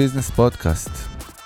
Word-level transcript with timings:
Business 0.00 0.30
Podcast, 0.30 0.90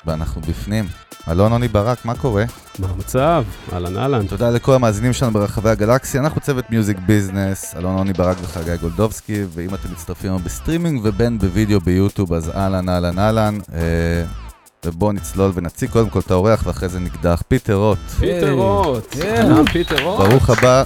ואנחנו 0.07 0.41
בפנים. 0.41 0.85
אלון 1.29 1.53
עוני 1.53 1.69
ברק, 1.69 2.05
מה 2.05 2.15
קורה? 2.15 2.45
מה 2.79 2.87
המצב? 2.89 3.45
אהלן 3.73 3.97
אהלן. 3.97 4.27
תודה 4.27 4.51
לכל 4.51 4.75
המאזינים 4.75 5.13
שלנו 5.13 5.33
ברחבי 5.33 5.71
הגלקסיה, 5.71 6.21
אנחנו 6.21 6.41
צוות 6.41 6.71
Music 6.71 6.99
Business, 7.07 7.75
אלון 7.77 7.97
עוני 7.97 8.13
ברק 8.13 8.37
וחגי 8.43 8.77
גולדובסקי, 8.77 9.45
ואם 9.55 9.75
אתם 9.75 9.93
מצטרפים 9.93 10.31
היום 10.31 10.45
בסטרימינג 10.45 11.01
ובין 11.05 11.39
בווידאו 11.39 11.81
ביוטיוב, 11.81 12.33
אז 12.33 12.51
אהלן 12.51 12.89
אהלן 12.89 13.19
אהלן. 13.19 13.59
אה, 13.75 13.81
ובואו 14.87 15.13
נצלול 15.13 15.53
ונציג 15.55 15.91
קודם 15.91 16.11
כל 16.11 16.19
את 16.19 16.31
האורח 16.31 16.67
ואחרי 16.67 16.89
זה 16.89 17.01
נקדח. 17.01 17.43
פיטר 17.49 17.75
רוט, 17.75 17.99
פיטר 18.19 18.53
רוט. 18.53 19.07
כן. 19.11 19.51
אהלן 19.51 19.67
פיטר 19.67 20.05
רוט. 20.05 20.29
ברוך 20.29 20.51
הבא 20.51 20.83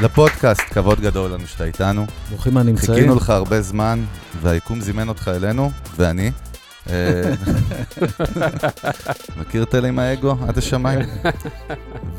לפודקאסט, 0.00 0.62
כבוד 0.70 1.00
גדול 1.00 1.30
לנו 1.30 1.46
שאתה 1.46 1.64
איתנו. 1.64 2.06
ברוכים 2.28 2.56
הנמצאים. 2.56 2.94
חיכינו 2.94 3.14
לך 3.14 3.30
הרבה 3.30 3.62
זמן, 3.62 4.04
והיקום 4.42 4.80
זימן 4.80 5.08
אותך 5.08 5.30
אלינו, 5.36 5.70
ואני. 5.96 6.30
אה, 6.90 7.34
מכיר 9.40 9.62
את 9.62 9.74
אלה 9.74 9.88
עם 9.88 9.98
האגו 9.98 10.34
עד 10.48 10.58
השמיים? 10.58 11.00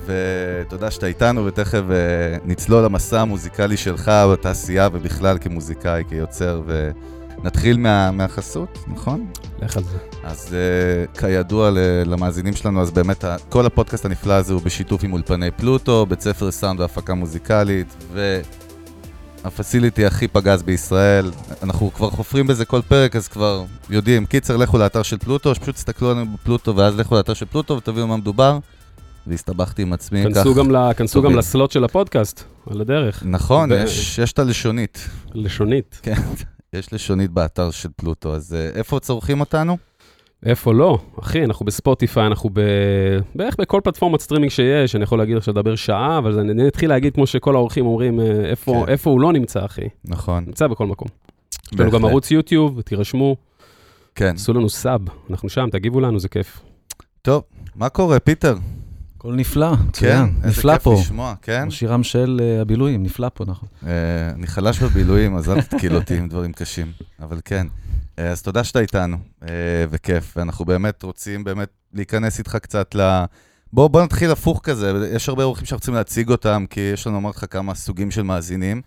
ותודה 0.05 0.91
שאתה 0.91 1.05
איתנו, 1.05 1.45
ותכף 1.45 1.81
אה, 1.91 2.37
נצלול 2.45 2.85
למסע 2.85 3.21
המוזיקלי 3.21 3.77
שלך 3.77 4.11
בתעשייה 4.31 4.89
ובכלל 4.93 5.37
כמוזיקאי, 5.41 6.03
כיוצר, 6.09 6.61
ונתחיל 6.65 7.77
מה, 7.77 8.11
מהחסות, 8.11 8.77
נכון? 8.87 9.25
לך 9.61 9.77
על 9.77 9.83
זה. 9.83 9.97
אז 10.23 10.55
uh, 11.15 11.19
כידוע 11.19 11.69
למאזינים 12.05 12.53
שלנו, 12.53 12.81
אז 12.81 12.91
באמת 12.91 13.25
כל 13.49 13.65
הפודקאסט 13.65 14.05
הנפלא 14.05 14.33
הזה 14.33 14.53
הוא 14.53 14.61
בשיתוף 14.61 15.03
עם 15.03 15.13
אולפני 15.13 15.51
פלוטו, 15.51 16.05
בית 16.05 16.21
ספר 16.21 16.51
סאונד 16.51 16.79
והפקה 16.79 17.13
מוזיקלית, 17.13 17.95
וה 19.43 19.56
facility 19.56 20.05
הכי 20.05 20.27
פגז 20.27 20.63
בישראל. 20.63 21.31
אנחנו 21.63 21.91
כבר 21.93 22.09
חופרים 22.09 22.47
בזה 22.47 22.65
כל 22.65 22.81
פרק, 22.87 23.15
אז 23.15 23.27
כבר 23.27 23.63
יודעים. 23.89 24.25
קיצר, 24.25 24.57
לכו 24.57 24.77
לאתר 24.77 25.03
של 25.03 25.17
פלוטו, 25.17 25.55
שפשוט 25.55 25.75
תסתכלו 25.75 26.09
עלינו 26.11 26.25
בפלוטו, 26.33 26.75
ואז 26.75 26.97
לכו 26.99 27.15
לאתר 27.15 27.33
של 27.33 27.45
פלוטו 27.45 27.77
ותביאו 27.77 28.07
מה 28.07 28.17
מדובר. 28.17 28.59
והסתבכתי 29.27 29.81
עם 29.81 29.93
עצמי. 29.93 30.23
כנסו 30.23 30.51
כך- 30.51 30.57
גם 30.57 30.71
ל- 30.71 30.93
כנסו 30.93 31.13
טובים. 31.13 31.31
גם 31.31 31.37
ל 31.37 31.44
slot 31.44 31.71
של 31.71 31.83
הפודקאסט, 31.83 32.43
על 32.71 32.81
הדרך. 32.81 33.23
נכון, 33.25 33.71
ו- 33.71 33.75
יש, 33.75 34.19
יש 34.19 34.31
את 34.33 34.39
הלשונית. 34.39 35.09
לשונית. 35.33 35.99
כן, 36.03 36.15
יש 36.73 36.93
לשונית 36.93 37.31
באתר 37.31 37.71
של 37.71 37.89
פלוטו, 37.95 38.35
אז 38.35 38.55
uh, 38.73 38.77
איפה 38.77 38.99
צורכים 38.99 39.39
אותנו? 39.39 39.77
איפה 40.45 40.73
לא? 40.73 40.97
אחי, 41.19 41.43
אנחנו 41.43 41.65
בספוטיפיי, 41.65 42.27
אנחנו 42.27 42.49
ב... 42.53 42.61
בערך 43.35 43.55
בכל 43.59 43.81
פלטפורמת 43.83 44.21
סטרימינג 44.21 44.51
שיש, 44.51 44.95
אני 44.95 45.03
יכול 45.03 45.17
להגיד 45.17 45.37
עכשיו 45.37 45.53
לדבר 45.53 45.75
שעה, 45.75 46.17
אבל 46.17 46.39
אני 46.39 46.51
אני 46.51 46.67
אתחיל 46.67 46.89
להגיד 46.89 47.13
כמו 47.13 47.27
שכל 47.27 47.55
האורחים 47.55 47.85
אומרים, 47.85 48.19
אה, 48.19 48.25
איפה 48.45 48.83
כן. 48.85 48.91
איפה 48.91 49.09
הוא 49.09 49.21
לא 49.21 49.33
נמצא, 49.33 49.65
אחי. 49.65 49.87
נכון. 50.05 50.43
נמצא 50.47 50.67
בכל 50.67 50.87
מקום. 50.87 51.07
יש 51.73 51.79
לנו 51.79 51.91
גם. 51.91 52.05
ערוץ 52.05 52.31
יוטיוב, 52.31 52.81
תירשמו, 52.81 53.35
כן. 54.15 54.33
עשו 54.35 54.53
לנו 54.53 54.69
סאב, 54.69 55.01
אנחנו 55.29 55.49
שם, 55.49 55.69
תגיבו 55.71 55.99
לנו, 55.99 56.19
זה 56.19 56.29
כיף. 56.29 56.61
טוב, 57.21 57.43
מה 57.75 57.89
קורה, 57.89 58.19
פיטר? 58.19 58.55
הכל 59.23 59.33
נפלא, 59.33 59.75
כן, 59.75 59.83
מצוין. 59.87 60.33
איזה 60.43 60.47
נפלא 60.47 60.73
כיף 60.73 60.83
פה. 60.83 60.93
לשמוע, 60.99 61.33
כן? 61.41 61.69
שירם 61.69 62.03
של 62.03 62.41
אה, 62.43 62.61
הבילויים, 62.61 63.03
נפלא 63.03 63.29
פה, 63.33 63.45
נכון. 63.47 63.69
אה, 63.87 63.91
אני 64.35 64.47
חלש 64.47 64.79
בבילויים, 64.79 65.35
אז 65.35 65.49
אל 65.49 65.61
תתקיל 65.61 65.95
אותי 65.95 66.17
עם 66.17 66.27
דברים 66.27 66.53
קשים, 66.53 66.91
אבל 67.19 67.39
כן. 67.45 67.67
אה, 68.19 68.29
אז 68.29 68.41
תודה 68.41 68.63
שאתה 68.63 68.79
איתנו, 68.79 69.17
אה, 69.43 69.47
וכיף, 69.89 70.33
ואנחנו 70.37 70.65
באמת 70.65 71.03
רוצים 71.03 71.43
באמת 71.43 71.69
להיכנס 71.93 72.39
איתך 72.39 72.55
קצת 72.55 72.95
ל... 72.95 73.23
בוא, 73.73 73.87
בוא 73.87 74.03
נתחיל 74.03 74.31
הפוך 74.31 74.59
כזה, 74.63 75.09
יש 75.15 75.29
הרבה 75.29 75.43
אורחים 75.43 75.65
שאנחנו 75.65 75.81
רוצים 75.81 75.93
להציג 75.93 76.29
אותם, 76.29 76.65
כי 76.69 76.79
יש 76.93 77.07
לנו, 77.07 77.17
אמרתי 77.17 77.37
לך, 77.37 77.45
כמה 77.49 77.75
סוגים 77.75 78.11
של 78.11 78.21
מאזינים, 78.21 78.81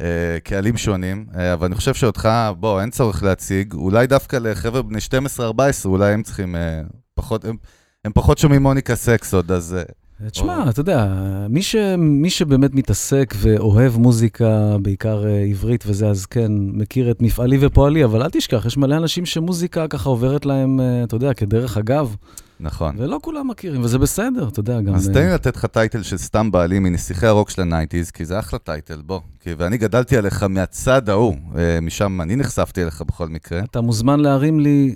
אה, 0.00 0.40
קהלים 0.44 0.76
שונים, 0.76 1.26
אה, 1.36 1.52
אבל 1.52 1.66
אני 1.66 1.74
חושב 1.74 1.94
שאותך, 1.94 2.28
בוא, 2.58 2.80
אין 2.80 2.90
צורך 2.90 3.22
להציג, 3.22 3.74
אולי 3.74 4.06
דווקא 4.06 4.36
לחבר'ה 4.36 4.82
בני 4.82 4.98
12-14, 5.38 5.40
אולי 5.84 6.12
הם 6.12 6.22
צריכים 6.22 6.56
אה, 6.56 6.80
פחות, 7.14 7.44
הם, 7.44 7.56
הם 8.04 8.12
פחות 8.12 8.38
שומעים 8.38 8.62
מוניקה 8.62 8.96
סקס 8.96 9.34
עוד, 9.34 9.52
אז... 9.52 9.74
אה, 9.74 10.28
תשמע, 10.28 10.70
אתה 10.70 10.80
יודע, 10.80 11.06
מי, 11.48 11.62
ש, 11.62 11.76
מי 11.98 12.30
שבאמת 12.30 12.74
מתעסק 12.74 13.34
ואוהב 13.36 13.96
מוזיקה, 13.96 14.76
בעיקר 14.82 15.26
אה, 15.26 15.40
עברית 15.40 15.84
וזה, 15.86 16.08
אז 16.08 16.26
כן, 16.26 16.52
מכיר 16.52 17.10
את 17.10 17.22
מפעלי 17.22 17.58
ופועלי, 17.60 18.04
אבל 18.04 18.22
אל 18.22 18.30
תשכח, 18.30 18.66
יש 18.66 18.76
מלא 18.76 18.96
אנשים 18.96 19.26
שמוזיקה 19.26 19.88
ככה 19.88 20.08
עוברת 20.08 20.46
להם, 20.46 20.80
אה, 20.80 21.04
אתה 21.04 21.16
יודע, 21.16 21.34
כדרך 21.34 21.76
אגב, 21.76 22.16
נכון. 22.60 22.94
ולא 22.98 23.18
כולם 23.22 23.48
מכירים, 23.48 23.84
וזה 23.84 23.98
בסדר, 23.98 24.48
אתה 24.48 24.60
יודע, 24.60 24.80
גם... 24.80 24.94
אז 24.94 25.08
אה, 25.08 25.14
תן 25.14 25.20
לי 25.20 25.34
לתת 25.34 25.56
לך 25.56 25.66
title 25.66 26.02
של 26.02 26.16
סתם 26.16 26.50
בעלים 26.50 26.82
מנסיכי 26.82 27.26
הרוק 27.26 27.50
של 27.50 27.62
ה 27.62 27.67
nineties, 27.67 28.10
כי 28.10 28.24
זה 28.24 28.38
אחלה 28.38 28.58
title, 28.58 29.02
בוא. 29.06 29.20
כי, 29.40 29.54
ואני 29.58 29.78
גדלתי 29.78 30.16
עליך 30.16 30.42
מהצד 30.42 31.08
ההוא, 31.08 31.36
אה, 31.58 31.78
משם 31.82 32.20
אני 32.20 32.36
נחשפתי 32.36 32.82
אליך 32.82 33.02
בכל 33.02 33.28
מקרה. 33.28 33.60
אתה 33.60 33.80
מוזמן 33.80 34.20
להרים 34.20 34.60
לי 34.60 34.94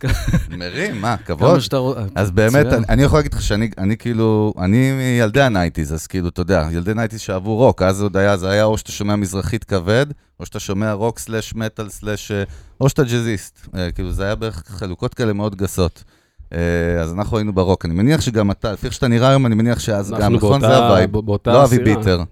מרים, 0.58 1.00
מה, 1.00 1.16
כמה 1.16 1.36
כבוד. 1.36 1.60
שאתה 1.60 1.76
רוצה. 1.76 2.00
אז 2.14 2.30
באמת. 2.30 2.66
אני, 2.66 2.84
אני 2.88 3.02
יכול 3.02 3.18
להגיד 3.18 3.34
לך 3.34 3.42
שאני 3.42 3.70
אני 3.78 3.96
כאילו, 3.96 4.54
אני 4.58 4.92
מילדי 4.92 5.42
ה 5.42 5.47
nineties, 5.47 5.94
אז 5.94 6.06
כאילו, 6.06 6.28
אתה 6.28 6.40
יודע, 6.40 6.68
ילדי 6.72 6.94
nineties 6.94 7.20
שאהבו 7.20 7.56
רוק, 7.56 7.82
אז 7.82 8.02
עוד 8.02 8.16
היה, 8.16 8.36
זה 8.36 8.50
היה 8.50 8.64
או 8.64 8.78
שאתה 8.78 8.92
שומע 8.92 9.16
מזרחית 9.16 9.64
כבד, 9.64 10.06
או 10.40 10.46
שאתה 10.46 10.60
שומע 10.60 10.92
רוק 10.92 11.18
slash 11.18 11.54
מטאל 11.54 11.88
slash, 11.88 12.30
אה, 12.30 12.44
או 12.80 12.88
שאתה 12.88 13.02
ג'אזיסט. 13.02 13.66
אה, 13.74 13.90
כאילו, 13.90 14.12
זה 14.12 14.24
היה 14.24 14.34
בערך 14.34 14.62
חלוקות 14.66 15.14
כאלה 15.14 15.32
מאוד 15.32 15.56
גסות. 15.56 16.04
אה, 16.52 17.00
אז 17.02 17.12
אנחנו 17.12 17.36
היינו 17.36 17.52
ברוק. 17.52 17.84
אני 17.84 17.94
מניח 17.94 18.20
שגם 18.20 18.50
אתה, 18.50 18.72
לפי 18.72 18.86
איך 18.86 18.94
שאתה 18.94 19.08
נראה 19.08 19.28
היום, 19.28 19.46
אני 19.46 19.54
מניח 19.54 19.78
שאז 19.78 20.14
גם, 20.20 20.34
נכון? 20.34 20.60
זה 20.60 20.76
ה 20.76 20.82
vibe. 20.82 21.10
לא 21.46 21.64
אבי. 21.64 21.78
פיטר. 21.78 22.22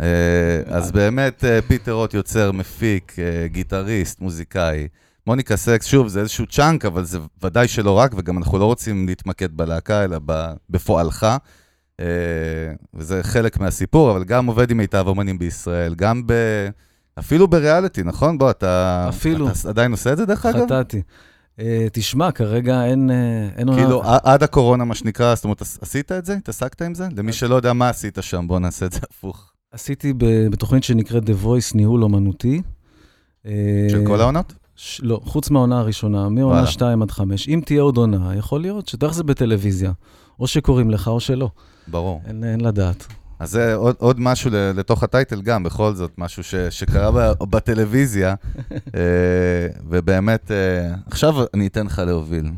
אה, 0.00 0.06
אז 0.66 0.92
באמת, 0.92 1.44
אה, 1.44 1.62
פיטר 1.62 1.92
רוט 1.92 2.14
יוצר, 2.14 2.52
מפיק, 2.52 3.16
גיטריסט, 3.46 4.20
מוזיקאי. 4.20 4.88
מוניקה 5.26 5.56
סקס, 5.56 5.86
שוב, 5.86 6.08
זה 6.08 6.20
איזשהו 6.20 6.46
chunk, 6.46 6.84
אבל 6.84 7.04
זה 7.04 7.18
ודאי 7.42 7.68
שלא 7.68 7.98
רק, 7.98 8.12
וגם 8.16 8.38
אנחנו 8.38 8.58
לא 8.58 8.64
רוצים 8.64 9.06
להתמקד 9.06 9.56
בלהקה, 9.56 10.04
אלא 10.04 10.18
בפועלך. 10.70 11.26
וזה 12.94 13.22
חלק 13.22 13.60
מהסיפור, 13.60 14.10
אבל 14.10 14.24
גם 14.24 14.46
עובד 14.46 14.70
עם 14.70 14.76
מיטב 14.76 15.04
אומנים 15.06 15.38
בישראל, 15.38 15.94
גם 15.94 16.22
ב... 16.26 16.32
אפילו 17.18 17.48
בריאליטי, 17.48 18.02
נכון? 18.02 18.38
בוא, 18.38 18.50
אתה... 18.50 19.06
אפילו. 19.08 19.48
אתה 19.48 19.68
עדיין 19.68 19.92
עושה 19.92 20.12
את 20.12 20.16
זה, 20.16 20.26
דרך 20.26 20.46
אגב? 20.46 20.64
חטאתי. 20.64 21.02
אה, 21.60 21.86
תשמע, 21.92 22.32
כרגע 22.32 22.84
אין... 22.84 23.10
אה, 23.10 23.48
אין 23.56 23.68
עונה- 23.68 23.82
כאילו, 23.82 24.02
ע- 24.02 24.18
עד 24.22 24.42
הקורונה, 24.42 24.84
מה 24.84 24.94
שנקרא, 24.94 25.34
זאת 25.34 25.44
אומרת, 25.44 25.62
עש- 25.62 25.78
עשית 25.80 26.12
את 26.12 26.24
זה? 26.24 26.34
התעסקת 26.34 26.82
עם 26.82 26.94
זה? 26.94 27.08
למי 27.16 27.32
שלא 27.32 27.54
יודע 27.54 27.72
מה 27.72 27.88
עשית 27.88 28.18
שם, 28.20 28.44
בוא 28.48 28.58
נעשה 28.58 28.86
את 28.86 28.92
זה 28.92 28.98
הפוך. 29.10 29.50
עשיתי 29.72 30.12
בתוכנית 30.50 30.84
שנקראת 30.84 31.22
The 31.22 31.44
Voice 31.44 31.74
ניהול 31.74 32.02
אומנותי. 32.02 32.62
אה, 33.46 33.52
של 33.90 34.02
כל 34.06 34.20
העונות? 34.20 34.52
ש... 34.76 35.00
לא, 35.04 35.20
חוץ 35.24 35.50
מהעונה 35.50 35.78
הראשונה, 35.80 36.28
מעונה 36.28 36.44
וואלה. 36.44 36.66
2 36.66 37.02
עד 37.02 37.10
5. 37.10 37.48
אם 37.48 37.60
תהיה 37.64 37.82
עוד 37.82 37.96
עונה, 37.96 38.36
יכול 38.36 38.60
להיות 38.60 38.88
שדרך 38.88 39.14
זה 39.14 39.24
בטלוויזיה. 39.24 39.92
או 40.40 40.46
שקוראים 40.46 40.90
לך 40.90 41.08
או 41.08 41.20
שלא. 41.20 41.50
ברור. 41.88 42.20
אין, 42.26 42.44
אין 42.44 42.60
לדעת. 42.60 43.06
אז 43.38 43.50
זה 43.50 43.74
עוד, 43.74 43.96
עוד 43.98 44.20
משהו 44.20 44.50
לתוך 44.74 45.02
הטייטל 45.02 45.42
גם, 45.42 45.62
בכל 45.62 45.94
זאת, 45.94 46.10
משהו 46.18 46.44
ש, 46.44 46.54
שקרה 46.54 47.10
ב, 47.10 47.44
בטלוויזיה, 47.50 48.34
אה, 48.96 49.00
ובאמת, 49.88 50.50
אה, 50.50 50.94
עכשיו 51.06 51.34
אני 51.54 51.66
אתן 51.66 51.86
לך 51.86 52.02
להוביל. 52.06 52.50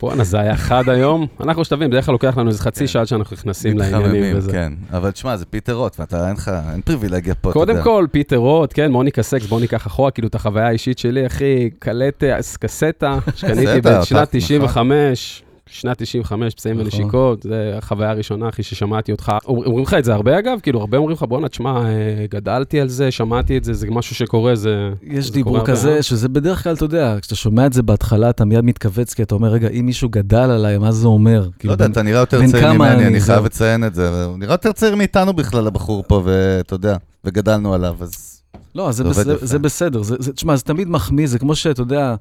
בואנה, 0.00 0.24
זה 0.24 0.40
היה 0.40 0.56
חד 0.56 0.88
היום. 0.88 1.26
אנחנו 1.40 1.64
שתבין, 1.64 1.90
בדרך 1.90 2.06
כלל 2.06 2.12
לוקח 2.12 2.38
לנו 2.38 2.48
איזה 2.48 2.62
חצי 2.62 2.80
כן. 2.80 2.86
שעה 2.86 3.06
שאנחנו 3.06 3.34
נכנסים 3.34 3.78
לעניינים 3.78 4.36
וזה. 4.36 4.52
כן. 4.52 4.72
אבל 4.92 5.10
תשמע, 5.10 5.36
זה 5.36 5.46
פיטר 5.46 5.72
רוט, 5.72 6.00
ואתה, 6.00 6.28
אין 6.28 6.36
לך, 6.36 6.50
אין 6.72 6.80
פריבילגיה 6.82 7.34
פה, 7.34 7.52
קודם. 7.52 7.82
כל, 7.82 8.06
פיטר 8.10 8.36
רוט, 8.36 8.70
כן, 8.74 8.92
מוניקה 8.92 9.22
סקס, 9.22 9.46
בוא 9.46 9.60
ניקח 9.60 9.86
אחורה, 9.86 10.10
כאילו, 10.10 10.28
את 10.28 10.34
החוויה 10.34 10.66
האישית 10.66 10.98
שלי, 10.98 11.26
אחי, 11.26 11.70
קלט 11.78 12.24
אה, 12.24 12.38
קסטה, 12.60 13.18
שקניתי 13.36 13.80
בשנת 13.80 14.28
אותך, 14.28 14.30
95, 14.30 15.42
שנת 15.72 16.02
95, 16.02 16.54
פצעים 16.54 16.74
נכון. 16.74 16.84
ונשיקות, 16.84 17.42
זה 17.42 17.74
החוויה 17.78 18.10
הראשונה, 18.10 18.48
אחי, 18.48 18.62
ששמעתי 18.62 19.12
אותך. 19.12 19.32
אומר- 19.46 19.66
אומרים 19.66 19.84
לך 19.84 19.94
את 19.94 20.04
זה 20.04 20.14
הרבה, 20.14 20.38
אגב? 20.38 20.58
כאילו, 20.62 20.80
הרבה 20.80 20.96
אומרים 20.96 21.16
לך, 21.16 21.22
בואנה, 21.22 21.48
תשמע, 21.48 21.84
אה, 21.84 22.26
גדלתי 22.30 22.80
על 22.80 22.88
זה, 22.88 23.10
שמעתי 23.10 23.56
את 23.56 23.64
זה, 23.64 23.74
זה 23.74 23.86
משהו 23.90 24.14
שקורה, 24.14 24.54
זה... 24.54 24.90
יש 25.02 25.26
זה 25.26 25.32
דיבור 25.32 25.56
הרבה, 25.58 25.66
כזה, 25.72 25.96
אה? 25.96 26.02
שזה 26.02 26.28
בדרך 26.28 26.62
כלל, 26.64 26.74
אתה 26.74 26.84
יודע, 26.84 27.16
כשאתה 27.20 27.34
שומע 27.34 27.66
את 27.66 27.72
זה 27.72 27.82
בהתחלה, 27.82 28.30
אתה 28.30 28.44
מיד 28.44 28.64
מתכווץ, 28.64 29.14
כי 29.14 29.22
אתה 29.22 29.34
אומר, 29.34 29.48
רגע, 29.48 29.68
אם 29.68 29.86
מישהו 29.86 30.08
גדל 30.08 30.36
עליי, 30.50 30.78
מה 30.78 30.92
זה 30.92 31.06
אומר? 31.06 31.40
לא 31.40 31.50
כאילו, 31.58 31.72
יודע, 31.72 31.86
אתה 31.86 32.02
נראה 32.02 32.20
יותר 32.20 32.46
צעיר 32.46 32.72
ממני, 32.72 33.06
אני. 33.06 33.20
חייב 33.20 33.44
לציין 33.44 33.84
את 33.84 33.94
זה. 33.94 34.24
הוא 34.24 34.38
נראה 34.38 34.54
יותר 34.54 34.72
צעיר 34.72 34.96
מאיתנו 34.96 35.32
בכלל, 35.32 35.66
הבחור 35.66 36.04
פה, 36.06 36.22
ואתה 36.24 36.74
יודע, 36.74 36.96
וגדלנו 37.24 37.74
עליו, 37.74 37.96
אז... 38.00 38.42
לא, 38.74 38.92
זה, 38.92 39.12
זה 39.12 39.32
יפה. 39.32 39.46
זה 39.46 39.58
בסדר. 39.58 40.02
זה, 40.02 40.16
זה, 40.18 40.32
תשמע, 40.32 40.56
זה 40.56 40.62
תמיד 40.62 40.88
מחמיא, 40.88 41.26
זה 41.26 41.38
כמו 41.38 41.54
שאתה 41.54 41.82
יודע, 41.82 42.14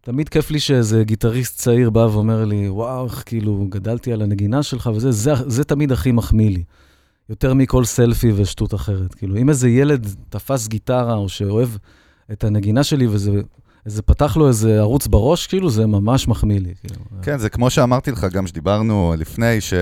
תמיד 0.00 0.28
כיף 0.28 0.50
לי 0.50 0.60
שאיזה 0.60 1.04
גיטריסט 1.04 1.58
צעיר 1.58 1.90
בא 1.90 2.00
ואומר 2.00 2.44
לי, 2.44 2.68
וואו, 2.68 3.06
איך 3.06 3.22
כאילו 3.26 3.66
גדלתי 3.68 4.12
על 4.12 4.22
הנגינה 4.22 4.62
שלך 4.62 4.90
וזה, 4.94 5.12
זה, 5.12 5.32
זה 5.46 5.64
תמיד 5.64 5.92
הכי 5.92 6.12
מחמיא 6.12 6.50
לי. 6.50 6.62
יותר 7.28 7.54
מכל 7.54 7.84
סלפי 7.84 8.32
ושטות 8.36 8.74
אחרת. 8.74 9.14
כאילו, 9.14 9.36
אם 9.36 9.48
איזה 9.48 9.68
ילד 9.68 10.06
תפס 10.28 10.68
גיטרה 10.68 11.14
או 11.14 11.28
שאוהב 11.28 11.68
את 12.32 12.44
הנגינה 12.44 12.84
שלי 12.84 13.06
וזה 13.06 13.30
איזה 13.86 14.02
פתח 14.02 14.36
לו 14.36 14.48
איזה 14.48 14.78
ערוץ 14.78 15.06
בראש, 15.06 15.46
כאילו, 15.46 15.70
זה 15.70 15.86
ממש 15.86 16.28
מחמיא 16.28 16.60
לי. 16.60 16.74
כאילו. 16.80 17.04
כן, 17.22 17.38
זה 17.38 17.48
כמו 17.48 17.70
שאמרתי 17.70 18.10
לך, 18.10 18.26
גם 18.32 18.46
שדיברנו 18.46 19.14
לפני, 19.18 19.60
ש... 19.60 19.74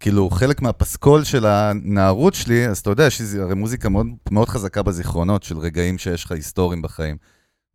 כאילו, 0.00 0.30
חלק 0.30 0.62
מהפסקול 0.62 1.24
של 1.24 1.46
הנערות 1.46 2.34
שלי, 2.34 2.68
אז 2.68 2.78
אתה 2.78 2.90
יודע, 2.90 3.06
יש 3.06 3.20
לי 3.20 3.40
הרי 3.40 3.54
מוזיקה 3.54 3.88
מאוד, 3.88 4.06
מאוד 4.30 4.48
חזקה 4.48 4.82
בזיכרונות 4.82 5.42
של 5.42 5.58
רגעים 5.58 5.98
שיש 5.98 6.24
לך 6.24 6.32
היסטוריים 6.32 6.82
בחיים. 6.82 7.16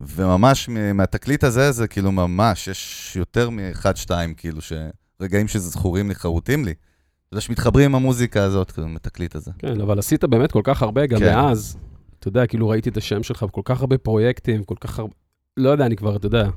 וממש 0.00 0.68
מהתקליט 0.68 1.44
הזה, 1.44 1.72
זה 1.72 1.88
כאילו 1.88 2.12
ממש, 2.12 2.68
יש 2.68 3.12
יותר 3.16 3.50
מאחד-שתיים, 3.50 4.34
כאילו, 4.34 4.58
שרגעים 4.60 5.48
שזכורים 5.48 6.08
לי, 6.08 6.14
חרוטים 6.14 6.64
לי. 6.64 6.70
אתה 6.70 7.34
יודע, 7.34 7.40
שמתחברים 7.40 7.84
עם 7.84 7.94
המוזיקה 7.94 8.42
הזאת, 8.42 8.70
כאילו, 8.70 8.86
עם 8.86 8.96
התקליט 8.96 9.34
הזה. 9.34 9.50
כן, 9.58 9.80
אבל 9.80 9.98
עשית 9.98 10.24
באמת 10.24 10.52
כל 10.52 10.60
כך 10.64 10.82
הרבה, 10.82 11.06
גם 11.06 11.18
כן. 11.18 11.34
מאז, 11.34 11.76
אתה 12.18 12.28
יודע, 12.28 12.46
כאילו 12.46 12.68
ראיתי 12.68 12.88
את 12.88 12.96
השם 12.96 13.22
שלך 13.22 13.42
בכל 13.42 13.62
כך 13.64 13.80
הרבה 13.80 13.98
פרויקטים, 13.98 14.64
כל 14.64 14.74
כך 14.80 14.98
הרבה, 14.98 15.12
לא 15.56 15.70
יודע, 15.70 15.86
אני 15.86 15.96
כבר, 15.96 16.16
אתה 16.16 16.26
יודע, 16.26 16.48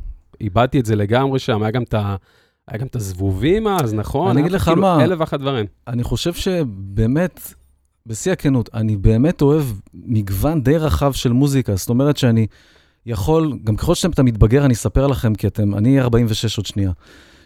איבדתי 0.41 0.79
את 0.79 0.85
זה 0.85 0.95
לגמרי 0.95 1.39
שם, 1.39 1.63
היה 1.63 1.71
גם 1.71 1.83
את 1.83 1.93
ה... 1.93 2.15
היה 2.67 2.77
גם 2.77 2.87
את 2.87 2.95
הזבובים 2.95 3.67
אז, 3.67 3.93
נכון? 3.93 4.31
אני 4.31 4.41
אגיד 4.41 4.51
לך 4.51 4.63
כאילו 4.63 4.81
מה. 4.81 5.03
אלף 5.03 5.19
ואחת 5.19 5.39
דברים. 5.39 5.65
אני 5.87 6.03
חושב 6.03 6.33
שבאמת, 6.33 7.53
בשיא 8.05 8.31
הכנות, 8.31 8.69
אני 8.73 8.97
באמת 8.97 9.41
אוהב 9.41 9.63
מגוון 9.93 10.63
די 10.63 10.77
רחב 10.77 11.11
של 11.11 11.31
מוזיקה. 11.31 11.75
זאת 11.75 11.89
אומרת 11.89 12.17
שאני 12.17 12.47
יכול, 13.05 13.57
גם 13.63 13.75
ככל 13.75 13.95
שאתה 13.95 14.23
מתבגר, 14.23 14.65
אני 14.65 14.73
אספר 14.73 15.07
לכם, 15.07 15.35
כי 15.35 15.47
אתם, 15.47 15.75
אני 15.75 15.89
אהיה 15.89 16.03
46 16.03 16.57
עוד 16.57 16.65
שנייה. 16.65 16.91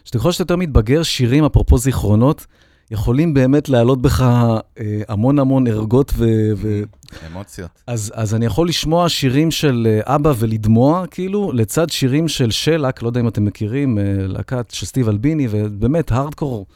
שככל 0.04 0.32
שאתה 0.32 0.42
יותר 0.42 0.56
מתבגר, 0.56 1.02
שירים, 1.02 1.44
אפרופו 1.44 1.78
זיכרונות, 1.78 2.46
יכולים 2.90 3.34
באמת 3.34 3.68
להעלות 3.68 4.02
בך 4.02 4.22
אה, 4.22 5.00
המון 5.08 5.38
המון 5.38 5.66
ערגות 5.66 6.12
ו... 6.16 6.24
ו... 6.56 6.82
אמוציות. 7.26 7.70
אז, 7.86 8.12
אז 8.14 8.34
אני 8.34 8.46
יכול 8.46 8.68
לשמוע 8.68 9.08
שירים 9.08 9.50
של 9.50 9.86
אה, 9.90 10.14
אבא 10.14 10.32
ולדמוע, 10.38 11.06
כאילו, 11.10 11.52
לצד 11.52 11.90
שירים 11.90 12.28
של 12.28 12.50
שלק, 12.50 13.02
לא 13.02 13.08
יודע 13.08 13.20
אם 13.20 13.28
אתם 13.28 13.44
מכירים, 13.44 13.98
אה, 13.98 14.02
להקת 14.18 14.70
של 14.70 14.86
סטיב 14.86 15.08
אלביני, 15.08 15.48
ובאמת, 15.50 16.12
הארדקור 16.12 16.66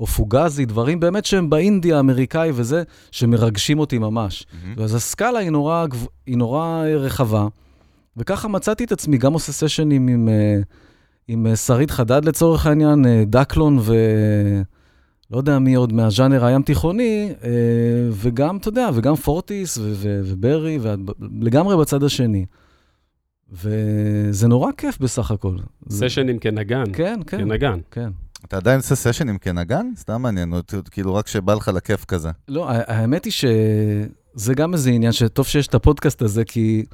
או 0.00 0.06
פוגזי, 0.06 0.64
דברים 0.64 1.00
באמת 1.00 1.24
שהם 1.24 1.50
באינדיה 1.50 1.96
האמריקאי 1.96 2.50
וזה, 2.54 2.82
שמרגשים 3.10 3.78
אותי 3.78 3.98
ממש. 3.98 4.46
מהמם. 4.64 4.82
אז 4.82 4.94
הסקאלה 4.94 5.38
היא 5.38 5.50
נורא, 5.50 5.86
היא 6.26 6.36
נורא 6.36 6.84
אה, 6.84 6.96
רחבה, 6.96 7.46
וככה 8.16 8.48
מצאתי 8.48 8.84
את 8.84 8.92
עצמי 8.92 9.18
גם 9.18 9.32
עושה 9.32 9.52
סשנים 9.52 10.08
עם, 10.08 10.28
אה, 10.28 10.58
עם 11.28 11.46
אה, 11.46 11.56
שרית 11.56 11.90
חדד 11.90 12.24
לצורך 12.24 12.66
העניין, 12.66 13.06
אה, 13.06 13.24
דקלון 13.26 13.78
ו... 13.80 13.94
לא 15.30 15.38
יודע 15.38 15.58
מי 15.58 15.74
עוד 15.74 15.92
מהז'אנר 15.92 16.44
הים 16.44 16.62
תיכוני, 16.62 17.32
וגם, 18.12 18.56
אתה 18.56 18.68
יודע, 18.68 18.88
וגם 18.94 19.16
פורטיס 19.16 19.78
ו- 19.78 19.82
ו- 19.94 20.20
וברי, 20.24 20.78
ולגמרי 20.82 21.76
בצד 21.76 22.02
השני. 22.02 22.46
וזה 23.52 24.48
נורא 24.48 24.72
כיף 24.76 24.98
בסך 24.98 25.30
הכל. 25.30 25.56
זה- 25.86 26.08
סשנים 26.08 26.38
כנגן. 26.38 26.84
כן, 26.92 27.20
כן, 27.26 27.38
כנגן. 27.38 27.78
כן. 27.90 28.10
אתה 28.44 28.56
עדיין 28.56 28.76
עושה 28.76 28.94
סשנים 28.94 29.38
כנגן? 29.38 29.86
סתם 29.96 30.22
מעניין 30.22 30.52
אותי, 30.52 30.76
כאילו 30.90 31.14
רק 31.14 31.26
שבא 31.26 31.54
לך 31.54 31.68
לכיף 31.68 32.04
כזה. 32.04 32.30
לא, 32.48 32.66
האמת 32.70 33.24
היא 33.24 33.32
שזה 33.32 34.54
גם 34.54 34.72
איזה 34.72 34.90
עניין 34.90 35.12
שטוב 35.12 35.46
שיש 35.46 35.66
את 35.66 35.74
הפודקאסט 35.74 36.22
הזה, 36.22 36.44
כי 36.44 36.84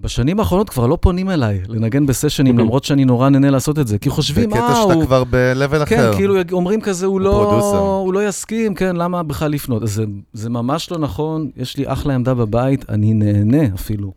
בשנים 0.00 0.40
האחרונות 0.40 0.70
כבר 0.70 0.86
לא 0.86 0.98
פונים 1.00 1.30
אליי 1.30 1.60
לנגן 1.68 2.06
בסשנים, 2.06 2.58
Mhm. 2.58 2.62
למרות 2.62 2.84
שאני 2.84 3.04
נורא 3.04 3.28
נהנה 3.28 3.50
לעשות 3.50 3.78
את 3.78 3.86
זה, 3.86 3.98
כי 3.98 4.10
חושבים, 4.10 4.50
בקטע 4.50 4.60
אה, 4.62 4.74
שאתה 4.82 4.94
הוא... 4.94 5.04
כבר 5.04 5.24
ב-level 5.30 5.86
כן, 5.86 5.98
אחר. 5.98 6.12
כאילו 6.16 6.34
אומרים 6.52 6.80
כזה, 6.80 7.06
הוא 7.06 7.20
לא. 7.20 8.00
הוא 8.04 8.12
לא 8.14 8.28
יסכים, 8.28 8.74
כן, 8.74 8.96
למה 8.96 9.22
בכלל 9.22 9.50
לפנות? 9.50 9.82
אז 9.82 9.92
זה, 9.92 10.04
זה 10.32 10.50
ממש 10.50 10.90
לא 10.90 10.98
נכון, 10.98 11.50
יש 11.56 11.76
לי 11.76 11.84
אחלה 11.92 12.14
עמדה 12.14 12.34
בבית, 12.34 12.84
אני 12.90 13.14
נהנה 13.14 13.74
אפילו 13.74 14.12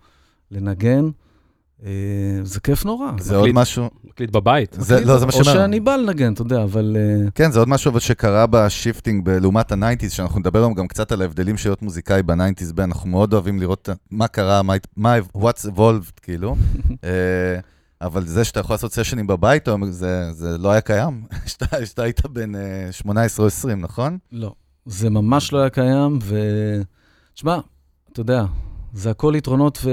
לנגן, 0.52 1.10
זה 2.44 2.60
כיף 2.60 2.86
נורא. 2.86 3.12
זה 3.20 3.36
עוד 3.36 3.44
מקליט. 3.44 3.56
משהו, 3.56 3.90
מקליט 4.04 4.32
בבית. 4.32 4.76
זה, 4.80 5.06
לא, 5.06 5.18
זה 5.18 5.26
מה 5.26 5.32
או 5.32 5.44
שאומר. 5.44 5.54
שאני 5.60 5.80
בא 5.80 5.96
לנגן, 5.96 6.34
אתה 6.34 6.42
יודע, 6.42 6.64
אבל... 6.64 6.98
אה, 7.00 7.30
כן, 7.36 7.52
זה 7.52 7.60
עוד 7.60 7.68
משהו 7.70 7.92
אבל 7.92 8.00
שקרה 8.00 8.48
ב 8.48 8.57
shifting 8.57 9.30
לעומת 9.30 9.72
ה 9.72 9.76
nineties, 9.76 10.12
שאנחנו 10.12 10.40
נדבר 10.40 10.60
היום 10.60 10.74
גם 10.74 10.88
קצת 10.88 11.12
על 11.12 11.22
ההבדלים 11.22 11.58
של 11.58 11.70
להיות 11.70 11.82
מוזיקאי 11.82 12.24
ב 12.24 12.29
nineties, 12.29 12.74
אנחנו 12.80 13.10
מאוד 13.10 13.34
אוהבים 13.34 13.60
לראות 13.60 13.90
מה 14.12 14.28
קרה, 14.28 14.62
מה, 14.98 15.18
what's 15.38 15.66
evolved, 15.76 16.20
כאילו. 16.22 16.56
אה, 17.04 17.60
אבל 18.02 18.26
זה 18.26 18.44
שאתה 18.44 18.60
יכול 18.60 18.74
לעשות 18.74 18.94
סשנים 18.94 19.28
בבית, 19.28 19.68
או- 19.68 19.78
זה, 19.90 20.32
זה 20.32 20.58
לא 20.58 20.72
היה 20.72 20.82
קיים, 20.82 21.24
שאתה 21.46 21.86
שאתה 21.86 22.04
היית 22.04 22.26
בן 22.26 22.56
אה, 22.56 22.88
18 22.92 23.44
או 23.44 23.48
20, 23.48 23.82
נכון? 23.82 24.18
לא, 24.32 24.54
זה 24.86 25.10
ממש 25.10 25.54
לא 25.54 25.60
היה 25.60 25.70
קיים, 25.70 26.20
ו... 26.24 26.38
תשמע, 27.34 27.60
אתה 28.14 28.20
יודע, 28.20 28.46
זה 28.94 29.10
הכל 29.10 29.34
יתרונות 29.38 29.80
ו... 29.84 29.92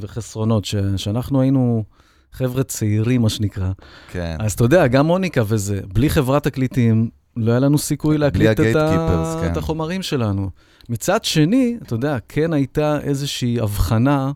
וחסרונות, 0.00 0.64
ש... 0.64 0.74
שאנחנו 0.96 1.40
היינו 1.40 1.84
חבר'ה 2.32 2.62
צעירים, 2.62 3.22
מה 3.22 3.28
שנקרא. 3.28 3.70
כן. 4.12 4.36
אז 4.40 4.52
אתה 4.52 4.64
יודע, 4.64 4.86
גם 4.86 5.06
מוניקה 5.06 5.42
וזה, 5.46 5.80
בלי 5.92 6.10
חברת 6.10 6.44
תקליטים, 6.44 7.08
לא 7.36 7.50
היה 7.50 7.60
לנו 7.60 7.78
סיכוי 7.78 8.18
להקליט 8.18 8.60
את, 8.60 8.76
ה... 8.76 9.36
כן. 9.40 9.52
את 9.52 9.56
החומרים 9.56 10.02
שלנו. 10.02 10.50
מצד 10.88 11.24
שני, 11.24 11.76
אתה 11.82 11.94
יודע, 11.94 12.16
כן 12.28 12.52
הייתה 12.52 13.00
איזושהי 13.00 13.60
הבחנה 13.60 14.32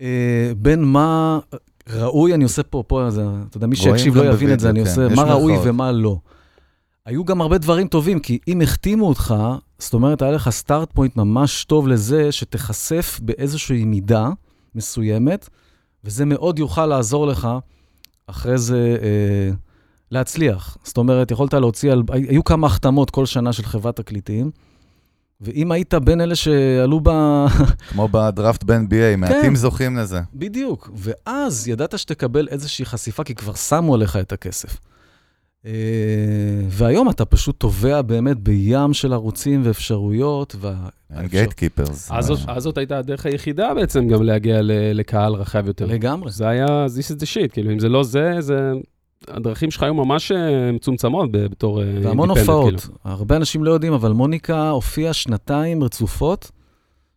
אה, 0.00 0.52
בין 0.56 0.84
מה 0.84 1.38
ראוי, 1.88 2.34
אני 2.34 2.44
עושה 2.44 2.62
פה, 2.62 2.82
פה, 2.86 3.10
זה, 3.10 3.24
אתה 3.48 3.56
יודע, 3.56 3.66
מי 3.66 3.76
שיקשיב 3.76 4.16
לא 4.16 4.32
יבין 4.32 4.52
את 4.52 4.60
זה, 4.60 4.70
אני 4.70 4.84
כן, 4.84 4.90
עושה 4.90 5.08
מה 5.08 5.22
ראוי. 5.22 5.54
ומה 5.64 5.92
לא. 5.92 6.18
היו 7.10 7.24
גם 7.24 7.40
הרבה 7.40 7.58
דברים 7.58 7.88
טובים, 7.88 8.20
כי 8.20 8.38
אם 8.48 8.60
החתימו 8.60 9.08
אותך, 9.08 9.34
זאת 9.78 9.94
אומרת, 9.94 10.22
היה 10.22 10.32
לך 10.32 10.50
סטארט 10.50 10.92
פוינט 10.92 11.16
ממש 11.16 11.64
טוב 11.64 11.88
לזה 11.88 12.32
שתיחשף 12.32 13.20
באיזושהי 13.22 13.84
מידה 13.84 14.28
מסוימת, 14.74 15.48
וזה 16.04 16.24
מאוד 16.24 16.58
יוכל 16.58 16.86
לעזור 16.86 17.26
לך 17.26 17.48
אחרי 18.26 18.58
זה 18.58 18.96
אה, 19.02 19.54
להצליח. 20.10 20.76
זאת 20.84 20.96
אומרת, 20.96 21.30
יכולת 21.30 21.54
להוציא, 21.54 21.92
על, 21.92 22.02
היו 22.08 22.44
כמה 22.44 22.66
החתמות 22.66 23.10
כל 23.10 23.26
שנה 23.26 23.52
של 23.52 23.62
חברת 23.62 23.96
תקליטים, 23.96 24.50
ואם 25.40 25.72
היית 25.72 25.94
בין 25.94 26.20
אלה 26.20 26.34
שעלו 26.34 27.00
ב... 27.02 27.10
כמו 27.90 28.08
בדראפט 28.08 28.64
ב-NBA, 28.64 29.16
מעטים 29.16 29.56
זוכים 29.56 29.96
לזה. 29.96 30.20
בדיוק. 30.34 30.90
ואז 30.94 31.68
ידעת 31.68 31.98
שתקבל 31.98 32.48
איזושהי 32.48 32.84
חשיפה, 32.84 33.24
כי 33.24 33.34
כבר 33.34 33.54
שמו 33.54 33.94
עליך 33.94 34.16
את 34.16 34.32
הכסף. 34.32 34.76
אה, 35.66 35.72
והיום 36.68 37.10
אתה 37.10 37.24
פשוט 37.24 37.58
טובע 37.58 38.02
באמת 38.02 38.36
בים 38.38 38.92
של 38.92 39.12
ערוצים 39.12 39.60
ואפשרויות. 39.64 40.56
גייט 41.24 41.52
קיפרס. 41.52 42.10
אז 42.12 42.26
זאת- 42.26 42.38
אז 42.48 42.62
זאת 42.62 42.78
הייתה 42.78 42.98
הדרך 42.98 43.26
היחידה 43.26 43.74
בעצם 43.74 44.08
גם 44.08 44.22
להגיע 44.22 44.58
לקהל 44.94 45.32
רחב 45.34 45.66
יותר. 45.66 45.86
לגמרי. 45.86 46.30
זה 46.30 46.48
היה, 46.48 46.86
this 46.86 47.16
is 47.16 47.20
the 47.20 47.26
shit, 47.26 47.52
כאילו, 47.52 47.72
אם 47.72 47.78
זה 47.78 47.88
לא 47.88 48.02
זה, 48.02 48.36
זה... 48.40 48.72
הדרכים 49.28 49.70
שלך 49.70 49.82
היו 49.82 49.94
ממש 49.94 50.32
אה, 50.32 50.72
מצומצמות 50.72 51.28
בתור 51.32 51.82
אה, 51.82 51.86
והמון 52.02 52.30
independent, 52.30 52.38
הופעות. 52.38 52.80
כאילו. 52.80 52.94
הרבה 53.04 53.36
אנשים 53.36 53.64
לא 53.64 53.70
יודעים, 53.70 53.92
אבל 53.92 54.12
מוניקה 54.12 54.70
הופיעה 54.70 55.12
שנתיים 55.12 55.84
רצופות 55.84 56.50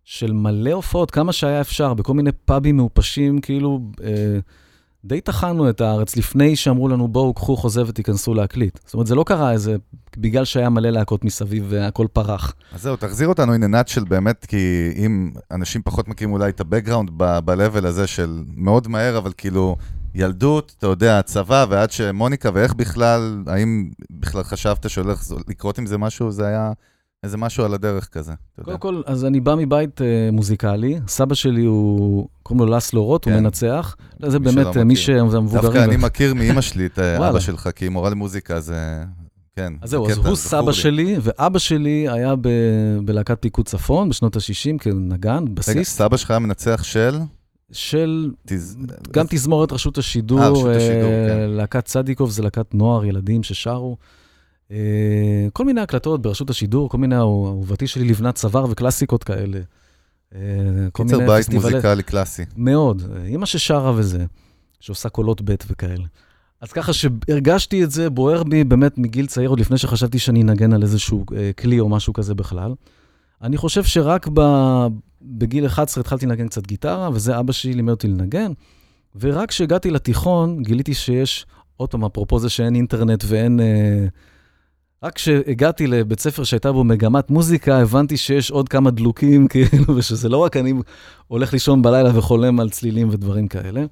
של 0.03 0.33
מלא 0.33 0.71
הופעות, 0.71 1.11
כמה 1.11 1.31
שהיה 1.33 1.61
אפשר, 1.61 1.93
בכל 1.93 2.13
מיני 2.13 2.31
פאבים 2.45 2.77
מעופשים, 2.77 3.39
כאילו, 3.41 3.79
אה, 4.03 4.09
די 5.05 5.21
טחנו 5.21 5.69
את 5.69 5.81
הארץ 5.81 6.15
לפני 6.15 6.55
שאמרו 6.55 6.87
לנו, 6.87 7.07
בואו, 7.07 7.33
קחו 7.33 7.57
חוזה 7.57 7.81
ותיכנסו 7.87 8.33
להקליט. 8.33 8.79
זאת 8.85 8.93
אומרת, 8.93 9.07
זה 9.07 9.15
לא 9.15 9.23
קרה 9.23 9.51
איזה, 9.51 9.75
בגלל 10.17 10.45
שהיה 10.45 10.69
מלא 10.69 10.89
להקות 10.89 11.25
מסביב 11.25 11.65
והכל 11.69 12.07
פרח. 12.13 12.53
אז 12.73 12.81
זהו, 12.81 12.95
תחזיר 12.95 13.27
אותנו 13.27 13.55
a 13.55 13.57
nutshell 13.57 14.05
באמת, 14.07 14.45
כי 14.45 14.91
אם 14.95 15.31
אנשים 15.51 15.81
פחות 15.85 16.07
מכירים 16.07 16.33
אולי 16.33 16.49
את 16.49 16.61
ה-background 16.61 17.11
ב-level 17.17 17.87
הזה 17.87 18.07
של 18.07 18.43
מאוד 18.55 18.87
מהר, 18.87 19.17
אבל 19.17 19.31
כאילו 19.37 19.75
ילדות, 20.15 20.75
אתה 20.77 20.87
יודע, 20.87 21.21
צבא, 21.21 21.65
ועד 21.69 21.91
שמוניקה, 21.91 22.49
ואיך 22.53 22.73
בכלל, 22.73 23.43
האם 23.47 23.89
בכלל 24.11 24.43
חשבת 24.43 24.89
שהולך 24.89 25.23
לקרות 25.47 25.77
עם 25.77 25.85
זה 25.85 25.97
משהו, 25.97 26.31
זה 26.31 26.47
היה 26.47 26.71
איזה 27.23 27.37
משהו 27.37 27.65
על 27.65 27.73
הדרך 27.73 28.07
כזה. 28.11 28.33
קודם 28.63 28.77
כל, 28.77 29.01
אז 29.05 29.25
אני 29.25 29.39
בא 29.39 29.55
מבית 29.55 30.01
אה, 30.01 30.05
מוזיקלי, 30.31 30.99
סבא 31.07 31.35
שלי 31.35 31.65
הוא, 31.65 32.27
קוראים 32.43 32.67
לו 32.67 32.75
לסלו 32.75 33.05
רוט, 33.05 33.25
הוא 33.25 33.33
כן. 33.33 33.43
מנצח. 33.43 33.95
זה 34.25 34.39
באמת, 34.39 34.77
אה, 34.77 34.83
מי 34.83 34.93
מכיר. 34.93 34.95
שזה 35.27 35.37
המבוגרים. 35.37 35.61
דווקא 35.63 35.83
אני 35.83 35.97
מכיר 35.97 36.33
מאימא 36.33 36.61
שלי 36.61 36.85
את 36.85 36.99
אה. 36.99 37.17
אבא 37.29 37.39
שלך, 37.39 37.69
כי 37.75 37.85
היא 37.85 37.91
מורה 37.91 38.09
למוזיקה, 38.09 38.59
זה... 38.59 39.03
כן. 39.55 39.73
אז 39.81 39.89
זהו, 39.89 40.05
זה 40.07 40.11
אז 40.11 40.17
הוא 40.25 40.35
סבא 40.35 40.67
לי. 40.67 40.73
שלי, 40.73 41.15
ואבא 41.21 41.59
שלי 41.59 42.09
היה 42.09 42.35
ב- 42.41 42.47
בלהקת 43.05 43.37
פיקוד 43.41 43.65
צפון 43.67 44.09
בשנות 44.09 44.35
ה-60 44.35 44.77
כנגן, 44.79 45.43
רגע, 45.43 45.51
בסיסט, 45.53 45.97
סבא 45.97 46.17
שלך 46.17 46.31
היה 46.31 46.39
מנצח 46.39 46.83
של? 46.83 47.19
של 47.71 48.31
תז- 48.47 48.77
גם 49.11 49.25
תזמורת 49.29 49.71
רשות 49.71 49.97
השידור, 49.97 50.39
אה, 50.41 50.49
רשות 50.49 50.75
השידור, 50.75 51.11
אה, 51.11 51.27
כן. 51.29 51.49
להקת 51.49 51.85
צדיקוב, 51.85 52.29
זה 52.29 52.43
להקת 52.43 52.73
נוער, 52.73 53.05
ילדים 53.05 53.43
ששרו. 53.43 53.97
אה, 54.73 55.47
כל 55.53 55.65
מיני 55.65 55.81
הקלטות 55.81 56.21
ברשות 56.21 56.49
השידור, 56.49 56.89
כל 56.89 56.97
מיני, 56.97 57.15
אהובתי 57.15 57.87
שלי 57.87 58.05
לבנת 58.05 58.35
צוואר 58.35 58.65
וקלאסיקות 58.69 59.23
כאלה. 59.23 59.59
אה, 60.35 60.39
קיצר 60.93 61.17
בית 61.27 61.49
מוזיקלי 61.49 62.03
קלאסי. 62.03 62.43
מאוד. 62.57 63.03
אימא 63.25 63.45
ששרה 63.45 63.93
וזה, 63.95 64.25
שעושה 64.79 65.09
קולות 65.09 65.41
ב' 65.41 65.55
וכאלה. 65.67 66.05
אז 66.61 66.71
ככה 66.71 66.93
שהרגשתי 66.93 67.83
את 67.83 67.91
זה 67.91 68.09
בוער 68.09 68.43
בי 68.43 68.63
באמת 68.63 68.97
מגיל 68.97 69.25
צעיר, 69.25 69.49
עוד 69.49 69.59
לפני 69.59 69.77
שחשבתי 69.77 70.19
שאני 70.19 70.41
אנגן 70.41 70.73
על 70.73 70.83
איזשהו 70.83 71.25
אה, 71.35 71.51
כלי 71.53 71.79
או 71.79 71.89
משהו 71.89 72.13
כזה 72.13 72.35
בכלל. 72.35 72.73
אני 73.41 73.57
חושב 73.57 73.83
שרק 73.83 74.27
ב, 74.33 74.41
בגיל 75.21 75.65
11 75.65 76.01
התחלתי 76.01 76.25
לנגן 76.25 76.47
קצת 76.47 76.67
גיטרה, 76.67 77.09
וזה 77.13 77.39
אבא 77.39 77.51
שלי 77.51 77.73
לימד 77.73 77.89
אותי 77.89 78.07
לנגן. 78.07 78.51
ורק 79.19 79.49
כשהגעתי 79.49 79.91
לתיכון, 79.91 80.63
גיליתי 80.63 80.93
שיש, 80.93 81.45
עוד 81.77 81.89
פעם, 81.89 82.05
אפרופו 82.05 82.39
זה 82.39 82.49
שאין 82.49 82.75
אינטרנט 82.75 83.23
ואין... 83.27 83.59
אה, 83.59 84.05
רק 85.03 85.15
כשהגעתי 85.15 85.87
לבית 85.87 86.19
ספר 86.19 86.43
שהייתה 86.43 86.71
בו 86.71 86.83
מגמת 86.83 87.29
מוזיקה, 87.29 87.79
הבנתי 87.79 88.17
שיש 88.17 88.51
עוד 88.51 88.69
כמה 88.69 88.91
דלוקים, 88.91 89.47
כאילו, 89.51 89.95
ושזה 89.95 90.29
לא 90.29 90.37
רק 90.37 90.57
אני 90.57 90.73
הולך 91.27 91.53
לישון 91.53 91.81
בלילה 91.81 92.17
וחולם 92.17 92.59
על 92.59 92.69
צלילים 92.69 93.09
ודברים 93.11 93.47
כאלה. 93.47 93.85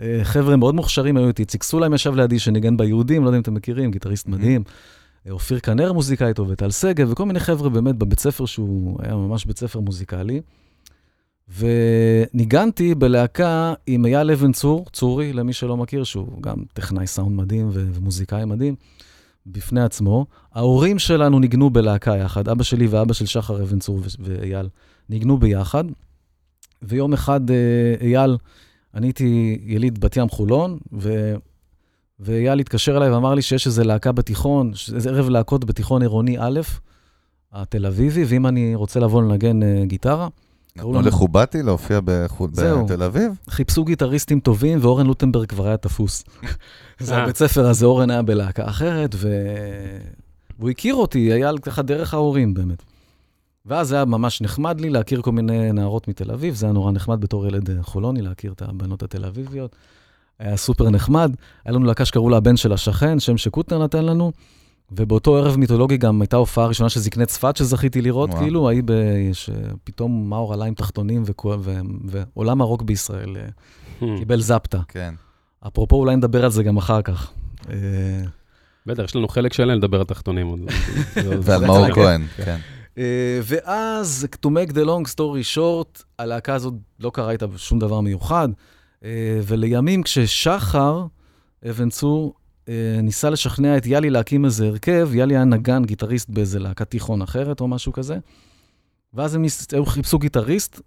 אה, 0.00 0.20
חבר'ה 0.22 0.56
מאוד 0.56 0.74
מוכשרים 0.74 1.16
היו 1.16 1.28
איתי, 1.28 1.42
איציק 1.42 1.62
סולם 1.62 1.94
ישב 1.94 2.14
לידי 2.14 2.38
שניגן 2.38 2.76
ביהודים, 2.76 3.22
לא 3.22 3.28
יודע 3.28 3.36
אם 3.36 3.42
אתם 3.42 3.54
מכירים, 3.54 3.90
גיטריסט 3.90 4.28
מדהים. 4.28 4.62
אה, 5.26 5.32
אופיר 5.32 5.60
כנר 5.60 5.92
מוזיקאי 5.92 6.34
טוב, 6.34 6.50
וטל 6.50 6.70
שגב, 6.70 7.12
וכל 7.12 7.24
מיני 7.24 7.40
חבר'ה 7.40 7.70
באמת 7.70 7.94
בבית 7.94 8.20
ספר 8.20 8.46
שהוא 8.46 8.98
היה 9.02 9.14
ממש 9.14 9.44
בית 9.44 9.58
ספר 9.58 9.80
מוזיקלי. 9.80 10.40
וניגנתי 11.58 12.94
בלהקה 12.94 13.74
עם 13.86 14.06
אייל 14.06 14.30
אבן 14.30 14.52
צור, 14.52 14.86
צורי, 14.92 15.32
למי 15.32 15.52
שלא 15.52 15.76
מכיר, 15.76 16.04
שהוא 16.04 16.42
גם 16.42 16.56
טכנאי 16.74 17.06
סאונד 17.06 17.36
מדהים 17.36 17.68
ומוזיקאי 17.72 18.44
מדהים, 18.44 18.74
בפני 19.52 19.82
עצמו. 19.82 20.26
ההורים 20.54 20.98
שלנו 20.98 21.38
ניגנו 21.38 21.70
בלהקה 21.70 22.16
יחד, 22.16 22.48
אבא 22.48 22.62
שלי 22.62 22.86
ואבא 22.86 23.12
של 23.12 23.26
שחר 23.26 23.62
אבן 23.62 23.78
צור 23.78 24.00
ואייל 24.18 24.68
ניגנו 25.08 25.38
ביחד. 25.38 25.84
ויום 26.82 27.12
אחד 27.12 27.50
אה, 27.50 27.56
אייל, 28.00 28.36
אני 28.94 29.06
הייתי 29.06 29.58
יליד 29.64 30.00
בת 30.00 30.16
ים 30.16 30.28
חולון, 30.28 30.78
ו... 30.92 31.34
ואייל 32.20 32.58
התקשר 32.60 32.96
אליי 32.96 33.10
ואמר 33.10 33.34
לי 33.34 33.42
שיש 33.42 33.66
איזה 33.66 33.84
להקה 33.84 34.12
בתיכון, 34.12 34.72
איזה 34.94 35.10
ערב 35.10 35.28
להקות 35.28 35.64
בתיכון 35.64 36.02
עירוני 36.02 36.36
א', 36.38 36.60
התל 37.52 37.86
אביבי, 37.86 38.24
ואם 38.24 38.46
אני 38.46 38.74
רוצה 38.74 39.00
לבוא 39.00 39.22
לנגן 39.22 39.62
uh, 39.62 39.86
גיטרה. 39.86 40.28
נתנו 40.76 41.02
לחובתי 41.02 41.62
להופיע 41.62 42.00
בתל 42.84 43.02
אביב? 43.02 43.32
חיפשו 43.50 43.84
גיטריסטים 43.84 44.40
טובים, 44.40 44.78
ואורן 44.82 45.06
לוטנברג 45.06 45.46
כבר 45.46 45.66
היה 45.66 45.76
תפוס. 45.76 46.24
זה 46.98 47.16
הבית 47.16 47.36
ספר 47.36 47.66
הזה, 47.66 47.86
אורן 47.86 48.10
היה 48.10 48.22
בלהקה 48.22 48.68
אחרת, 48.68 49.10
ו... 49.14 49.28
והוא 50.58 50.70
הכיר 50.70 50.94
אותי, 50.94 51.32
אייל 51.32 51.58
ככה 51.58 51.82
דרך 51.82 52.14
ההורים 52.14 52.54
באמת. 52.54 52.82
ואז 53.66 53.88
זה 53.88 53.94
היה 53.94 54.04
ממש 54.04 54.40
נחמד 54.40 54.80
לי 54.80 54.90
להכיר 54.90 55.22
כל 55.22 55.32
מיני 55.32 55.72
נערות 55.72 56.08
מתל 56.08 56.30
אביב, 56.30 56.54
זה 56.54 56.66
היה 56.66 56.72
נורא 56.72 56.92
נחמד 56.92 57.20
בתור 57.20 57.46
ילד 57.46 57.70
אה, 57.70 57.82
חולוני, 57.82 58.22
להכיר 58.22 58.52
את 58.52 58.62
הבנות 58.62 59.02
התל 59.02 59.24
אביביות. 59.24 59.76
היה 60.38 60.56
סופר 60.56 60.90
נחמד. 60.90 61.34
היה 61.64 61.74
לנו 61.74 61.86
להקה 61.86 62.04
שקראו 62.04 62.28
לה 62.28 62.36
הבן 62.36 62.56
של 62.56 62.72
השכן, 62.72 63.20
שם 63.20 63.36
שקוטנר 63.36 63.84
נתן 63.84 64.04
לנו. 64.04 64.32
ובאותו 64.92 65.36
ערב 65.36 65.56
מיתולוגי 65.56 65.96
גם 65.96 66.20
הייתה 66.20 66.36
הופעה 66.36 66.66
ראשונה 66.66 66.88
של 66.88 67.00
זקני 67.00 67.26
צפת 67.26 67.56
שזכיתי 67.56 68.02
לראות, 68.02 68.30
וואו. 68.30 68.42
כאילו, 68.42 68.68
ההיא 68.68 68.82
שפתאום 69.32 70.30
מאור 70.30 70.52
עלה 70.54 70.64
עם 70.64 70.74
תחתונים 70.74 71.22
ועולם 72.04 72.60
הרוק 72.60 72.82
בישראל 72.82 73.36
אה, 73.36 73.48
hmm. 74.00 74.18
קיבל 74.18 74.40
זפטה. 74.40 74.80
כן. 74.88 75.14
אפרופו, 75.66 75.96
אולי 75.96 76.16
נדבר 76.16 76.44
על 76.44 76.50
זה 76.50 76.62
גם 76.62 76.76
אחר 76.76 77.02
כך. 77.02 77.32
אה, 77.70 77.76
בטח, 78.86 79.02
יש 79.02 79.16
לנו 79.16 79.28
חלק 79.28 79.52
שלם 79.52 79.78
לדבר 79.78 79.98
על 79.98 80.04
תחתונים. 80.04 80.54
ועל 81.42 81.66
מאור 81.66 81.94
כהן, 81.94 82.26
כן. 82.36 82.58
אה, 82.98 83.40
ואז, 83.44 84.26
to 84.46 84.48
make 84.48 84.72
the 84.72 84.84
long 84.84 85.14
story 85.14 85.56
short, 85.56 86.02
הלהקה 86.18 86.54
הזאת 86.54 86.74
לא 87.00 87.10
קרה 87.10 87.30
איתה 87.30 87.46
שום 87.56 87.78
דבר 87.78 88.00
מיוחד. 88.00 88.48
אה, 89.04 89.40
ולימים 89.46 90.02
כששחר 90.02 91.06
אבן 91.70 91.88
צור 91.88 92.34
ניסה 93.02 93.30
לשכנע 93.30 93.76
את 93.76 93.86
יאלי 93.86 94.10
להקים 94.10 94.44
איזה 94.44 94.66
הרכב, 94.66 95.10
יאלי 95.14 95.34
היה 95.34 95.44
נגן, 95.44 95.84
גיטריסט 95.84 96.30
באיזה 96.30 96.58
להקת 96.58 96.90
תיכון 96.90 97.22
אחרת 97.22 97.60
או 97.60 97.68
משהו 97.68 97.92
כזה, 97.92 98.18
ואז 99.14 99.34
הם. 99.34 99.44
חיפשו 99.86 100.18
גיטריסט, 100.18 100.80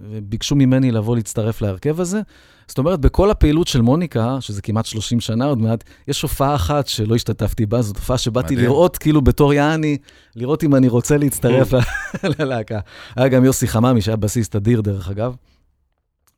וביקשו 0.00 0.56
ממני 0.56 0.90
לבוא 0.90 1.16
להצטרף 1.16 1.62
להרכב 1.62 2.00
הזה. 2.00 2.20
זאת 2.68 2.78
אומרת, 2.78 3.00
בכל 3.00 3.30
הפעילות 3.30 3.68
של 3.68 3.80
מוניקה, 3.80 4.36
שזה 4.40 4.62
כמעט 4.62 4.86
30 4.86 5.20
שנה 5.20 5.44
עוד 5.44 5.58
מעט, 5.58 5.84
יש 6.08 6.22
הופעה 6.22 6.54
אחת 6.54 6.86
שלא 6.86 7.14
השתתפתי 7.14 7.66
בה, 7.66 7.82
זאת 7.82 7.96
הופעה 7.96 8.18
שבאתי 8.18 8.54
מדהים. 8.54 8.68
לראות, 8.68 8.98
כאילו 8.98 9.22
בתור 9.22 9.54
יעני, 9.54 9.98
לראות 10.36 10.64
אם 10.64 10.74
אני 10.74 10.88
רוצה 10.88 11.16
להצטרף 11.16 11.72
ללהקה. 12.38 12.80
היה 13.16 13.28
גם 13.28 13.44
יוסי 13.44 13.68
חממי, 13.68 14.00
שהיה 14.00 14.16
בסיסט 14.16 14.56
אדיר, 14.56 14.80
דרך 14.80 15.08
אגב. 15.08 15.36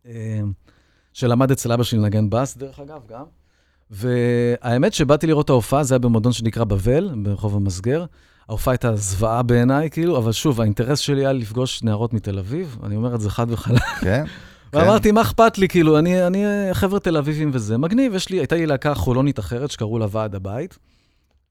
אה, 0.07 0.41
שלמד 1.13 1.51
אצל 1.51 1.73
אבא 1.73 1.83
שלי 1.83 1.99
לנגן 1.99 2.31
בס, 2.31 2.57
דרך 2.57 2.81
אגב, 2.81 3.01
גם. 3.09 3.25
והאמת 3.91 4.93
שבאתי 4.93 5.27
לראות 5.27 5.45
את 5.45 5.51
ההופעה, 5.51 5.85
זה 5.85 5.95
היה 5.95 5.99
במועדון 5.99 6.33
שנקרא 6.33 6.65
בבל, 6.65 7.11
ברחוב 7.23 7.57
המסגר. 7.57 8.05
ההופעה 8.49 8.73
הייתה 8.73 8.97
זוועה 8.97 9.43
בעיניי, 9.43 9.91
כאילו, 9.91 10.19
אבל 10.19 10.33
שוב, 10.33 10.61
האינטרס 10.61 10.99
שלי 10.99 11.21
היה 11.21 11.33
לפגוש 11.33 11.83
נערות 11.83 12.13
מתל 12.13 12.39
אביב, 12.39 12.79
אני 12.83 12.97
אומר 12.97 13.15
את 13.15 13.21
זה 13.21 13.31
חד 13.31 13.47
וחלק. 13.51 13.83
כן. 14.01 14.25
ואמרתי, 14.73 15.13
מה 15.13 15.23
אכפת 15.23 15.59
לי, 15.59 15.69
כאילו, 15.69 15.99
אני, 15.99 16.27
אני 16.27 16.45
חבר'ה 16.73 17.01
תל 17.01 17.17
אביבים 17.17 17.51
וזה. 17.53 17.79
מגניב, 17.79 18.15
יש 18.15 18.29
לי, 18.29 18.39
הייתה 18.39 18.57
לי 18.57 18.67
להקה 18.67 18.95
חולונית 18.95 19.39
אחרת 19.39 19.71
שקראו 19.71 19.99
לה 19.99 20.07
ועד 20.11 20.35
הבית. 20.35 20.79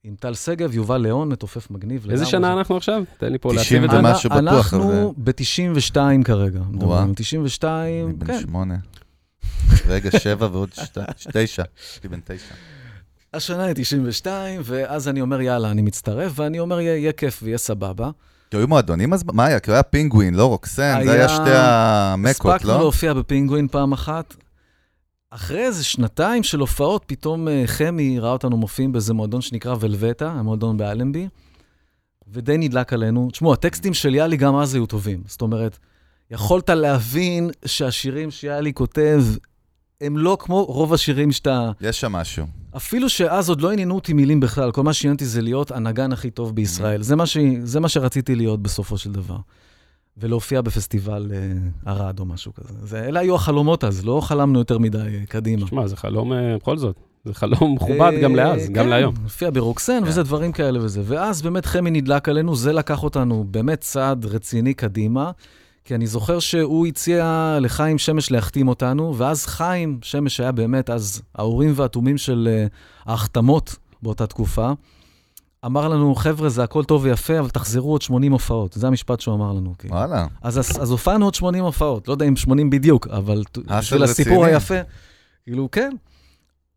עם 0.04 0.14
טל 0.20 0.34
שגב, 0.34 0.74
יובל 0.74 0.96
ליאון, 0.96 1.28
מתופף 1.28 1.70
מגניב. 1.70 2.06
איזה 2.10 2.26
שנה 2.26 2.52
אנחנו 2.52 2.76
עכשיו? 2.76 3.02
תן 3.18 3.32
לי 3.32 3.38
פה 3.38 3.54
להציב 3.54 3.84
את 3.84 3.90
זה. 3.90 3.96
90 3.96 4.04
ומשהו 4.04 4.30
בטוח. 4.30 4.74
אנחנו 4.74 5.14
ב-92 5.16 5.96
כרגע. 6.24 6.60
וואו. 6.74 7.06
92, 7.16 8.06
כן. 8.06 8.26
אני 8.26 8.38
בן 8.38 8.40
שמונה. 8.40 8.76
רגע, 9.88 10.10
שבע 10.18 10.48
ועוד 10.52 10.70
תשע, 11.32 11.62
יש 11.78 12.00
לי 12.02 12.08
בן 12.08 12.20
תשע. 12.24 12.54
השנה 13.34 13.64
היא 13.64 13.74
92, 13.76 14.60
ואז 14.64 15.08
אני 15.08 15.20
אומר, 15.20 15.40
יאללה, 15.40 15.70
אני 15.70 15.82
מצטרף, 15.82 16.32
ואני 16.34 16.60
אומר, 16.60 16.80
יהיה 16.80 17.12
כיף 17.12 17.40
ויהיה 17.42 17.58
סבבה. 17.58 18.10
כי 18.50 18.56
היו 18.56 18.68
מועדונים 18.68 19.12
אז? 19.12 19.24
מה 19.32 19.44
היה? 19.44 19.60
כי 19.60 19.72
היה 19.72 19.82
פינגווין, 19.82 20.34
לא 20.34 20.46
רוקסן, 20.46 21.00
זה 21.04 21.12
היה 21.12 21.28
שתי 21.28 21.50
המקות, 21.52 22.44
לא? 22.44 22.54
הספקנו 22.54 22.78
להופיע 22.78 23.14
בפינגווין 23.14 23.68
פעם 23.68 23.92
אחת. 23.92 24.34
אחרי 25.30 25.66
איזה 25.66 25.84
שנתיים 25.84 26.42
של 26.42 26.60
הופעות, 26.60 27.02
פתאום 27.06 27.48
אה, 27.48 27.62
חמי 27.66 28.18
ראה 28.18 28.30
אותנו 28.30 28.56
מופיעים 28.56 28.92
באיזה 28.92 29.14
מועדון 29.14 29.40
שנקרא 29.40 29.74
ולווטה, 29.80 30.30
המועדון 30.30 30.76
באלנבי, 30.76 31.28
ודי 32.28 32.58
נדלק 32.58 32.92
עלינו. 32.92 33.28
תשמעו, 33.32 33.52
הטקסטים 33.52 33.94
של 33.94 34.14
יאלי 34.14 34.36
גם 34.36 34.56
אז 34.56 34.74
היו 34.74 34.86
טובים. 34.86 35.22
זאת 35.26 35.42
אומרת, 35.42 35.78
יכולת 36.30 36.70
להבין 36.70 37.50
שהשירים 37.64 38.30
שיאלי 38.30 38.72
כותב, 38.72 39.24
הם 40.06 40.18
לא 40.18 40.36
כמו 40.40 40.64
רוב 40.64 40.94
השירים 40.94 41.32
שאתה... 41.32 41.70
יש 41.80 42.00
שם 42.00 42.12
משהו. 42.12 42.46
אפילו 42.76 43.08
שאז 43.08 43.48
עוד 43.48 43.60
לא 43.60 43.72
עניינו 43.72 43.94
אותי 43.94 44.12
מילים 44.12 44.40
בכלל, 44.40 44.72
כל 44.72 44.82
מה 44.82 44.92
שעניין 44.92 45.14
אותי 45.14 45.24
זה 45.24 45.42
להיות 45.42 45.70
הנגן 45.70 46.12
הכי 46.12 46.30
טוב 46.30 46.54
בישראל. 46.54 47.00
Mm-hmm. 47.00 47.04
זה, 47.04 47.16
מה 47.16 47.26
ש... 47.26 47.36
זה 47.62 47.80
מה 47.80 47.88
שרציתי 47.88 48.34
להיות 48.34 48.62
בסופו 48.62 48.98
של 48.98 49.12
דבר. 49.12 49.36
ולהופיע 50.16 50.60
בפסטיבל 50.60 51.30
uh, 51.30 51.88
ערד 51.90 52.20
או 52.20 52.24
משהו 52.24 52.54
כזה. 52.54 52.74
זה, 52.82 53.04
אלה 53.04 53.20
היו 53.20 53.34
החלומות 53.34 53.84
אז, 53.84 54.04
לא 54.04 54.20
חלמנו 54.20 54.58
יותר 54.58 54.78
מדי 54.78 54.98
uh, 54.98 55.30
קדימה. 55.30 55.66
שמע, 55.66 55.86
זה 55.86 55.96
חלום 55.96 56.32
uh, 56.32 56.36
בכל 56.60 56.78
זאת. 56.78 56.96
זה 57.24 57.34
חלום 57.34 57.74
מכובד 57.74 58.12
גם 58.22 58.36
לאז, 58.36 58.68
גם 58.68 58.84
כן, 58.84 58.90
להיום. 58.90 59.14
הופיע 59.22 59.50
ברוקסן 59.50 60.00
כן. 60.00 60.08
וזה 60.08 60.22
דברים 60.22 60.52
כאלה 60.52 60.78
וזה. 60.82 61.02
ואז 61.04 61.42
באמת 61.42 61.66
חמי 61.66 61.90
נדלק 61.90 62.28
עלינו, 62.28 62.56
זה 62.56 62.72
לקח 62.72 63.02
אותנו 63.02 63.44
באמת 63.50 63.80
צעד 63.80 64.26
רציני 64.26 64.74
קדימה. 64.74 65.30
כי 65.84 65.94
אני 65.94 66.06
זוכר 66.06 66.38
שהוא 66.38 66.86
הציע 66.86 67.58
לחיים 67.60 67.98
שמש 67.98 68.30
להחתים 68.30 68.68
אותנו, 68.68 69.16
ואז 69.16 69.46
חיים 69.46 69.98
שמש 70.02 70.40
היה 70.40 70.52
באמת 70.52 70.90
אז 70.90 71.22
האורים 71.34 71.72
והתומים 71.76 72.18
של 72.18 72.48
uh, 72.68 72.72
ההחתמות 73.10 73.76
באותה 74.02 74.26
תקופה. 74.26 74.72
אמר 75.66 75.88
לנו, 75.88 76.14
חבר'ה, 76.14 76.48
זה 76.48 76.62
הכל 76.62 76.84
טוב 76.84 77.04
ויפה, 77.04 77.38
אבל 77.38 77.48
תחזרו 77.48 77.92
עוד 77.92 78.02
80 78.02 78.32
הופעות. 78.32 78.72
זה 78.72 78.86
המשפט 78.86 79.20
שהוא 79.20 79.34
אמר 79.34 79.52
לנו. 79.52 79.74
כאילו. 79.78 79.94
וואלה. 79.94 80.26
אז, 80.42 80.58
אז, 80.58 80.82
אז 80.82 80.90
הופענו 80.90 81.24
עוד 81.24 81.34
80 81.34 81.64
הופעות, 81.64 82.08
לא 82.08 82.12
יודע 82.12 82.26
אם 82.28 82.36
80 82.36 82.70
בדיוק, 82.70 83.06
אבל 83.06 83.42
בשביל 83.78 84.02
הסיפור 84.02 84.44
היפה, 84.44 84.78
כאילו, 85.44 85.68
כן. 85.72 85.92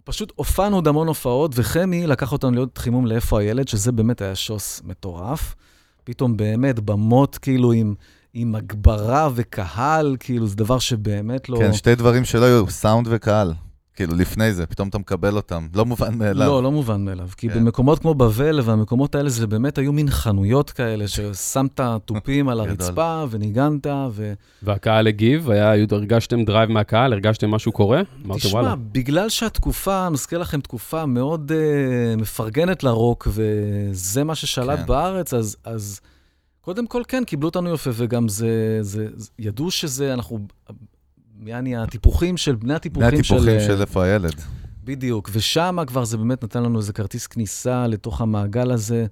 פשוט 0.03 0.33
הופענו 0.35 0.75
עוד 0.75 0.87
המון 0.87 1.07
הופעות, 1.07 1.51
וחמי 1.55 2.07
לקח 2.07 2.31
אותנו 2.31 2.51
להיות 2.51 2.77
חימום 2.77 3.05
לאיפה 3.05 3.39
הילד, 3.39 3.67
שזה 3.67 3.91
באמת 3.91 4.21
היה 4.21 4.35
שוס 4.35 4.81
מטורף. 4.85 5.55
פתאום 6.03 6.37
באמת 6.37 6.79
במות, 6.79 7.37
כאילו, 7.37 7.71
עם... 7.71 7.95
עם 8.39 8.56
הגברה 8.56 9.29
וקהל, 9.36 10.15
כאילו, 10.20 10.48
זה 10.48 10.56
דבר 10.56 10.79
שבאמת 10.79 11.50
לא... 11.50 11.58
כן, 11.58 11.74
שתי 11.74 11.96
דברים 11.96 12.25
שלא 12.25 12.46
היו, 12.46 12.70
סאונד 12.70 13.08
וקהל. 13.10 13.53
כאילו, 13.96 14.15
לפני 14.15 14.53
זה, 14.53 14.65
פתאום 14.65 14.88
אתה 14.88 14.98
מקבל 14.98 15.36
אותם. 15.36 15.67
לא 15.75 15.86
מובן 15.86 16.17
מאליו. 16.17 16.48
לא, 16.48 16.63
לא 16.63 16.72
מובן 16.72 17.06
מאליו. 17.06 17.29
כי 17.38 17.50
כן. 17.50 17.60
במקומות 17.60 18.00
כמו 18.00 18.13
בבל 18.13 18.60
והמקומות 18.63 19.15
האלה, 19.15 19.29
זה 19.29 19.48
באמת 19.48 19.77
היו 19.77 19.94
מין 19.94 20.10
חנויות 20.10 20.72
כאלה, 20.72 21.08
ששמת 21.08 21.79
תופים 22.06 22.50
על 22.50 22.60
הרצפה 22.62 23.24
וניגנת, 23.29 23.88
ו... 24.12 24.34
והקהל 24.63 25.08
הגיב? 25.08 25.50
היה, 25.50 25.74
הרגשתם 25.91 26.46
drive 26.46 26.72
מהקהל? 26.72 27.13
הרגשתם 27.13 27.51
משהו 27.51 27.72
קורה? 27.72 28.01
תשמע, 28.36 28.75
בגלל 28.91 29.29
שהתקופה, 29.29 30.10
מזכיר 30.10 30.39
לכם, 30.39 30.62
תקופה 30.62 31.06
מאוד 31.06 31.51
אה, 31.51 32.22
מפרגנת 32.22 32.84
לרוק, 32.84 33.27
וזה 33.32 34.24
מה 34.24 34.36
ששלט 34.36 34.79
כן. 34.79 34.86
בארץ, 34.86 35.34
אז... 35.34 35.58
אז 35.63 36.00
קודם 36.67 36.88
כל, 36.88 37.01
כן, 37.07 37.24
קיבלו 37.24 37.50
אותנו 37.50 37.74
יפה, 37.74 37.89
וגם 37.93 38.27
זה, 38.27 38.79
זה, 38.81 39.07
זה 39.15 39.29
ידעו 39.39 39.71
שזה, 39.71 40.13
אנחנו, 40.13 40.39
יעני, 41.45 41.77
הטיפוחים 41.77 42.38
של, 42.38 42.55
בני 42.55 42.74
הטיפוחים 42.74 43.24
של... 43.24 43.36
בני 43.36 43.51
הטיפוחים 43.51 43.75
של 43.75 43.81
איפה 43.81 44.03
הילד. 44.03 44.33
בדיוק, 44.83 45.29
ושם 45.33 45.77
כבר 45.88 46.05
זה 46.05 46.17
באמת 46.17 46.43
נתן 46.43 46.63
לנו 46.63 46.79
איזה 46.79 46.93
כרטיס 46.93 47.27
כניסה 47.27 47.88
לתוך 47.88 48.21
המעגל 48.21 48.71
הזה, 48.71 49.05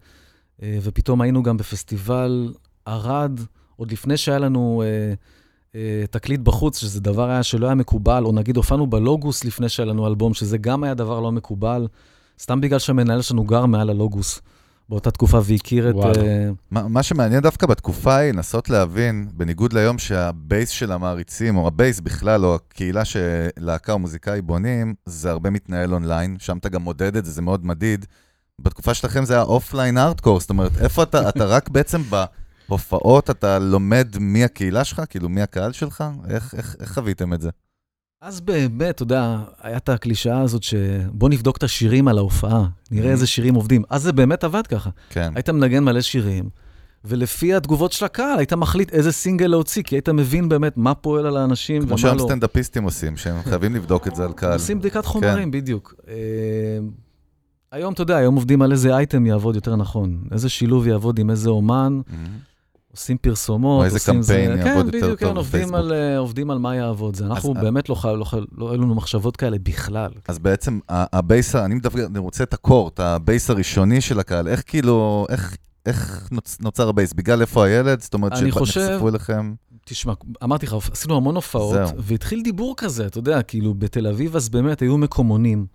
אה, 0.64 0.78
ופתאום 0.82 1.22
היינו 1.22 1.44
גם 1.44 1.58
בפסטיבל 1.58 2.54
ערד, 2.86 3.40
עוד 3.76 3.92
לפני 3.92 4.18
שהיה 4.18 4.40
לנו 4.40 4.84
אה, 4.86 5.14
אה, 5.76 6.08
תקליט 6.12 6.40
בחוץ, 6.40 6.80
שזה 6.80 7.02
דבר 7.02 7.30
היה 7.30 7.44
שלא 7.44 7.66
היה 7.66 7.76
מקובל, 7.76 8.26
או 8.26 8.32
נגיד 8.32 8.58
הופענו 8.58 8.88
בלוגוס 8.88 9.44
לפני 9.46 9.70
שהיה 9.70 9.88
לנו 9.88 10.08
אלבום, 10.08 10.34
שזה 10.34 10.58
גם 10.58 10.84
היה 10.84 10.94
דבר 10.94 11.20
לא 11.20 11.32
מקובל, 11.32 11.88
סתם 12.40 12.62
בגלל 12.62 12.80
שהמנהל 12.80 13.22
שלנו 13.22 13.44
גר 13.44 13.66
מעל 13.66 13.90
הלוגוס. 13.90 14.42
באותה 14.90 15.12
תקופה 15.12 15.40
והכיר 15.44 15.90
את... 15.90 15.96
אה, 16.18 16.50
מה, 16.72 16.88
מה 16.88 17.04
שמעניין 17.04 17.42
דווקא 17.42 17.68
בתקופה 17.68 18.16
היא 18.16 18.32
לנסות 18.32 18.70
להבין, 18.70 19.30
בניגוד 19.34 19.74
ליום 19.74 19.98
שה 19.98 20.29
base 20.29 20.70
של 20.70 20.92
המעריצים, 20.92 21.58
או 21.58 21.68
ה 21.68 21.74
base 21.74 22.00
בכלל, 22.00 22.46
או 22.46 22.56
הקהילה 22.56 23.06
שלהקה 23.06 23.94
או 23.94 24.00
מוזיקאי 24.00 24.42
בונים, 24.42 24.94
זה 25.06 25.32
הרבה 25.32 25.50
מתנהל 25.50 25.94
אונליין, 25.94 26.36
שם 26.40 26.58
אתה 26.58 26.70
גם 26.70 26.82
מודד 26.82 27.16
את 27.16 27.26
זה, 27.26 27.32
זה 27.32 27.42
מאוד 27.42 27.66
מדיד. 27.66 28.06
בתקופה 28.60 28.94
שלכם 28.94 29.26
זה 29.26 29.34
היה 29.34 29.44
offline 29.44 29.98
hardcore, 29.98 30.40
זאת 30.40 30.50
אומרת, 30.50 30.72
איפה 30.82 31.04
אתה, 31.04 31.30
אתה 31.30 31.46
רק 31.46 31.70
בעצם 31.70 32.02
בהופעות, 32.70 33.30
אתה 33.30 33.60
לומד 33.60 34.08
מי 34.20 34.44
הקהילה 34.44 34.84
שלך, 34.84 35.02
כאילו 35.10 35.30
מי 35.30 35.42
הקהל 35.42 35.72
שלך? 35.72 36.04
איך, 36.30 36.56
איך, 36.58 36.76
איך 36.80 36.94
חוויתם 36.94 37.34
את 37.34 37.42
זה? 37.42 37.50
אז 38.22 38.42
באמת, 38.42 38.96
אתה 38.96 39.04
יודע, 39.04 39.38
הייתה 39.62 39.94
הקלישאה 39.94 40.42
הזאת 40.42 40.64
שבוא 40.64 41.30
נבדוק 41.30 41.58
את 41.58 41.64
השירים 41.64 42.08
על 42.08 42.18
ההופעה, 42.18 42.66
נראה 42.92 43.08
Mhm. 43.10 43.12
איזה 43.12 43.28
שירים 43.28 43.56
עובדים. 43.56 43.84
אז 43.90 44.04
זה 44.04 44.12
באמת 44.14 44.44
עבד 44.44 44.68
ככה. 44.68 44.90
כן. 45.10 45.32
היית 45.36 45.50
מנגן 45.50 45.84
מלא 45.84 46.02
שירים, 46.02 46.50
ולפי 47.06 47.54
התגובות 47.54 47.92
של 47.92 48.06
הקהל, 48.06 48.38
היית 48.38 48.54
מחליט 48.54 48.94
איזה 48.94 49.12
סינגל 49.12 49.48
להוציא, 49.48 49.84
כי 49.84 49.96
היית 49.96 50.10
מבין 50.10 50.50
באמת 50.50 50.78
מה 50.78 50.94
פועל 50.94 51.26
על 51.26 51.38
האנשים 51.38 51.82
כמו 51.82 51.90
ומה 51.90 51.98
שהיום 51.98 52.18
לא. 52.18 52.24
סטנדאפיסטים 52.24 52.84
עושים, 52.84 53.18
שהם 53.18 53.36
חייבים 53.50 53.76
לבדוק 53.76 54.08
את 54.08 54.16
זה 54.16 54.26
על 54.26 54.34
קהל. 54.34 54.54
עושים 54.54 54.80
בדיקת 54.80 54.96
כן. 55.02 55.08
חומרים, 55.08 55.52
בדיוק. 55.52 55.94
אה, 56.08 56.14
היום, 57.72 57.94
אתה 57.94 58.02
יודע, 58.02 58.16
היום 58.18 58.36
עובדים 58.36 58.62
על 58.62 58.72
איזה 58.72 58.96
אייטם 58.96 59.26
יעבוד 59.26 59.56
יותר 59.56 59.76
נכון, 59.76 60.24
איזה 60.32 60.50
שילוב 60.50 60.88
יעבוד 60.88 61.20
עם 61.20 61.30
איזה 61.30 61.50
אומן, 61.50 62.00
מהמם. 62.08 62.26
עושים 62.96 63.18
פרסומות, 63.18 63.80
או 63.80 63.86
איזה 63.86 63.96
עושים 63.96 64.22
זה- 64.22 64.34
קמפיין 64.34 64.50
יעבוד 64.58 64.64
כן, 64.92 64.98
יותר 64.98 65.06
בדיוק, 65.06 65.20
טוב 65.20 65.30
כן, 65.30 65.38
עובדים 65.38 65.62
בפייסבוק. 65.62 65.76
על, 65.80 65.94
אה, 65.94 66.18
עובדים 66.18 66.52
על 66.52 66.58
מה 66.58 66.76
יעבוד. 66.76 67.16
זה 67.16 67.26
אנחנו 67.26 67.54
אז- 67.58 67.64
באמת 67.64 67.90
לא, 67.90 67.96
לא, 68.20 68.24
חי- 68.24 68.38
לא 68.58 68.72
היו 68.72 68.82
לנו 68.82 68.96
מחשבות 68.96 69.38
כאלה 69.38 69.58
בכלל. 69.64 70.12
אז 70.28 70.40
בעצם 70.40 70.80
ה 70.90 71.01
base, 71.01 71.56
אני 71.56 71.76
מדבר, 71.76 72.06
אני 72.06 72.20
רוצה 72.20 72.44
את 72.44 72.54
ה 72.54 72.61
core, 72.61 73.00
ה 73.00 73.10
base 73.10 73.50
הראשוני 73.50 74.02
של 74.02 74.20
הקהל, 74.20 74.48
איך 74.48 74.64
כאילו, 74.66 75.26
איך, 75.30 75.56
איך 75.86 76.28
נוצ, 76.32 76.58
נוצר 76.62 76.90
ה 76.90 76.94
base? 76.94 77.14
בגלל 77.14 77.42
איפה 77.42 77.66
הילד? 77.66 78.02
זאת 78.02 78.14
אומרת, 78.14 78.38
שנחשפו 78.38 79.10
אליכם? 79.10 79.54
תשמע, 79.86 80.14
אמרתי 80.44 80.66
לך, 80.66 80.76
עשינו 80.92 81.18
המון 81.18 81.36
הופעות, 81.36 81.74
זהו. 81.74 81.88
והתחיל 82.00 82.42
דיבור 82.44 82.74
כזה, 82.78 83.06
אתה 83.06 83.18
יודע, 83.18 83.42
כאילו, 83.42 83.74
בתל 83.74 84.08
אביב 84.08 84.36
אז 84.36 84.50
באמת 84.50 84.82
היו 84.82 84.98
מקומונים. 84.98 85.66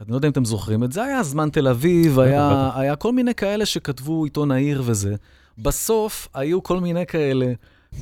אני 0.00 0.10
לא 0.10 0.16
יודע 0.16 0.28
אם 0.28 0.32
אתם 0.32 0.44
זוכרים 0.44 0.84
את 0.84 0.92
זה, 0.92 1.02
היה 1.04 1.22
זמן 1.22 1.48
תל 1.52 1.68
אביב, 1.68 2.18
היה. 2.20 2.70
היה 2.74 2.96
כל 2.96 3.12
מיני 3.12 3.34
כאלה 3.34 3.66
שכתבו 3.66 4.24
עיתון 4.24 4.50
העיר 4.50 4.82
וזה. 4.84 5.14
בסוף 5.58 6.28
היו 6.34 6.62
כל 6.62 6.80
מיני 6.80 7.06
כאלה, 7.06 7.52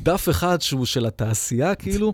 דף 0.02 0.28
אחד 0.28 0.61
שהוא 0.61 0.87
של 0.87 1.06
התעשייה, 1.06 1.75
כאילו, 1.75 2.12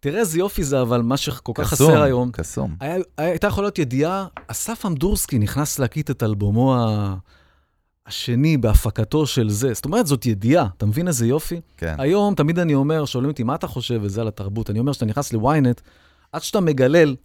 תראה 0.00 0.20
איזה 0.20 0.38
יופי 0.38 0.64
זה, 0.64 0.82
אבל 0.82 1.02
מה 1.02 1.16
שכל 1.16 1.52
כך 1.54 1.72
קסום, 1.72 1.90
חסר 1.90 2.02
היום, 2.02 2.30
קסום. 2.32 2.76
היה, 2.80 2.98
הייתה 3.18 3.46
יכולה 3.46 3.64
להיות 3.66 3.78
ידיעה, 3.78 4.26
אסף 4.46 4.86
אמדורסקי 4.86 5.38
נכנס 5.38 5.78
להקליט 5.78 6.10
את 6.10 6.22
אלבומו 6.22 6.76
ה... 6.76 7.14
השני 8.08 8.56
בהפקתו 8.56 9.26
של 9.26 9.50
זה. 9.50 9.74
זאת 9.74 9.84
אומרת, 9.84 10.06
זאת 10.06 10.26
ידיעה, 10.26 10.66
אתה 10.76 10.86
מבין 10.86 11.08
איזה 11.08 11.26
יופי? 11.26 11.60
כן. 11.76 11.94
היום 11.98 12.34
תמיד 12.34 12.58
אני 12.58 12.74
אומר, 12.74 13.04
שואלים 13.04 13.30
אותי, 13.30 13.42
מה 13.42 13.54
אתה 13.54 13.66
חושב 13.66 14.00
וזה 14.02 14.20
על 14.20 14.28
התרבות? 14.28 14.70
אני 14.70 14.78
אומר, 14.78 14.92
כשאתה 14.92 15.06
נכנס 15.06 15.32
ל-ynet, 15.32 15.80
עד 16.32 16.42
שאתה 16.42 16.60
מגלל, 16.60 17.16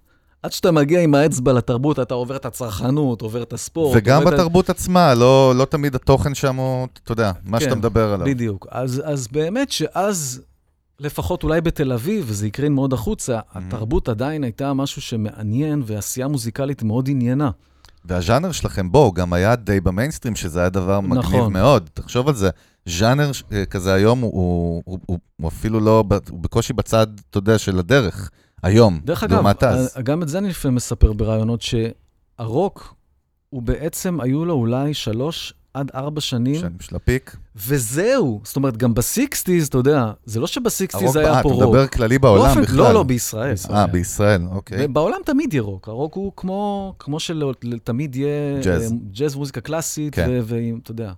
עד 0.43 0.51
שאתה 0.51 0.71
מגיע 0.71 1.01
עם 1.01 1.15
האצבע 1.15 1.53
לתרבות, 1.53 1.99
אתה 1.99 2.13
עובר 2.13 2.35
את 2.35 2.45
הצרכנות, 2.45 3.21
עובר 3.21 3.43
את 3.43 3.53
הספורט. 3.53 3.97
וגם 3.97 4.17
עובר 4.17 4.29
את 4.29 4.33
בתרבות 4.33 4.69
עצמה, 4.69 5.13
לא, 5.13 5.53
לא 5.55 5.65
תמיד 5.65 5.95
התוכן 5.95 6.35
שם 6.35 6.55
הוא, 6.55 6.87
אתה 7.03 7.11
יודע, 7.11 7.31
מה 7.43 7.59
כן, 7.59 7.65
שאתה 7.65 7.75
מדבר 7.75 8.13
עליו. 8.13 8.27
בדיוק. 8.27 8.67
אז, 8.71 9.01
אז 9.05 9.27
באמת 9.27 9.71
שאז, 9.71 10.41
לפחות 10.99 11.43
אולי 11.43 11.61
בתל 11.61 11.91
אביב, 11.91 12.25
וזה 12.27 12.45
הקרין 12.45 12.73
מאוד 12.73 12.93
החוצה, 12.93 13.39
Mm-hmm. 13.39 13.57
התרבות 13.57 14.09
עדיין 14.09 14.43
הייתה 14.43 14.73
משהו 14.73 15.01
שמעניין, 15.01 15.83
ועשייה 15.85 16.27
מוזיקלית 16.27 16.83
מאוד 16.83 17.09
עניינה. 17.09 17.49
והז'אנר 18.05 18.51
שלכם, 18.51 18.91
בואו, 18.91 19.11
גם 19.11 19.33
היה 19.33 19.55
די 19.55 19.79
במיינסטרים, 19.79 20.35
שזה 20.35 20.59
היה 20.59 20.69
דבר 20.69 20.99
מגניב 20.99 21.19
נכון. 21.19 21.53
מאוד. 21.53 21.89
תחשוב 21.93 22.27
על 22.27 22.35
זה, 22.35 22.49
ז'אנר 22.85 23.31
אה, 23.51 23.65
כזה 23.65 23.93
היום, 23.93 24.19
הוא, 24.21 24.31
הוא, 24.85 24.99
הוא, 25.05 25.19
הוא, 25.35 25.47
אפילו 25.47 25.79
לא, 25.79 26.03
הוא 26.29 26.39
בקושי 26.39 26.73
בצד, 26.73 27.07
אתה 27.29 27.37
יודע, 27.37 27.57
של 27.57 27.79
הדרך. 27.79 28.29
היום, 28.63 28.99
דרך 29.05 29.23
אגב, 29.23 29.33
לעומת 29.33 29.63
אז. 29.63 29.93
אה, 29.97 30.01
גם 30.01 30.23
את 30.23 30.27
זה 30.27 30.37
אני 30.37 30.49
לפעמים 30.49 30.75
מספר 30.75 31.13
בראיונות, 31.13 31.61
שהרוק, 31.61 32.95
הוא 33.49 33.61
בעצם, 33.61 34.21
היו 34.21 34.45
לו 34.45 34.53
אולי 34.53 34.93
שלוש 34.93 35.53
עד 35.73 35.91
ארבע 35.95 36.21
שנים, 36.21 36.55
שנים 36.55 36.77
של 36.79 36.95
ה 36.95 37.02
peak. 37.02 37.35
וזהו. 37.55 38.41
זאת 38.43 38.55
אומרת, 38.55 38.77
גם 38.77 38.93
ב 38.93 39.01
sixties, 39.01 39.67
אתה 39.67 39.77
יודע, 39.77 40.11
זה 40.25 40.39
לא 40.39 40.47
שב 40.47 40.67
sixties 40.67 41.15
היה 41.15 41.33
אה, 41.33 41.43
פה 41.43 41.49
אתה 41.49 41.63
רוק. 41.63 41.63
מדבר 41.63 41.87
כללי 41.87 42.19
בעולם 42.19 42.45
באופן- 42.45 42.61
בכלל. 42.61 42.77
לא, 42.77 42.93
לא, 42.93 43.03
בישראל. 43.03 43.55
אה, 43.71 43.87
בישראל, 43.87 44.41
אוקיי. 44.51 44.85
ובעולם 44.85 45.19
תמיד 45.25 45.53
יהיה 45.53 45.63
רוק. 45.63 45.87
הרוק 45.87 46.13
הוא 46.13 46.31
כמו, 46.35 46.93
כמו 46.99 47.19
שתמיד 47.19 48.15
יהיה... 48.15 48.61
ג'אז. 48.63 48.91
אה, 48.91 48.97
ג'אז 49.11 49.35
מוזיקה 49.35 49.61
קלאסית, 49.61 50.15
כן. 50.15 50.39
ואתה 50.43 50.91
יודע. 50.91 51.11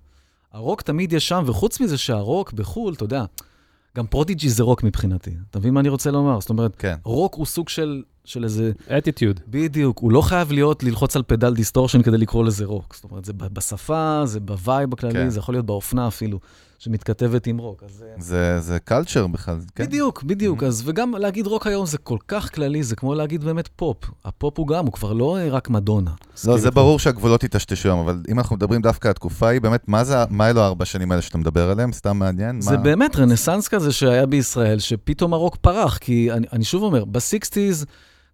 הרוק 0.54 0.82
תמיד 0.82 1.12
יהיה 1.12 1.20
שם, 1.20 1.44
וחוץ 1.46 1.80
מזה 1.80 1.98
שהרוק 1.98 2.54
בחו"ל, 2.54 2.94
אתה 2.94 3.04
יודע, 3.04 3.26
גם 3.96 4.08
פרודיג'י 4.08 4.50
זה 4.50 4.64
רוק 4.64 4.84
מבחינתי. 4.84 5.32
אתה 5.50 5.60
מבין 5.60 5.74
מה 5.74 5.80
אני 5.80 5.90
רוצה 5.90 6.12
לומר? 6.12 6.40
זאת 6.40 6.50
אומרת, 6.50 6.76
כן. 6.76 6.96
רוק 7.04 7.36
הוא 7.36 7.46
סוג 7.46 7.70
של, 7.70 8.04
של 8.26 8.44
איזה... 8.44 8.72
אטיטיוד. 8.98 9.40
בדיוק, 9.48 10.00
הוא 10.00 10.12
לא 10.12 10.22
חייב 10.22 10.52
להיות, 10.52 10.84
ללחוץ 10.84 11.16
על 11.16 11.24
pedal 11.28 11.54
distortion 11.54 12.02
כדי 12.02 12.18
לקרוא 12.18 12.44
לזה 12.44 12.66
רוק. 12.66 12.96
זאת 12.96 13.12
אומרת, 13.12 13.26
זה 13.26 13.34
ב- 13.34 13.54
בשפה, 13.54 14.22
זה 14.26 14.40
ב 14.40 14.51
vibe 14.51 14.94
הכללי, 14.94 15.14
כן. 15.14 15.30
זה 15.30 15.40
יכול 15.40 15.56
להיות 15.56 15.66
באופנה 15.66 16.08
אפילו, 16.08 16.40
שמתכתבת 16.80 17.48
עם 17.48 17.58
רוק. 17.58 17.84
אז... 17.84 18.04
אה, 18.08 18.22
זה, 18.22 18.60
זה 18.60 18.80
culture 18.80 19.28
בכלל, 19.28 19.58
כן. 19.76 19.86
בדיוק, 19.86 20.24
בדיוק. 20.24 20.64
Mhm. 20.64 20.66
אז 20.66 20.82
וגם 20.86 21.14
להגיד 21.16 21.48
רוק 21.48 21.68
היום 21.68 21.86
זה 21.86 21.98
כל 21.98 22.18
כך 22.28 22.56
כללי, 22.56 22.84
זה 22.84 22.96
כמו 22.96 23.16
להגיד 23.16 23.44
באמת 23.44 23.70
פופ. 23.76 23.98
הפופ 24.26 24.60
הוא 24.60 24.68
גם, 24.68 24.86
הוא 24.86 24.94
כבר 24.94 25.14
לא 25.14 25.38
אה, 25.38 25.50
רק 25.50 25.70
מדונה. 25.70 26.12
לא, 26.48 26.58
זה 26.58 26.72
ברור 26.72 27.00
שהגבולות 27.00 27.44
יטשטשו 27.44 27.90
היום, 27.90 28.00
אבל 28.00 28.22
אם 28.32 28.40
אנחנו 28.40 28.56
מדברים 28.56 28.82
דווקא 28.82 29.08
על 29.08 29.12
התקופה 29.12 29.48
ההיא, 29.48 29.62
באמת, 29.62 29.88
מה 29.88 30.04
זה, 30.04 30.16
מה 30.30 30.50
אלו 30.50 30.62
הארבע 30.62 30.86
שנים 30.86 31.12
האלה 31.12 31.22
שאתה 31.22 31.38
מדבר 31.38 31.70
עליהם? 31.70 31.94
סתם 31.94 32.18
מעניין? 32.18 32.62
זה 32.62 32.72
מה... 32.72 32.78
באמת 32.78 33.16
רנסאנס 33.16 33.68
כזה 33.68 33.92
שהיה 33.92 34.26
בישראל, 34.26 34.80
שפתאום 34.80 35.34
הרוק 35.34 35.56
פרח, 35.56 35.98
כי 35.98 36.32
אני, 36.32 36.48
אני 36.54 36.64
שוב 36.64 36.84
אומר, 36.84 37.06
ב 37.06 37.16
sixties 37.16 37.86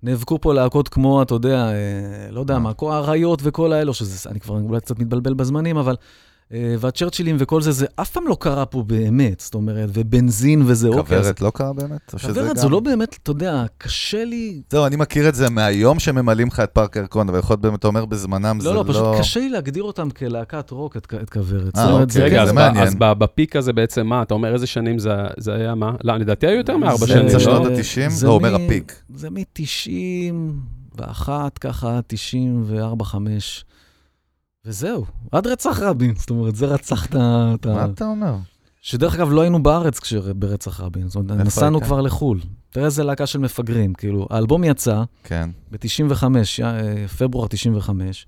נאבקו 0.03 0.41
פה 0.41 0.53
להקות 0.53 0.89
כמו, 0.89 1.21
אתה 1.21 1.33
יודע, 1.33 1.67
אה, 1.67 2.31
לא 2.31 2.39
יודע 2.39 2.53
מה? 2.53 2.59
מה, 2.59 2.73
כל 2.73 2.91
האריות 2.91 3.39
וכל 3.43 3.73
האלו, 3.73 3.93
שזה, 3.93 4.29
אני 4.29 4.39
כבר 4.39 4.55
אולי 4.55 4.79
קצת 4.81 4.99
מתבלבל 4.99 5.33
בזמנים, 5.33 5.77
אבל... 5.77 5.95
אה, 6.53 6.75
והצ'רצ'ילים 6.79 7.35
וכל 7.39 7.61
זה, 7.61 7.71
זה 7.71 7.85
אף 7.95 8.11
פעם 8.11 8.27
לא 8.27 8.37
קרה 8.39 8.65
פה 8.65 8.83
באמת, 8.83 9.39
זאת 9.39 9.55
אומרת, 9.55 9.89
ובנזין 9.93 10.63
וזה 10.65 10.87
אוקיי. 10.87 11.17
כוורת 11.19 11.41
לא 11.41 11.51
קרה 11.55 11.73
באמת? 11.73 12.11
כוורת 12.21 12.47
גם- 12.47 12.55
זה 12.55 12.69
לא 12.69 12.79
באמת, 12.79 13.17
אתה 13.23 13.31
יודע, 13.31 13.63
קשה 13.77 14.25
לי... 14.25 14.61
זהו, 14.69 14.85
אני 14.85 14.95
מכיר 14.95 15.29
את 15.29 15.35
זה 15.35 15.49
מהיום 15.49 15.99
שממלאים 15.99 16.47
לך 16.47 16.59
את 16.59 16.69
פארק 16.73 16.97
הירקון, 16.97 17.29
אבל 17.29 17.39
יכול 17.39 17.53
להיות 17.53 17.61
באמת, 17.61 17.79
אתה 17.79 17.87
אומר 17.87 18.05
בזמנם, 18.05 18.59
זה 18.59 18.69
לא, 18.69 18.75
לא... 18.75 18.83
לא, 18.85 18.89
פשוט 18.93 19.05
קשה 19.19 19.39
לי 19.39 19.49
להגדיר 19.49 19.83
אותם 19.83 20.09
כלהקת 20.09 20.71
רוק, 20.71 20.97
את, 20.97 21.13
את 21.23 21.29
כוורת. 21.29 21.77
אה, 21.77 21.91
אוקיי. 21.91 22.05
זה- 22.09 22.23
רגע, 22.23 22.35
זה 22.35 22.41
אז 22.43 22.51
ב- 22.51 22.55
מעניין. 22.55 22.87
אז 22.87 22.95
בפיק 22.99 23.55
הזה 23.55 23.73
בעצם 23.73 24.07
מה? 24.07 24.21
אתה 24.21 24.33
אומר 24.33 24.53
איזה 24.53 24.67
שנים 24.67 24.99
זה 24.99 25.11
זה 25.37 25.53
היה 25.53 25.75
מה? 25.75 25.91
לא, 26.03 26.17
לדעתי 26.17 26.47
היו 26.47 26.57
יותר 26.57 26.77
מארבע 26.77 26.97
זה- 27.05 27.07
שנים. 27.07 27.27
לא? 27.33 27.39
שנות 27.39 27.61
ה-90? 27.65 28.09
זה 28.09 28.25
לא, 28.25 28.31
הוא 28.31 28.37
אומר 28.39 28.55
הפיק. 28.55 29.01
זה 29.15 29.29
מ-91, 29.29 31.29
ככה, 31.61 31.99
94, 32.07 33.05
5. 33.05 33.65
וזהו, 34.65 35.05
עד 35.31 35.47
רצח 35.47 35.79
רבין. 35.79 36.15
זאת 36.15 36.29
אומרת, 36.29 36.55
זה 36.55 36.65
רצח 36.65 37.05
את 37.05 37.15
ה... 37.15 37.55
מה 37.65 37.85
אתה 37.93 38.05
אומר? 38.05 38.35
שדרך 38.81 39.15
אגב, 39.15 39.31
לא 39.31 39.41
היינו 39.41 39.63
בארץ 39.63 39.99
ברצח 40.35 40.79
רבין. 40.81 41.07
זאת 41.07 41.15
אומרת, 41.15 41.37
נסענו? 41.45 41.81
כבר 41.81 42.01
לחו"ל. 42.01 42.39
תראה 42.69 42.85
איזה 42.85 43.03
להקה 43.03 43.25
של 43.25 43.39
מפגרים. 43.39 43.93
כאילו, 43.93 44.27
האלבום 44.29 44.63
יצא 44.63 45.03
כן. 45.23 45.49
ב-95, 45.71 46.23
פברואר 47.17 47.47
95, 47.47 48.27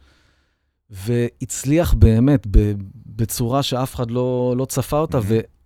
והצליח 0.90 1.94
באמת 1.94 2.48
בצורה 3.06 3.64
שאף 3.64 3.96
אחד 3.96 4.12
לא, 4.12 4.54
לא 4.58 4.66
צפה 4.66 5.00
אותה, 5.00 5.20
Mhm. 5.20 5.22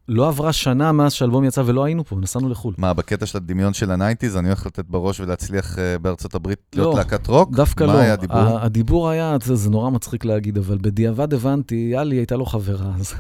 ולא 0.10 0.28
עברה 0.28 0.54
שנה 0.54 0.92
מאז 0.92 1.14
שהאלבום 1.14 1.44
יצא 1.44 1.62
ולא 1.66 1.84
היינו 1.84 2.06
פה, 2.06 2.16
נסענו 2.16 2.50
לחו"ל. 2.50 2.74
מה, 2.78 2.94
בקטע 2.94 3.26
של 3.26 3.38
הדמיון 3.38 3.74
של 3.74 3.92
ה 3.92 3.96
nineties, 3.96 4.38
אני 4.38 4.48
הולך 4.48 4.66
לתת 4.66 4.86
בראש 4.90 5.20
ולהצליח 5.20 5.80
אה, 5.80 5.98
בארצות 5.98 6.36
הברית 6.36 6.60
לא, 6.76 6.84
להיות 6.84 6.96
להקת 6.96 7.28
רוק? 7.28 7.56
דווקא 7.56 7.84
מה 7.84 7.94
לא. 7.94 7.98
היה 7.98 8.14
הדיבור? 8.14 8.38
הדיבור 8.40 9.10
היה, 9.10 9.38
זה, 9.44 9.56
זה 9.56 9.70
נורא 9.70 9.90
מצחיק 9.90 10.26
להגיד, 10.26 10.58
אבל 10.58 10.78
בדיעבד 10.82 11.34
הבנתי, 11.34 11.90
יאלי 11.94 12.16
הייתה 12.16 12.36
לו 12.36 12.46
חברה 12.46 12.92
אז, 13.00 13.14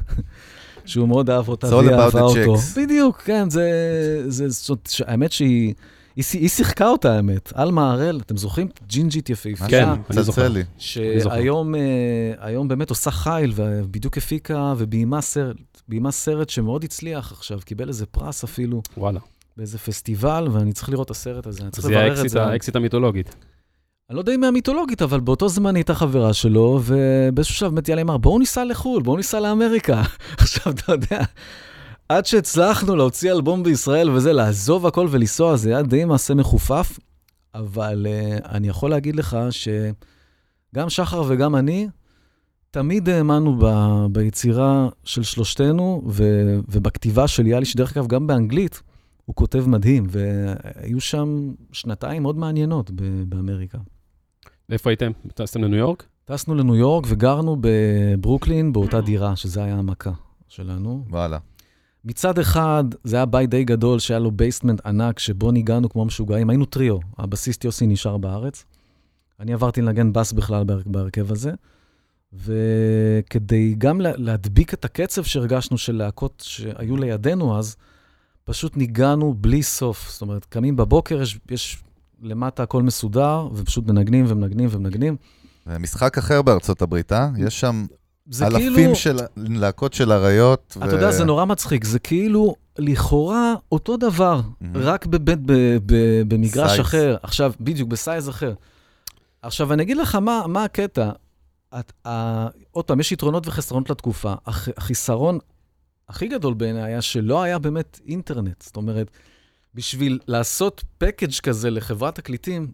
שהוא 0.86 1.08
מאוד 1.08 1.30
אהב 1.30 1.50
אותה 1.50 1.76
והיא 1.76 1.92
אהבה 1.92 2.22
אותו. 2.22 2.56
בדיוק, 2.78 3.22
כן, 3.22 3.50
זה... 3.50 3.70
זה 4.28 4.50
זאת, 4.50 4.90
ש- 4.92 5.02
האמת 5.02 5.32
שהיא... 5.32 5.74
היא, 6.18 6.24
שי- 6.24 6.38
היא 6.38 6.50
שיחקה 6.50 6.88
אותה, 6.88 7.16
האמת. 7.16 7.52
עלמה 7.56 7.92
הראל, 7.92 8.20
אתם 8.26 8.38
זוכרים? 8.38 8.68
ג'ינג'ית 8.88 9.30
יפהפייה. 9.30 9.70
כן. 9.70 9.90
אני 9.90 10.24
זוכר. 10.24 10.48
שהיום 10.78 11.76
אה, 11.76 11.82
היום 12.40 12.68
באמת 12.68 12.90
עושה 12.90 13.12
חייל, 13.12 13.54
ובדיוק 13.56 14.18
הפיקה 14.18 14.74
וביימה 14.78 15.22
סרט, 15.22 15.56
ביימה 15.88 16.12
סרט 16.12 16.50
שמאוד 16.50 16.84
הצליח 16.84 17.32
עכשיו, 17.32 17.60
קיבל 17.66 17.88
איזה 17.88 18.06
פרס 18.06 18.44
אפילו 18.44 18.82
וואלה. 18.98 19.20
באיזה 19.58 19.78
פסטיבל, 19.78 20.48
ואני 20.52 20.74
צריך 20.74 20.90
לראות 20.90 21.06
את 21.06 21.12
הסרט 21.12 21.48
הזה, 21.48 21.62
אני 21.64 21.72
צריך 21.72 21.84
זה 21.88 21.92
לברר 21.92 22.22
את 22.22 22.30
זה. 22.30 22.44
ה- 22.44 22.48
האקסיט 22.52 22.76
המיתולוגית. 22.76 23.36
אני 24.10 24.16
לא 24.16 24.22
יודע 24.22 24.36
אם 24.36 24.44
היא 24.44 24.48
המיתולוגית, 24.48 25.02
אבל 25.02 25.20
באותו 25.20 25.50
זמן 25.50 25.76
היא 25.76 25.80
הייתה 25.80 25.96
חברה 25.96 26.34
שלו, 26.34 26.82
ובאיזשהו 26.86 27.56
שלב 27.56 27.70
באמת 27.72 27.90
יאללה 27.90 28.02
אמר, 28.02 28.18
בואו 28.18 28.40
ניסע 28.40 28.66
לחו"ל, 28.66 29.04
בואו 29.04 29.18
ניסע 29.18 29.40
לאמריקה. 29.40 30.02
עכשיו, 30.38 30.74
אתה 30.74 30.92
יודע, 30.92 31.22
עד 32.10 32.26
שהצלחנו 32.26 32.96
להוציא 32.96 33.32
אלבום 33.32 33.64
בישראל 33.64 34.10
וזה, 34.10 34.34
לעזוב 34.34 34.86
הכל 34.86 35.08
ולנסוע, 35.12 35.56
זה 35.56 35.70
היה 35.70 35.82
די 35.82 36.06
מעשה 36.06 36.34
מחופף, 36.34 37.00
אבל 37.56 38.08
uh, 38.08 38.48
אני 38.48 38.68
יכול 38.68 38.90
להגיד 38.90 39.16
לך 39.16 39.38
שגם 39.50 40.90
שחר 40.90 41.24
וגם 41.28 41.56
אני, 41.56 41.88
תמיד 42.72 43.10
האמנו 43.10 43.58
ב- 43.60 44.06
ביצירה 44.12 44.90
של 45.04 45.24
שלושתנו 45.24 46.02
ו- 46.08 46.60
ובכתיבה 46.70 47.28
של 47.28 47.48
יאלי, 47.48 47.66
שדרך 47.66 47.98
אגב, 47.98 48.08
גם 48.08 48.28
באנגלית, 48.28 48.82
הוא 49.26 49.36
כותב 49.36 49.64
מדהים, 49.68 50.08
והיו 50.10 51.02
שם 51.02 51.52
שנתיים 51.72 52.22
מאוד 52.22 52.38
מעניינות 52.38 52.92
ב- 52.92 53.24
באמריקה. 53.30 53.78
איפה 54.72 54.90
הייתם? 54.90 55.12
טסתם 55.34 55.64
לניו 55.64 55.80
יורק? 55.80 56.06
טסנו 56.26 56.56
לניו 56.56 56.76
יורק 56.76 57.06
וגרנו 57.08 57.58
בברוקלין 57.62 58.74
באותה 58.74 59.02
דירה, 59.02 59.36
שזה 59.36 59.64
היה 59.64 59.76
המכה 59.76 60.12
שלנו. 60.48 61.06
וואלה. 61.10 61.38
מצד 62.06 62.40
אחד, 62.40 62.84
זה 63.04 63.16
היה 63.16 63.26
בית 63.26 63.50
די 63.50 63.64
גדול, 63.64 64.00
שהיה 64.00 64.20
לו 64.20 64.32
basement 64.32 64.86
ענק, 64.86 65.20
שבו 65.20 65.52
ניגענו 65.52 65.90
כמו 65.90 66.06
משוגעים. 66.06 66.50
היינו 66.50 66.66
טריו, 66.66 66.98
הבסיסט 67.18 67.64
יוסי 67.64 67.88
נשאר 67.88 68.18
בארץ. 68.18 68.66
אני 69.40 69.54
עברתי 69.54 69.82
לנגן 69.82 70.14
בס 70.14 70.32
בכלל 70.32 70.64
בהר- 70.64 70.82
בהרכב 70.86 71.32
הזה. 71.32 71.52
וכדי 72.34 73.76
גם 73.78 74.02
לה- 74.02 74.18
להדביק 74.18 74.74
את 74.74 74.86
הקצב 74.86 75.24
שהרגשנו 75.24 75.78
של 75.78 75.96
להקות 75.96 76.44
שהיו 76.48 76.98
לידינו 76.98 77.58
אז, 77.60 77.76
פשוט 78.44 78.78
ניגענו 78.78 79.34
בלי 79.34 79.64
סוף. 79.64 80.10
זאת 80.12 80.22
אומרת, 80.22 80.46
קמים 80.46 80.76
בבוקר, 80.76 81.22
יש, 81.22 81.40
יש 81.52 81.84
למטה 82.22 82.64
הכל 82.64 82.84
מסודר, 82.84 83.48
ופשוט 83.54 83.88
מנגנים 83.88 84.26
ומנגנים 84.28 84.70
ומנגנים. 84.72 85.16
משחק 85.80 86.18
אחר 86.18 86.42
בארצות 86.42 86.82
הברית, 86.82 87.12
אה? 87.14 87.30
יש 87.38 87.60
שם 87.60 87.86
זה 88.30 88.48
אלפים 88.48 88.74
כאילו... 88.74 88.96
של 88.96 89.18
להקות 89.38 89.94
של 89.94 90.12
אריות. 90.12 90.78
אתה 90.78 90.96
יודע, 90.96 91.12
זה 91.12 91.26
נורא 91.26 91.46
מצחיק, 91.46 91.84
זה 91.84 92.00
כאילו 92.00 92.56
לכאורה 92.78 93.54
אותו 93.72 93.98
דבר, 93.98 94.42
מהמם. 94.62 94.78
רק 94.78 95.06
בבית, 95.06 95.40
ב- 95.46 95.78
ב- 95.86 96.22
במגרש 96.28 96.70
size. 96.70 96.82
אחר. 96.82 97.16
עכשיו, 97.24 97.54
בדיוק, 97.60 97.90
ב 97.90 97.98
size 97.98 98.30
אחר. 98.30 98.54
עכשיו, 99.42 99.74
אני 99.74 99.84
אגיד 99.84 99.98
לך 99.98 100.16
מה, 100.16 100.48
מה 100.48 100.64
הקטע. 100.64 101.10
את, 101.80 101.94
ה, 102.08 102.48
עוד 102.72 102.86
פעם, 102.86 103.00
יש 103.00 103.12
יתרונות 103.12 103.48
וחסרונות 103.48 103.90
לתקופה. 103.90 104.34
הח, 104.46 104.68
החיסרון 104.78 105.40
הכי 106.10 106.28
גדול 106.28 106.54
בעיניי 106.54 106.84
היה 106.84 107.02
שלא 107.02 107.44
היה 107.44 107.60
באמת 107.60 108.00
אינטרנט. 108.08 108.62
זאת 108.62 108.76
אומרת, 108.76 109.12
בשביל 109.74 110.20
לעשות 110.28 110.84
פקאג' 110.98 111.40
כזה 111.44 111.70
לחברת 111.70 112.16
תקליטים, 112.16 112.72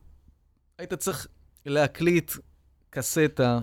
היית 0.78 0.94
צריך 0.94 1.28
להקליט 1.66 2.32
קסטה 2.90 3.60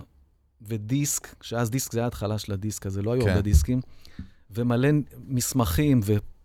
ודיסק, 0.67 1.35
שאז 1.41 1.69
דיסק 1.69 1.91
זה 1.91 1.99
היה 1.99 2.05
ההתחלה 2.05 2.37
של 2.39 2.53
הדיסק 2.53 2.85
הזה, 2.85 3.01
לא 3.01 3.13
היו 3.13 3.21
כן. 3.21 3.29
הרבה 3.29 3.41
דיסקים, 3.41 3.81
ומלא 4.51 4.87
מסמכים 5.27 5.99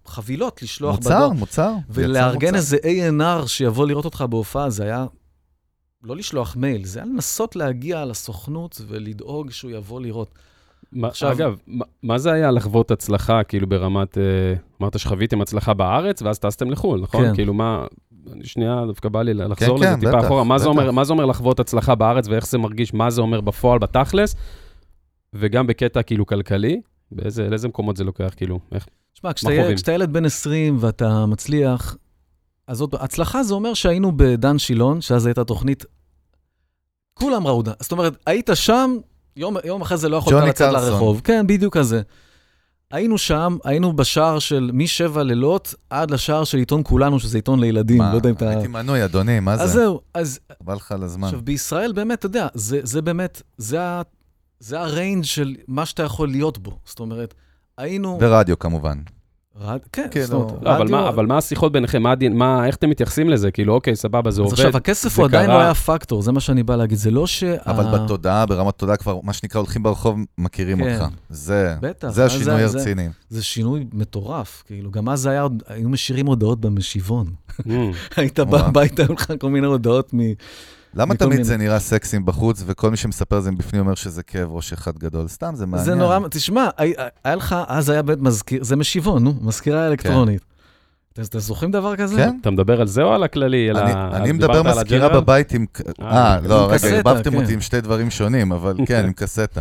וחבילות 0.07 0.63
לשלוח 0.63 0.97
מוצר, 0.97 1.11
בדואר. 1.17 1.29
מוצר. 1.33 1.73
ולארגן 1.91 2.47
מוצר. 2.47 2.57
איזה 2.57 2.77
A&R 2.77 3.47
שיבוא 3.47 3.87
לראות 3.87 4.05
אותך 4.05 4.25
בהופעה, 4.31 4.71
זה 4.71 4.83
היה 4.85 5.07
לא 6.03 6.17
לשלוח 6.17 6.57
מייל, 6.57 6.85
זה 6.85 6.99
היה 6.99 7.07
לנסות 7.07 7.57
להגיע 7.57 8.05
לסוכנות 8.05 8.81
ולדאוג 8.89 9.51
שהוא 9.51 9.71
יבוא 9.71 10.01
לראות. 10.01 10.29
מה- 10.93 11.09
עכשיו- 11.09 11.33
אגב, 11.33 11.57
מה- 11.67 11.85
מה 12.03 12.19
זה 12.19 12.33
היה 12.33 12.51
לחוות 12.51 12.91
הצלחה, 12.91 13.45
כאילו 13.45 13.67
ברמת, 13.67 14.19
אה, 14.19 14.23
אמרת 14.81 14.99
שחוויתם 14.99 15.41
הצלחה 15.41 15.75
בארץ, 15.75 16.23
ואז 16.23 16.39
טסתם 16.39 16.71
לחו"ל, 16.71 17.01
נכון? 17.01 17.25
כן. 17.29 17.35
כאילו 17.35 17.55
מה, 17.55 17.87
שנייה, 18.43 18.83
דווקא 18.87 19.09
בא 19.09 19.23
לי 19.23 19.35
לחזור 19.35 19.79
כן, 19.79 19.85
לזה 19.87 19.97
טיפה 20.01 20.13
בטח, 20.17 20.27
אחורה, 20.27 20.45
מה 20.45 20.59
זה 20.59 20.65
בטח. 20.65 20.71
אומר- 20.79 20.91
מה 20.91 21.05
זה 21.05 21.13
אומר 21.13 21.25
לחוות 21.25 21.61
הצלחה 21.61 21.95
בארץ, 21.95 22.29
ואיך 22.29 22.47
זה 22.47 22.59
מרגיש, 22.59 22.95
מה 22.95 23.11
זה 23.11 23.21
אומר 23.21 23.41
בפועל, 23.41 23.79
בתכלס, 23.79 24.35
וגם 25.35 25.67
בקטע 25.67 26.03
כאילו 26.03 26.27
כלכלי, 26.27 26.81
באיזה 27.13 27.49
לאיזה 27.51 27.69
מקומות 27.69 27.97
זה 27.97 28.05
לוקח, 28.05 28.33
כאילו, 28.37 28.59
איך? 28.73 28.87
תשמע, 29.15 29.33
כשאתה 29.33 29.49
מה 29.49 29.55
ילד- 29.55 29.63
חווים? 29.63 29.77
כשאתה 29.77 29.93
ילד 29.93 30.13
בן 30.13 30.25
20 30.25 30.77
ואתה 30.81 31.27
מצליח, 31.27 31.97
אז 32.67 32.81
עוד 32.81 32.95
הצלחה 32.95 33.43
זה 33.43 33.55
אומר 33.55 33.75
שהיינו 33.75 34.13
בדן 34.17 34.59
שילון, 34.59 35.01
שאז 35.01 35.27
הייתה 35.27 35.45
תוכנית, 35.45 35.85
כולם 37.15 37.47
ראו 37.47 37.63
דן. 37.63 37.73
זאת 37.81 37.93
אומרת, 37.93 38.17
היית 38.27 38.51
שם, 38.55 38.97
יום, 39.37 39.57
יום 39.65 39.83
אחרי 39.83 39.99
זה 39.99 40.09
לא 40.09 40.17
יכולת 40.17 40.45
לצאת 40.49 40.73
קרסון. 40.73 40.91
לרחוב. 40.93 41.21
כן, 41.25 41.47
בדיוק 41.47 41.77
כזה. 41.77 42.03
היינו 42.91 43.19
שם, 43.19 43.57
היינו 43.65 43.93
בשער 43.93 44.39
של 44.39 44.71
משבע 44.73 45.23
לילות 45.23 45.75
עד 45.91 46.11
לשער 46.11 46.45
של 46.45 46.59
עיתון 46.59 46.83
כולנו, 46.85 47.21
שזה 47.21 47.39
עיתון 47.39 47.61
לילדים, 47.61 47.99
מה, 47.99 48.11
לא 48.11 48.17
יודע 48.17 48.29
אם 48.29 48.35
אתה... 48.35 48.49
הייתי 48.49 48.69
מנוי, 48.69 49.05
אדוני, 49.05 49.41
מה 49.41 49.53
אז 49.53 49.61
זה? 49.61 49.67
זהו, 49.67 50.01
אז 50.15 50.41
חבל 50.63 50.75
לך 50.75 50.93
על 50.93 51.03
הזמן. 51.03 51.25
עכשיו, 51.25 51.41
בישראל 51.43 51.93
באמת, 51.93 52.19
אתה 52.19 52.27
יודע, 52.27 52.47
זה, 52.55 52.81
זה 52.83 53.03
באמת, 53.03 53.43
זה, 53.57 53.83
ה, 53.83 54.03
זה 54.61 54.81
הריינג' 54.81 55.25
של 55.25 55.55
מה 55.69 55.87
שאתה 55.87 56.03
יכול 56.03 56.29
להיות 56.29 56.59
בו. 56.59 56.79
זאת 56.85 57.01
אומרת, 57.01 57.35
היינו... 57.79 58.19
ורדיו 58.21 58.59
כמובן. 58.59 58.99
רד... 59.61 59.79
כן, 59.93 60.07
כאילו- 60.11 60.27
זאת 60.27 60.35
אומרת, 60.51 60.63
לא, 60.63 60.71
אבל 60.77 60.83
רדיו- 60.83 60.91
מה- 60.97 61.09
אבל 61.09 61.27
מה 61.27 61.39
השיחות 61.39 61.73
ביניכם, 61.73 62.03
מה 62.03 62.15
מה, 62.33 62.67
איך 62.67 62.77
אתם 62.77 62.91
מתייחסים 62.91 63.29
לזה? 63.31 63.51
כאילו, 63.51 63.75
אוקיי, 63.75 63.97
סבבה, 63.97 64.31
זה 64.31 64.35
אז 64.35 64.45
עובד. 64.45 64.53
עכשיו, 64.53 64.77
הכסף 64.77 65.15
זה 65.15 65.23
הוא 65.23 65.29
עדיין 65.29 65.47
קרה. 65.47 65.59
לא 65.59 65.63
היה 65.63 65.75
פקטור, 65.75 66.23
זה 66.23 66.33
מה 66.33 66.41
שאני 66.41 66.63
בא 66.63 66.77
להגיד. 66.77 66.99
זה 66.99 67.11
לא 67.11 67.27
שה... 67.27 67.57
אבל 67.67 67.99
בתודעה, 67.99 68.47
ברמת 68.47 68.75
תודעה 68.79 68.97
כבר, 68.97 69.21
מה 69.23 69.33
שנקרא, 69.33 69.61
הולכים 69.61 69.83
ברחוב, 69.83 70.19
מכירים 70.39 70.79
כן. 70.85 70.93
אותך. 71.03 71.05
זה, 71.31 71.75
בטח, 71.81 72.09
זה 72.09 72.25
השינוי 72.25 72.45
זה- 72.69 72.79
הרציני. 72.79 73.09
זה 73.29 73.43
שינוי 73.43 73.85
מטורף. 73.93 74.63
כאילו, 74.67 74.91
גם 74.91 75.09
אז 75.09 75.27
היה, 75.27 75.43
עוד- 75.43 75.63
היו 75.69 75.89
משאירים 75.89 76.27
הודעות 76.27 76.61
במשיבון. 76.61 77.27
Mm. 77.61 77.63
היית 78.17 78.41
בא. 78.41 78.67
הביתה, 78.67 79.03
היו 79.03 79.13
לך 79.13 79.33
כל 79.41 79.51
מיני 79.51 79.67
הודעות 79.67 80.15
מ... 80.15 80.21
למה 80.97 81.15
תמיד 81.15 81.31
מיני- 81.33 81.45
זה 81.45 81.57
נראה 81.57 81.79
סקסי 81.79 82.19
בחוץ, 82.19 82.63
וכל 82.67 82.91
מי 82.91 82.97
שמספר 82.97 83.41
זה 83.41 83.51
מבפנים 83.51 83.83
אומר 83.83 83.95
שזה 83.95 84.23
כאב 84.23 84.49
ראש 84.53 84.73
אחד 84.73 84.99
גדול? 84.99 85.29
סתם, 85.29 85.55
זה 85.55 85.67
מעניין. 85.67 85.85
זה 85.85 85.95
נורא... 85.95 86.19
תשמע, 86.31 86.69
היה 87.25 87.35
לך, 87.35 87.57
אז 87.69 87.91
היה 87.91 88.03
באמת 88.03 88.21
מזכיר, 88.23 88.65
זה 88.65 88.77
משיבון, 88.77 89.25
נו, 89.25 89.35
מזכירה 89.41 89.87
אלקטרונית. 89.87 90.43
אתם 91.13 91.23
אתם 91.23 91.39
זוכרים 91.39 91.71
דבר 91.71 91.97
כזה? 91.97 92.17
כן. 92.17 92.37
אתה 92.41 92.51
מדבר 92.51 92.81
על 92.81 92.87
זה 92.87 93.03
או 93.03 93.15
על 93.15 93.23
הכללי? 93.23 93.71
אני- 93.71 93.81
ה- 93.93 94.11
אני 94.17 94.33
מדבר 94.33 94.53
על 94.69 94.79
מזכירה? 94.79 95.09
בבית 95.21 95.53
עם... 95.53 95.67
אה, 96.01 96.07
אה, 96.35 96.41
לא, 96.41 96.69
רגע, 96.73 96.89
ערבבתם 96.97 97.31
כן. 97.31 97.37
אותי 97.37 97.55
עם 97.55 97.61
שתי 97.61 97.81
דברים 97.81 98.11
שונים, 98.11 98.53
אבל 98.53 98.77
כן, 98.87 99.05
עם 99.05 99.13
קסטה. 99.23 99.61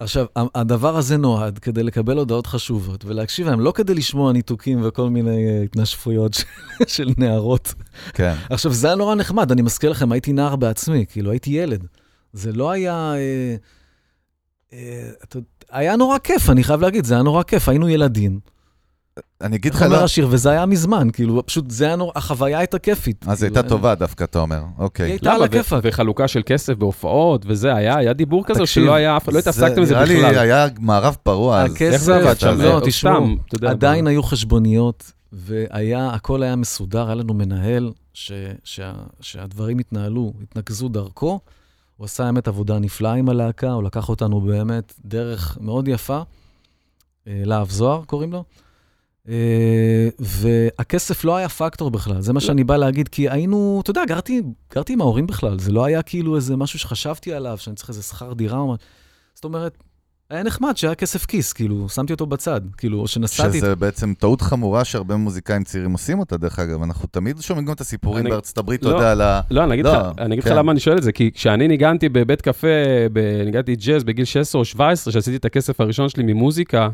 עכשיו, 0.00 0.26
הדבר 0.54 0.96
הזה 0.96 1.16
נועד 1.16 1.58
כדי 1.58 1.82
לקבל 1.82 2.18
הודעות 2.18 2.46
חשובות 2.46 3.04
ולהקשיב 3.04 3.46
להם, 3.48 3.60
לא 3.60 3.72
כדי 3.72 3.94
לשמוע 3.94 4.32
ניתוקים 4.32 4.80
וכל 4.84 5.10
מיני 5.10 5.48
אה, 5.48 5.62
התנשפויות 5.64 6.34
של- 6.38 6.44
של 6.86 7.10
נערות. 7.18 7.74
כן. 8.12 8.34
עכשיו, 8.50 8.72
זה 8.72 8.86
היה 8.86 8.96
נורא 8.96 9.14
נחמד, 9.14 9.52
אני 9.52 9.62
מזכיר 9.62 9.90
לכם, 9.90 10.12
הייתי 10.12 10.32
נער 10.32 10.56
בעצמי, 10.56 11.04
כאילו, 11.08 11.30
הייתי 11.30 11.50
ילד. 11.50 11.86
זה 12.32 12.52
לא 12.52 12.70
היה... 12.70 13.14
אה, 13.14 13.56
אה, 14.72 15.10
היה 15.70 15.96
נורא 15.96 16.18
כיף, 16.18 16.50
אני 16.50 16.64
חייב 16.64 16.80
להגיד, 16.80 17.04
זה 17.04 17.14
היה 17.14 17.22
נורא 17.22 17.42
כיף, 17.42 17.68
היינו 17.68 17.88
ילדים. 17.88 18.40
אני 19.40 19.56
אגיד 19.56 19.74
לך, 19.74 19.82
איך 19.82 19.86
אומר 19.90 20.00
לא, 20.00 20.04
השיר, 20.04 20.28
וזה 20.30 20.50
היה 20.50 20.66
מזמן, 20.66 21.08
כאילו, 21.12 21.46
פשוט 21.46 21.70
זה 21.70 21.84
היה 21.86 21.96
נורא, 21.96 22.12
החוויה 22.14 22.58
הייתה 22.58 22.78
כיפית. 22.78 23.24
אז 23.28 23.42
היא 23.42 23.48
כאילו, 23.50 23.60
הייתה 23.60 23.68
טובה 23.68 23.94
דווקא, 23.94 24.24
אתה 24.24 24.38
אומר. 24.38 24.56
היא 24.56 24.64
אוקיי. 24.78 25.10
הייתה 25.10 25.32
על? 25.32 25.42
הכיפאק. 25.42 25.84
ו- 25.84 25.88
וחלוקה 25.88 26.28
של 26.28 26.42
כסף 26.46 26.74
בהופעות 26.74 27.44
וזה, 27.46 27.74
היה 27.74 27.96
היה 27.96 28.12
דיבור 28.12 28.44
כזה, 28.46 28.66
שלא 28.66 28.94
היה, 28.94 29.16
אף- 29.16 29.28
לא 29.28 29.38
התעסקתם 29.38 29.82
בזה 29.82 29.94
נראה 29.94 30.04
לי 30.04 30.16
בכלל? 30.16 30.38
היה 30.38 30.66
מערב 30.80 31.16
פרוע 31.22 31.62
אז. 31.62 31.76
איך 31.82 32.02
זה 32.02 32.16
עבד 32.16 32.40
שם? 32.40 32.60
לא, 32.60 32.74
או 32.74 32.80
תשמעו, 32.86 33.26
אתה 33.54 33.70
עדיין 33.70 34.06
היו 34.06 34.22
חשבוניות, 34.22 35.12
והיה, 35.32 36.10
הכל 36.10 36.42
היה 36.42 36.56
מסודר, 36.56 37.06
היה 37.06 37.14
לנו 37.14 37.34
מנהל 37.34 37.92
שהדברים 39.20 39.78
התנהלו, 39.78 40.32
התנקזו 40.42 40.88
דרכו. 40.88 41.40
הוא 41.96 42.04
עשה 42.04 42.24
באמת 42.24 42.48
עבודה 42.48 42.78
נפלאה 42.78 43.12
עם 43.14 43.28
הלהקה, 43.28 43.70
הוא 43.72 43.82
לקח 43.82 44.08
אותנו 44.08 44.40
באמת 44.40 44.92
דרך 45.04 45.58
מאוד 45.60 45.88
יפה. 45.88 46.22
אה, 47.28 47.42
להב 47.44 47.70
זוהר 47.70 48.02
קוראים 48.04 48.32
לו. 48.32 48.44
אה, 49.30 50.08
והכסף 50.18 51.24
לא 51.24 51.36
היה 51.36 51.48
פקטור 51.48 51.90
בכלל, 51.90 52.20
זה 52.20 52.32
מה 52.32 52.40
שאני 52.40 52.64
בא 52.64 52.76
להגיד, 52.76 53.08
כי 53.08 53.28
היינו, 53.30 53.80
אתה 53.82 53.90
יודע, 53.90 54.04
גרתי, 54.08 54.42
גרתי 54.74 54.92
עם 54.92 55.00
ההורים 55.00 55.26
בכלל, 55.26 55.58
זה 55.58 55.72
לא 55.72 55.84
היה 55.84 56.02
כאילו 56.02 56.36
איזה 56.36 56.56
משהו 56.56 56.78
שחשבתי 56.78 57.32
עליו, 57.32 57.58
שאני 57.58 57.76
צריך 57.76 57.88
איזה 57.88 58.02
שכר 58.02 58.32
דירה 58.32 58.58
או 58.58 58.66
משהו. 58.72 58.86
זאת 59.34 59.44
אומרת, 59.44 59.78
היה 60.30 60.42
נחמד 60.42 60.76
שהיה 60.76 60.94
כסף 60.94 61.26
כיס, 61.26 61.52
כאילו, 61.52 61.88
שמתי 61.88 62.12
אותו 62.12 62.26
בצד, 62.26 62.60
כאילו, 62.76 63.00
או 63.00 63.08
שנסעתי... 63.08 63.58
שזה 63.58 63.76
בעצם 63.76 64.12
טעות 64.18 64.40
חמורה 64.42 64.84
שהרבה 64.84 65.16
מוזיקאים 65.16 65.64
צעירים 65.64 65.92
עושים 65.92 66.18
אותה, 66.18 66.36
דרך 66.36 66.58
אגב. 66.58 66.82
אנחנו 66.82 67.08
תמיד 67.10 67.40
שומעים 67.40 67.66
גם 67.66 67.72
את 67.72 67.80
הסיפורים 67.80 68.22
אני- 68.22 68.30
בארצות 68.30 68.58
הברית, 68.58 68.80
אתה 68.80 68.88
לא. 68.88 68.94
יודע, 68.94 69.12
על 69.12 69.20
ה... 69.20 69.40
לא, 69.50 69.64
אני 69.64 69.74
אגיד 69.74 69.84
לא, 69.84 69.92
לך, 69.92 70.06
אני 70.18 70.34
אגיד 70.34 70.44
לך 70.44 70.48
כן. 70.50 70.56
למה 70.56 70.72
אני 70.72 70.80
שואל 70.80 70.98
את 70.98 71.02
זה, 71.02 71.12
כי 71.12 71.30
כשאני 71.34 71.68
ניגנתי 71.68 72.08
בבית 72.08 72.40
קפה, 72.42 72.66
ב- 73.12 73.42
ניגנתי 73.44 73.76
ג'אז 73.76 74.04
בגיל 74.04 74.24
16 74.24 74.58
או 74.60 74.64
17, 74.64 75.12
שעשיתי 75.12 75.36
את 75.36 75.44
הכסף 75.44 75.80
הראשון 75.80 76.08
שלי 76.08 76.22
ממוזיקה. 76.22 76.88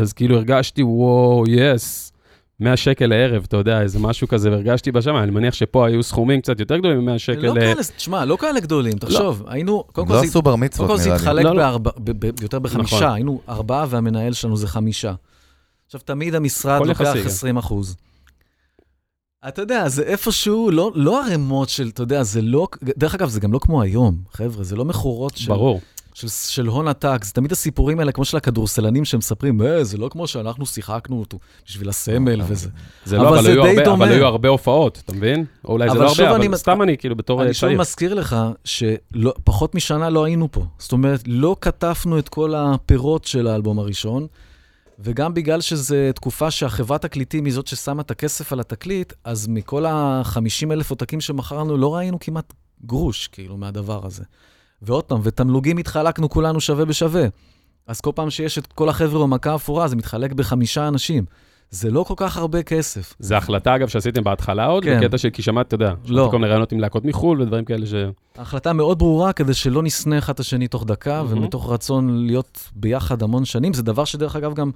אז 0.00 0.12
כאילו 0.12 0.36
הרגשתי, 0.36 0.82
וואו, 0.82 1.44
יס, 1.48 2.12
100 2.60 2.76
שקל 2.76 3.06
לערב, 3.06 3.44
אתה 3.48 3.56
יודע, 3.56 3.80
איזה 3.82 3.98
משהו 3.98 4.28
כזה, 4.28 4.50
והרגשתי 4.50 4.92
בשמיים, 4.92 5.22
אני 5.22 5.30
מניח 5.30 5.54
שפה 5.54 5.86
היו 5.86 6.02
סכומים 6.02 6.40
קצת 6.40 6.60
יותר 6.60 6.76
גדולים 6.78 7.06
מ-100 7.06 7.18
שקל. 7.18 7.40
לא 7.46 7.54
כאלה, 7.54 7.82
תשמע, 7.96 8.24
לא 8.24 8.36
כאלה 8.36 8.60
גדולים, 8.60 8.92
תחשוב, 8.92 9.42
היינו, 9.46 9.84
קודם 9.92 10.08
לא 10.08 10.14
כל 10.14 10.20
זה 10.20 10.26
עשו 10.26 10.42
בר 10.42 10.50
קודם 10.50 10.62
מצוות, 10.62 10.88
כל 10.90 10.96
זה 10.96 11.02
נראה 11.04 11.16
לי. 11.16 11.20
התחלק 11.22 11.44
לא, 11.44 11.54
לא. 11.54 11.62
בארבע- 11.62 11.90
ב- 11.98 12.26
ב- 12.26 12.42
יותר 12.42 12.58
בחמישה, 12.58 12.96
נכון. 12.96 13.12
היינו 13.12 13.40
ארבעה 13.48 13.86
והמנהל 13.88 14.32
שלנו 14.32 14.56
זה 14.56 14.66
חמישה. 14.68 15.14
עכשיו, 15.86 16.00
תמיד 16.04 16.34
המשרד 16.34 16.86
לוקח 16.86 17.00
יחסי, 17.00 17.20
כן. 17.22 17.26
20 17.26 17.56
אחוז. 17.56 17.96
אתה 19.48 19.62
יודע, 19.62 19.88
זה 19.88 20.02
איפשהו, 20.02 20.70
לא, 20.70 20.90
לא 20.94 21.24
ערימות 21.24 21.68
של, 21.68 21.88
אתה 21.88 22.02
יודע, 22.02 22.22
זה 22.22 22.42
לא, 22.42 22.68
דרך 22.82 23.14
אגב, 23.14 23.28
זה 23.28 23.40
גם 23.40 23.52
לא 23.52 23.58
כמו 23.58 23.82
היום, 23.82 24.16
חבר'ה, 24.32 24.64
זה 24.64 24.76
לא 24.76 24.84
מכורות 24.84 25.36
של, 25.36 25.48
ברור. 25.48 25.80
של, 26.20 26.28
של 26.28 26.66
הון 26.66 26.88
עתק, 26.88 27.24
זה 27.24 27.32
תמיד 27.32 27.52
הסיפורים 27.52 27.98
האלה, 28.00 28.12
כמו 28.12 28.24
של 28.24 28.36
הכדורסלנים 28.36 29.04
שמספרים, 29.04 29.62
אה, 29.62 29.84
זה 29.84 29.96
לא 29.98 30.08
כמו 30.08 30.26
שאנחנו 30.26 30.66
שיחקנו 30.66 31.20
אותו 31.20 31.38
בשביל 31.66 31.88
הסמל 31.88 32.40
וזה. 32.48 32.68
זה 33.04 33.16
לא, 33.18 33.28
אבל 33.28 33.42
זה 33.42 33.48
היו 33.48 33.62
די 33.62 33.68
הרבה- 33.68 33.84
דומה. 33.84 34.04
אבל 34.04 34.14
היו 34.14 34.26
הרבה 34.26 34.48
הופעות, 34.48 35.02
אתה 35.04 35.12
מבין? 35.12 35.44
או 35.64 35.72
אולי 35.72 35.90
זה 35.90 35.98
לא 35.98 36.08
שוב 36.14 36.20
הרבה, 36.20 36.36
אני 36.36 36.46
אבל 36.46 36.54
מס- 36.54 36.60
סתם 36.60 36.82
אני 36.82 36.98
כאילו 36.98 37.16
בתור 37.16 37.40
אני 37.42 37.48
אה, 37.48 37.54
שוב 37.54 37.68
צעיר. 37.68 37.80
מזכיר 37.80 38.14
לך 38.14 38.36
שפחות 38.64 39.74
משנה 39.74 40.10
לא 40.10 40.24
היינו 40.24 40.48
פה. 40.52 40.64
זאת 40.78 40.92
אומרת, 40.92 41.20
לא 41.26 41.56
קטפנו 41.60 42.18
את 42.18 42.28
כל 42.28 42.54
הפירות 42.54 43.24
של 43.24 43.46
האלבום 43.46 43.78
הראשון, 43.78 44.26
וגם 44.98 45.34
בגלל 45.34 45.60
שזו 45.60 45.94
תקופה 46.14 46.50
שהחברת 46.50 47.02
תקליטים 47.02 47.44
היא 47.44 47.54
זאת 47.54 47.66
ששמה 47.66 48.02
את 48.02 48.10
הכסף 48.10 48.52
על 48.52 48.60
התקליט, 48.60 49.12
אז 49.24 49.46
מכל 49.48 49.86
ה-50 49.86 50.38
אלף 50.72 50.90
עותקים 50.90 51.20
שמכרנו, 51.20 51.76
לא 51.76 51.94
ראינו 51.96 52.18
כמעט 52.20 52.52
גרוש, 52.86 53.26
כאילו, 53.28 53.56
מהדבר 53.56 54.06
הזה. 54.06 54.22
ועוד 54.82 55.04
פעם, 55.04 55.20
ותמלוגים 55.22 55.78
התחלקנו 55.78 56.30
כולנו 56.30 56.60
שווה 56.60 56.84
בשווה. 56.84 57.26
אז 57.86 58.00
כל 58.00 58.10
פעם 58.14 58.30
שיש 58.30 58.58
את 58.58 58.66
כל 58.66 58.88
החבר'ה 58.88 59.22
במכה 59.22 59.54
אפורה, 59.54 59.88
זה 59.88 59.96
מתחלק 59.96 60.32
בחמישה 60.32 60.88
אנשים. 60.88 61.24
זה 61.70 61.90
לא 61.90 62.02
כל 62.02 62.14
כך 62.16 62.36
הרבה 62.36 62.62
כסף. 62.62 63.14
זה 63.18 63.36
החלטה, 63.36 63.76
אגב, 63.76 63.88
שעשיתם 63.88 64.24
בהתחלה 64.24 64.66
עוד, 64.66 64.84
כן. 64.84 65.00
בקטע 65.00 65.18
של, 65.18 65.30
כי 65.30 65.42
שמעת, 65.42 65.66
אתה 65.66 65.74
יודע, 65.74 65.94
לא. 66.06 66.28
כל 66.30 66.38
מיני 66.38 66.48
רעיונות 66.48 66.72
עם 66.72 66.80
להקות 66.80 67.04
מחו"ל 67.04 67.42
ודברים 67.42 67.64
כאלה 67.64 67.86
ש... 67.86 67.94
ההחלטה 68.36 68.72
מאוד 68.72 68.98
ברורה 68.98 69.32
כדי 69.32 69.54
שלא 69.54 69.82
נשנא 69.82 70.18
אחד 70.18 70.32
את 70.32 70.40
השני 70.40 70.68
תוך 70.68 70.84
דקה, 70.84 71.22
מהמם. 71.22 71.38
ומתוך 71.38 71.70
רצון 71.72 72.26
להיות 72.26 72.70
ביחד 72.74 73.22
המון 73.22 73.44
שנים. 73.44 73.74
זה 73.74 73.82
דבר 73.82 74.04
שדרך 74.04 74.36
אגב 74.36 74.54
גם 74.54 74.70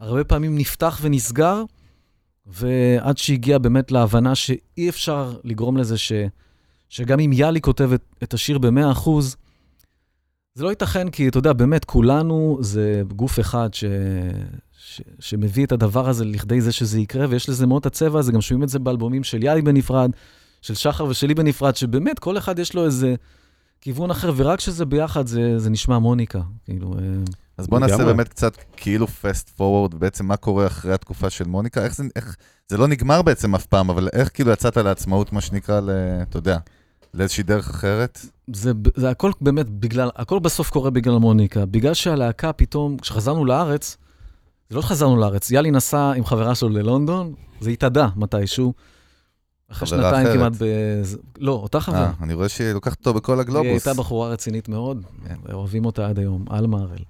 הרבה 0.00 0.24
פעמים 0.24 0.58
נפתח 0.58 0.98
ונסגר, 1.02 1.62
ועד 2.46 3.18
שהגיע 3.18 3.58
באמת 3.58 3.92
להבנה 3.92 4.34
שאי 4.34 4.88
אפשר 4.88 5.32
לגרום 5.44 5.76
לזה 5.76 5.98
ש... 5.98 6.12
שגם 6.88 7.20
אם 7.20 7.30
יאלי 7.32 7.60
כותב 7.60 7.92
את, 7.92 8.02
את 8.22 8.34
השיר 8.34 8.58
ב-100%, 8.58 9.10
זה 10.54 10.64
לא 10.64 10.68
ייתכן, 10.68 11.10
כי 11.10 11.28
אתה 11.28 11.38
יודע, 11.38 11.52
באמת, 11.52 11.84
כולנו 11.84 12.58
זה 12.60 13.02
גוף 13.16 13.40
אחד 13.40 13.74
ש... 13.74 13.84
ש... 14.78 15.00
שמביא 15.20 15.66
את 15.66 15.72
הדבר 15.72 16.08
הזה 16.08 16.24
לכדי 16.24 16.60
זה 16.60 16.72
שזה 16.72 17.00
יקרה, 17.00 17.26
ויש 17.28 17.48
לזה 17.48 17.66
מאוד 17.66 17.80
את 17.80 17.86
הצבע 17.86 18.18
הזה, 18.18 18.32
גם 18.32 18.40
שומעים 18.40 18.64
את 18.64 18.68
זה 18.68 18.78
באלבומים 18.78 19.24
של 19.24 19.42
יאלי 19.42 19.62
בנפרד, 19.62 20.10
של 20.62 20.74
שחר 20.74 21.04
ושלי 21.04 21.34
בנפרד, 21.34 21.76
שבאמת 21.76 22.18
כל 22.18 22.38
אחד 22.38 22.58
יש 22.58 22.74
לו 22.74 22.84
איזה 22.84 23.14
כיוון 23.80 24.10
אחר, 24.10 24.32
ורק 24.36 24.58
כשזה 24.58 24.84
ביחד 24.84 25.26
זה, 25.26 25.58
זה 25.58 25.70
נשמע 25.70 25.98
מוניקה. 25.98 26.40
כאילו, 26.64 26.92
אה, 26.92 26.98
אז 27.58 27.66
בוא 27.66 27.78
נעשה 27.78 27.94
לגמרי. 27.94 28.12
באמת 28.12 28.28
קצת 28.28 28.56
כאילו 28.76 29.06
פסט 29.06 29.48
פורוורד, 29.48 29.94
בעצם 29.94 30.26
מה 30.26 30.36
קורה 30.36 30.66
אחרי 30.66 30.92
התקופה 30.92 31.30
של 31.30 31.44
מוניקה, 31.44 31.84
איך 31.84 31.96
זה, 31.96 32.04
איך, 32.16 32.36
זה 32.68 32.76
לא 32.76 32.88
נגמר 32.88 33.22
בעצם 33.22 33.54
אף 33.54 33.66
פעם, 33.66 33.90
אבל 33.90 34.08
איך 34.12 34.30
כאילו 34.34 34.50
יצאת 34.50 34.76
לעצמאות, 34.76 35.32
מה 35.32 35.40
שנקרא, 35.40 35.80
ל, 35.80 35.90
אתה 36.22 36.38
יודע, 36.38 36.58
לאיזושהי 37.14 37.44
דרך 37.44 37.70
אחרת? 37.70 38.20
זה, 38.52 38.72
זה 38.96 39.10
הכל 39.10 39.32
באמת 39.40 39.68
בגלל, 39.68 40.10
הכל 40.16 40.38
בסוף 40.38 40.70
קורה 40.70 40.90
בגלל 40.90 41.18
מוניקה. 41.18 41.66
בגלל 41.66 41.94
שהלהקה 41.94 42.52
פתאום, 42.52 42.98
כשחזרנו 42.98 43.44
לארץ, 43.44 43.96
זה 44.70 44.76
לא 44.76 44.82
שחזרנו 44.82 45.16
לארץ, 45.16 45.50
יאלי 45.50 45.70
נסע 45.70 46.12
עם 46.12 46.24
חברה 46.24 46.54
שלו 46.54 46.68
ללונדון, 46.68 47.34
זה 47.60 47.70
התאדה 47.70 48.08
מתישהו. 48.16 48.72
אחרי 49.72 49.88
שנתיים 49.88 50.26
אחרת. 50.26 50.36
כמעט 50.36 50.52
ב... 50.58 50.64
לא, 51.38 51.52
אותה 51.52 51.80
חברה. 51.80 52.00
אה, 52.00 52.12
אני 52.22 52.34
רואה 52.34 52.48
שהיא 52.48 52.72
לוקחת 52.72 52.98
אותו 52.98 53.14
בכל 53.14 53.32
היא 53.32 53.40
הגלובוס. 53.40 53.86
הייתה 53.86 53.94
בחורה 53.94 54.28
רצינית 54.28 54.68
מאוד, 54.68 55.02
כן. 55.28 55.34
אוהבים 55.52 55.84
אותה 55.84 56.08
עד 56.08 56.18
היום, 56.18 56.44
אלמה 56.52 56.78
הראל. 56.78 57.02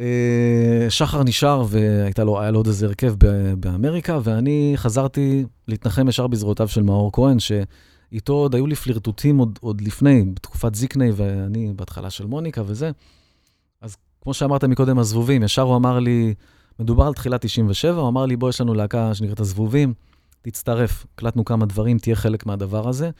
אה, 0.00 0.86
שחר 0.88 1.22
נשאר 1.22 1.64
והיה 1.68 2.12
לו, 2.18 2.40
לו 2.52 2.58
עוד 2.58 2.66
איזה 2.66 2.86
הרכב 2.86 3.14
באמריקה, 3.60 4.18
ואני 4.22 4.72
חזרתי 4.76 5.44
להתנחם 5.68 6.08
ישר 6.08 6.26
בזרועותיו 6.26 6.68
של 6.68 6.82
מאור 6.82 7.10
כהן, 7.12 7.38
שאיתו 8.10 8.32
עוד 8.32 8.54
היו 8.54 8.66
לי 8.66 8.74
פלירטוטים 8.74 9.38
עוד, 9.38 9.58
עוד 9.60 9.80
לפני, 9.80 10.24
בתקופת 10.34 10.74
זיקני, 10.74 11.10
ואני 11.14 11.72
בהתחלה 11.76 12.10
של 12.10 12.26
מוניקה 12.26 12.62
וזה. 12.66 12.90
אז 13.80 13.96
כמו 14.20 14.34
שאמרת 14.34 14.64
מקודם, 14.64 14.98
הזבובים, 14.98 15.42
ישר 15.42 15.62
הוא 15.62 15.76
אמר 15.76 15.98
לי, 15.98 16.34
מדובר 16.78 17.06
על 17.06 17.14
תחילת 17.14 17.40
97, 17.40 18.00
הוא 18.00 18.08
אמר 18.08 18.26
לי, 18.26 18.36
בוא, 18.36 18.48
יש 18.48 18.60
לנו 18.60 18.74
להקה 18.74 19.14
שנקראת 19.14 19.40
הזבובים, 19.40 19.94
תצטרף. 20.42 21.06
הקלטנו 21.14 21.44
כמה 21.44 21.66
דברים, 21.66 21.98
תהיה 21.98 22.16
חלק 22.16 22.46
מהדבר 22.46 22.88
הזה. 22.88 23.10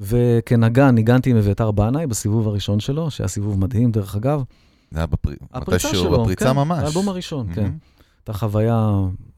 וכנגן, 0.00 0.88
ניגנתי 0.88 1.30
עם 1.30 1.36
אביתר 1.36 1.70
בנאי 1.70 2.06
בסיבוב 2.06 2.48
הראשון 2.48 2.80
שלו, 2.80 3.10
שהיה 3.10 3.28
סיבוב 3.28 3.58
מדהים, 3.58 3.90
דרך 3.90 4.16
אגב. 4.16 4.42
זה 4.90 4.98
היה 4.98 5.06
בפרי... 5.06 5.36
הפריצה 5.52 5.88
מתישהו, 5.88 6.04
שלו, 6.04 6.22
בפריצה 6.22 6.44
כן, 6.44 6.56
ממש. 6.56 6.78
האלבום 6.78 7.08
הראשון, 7.08 7.54
כן. 7.54 7.62
מהמם. 7.62 7.78
הייתה 8.18 8.32
חוויה 8.32 8.90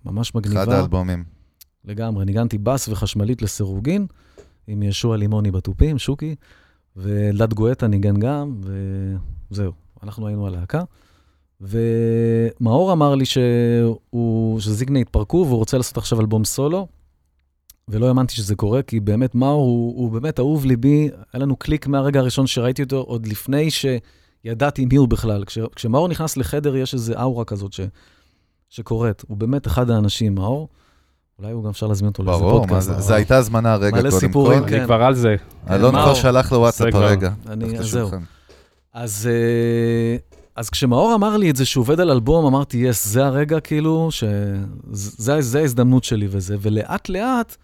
ממש 0.04 0.34
מגניבה. 0.34 0.62
אחד 0.62 0.72
האלבומים. 0.72 1.24
לגמרי. 1.84 2.24
ניגנתי 2.24 2.58
בס 2.58 2.88
וחשמלית 2.88 3.42
לסירוגין, 3.42 4.06
עם 4.66 4.82
ישוע 4.82 5.16
לימוני 5.16 5.50
בתופים, 5.50 5.98
שוקי, 5.98 6.34
ואלדד 6.96 7.54
גואטה 7.54 7.86
ניגן 7.86 8.16
גם, 8.16 8.60
וזהו, 9.50 9.72
אנחנו 10.02 10.26
היינו 10.26 10.46
הלהקה. 10.46 10.82
ומאור 11.60 12.92
אמר 12.92 13.14
לי 13.14 13.24
שהוא, 13.24 14.60
שזיגנה 14.60 14.98
התפרקו 14.98 15.44
והוא 15.46 15.58
רוצה 15.58 15.76
לעשות 15.76 15.96
עכשיו 15.96 16.20
אלבום 16.20 16.44
סולו, 16.44 16.86
ולא 17.88 18.08
האמנתי 18.08 18.34
שזה 18.34 18.54
קורה, 18.54 18.82
כי 18.82 19.00
באמת 19.00 19.34
מאור 19.34 19.62
הוא, 19.62 19.98
הוא 19.98 20.10
באמת 20.10 20.38
אהוב 20.38 20.64
ליבי, 20.64 21.08
היה 21.32 21.42
לנו 21.42 21.56
קליק 21.56 21.86
מהרגע 21.86 22.20
הראשון 22.20 22.46
שראיתי 22.46 22.82
אותו, 22.82 22.96
עוד 22.96 23.26
לפני 23.26 23.68
שידעתי 23.70 24.86
מי 24.86 24.96
הוא 24.96 25.08
בכלל. 25.08 25.44
כש, 25.44 25.58
כשמאור 25.76 26.08
נכנס 26.08 26.36
לחדר, 26.36 26.76
יש 26.76 26.94
איזו 26.94 27.14
aura 27.20 27.44
כזאת 27.44 27.72
ש, 27.72 27.80
שקורית. 28.68 29.22
הוא 29.28 29.36
באמת 29.36 29.66
אחד 29.66 29.90
האנשים, 29.90 30.34
מאור. 30.34 30.68
אולי 31.42 31.52
הוא 31.52 31.64
גם 31.64 31.70
אפשר 31.70 31.86
להזמין 31.86 32.08
אותו 32.10 32.22
לאיזה 32.22 32.38
ברור, 32.40 32.58
פודקאסט. 32.60 32.88
זה- 32.88 33.00
זה 33.00 33.14
הייתה 33.14 33.36
הזמנה 33.36 33.72
הרגע, 33.72 33.96
מלא 33.96 34.10
קודם 34.10 34.20
סיפורים, 34.20 34.60
כל. 34.62 34.68
כן. 34.68 34.76
אני 34.76 34.84
כבר 34.84 35.02
על 35.02 35.14
זה. 35.14 35.36
אלון 35.70 35.94
מה 35.94 36.02
כבר? 36.04 36.14
שלח 36.14 36.52
לו 36.52 36.58
וואטסאפ. 36.58 36.94
הרגע. 36.94 37.30
אני, 37.48 37.64
תחת 37.72 37.80
אז 37.80 37.86
זהו. 37.90 38.10
אז, 38.94 39.28
אה, 39.32 40.16
אז 40.56 40.70
כשמאור 40.70 41.14
אמר 41.14 41.36
לי 41.36 41.50
את 41.50 41.56
זה 41.56 41.64
שהוא 41.64 41.82
עובד 41.82 42.00
על 42.00 42.10
אלבום, 42.10 42.46
אמרתי, 42.46 42.76
yes, 42.78 43.06
זה 43.08 43.26
הרגע 43.26 43.60
כאילו, 43.60 44.08
שזה 44.10 45.40
זה 45.40 45.58
ההזדמנות 45.60 46.04
שלי 46.04 46.26
וזה, 46.30 46.56
ולאט 46.60 47.08
לאט, 47.08 47.56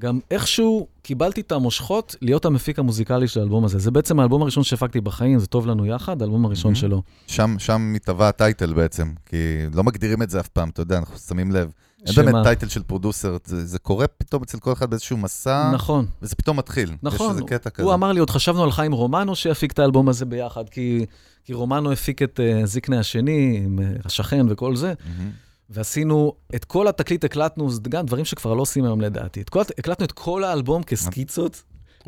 גם 0.00 0.18
איכשהו 0.30 0.86
קיבלתי 1.02 1.40
את 1.40 1.52
המושכות 1.52 2.16
להיות 2.22 2.44
המפיק 2.44 2.78
המוזיקלי 2.78 3.28
של 3.28 3.40
האלבום 3.40 3.64
הזה. 3.64 3.78
זה 3.78 3.90
בעצם 3.90 4.20
האלבום 4.20 4.42
הראשון 4.42 4.64
שהפקתי 4.64 5.00
בחיים, 5.00 5.38
זה 5.38 5.46
טוב 5.46 5.66
לנו 5.66 5.86
יחד, 5.86 6.22
האלבום 6.22 6.44
הראשון 6.44 6.72
Mhm. 6.72 6.76
שלו. 6.76 7.02
שם, 7.26 7.54
שם 7.58 7.90
מתהווה 7.94 8.28
ה 8.28 8.35
title 8.35 8.72
בעצם, 8.72 9.10
כי 9.26 9.36
לא 9.74 9.84
מגדירים 9.84 10.22
את 10.22 10.30
זה 10.30 10.40
אף 10.40 10.48
פעם, 10.48 10.68
אתה 10.68 10.82
יודע, 10.82 10.98
אנחנו 10.98 11.18
שמים 11.18 11.52
לב. 11.52 11.70
אין 12.06 12.14
שמה? 12.14 12.32
באמת 12.32 12.44
title 12.44 12.68
של 12.68 12.82
producer, 12.82 13.36
זה, 13.44 13.66
זה 13.66 13.78
קורה 13.78 14.06
פתאום 14.06 14.42
אצל 14.42 14.58
כל 14.58 14.72
אחד 14.72 14.90
באיזשהו 14.90 15.16
מסע, 15.16 15.70
נכון, 15.74 16.06
וזה 16.22 16.34
פתאום 16.34 16.56
מתחיל. 16.56 16.88
יש 16.88 16.96
נכון. 17.02 17.30
איזה 17.30 17.42
קטע 17.46 17.70
כזה. 17.70 17.86
הוא 17.86 17.94
אמר 17.94 18.12
לי, 18.12 18.20
עוד 18.20 18.30
חשבנו 18.30 18.64
על 18.64 18.72
חיים 18.72 18.92
רומנו 18.92 19.36
שיפיק 19.36 19.72
את 19.72 19.78
האלבום 19.78 20.08
הזה 20.08 20.24
ביחד, 20.24 20.68
כי, 20.68 21.06
כי 21.44 21.52
רומנו 21.52 21.92
הפיק 21.92 22.22
את 22.22 22.40
uh, 22.40 22.66
זיקנה 22.66 23.00
השני, 23.00 23.62
עם 23.64 23.78
uh, 23.78 24.06
השכן 24.06 24.46
וכל 24.48 24.76
זה. 24.76 24.92
מהמם. 25.06 25.30
ועשינו, 25.70 26.32
את 26.54 26.64
כל 26.64 26.88
התקליט 26.88 27.24
הקלטנו, 27.24 27.70
זה 27.70 27.80
גם 27.88 28.06
דברים 28.06 28.24
שכבר 28.24 28.54
לא 28.54 28.62
עושים 28.62 28.84
היום 28.84 29.00
לדעתי. 29.00 29.40
את 29.40 29.48
כל, 29.48 29.62
הקלטנו 29.78 30.04
את 30.04 30.12
כל 30.12 30.44
האלבום 30.44 30.82
כסקיצות, 30.82 31.62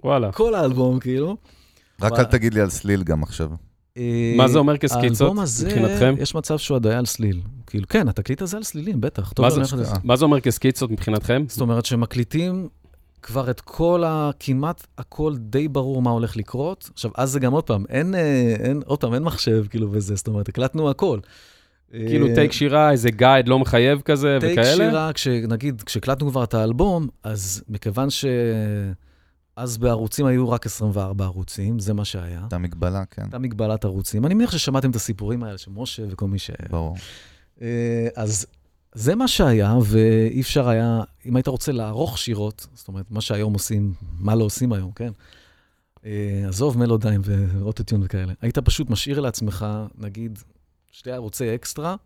וואלה. 0.04 0.32
כל 0.32 0.54
האלבום 0.54 0.98
כאילו. 0.98 1.36
רק 2.00 2.12
וואלה. 2.12 2.24
אל 2.24 2.30
תגיד 2.30 2.54
לי 2.54 2.60
על 2.60 2.70
סליל 2.70 3.02
גם 3.02 3.22
עכשיו. 3.22 3.50
אה, 3.98 4.34
מה 4.36 4.48
זה 4.48 4.58
אומר 4.58 4.76
כסקיצות 4.76 5.20
האלבום 5.20 5.40
הזה, 5.40 5.66
מבחינתכם? 5.66 6.14
יש 6.18 6.34
מצב 6.34 6.58
שהוא 6.58 6.76
עדיין 6.76 6.98
על 6.98 7.06
סליל. 7.06 7.40
כאילו, 7.66 7.88
כן, 7.88 8.08
התקליט 8.08 8.42
הזה 8.42 8.56
על 8.56 8.62
סלילים, 8.62 9.00
בטח. 9.00 9.32
מה 10.04 10.16
זה? 10.16 10.24
אומר 10.24 10.40
כסקיצות 10.40 10.90
מבחינתכם? 10.90 11.44
זאת 11.48 11.60
אומרת 11.60 11.86
שמקליטים 11.86 12.68
כבר 13.22 13.50
את 13.50 13.60
כל 13.60 14.04
ה... 14.06 14.30
כמעט 14.40 14.86
הכל 14.98 15.34
די 15.36 15.68
ברור 15.68 16.02
מה 16.02 16.10
הולך 16.10 16.36
לקרות. 16.36 16.90
עכשיו, 16.94 17.10
אז 17.16 17.30
זה 17.30 17.40
גם 17.40 17.52
עוד 17.52 17.64
פעם, 17.64 17.84
אין, 17.88 18.14
אה, 18.14 18.56
אין, 18.60 18.82
עוד 18.86 19.00
פעם, 19.00 19.14
אין 19.14 19.22
מחשב 19.22 19.64
כאילו 19.70 19.88
וזה, 19.92 20.14
זאת 20.14 20.28
אומרת, 20.28 20.48
הקלטנו 20.48 20.90
הכל. 20.90 21.18
כאילו 21.90 22.26
אה, 22.26 22.34
טייק 22.34 22.52
שירה, 22.52 22.90
איזה 22.90 23.10
גייד 23.10 23.48
לא 23.48 23.58
מחייב 23.58 24.00
כזה 24.00 24.38
טייק 24.40 24.58
וכאלה? 24.58 24.76
שירה, 24.76 25.12
כשנגיד, 25.12 25.82
כשהקלטנו 25.82 26.30
כבר 26.30 26.44
את 26.44 26.54
האלבום, 26.54 27.08
אז 27.22 27.62
מכיוון 27.68 28.10
ש... 28.10 28.24
אז 29.58 29.78
בערוצים 29.78 30.26
היו 30.26 30.50
רק 30.50 30.66
24 30.66 31.24
ערוצים, 31.24 31.78
זה 31.78 31.94
מה 31.94 32.04
שהיה. 32.04 32.40
הייתה 32.40 32.58
מגבלה, 32.58 33.04
כן, 33.04 33.22
הייתה 33.22 33.38
מגבלת 33.38 33.84
ערוצים. 33.84 34.26
אני 34.26 34.34
מניח 34.34 34.50
ששמעתם 34.50 34.90
את 34.90 34.96
הסיפורים 34.96 35.42
האלה 35.42 35.58
של 35.58 35.70
משה 35.74 36.02
וכל 36.10 36.26
מי 36.26 36.38
ש... 36.38 36.50
ברור. 36.70 36.96
אה, 37.62 38.08
אז 38.16 38.46
זה 38.94 39.14
מה 39.14 39.28
שהיה, 39.28 39.76
ואי 39.84 40.40
אפשר 40.40 40.68
היה, 40.68 41.00
אם 41.26 41.36
היית 41.36 41.46
רוצה 41.46 41.72
לערוך 41.72 42.18
שירות, 42.18 42.66
זאת 42.74 42.88
אומרת, 42.88 43.10
מה 43.10 43.20
שהיום 43.20 43.52
עושים, 43.52 43.94
מה 44.18 44.34
לא 44.34 44.44
עושים 44.44 44.72
היום, 44.72 44.92
כן? 44.92 45.12
אה, 46.04 46.44
עזוב 46.48 46.78
מלודיים 46.78 47.20
ואוטוטיון 47.24 48.02
וכאלה. 48.04 48.32
היית 48.42 48.58
פשוט 48.58 48.90
משאיר 48.90 49.20
לעצמך, 49.20 49.66
נגיד, 49.98 50.38
שתי 50.90 51.10
ערוצי 51.10 51.54
אקסטרה, 51.54 51.96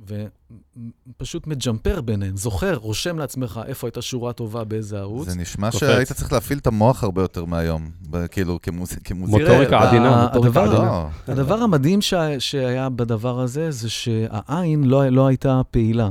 ופשוט 0.00 1.46
מג'מפר 1.46 2.00
ביניהם, 2.00 2.36
זוכר, 2.36 2.74
רושם 2.74 3.18
לעצמך 3.18 3.60
איפה 3.66 3.86
הייתה 3.86 4.02
שורה 4.02 4.32
טובה 4.32 4.64
באיזה 4.64 4.98
ערוץ. 5.00 5.28
זה 5.28 5.38
נשמע 5.38 5.70
קופץ. 5.70 5.80
שהיית 5.80 6.12
צריך 6.12 6.32
להפעיל 6.32 6.58
את 6.58 6.66
המוח 6.66 7.02
הרבה 7.04 7.22
יותר 7.22 7.44
מהיום, 7.44 7.90
ב- 8.10 8.26
כאילו, 8.26 8.58
כמוז- 8.62 8.98
כמוזיקאי. 9.04 9.42
מוטוריקה 9.48 9.78
עדינה, 9.78 10.14
ה- 10.16 10.26
מוטוריקה 10.26 10.62
הדבר- 10.62 10.72
עדינה. 10.76 10.86
לא, 11.28 11.32
הדבר 11.32 11.54
המדהים 11.62 12.02
שה, 12.02 12.40
שהיה 12.40 12.88
בדבר 12.88 13.40
הזה, 13.40 13.70
זה 13.70 13.90
שהעין 13.90 14.84
לא, 14.84 15.08
לא 15.08 15.26
הייתה 15.26 15.60
פעילה. 15.70 16.10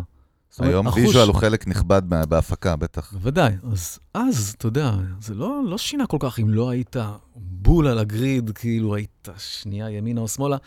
אומרת, 0.59 0.73
היום 0.73 0.87
החוש- 0.87 0.97
visual 1.05 1.27
הוא 1.27 1.35
חלק 1.35 1.67
נכבד 1.67 2.01
מה- 2.09 2.25
בהפקה, 2.25 2.75
בטח. 2.75 3.13
בוודאי. 3.13 3.53
אז, 3.71 3.99
אז, 4.13 4.55
אתה 4.57 4.67
יודע, 4.67 4.91
זה 5.21 5.33
לא, 5.33 5.61
לא 5.65 5.77
שינה 5.77 6.07
כל 6.07 6.17
כך 6.19 6.39
אם 6.39 6.49
לא 6.49 6.69
היית 6.69 6.95
בול 7.35 7.87
על 7.87 7.99
ה 7.99 8.08
grid, 8.08 8.49
כאילו 8.55 8.95
היית 8.95 9.29
שנייה 9.37 9.89
ימינה 9.89 10.21
או 10.21 10.27
שמאלה. 10.27 10.57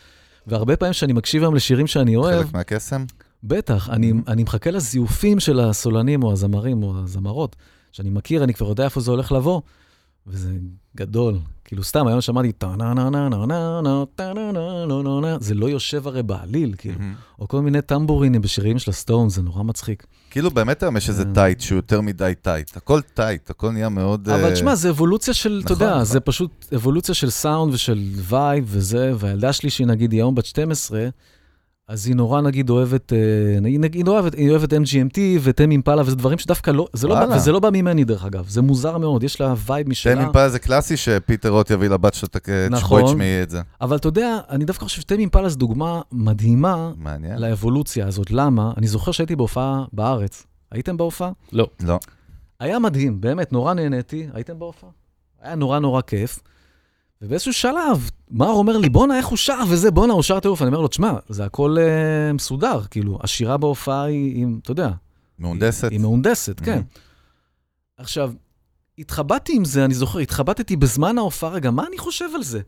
והרבה 0.47 0.75
פעמים 0.75 0.93
כשאני 0.93 1.13
מקשיב 1.13 1.43
היום 1.43 1.55
לשירים 1.55 1.87
שאני 1.87 2.15
אוהב, 2.15 2.43
חלק 2.43 2.53
מהקסם? 2.53 3.05
בטח, 3.43 3.89
אני, 3.89 4.13
אני 4.27 4.43
מחכה 4.43 4.71
לזיופים 4.71 5.39
של 5.39 5.59
הסולנים 5.59 6.23
או 6.23 6.31
הזמרים 6.31 6.83
או 6.83 6.93
הזמרות, 7.03 7.55
שאני 7.91 8.09
מכיר, 8.09 8.43
אני 8.43 8.53
כבר 8.53 8.67
יודע 8.67 8.83
איפה 8.83 9.01
זה 9.01 9.11
הולך 9.11 9.31
לבוא, 9.31 9.61
וזה 10.29 10.51
גדול. 10.97 11.39
כאילו, 11.65 11.83
סתם, 11.83 12.07
היום 12.07 12.21
שמעתי 12.21 12.51
טה 12.51 12.75
נה 12.75 12.93
נה 12.93 13.09
נה 13.09 13.29
נה 13.29 13.45
נה 13.45 13.81
נה 13.83 14.03
טה 14.15 14.33
נה 14.33 14.51
נה 14.51 14.85
נה 14.85 15.01
נה 15.03 15.19
נה 15.21 15.37
זה 15.39 15.53
לא 15.53 15.69
יושב 15.69 16.07
הרי 16.07 16.23
בעליל, 16.23 16.75
כאילו. 16.77 16.95
או 17.39 17.47
כל 17.47 17.61
מיני 17.61 17.81
טמבורינים 17.81 18.41
בשירים 18.41 18.79
של 18.79 18.91
הסטונס, 18.91 19.29
זה 19.29 19.41
נורא 19.41 19.63
מצחיק. 19.63 20.05
כאילו 20.29 20.51
באמת 20.51 20.83
היום 20.83 20.97
יש 20.97 21.09
איזה 21.09 21.23
אה. 21.23 21.33
tight 21.33 21.61
שהוא 21.61 21.75
יותר 21.75 22.01
מדי 22.01 22.33
tight. 22.41 22.77
הכל 22.77 23.01
tight, 23.01 23.49
הכל 23.49 23.71
נהיה 23.71 23.89
מאוד... 23.89 24.29
אבל 24.29 24.43
אה, 24.43 24.53
תשמע, 24.53 24.75
זה 24.75 24.89
אבולוציה 24.89 25.33
של, 25.33 25.61
אתה 25.65 25.73
נכון, 25.73 25.85
יודע, 25.85 25.93
נכון. 25.93 26.05
זה 26.05 26.19
פשוט 26.19 26.65
אבולוציה 26.75 27.15
של 27.15 27.29
סאונד 27.29 27.73
ושל 27.73 27.99
vibe 28.15 28.65
וזה, 28.67 29.13
והילדה 29.17 29.53
שלי, 29.53 29.69
שהיא 29.69 29.87
נגיד 29.87 30.11
היום 30.11 30.35
בת 30.35 30.45
12, 30.45 31.09
אז 31.89 32.07
היא 32.07 32.15
נורא 32.15 32.41
נגיד 32.41 32.69
אוהבת, 32.69 33.13
אה, 33.13 33.59
נגיד, 33.61 33.81
נגיד, 33.81 34.07
היא 34.07 34.13
אוהבת, 34.13 34.33
היא 34.33 34.49
אוהבת 34.49 34.73
MGMT 34.73 35.17
ו 35.41 35.47
Tame 35.47 35.71
Impala, 35.71 36.01
וזה 36.01 36.15
דברים 36.15 36.37
שדווקא 36.37 36.71
לא, 36.71 36.87
זה 36.93 37.07
לא, 37.07 37.15
בא-. 37.15 37.35
וזה 37.35 37.51
לא 37.51 37.59
בא 37.59 37.69
ממני 37.69 38.03
דרך 38.03 38.25
אגב, 38.25 38.45
זה 38.47 38.61
מוזר 38.61 38.97
מאוד, 38.97 39.23
יש 39.23 39.41
לה 39.41 39.53
וייב 39.65 39.89
משלה. 39.89 40.15
תן 40.15 40.21
אימפלה 40.21 40.49
זה 40.49 40.59
קלאסי 40.59 40.97
שפיטר 40.97 41.49
רוט 41.49 41.69
יביא 41.69 41.87
לבת 41.87 42.13
שלו, 42.13 42.29
נכון. 42.69 43.05
תשמעי 43.05 43.43
את 43.43 43.49
זה. 43.49 43.61
אבל 43.81 43.95
אתה 43.95 44.07
יודע, 44.07 44.37
אני 44.49 44.65
דווקא 44.65 44.83
חושב 44.83 45.01
ש 45.01 45.07
Tame 45.07 45.19
Impala 45.19 45.49
זו 45.49 45.57
דוגמה 45.57 46.01
מדהימה 46.11 46.91
מעניין. 46.97 47.39
לאבולוציה 47.39 48.07
הזאת. 48.07 48.31
למה? 48.31 48.73
אני 48.77 48.87
זוכר 48.87 49.11
שהייתי 49.11 49.35
בהופעה 49.35 49.85
בארץ. 49.93 50.45
הייתם 50.71 50.97
בהופעה? 50.97 51.31
לא. 51.51 51.67
לא. 51.83 51.99
היה 52.59 52.79
מדהים, 52.79 53.21
באמת, 53.21 53.51
נורא 53.51 53.73
נהניתי. 53.73 54.27
הייתם 54.33 54.59
בהופעה? 54.59 54.89
היה 55.41 55.55
נורא 55.55 55.79
נורא 55.79 56.01
כיף. 56.01 56.39
ובאיזשהו 57.21 57.53
שלב, 57.53 58.09
מר 58.31 58.49
אומר 58.49 58.77
לי, 58.77 58.89
בואנה, 58.89 59.17
איך 59.17 59.27
הוא 59.27 59.37
שר 59.37 59.59
וזה, 59.69 59.91
בואנה, 59.91 60.13
הוא 60.13 60.23
שר 60.23 60.39
טירוף. 60.39 60.61
אני 60.61 60.67
אומר 60.67 60.81
לו, 60.81 60.87
תשמע, 60.87 61.13
זה 61.29 61.45
הכל 61.45 61.75
אה, 61.79 62.33
מסודר, 62.33 62.81
כאילו, 62.91 63.19
השירה 63.23 63.57
בהופעה 63.57 64.03
היא, 64.03 64.35
היא, 64.35 64.47
אתה 64.63 64.71
יודע, 64.71 64.89
מהונדסת. 65.39 65.83
היא, 65.83 65.91
היא 65.91 65.99
מהונדסת, 65.99 66.59
כן. 66.59 66.71
מהמם. 66.71 66.83
עכשיו, 67.97 68.31
התחבטתי 68.99 69.55
עם 69.55 69.65
זה, 69.65 69.85
אני 69.85 69.93
זוכר, 69.93 70.19
התחבטתי 70.19 70.75
בזמן 70.75 71.17
ההופעה, 71.17 71.49
רגע, 71.49 71.71
מה 71.71 71.83
אני 71.87 71.97
חושב 71.97 72.25
על 72.35 72.43
זה? 72.43 72.61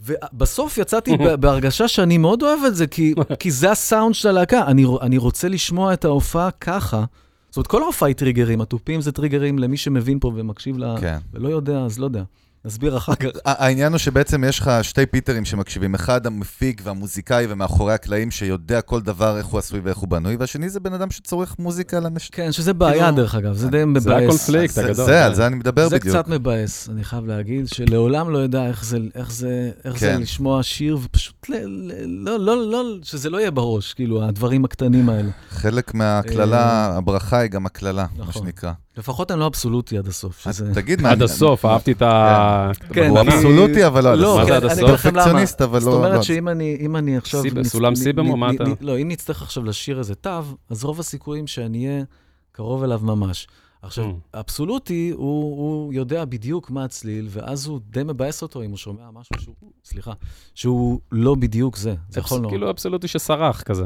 ובסוף 0.00 0.78
יצאתי 0.78 1.16
בהרגשה 1.40 1.88
שאני 1.88 2.18
מאוד 2.18 2.42
אוהב 2.42 2.60
את 2.66 2.76
זה, 2.76 2.86
כי, 2.86 3.14
כי 3.40 3.50
זה 3.50 3.70
הסאונד 3.70 4.14
של 4.14 4.28
הלהקה. 4.28 4.66
אני, 4.66 4.86
אני 5.00 5.18
רוצה 5.18 5.48
לשמוע 5.48 5.92
את 5.92 6.04
ההופעה 6.04 6.50
ככה. 6.50 7.04
זאת 7.48 7.56
אומרת, 7.56 7.66
כל 7.66 7.82
ההופעה 7.82 8.08
היא 8.08 8.16
טריגרים, 8.16 8.60
התופים 8.60 9.00
זה 9.00 9.12
טריגרים 9.12 9.58
למי 9.58 9.76
שמבין 9.76 10.18
פה 10.20 10.32
ומקשיב 10.34 10.78
לה, 10.78 10.94
כן. 11.00 11.18
ולא 11.32 11.48
יודע, 11.48 11.78
אז 11.78 11.98
לא 11.98 12.04
יודע. 12.04 12.22
נסביר 12.66 12.96
אחר 12.96 13.14
כך. 13.14 13.28
העניין 13.44 13.92
הוא 13.92 13.98
שבעצם 13.98 14.44
יש 14.44 14.58
לך 14.58 14.70
שתי 14.82 15.06
פיטרים 15.06 15.44
שמקשיבים. 15.44 15.94
אחד 15.94 16.26
המפיק 16.26 16.80
והמוזיקאי 16.84 17.46
ומאחורי 17.48 17.94
הקלעים 17.94 18.30
שיודע 18.30 18.80
כל 18.80 19.00
דבר 19.00 19.38
איך 19.38 19.46
הוא 19.46 19.58
עשוי 19.58 19.80
ואיך 19.80 19.96
הוא 19.98 20.08
בנוי, 20.08 20.36
והשני 20.36 20.68
זה 20.68 20.80
בן 20.80 20.92
אדם 20.92 21.10
שצורך 21.10 21.56
מוזיקה 21.58 22.00
לנש... 22.00 22.30
כן, 22.30 22.52
שזה 22.52 22.72
בעיה, 22.72 23.04
כאילו- 23.04 23.16
דרך 23.16 23.34
אגב, 23.34 23.52
זה 23.54 23.68
די 23.68 23.84
מבאס. 23.84 24.02
זה 24.04 24.16
הקונפליקט 24.16 24.74
זה- 24.74 24.84
הגדול. 24.86 25.06
זה. 25.06 25.24
על 25.24 25.34
זה 25.34 25.46
אני 25.46 25.56
מדבר 25.56 25.88
זה 25.88 25.98
בדיוק. 25.98 26.16
קצת 26.16 26.28
מבאס, 26.28 26.88
אני 26.88 27.04
חייב 27.04 27.26
להגיד, 27.26 27.68
שלעולם 27.68 28.30
לא 28.30 28.44
ידע 28.44 28.66
איך 28.66 28.84
זה, 28.84 28.98
איך 29.14 29.32
זה, 29.32 29.70
איך 29.84 29.98
זה 29.98 30.06
כן. 30.06 30.20
לשמוע 30.20 30.62
שיר, 30.62 30.98
ופשוט 31.02 31.35
ל, 31.50 31.54
ל, 31.66 31.92
לא, 32.06 32.38
לא, 32.38 32.70
לא, 32.70 32.84
שזה 33.02 33.30
לא 33.30 33.38
יהיה 33.38 33.50
בראש, 33.50 33.94
כאילו, 33.94 34.22
הדברים 34.24 34.64
הקטנים 34.64 35.08
האלה. 35.08 35.30
חלק 35.50 35.94
מהקללה, 35.94 36.86
הברכה 36.96 37.38
היא 37.38 37.50
גם 37.50 37.66
הקללה, 37.66 38.06
מה 38.16 38.22
אה, 38.24 38.28
נכון. 38.28 38.42
שנקרא. 38.42 38.72
לפחות 38.98 39.30
אני 39.30 39.40
לא 39.40 39.46
אבסולוטי 39.46 39.98
עד 39.98 40.06
הסוף, 40.08 40.46
אז 40.46 40.56
שזה... 40.56 40.74
תגיד 40.74 41.02
מה... 41.02 41.10
עד 41.10 41.22
הסוף, 41.22 41.64
אהבתי 41.64 41.92
את 41.92 42.02
ה... 42.02 42.70
כן, 42.92 43.10
הוא 43.10 43.20
אני- 43.20 43.34
אבסולוטי, 43.36 43.86
אבל 43.86 44.04
לא 44.04 44.12
עד 44.12 44.18
לא, 44.18 44.26
הסוף. 44.26 44.38
מה 44.38 44.44
זה 44.44 44.50
כן, 44.50 44.56
עד 44.56 44.62
אני 44.64 44.72
הסוף? 44.72 44.82
אגיד 44.84 44.94
לכם 44.94 45.08
למה. 45.08 45.18
פרפקציוניסט, 45.22 45.62
אבל 45.62 45.80
זאת 45.80 45.92
לא... 45.92 45.96
אומרת 45.96 46.14
לא- 46.16 46.22
שאם 46.22 46.48
אני, 46.48 46.76
אם 46.80 46.96
אני 46.96 47.16
עכשיו... 47.16 47.42
סולם 47.64 47.94
סיבם 47.94 48.30
או 48.30 48.36
מה 48.36 48.50
אתה? 48.52 48.64
לא, 48.80 48.98
אם 48.98 49.08
נצטרך 49.08 49.42
עכשיו 49.42 49.64
לשיר 49.64 49.98
איזה 49.98 50.14
תו, 50.14 50.30
אז 50.70 50.84
רוב 50.84 51.00
הסיכויים 51.00 51.46
שאני 51.46 51.86
אהיה 51.86 52.04
קרוב 52.52 52.82
אליו 52.82 53.00
ממש. 53.02 53.46
עכשיו, 53.86 54.04
Mm. 54.04 54.38
אבסולוטי, 54.38 55.12
הוא, 55.14 55.56
הוא 55.58 55.92
יודע 55.92 56.24
בדיוק 56.24 56.70
מה 56.70 56.84
הצליל, 56.84 57.28
ואז 57.30 57.66
הוא 57.66 57.80
די 57.90 58.02
מבאס 58.02 58.42
אותו 58.42 58.62
אם 58.62 58.70
הוא 58.70 58.76
שומע 58.76 59.10
משהו 59.12 59.40
שהוא, 59.40 59.54
סליחה, 59.84 60.12
שהוא 60.54 61.00
לא 61.12 61.34
בדיוק 61.34 61.76
זה. 61.76 61.94
זה 62.08 62.20
יכול 62.20 62.38
נורא. 62.38 62.50
כאילו 62.50 62.70
אבסולוטי 62.70 63.08
שסרח 63.08 63.62
כזה. 63.62 63.84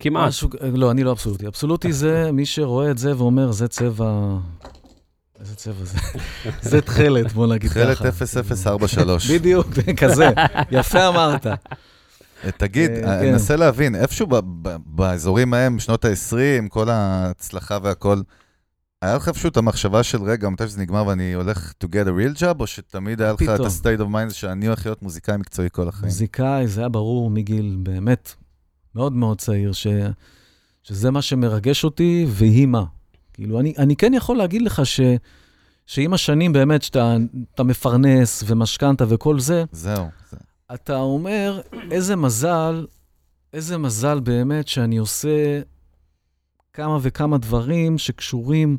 כמעט. 0.00 0.28
משהו, 0.28 0.48
לא, 0.74 0.90
אני 0.90 1.04
לא 1.04 1.12
אבסולוטי. 1.12 1.46
אבסולוטי 1.46 1.92
זה 1.92 2.32
מי 2.32 2.46
שרואה 2.46 2.90
את 2.90 2.98
זה 2.98 3.16
ואומר, 3.18 3.52
זה 3.52 3.68
צבע... 3.68 4.36
איזה 5.40 5.56
צבע 5.56 5.84
זה? 5.84 5.98
זה 6.70 6.80
תכלת, 6.80 7.32
בוא 7.32 7.46
נגיד 7.46 7.70
ככה. 7.70 7.94
תכלת 7.94 8.12
0043. 8.66 9.30
בדיוק, 9.30 9.66
כזה. 10.00 10.30
יפה 10.70 11.08
אמרת. 11.08 11.46
תגיד, 12.56 12.90
אה, 12.90 13.18
אני 13.18 13.26
כן. 13.26 13.32
מנסה 13.32 13.56
להבין, 13.56 13.94
איפשהו 13.94 14.26
באזורים 14.86 15.54
ההם, 15.54 15.78
שנות 15.78 16.04
ה-20, 16.04 16.68
כל 16.68 16.88
ההצלחה 16.90 17.78
והכל, 17.82 18.20
היה 19.04 19.16
לך 19.16 19.30
את 19.46 19.56
המחשבה 19.56 20.02
של, 20.02 20.22
רגע, 20.22 20.48
מתי 20.48 20.68
שזה 20.68 20.80
נגמר 20.80 21.06
ואני 21.06 21.32
הולך 21.34 21.72
to 21.84 21.86
get 21.86 22.06
a 22.06 22.36
real 22.36 22.40
job, 22.40 22.60
או 22.60 22.66
שתמיד 22.66 23.22
היה 23.22 23.32
לך 23.32 23.42
את. 23.42 23.60
ה-state 23.60 24.00
of 24.00 24.06
mind 24.14 24.32
שאני 24.32 24.66
הולך 24.66 24.86
להיות 24.86 25.02
מוזיקאי 25.02 25.36
מקצועי 25.36 25.68
כל 25.72 25.88
החיים? 25.88 26.04
מוזיקאי, 26.04 26.66
זה 26.68 26.80
היה 26.80 26.88
ברור 26.88 27.30
מגיל 27.30 27.76
באמת 27.82 28.32
מאוד 28.94 29.12
מאוד 29.12 29.38
צעיר, 29.40 29.72
ש... 29.72 29.86
שזה 30.82 31.10
מה 31.10 31.22
שמרגש 31.22 31.84
אותי, 31.84 32.26
והיא 32.28 32.66
מה. 32.66 32.84
כאילו, 33.32 33.60
אני, 33.60 33.74
אני 33.78 33.96
כן 33.96 34.14
יכול 34.14 34.36
להגיד 34.36 34.62
לך 34.62 34.86
ש... 34.86 35.00
שעם 35.86 36.14
השנים 36.14 36.52
באמת, 36.52 36.82
שאתה 36.82 37.16
אתה 37.54 37.62
מפרנס 37.62 38.44
ומשכנתה 38.46 39.04
וכל 39.08 39.40
זה, 39.40 39.64
זהו. 39.72 40.06
זה- 40.30 40.36
אתה 40.74 40.96
אומר, 40.96 41.60
איזה 41.90 42.16
מזל, 42.16 42.86
איזה 43.52 43.78
מזל 43.78 44.20
באמת 44.20 44.68
שאני 44.68 44.96
עושה 44.96 45.60
כמה 46.72 46.98
וכמה 47.02 47.38
דברים 47.38 47.98
שקשורים 47.98 48.76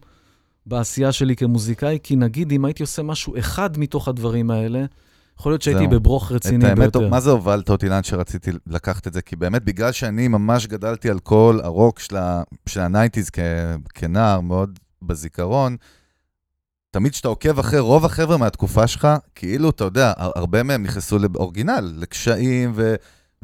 בעשייה 0.65 1.11
שלי 1.11 1.35
כמוזיקאי, 1.35 1.99
כי 2.03 2.15
נגיד 2.15 2.51
אם 2.51 2.65
הייתי 2.65 2.83
עושה 2.83 3.03
משהו 3.03 3.39
אחד 3.39 3.77
מתוך 3.77 4.07
הדברים 4.07 4.51
האלה, 4.51 4.85
יכול 5.39 5.51
להיות 5.51 5.61
שהייתי. 5.61 5.87
בברוך 5.87 6.31
רציני 6.31 6.65
האמת, 6.65 6.77
ביותר. 6.77 7.09
מה 7.09 7.19
זה 7.19 7.31
הובלת 7.31 7.69
אותי 7.69 7.89
לאן 7.89 8.03
שרציתי 8.03 8.51
לקחת 8.67 9.07
את 9.07 9.13
זה? 9.13 9.21
כי 9.21 9.35
באמת, 9.35 9.63
בגלל 9.63 9.91
שאני 9.91 10.27
ממש 10.27 10.67
גדלתי 10.67 11.09
על 11.09 11.19
כל 11.19 11.59
הרוק 11.63 11.99
של 12.65 12.79
ה 12.79 12.85
nineties 12.85 13.29
כנער, 13.93 14.39
מאוד 14.41 14.79
בזיכרון, 15.01 15.77
תמיד 16.91 17.11
כשאתה 17.11 17.27
עוקב 17.27 17.59
אחרי 17.59 17.79
רוב 17.79 18.05
החבר'ה 18.05 18.37
מהתקופה 18.37 18.87
שלך, 18.87 19.07
כאילו, 19.35 19.69
אתה 19.69 19.83
יודע, 19.83 20.13
הר- 20.17 20.31
הרבה 20.35 20.63
מהם 20.63 20.83
נכנסו 20.83 21.17
לאורגינל, 21.19 21.93
לקשיים, 21.97 22.71
ו... 22.75 22.95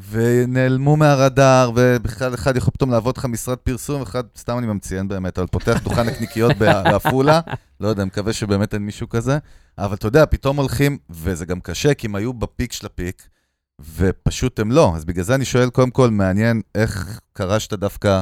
ונעלמו 0.10 0.98
מהרדאר, 0.98 1.72
ובכלל 1.76 2.34
אחד 2.34 2.58
יכול 2.58 2.74
פתאום 2.74 2.92
לעבוד 2.92 3.18
לך 3.18 3.26
משרד 3.26 3.58
פרסום, 3.58 4.02
אחד, 4.02 4.24
סתם 4.38 4.58
אני 4.58 4.68
ממציין 4.68 5.08
באמת, 5.08 5.38
אבל 5.38 5.48
פותח 5.48 5.80
דוכן 5.84 6.08
נקניקיות 6.08 6.58
בע- 6.58 6.84
בעפולה, 6.92 7.42
לא 7.80 7.88
יודע, 7.88 8.06
מקווה 8.06 8.34
שבאמת 8.34 8.74
אין 8.74 8.82
מישהו 8.82 9.10
כזה, 9.10 9.38
אבל 9.78 9.96
אתה 9.96 10.08
יודע, 10.08 10.26
פתאום 10.26 10.58
הולכים, 10.58 10.98
וזה 11.10 11.46
גם 11.46 11.60
קשה, 11.60 11.94
כי 11.94 12.08
הם 12.08 12.16
היו 12.16 12.34
בפיק 12.34 12.74
של 12.74 12.86
הפיק, 12.86 13.28
ופשוט 13.96 14.60
הם 14.60 14.72
לא. 14.72 14.94
אז 14.96 15.06
בגלל 15.06 15.24
זה 15.24 15.36
אני 15.36 15.46
שואל, 15.46 15.70
קודם 15.70 15.92
כל, 15.92 16.10
מעניין 16.10 16.62
איך 16.76 17.20
קרה 17.34 17.60
שאתה 17.60 17.76
דווקא 17.76 18.22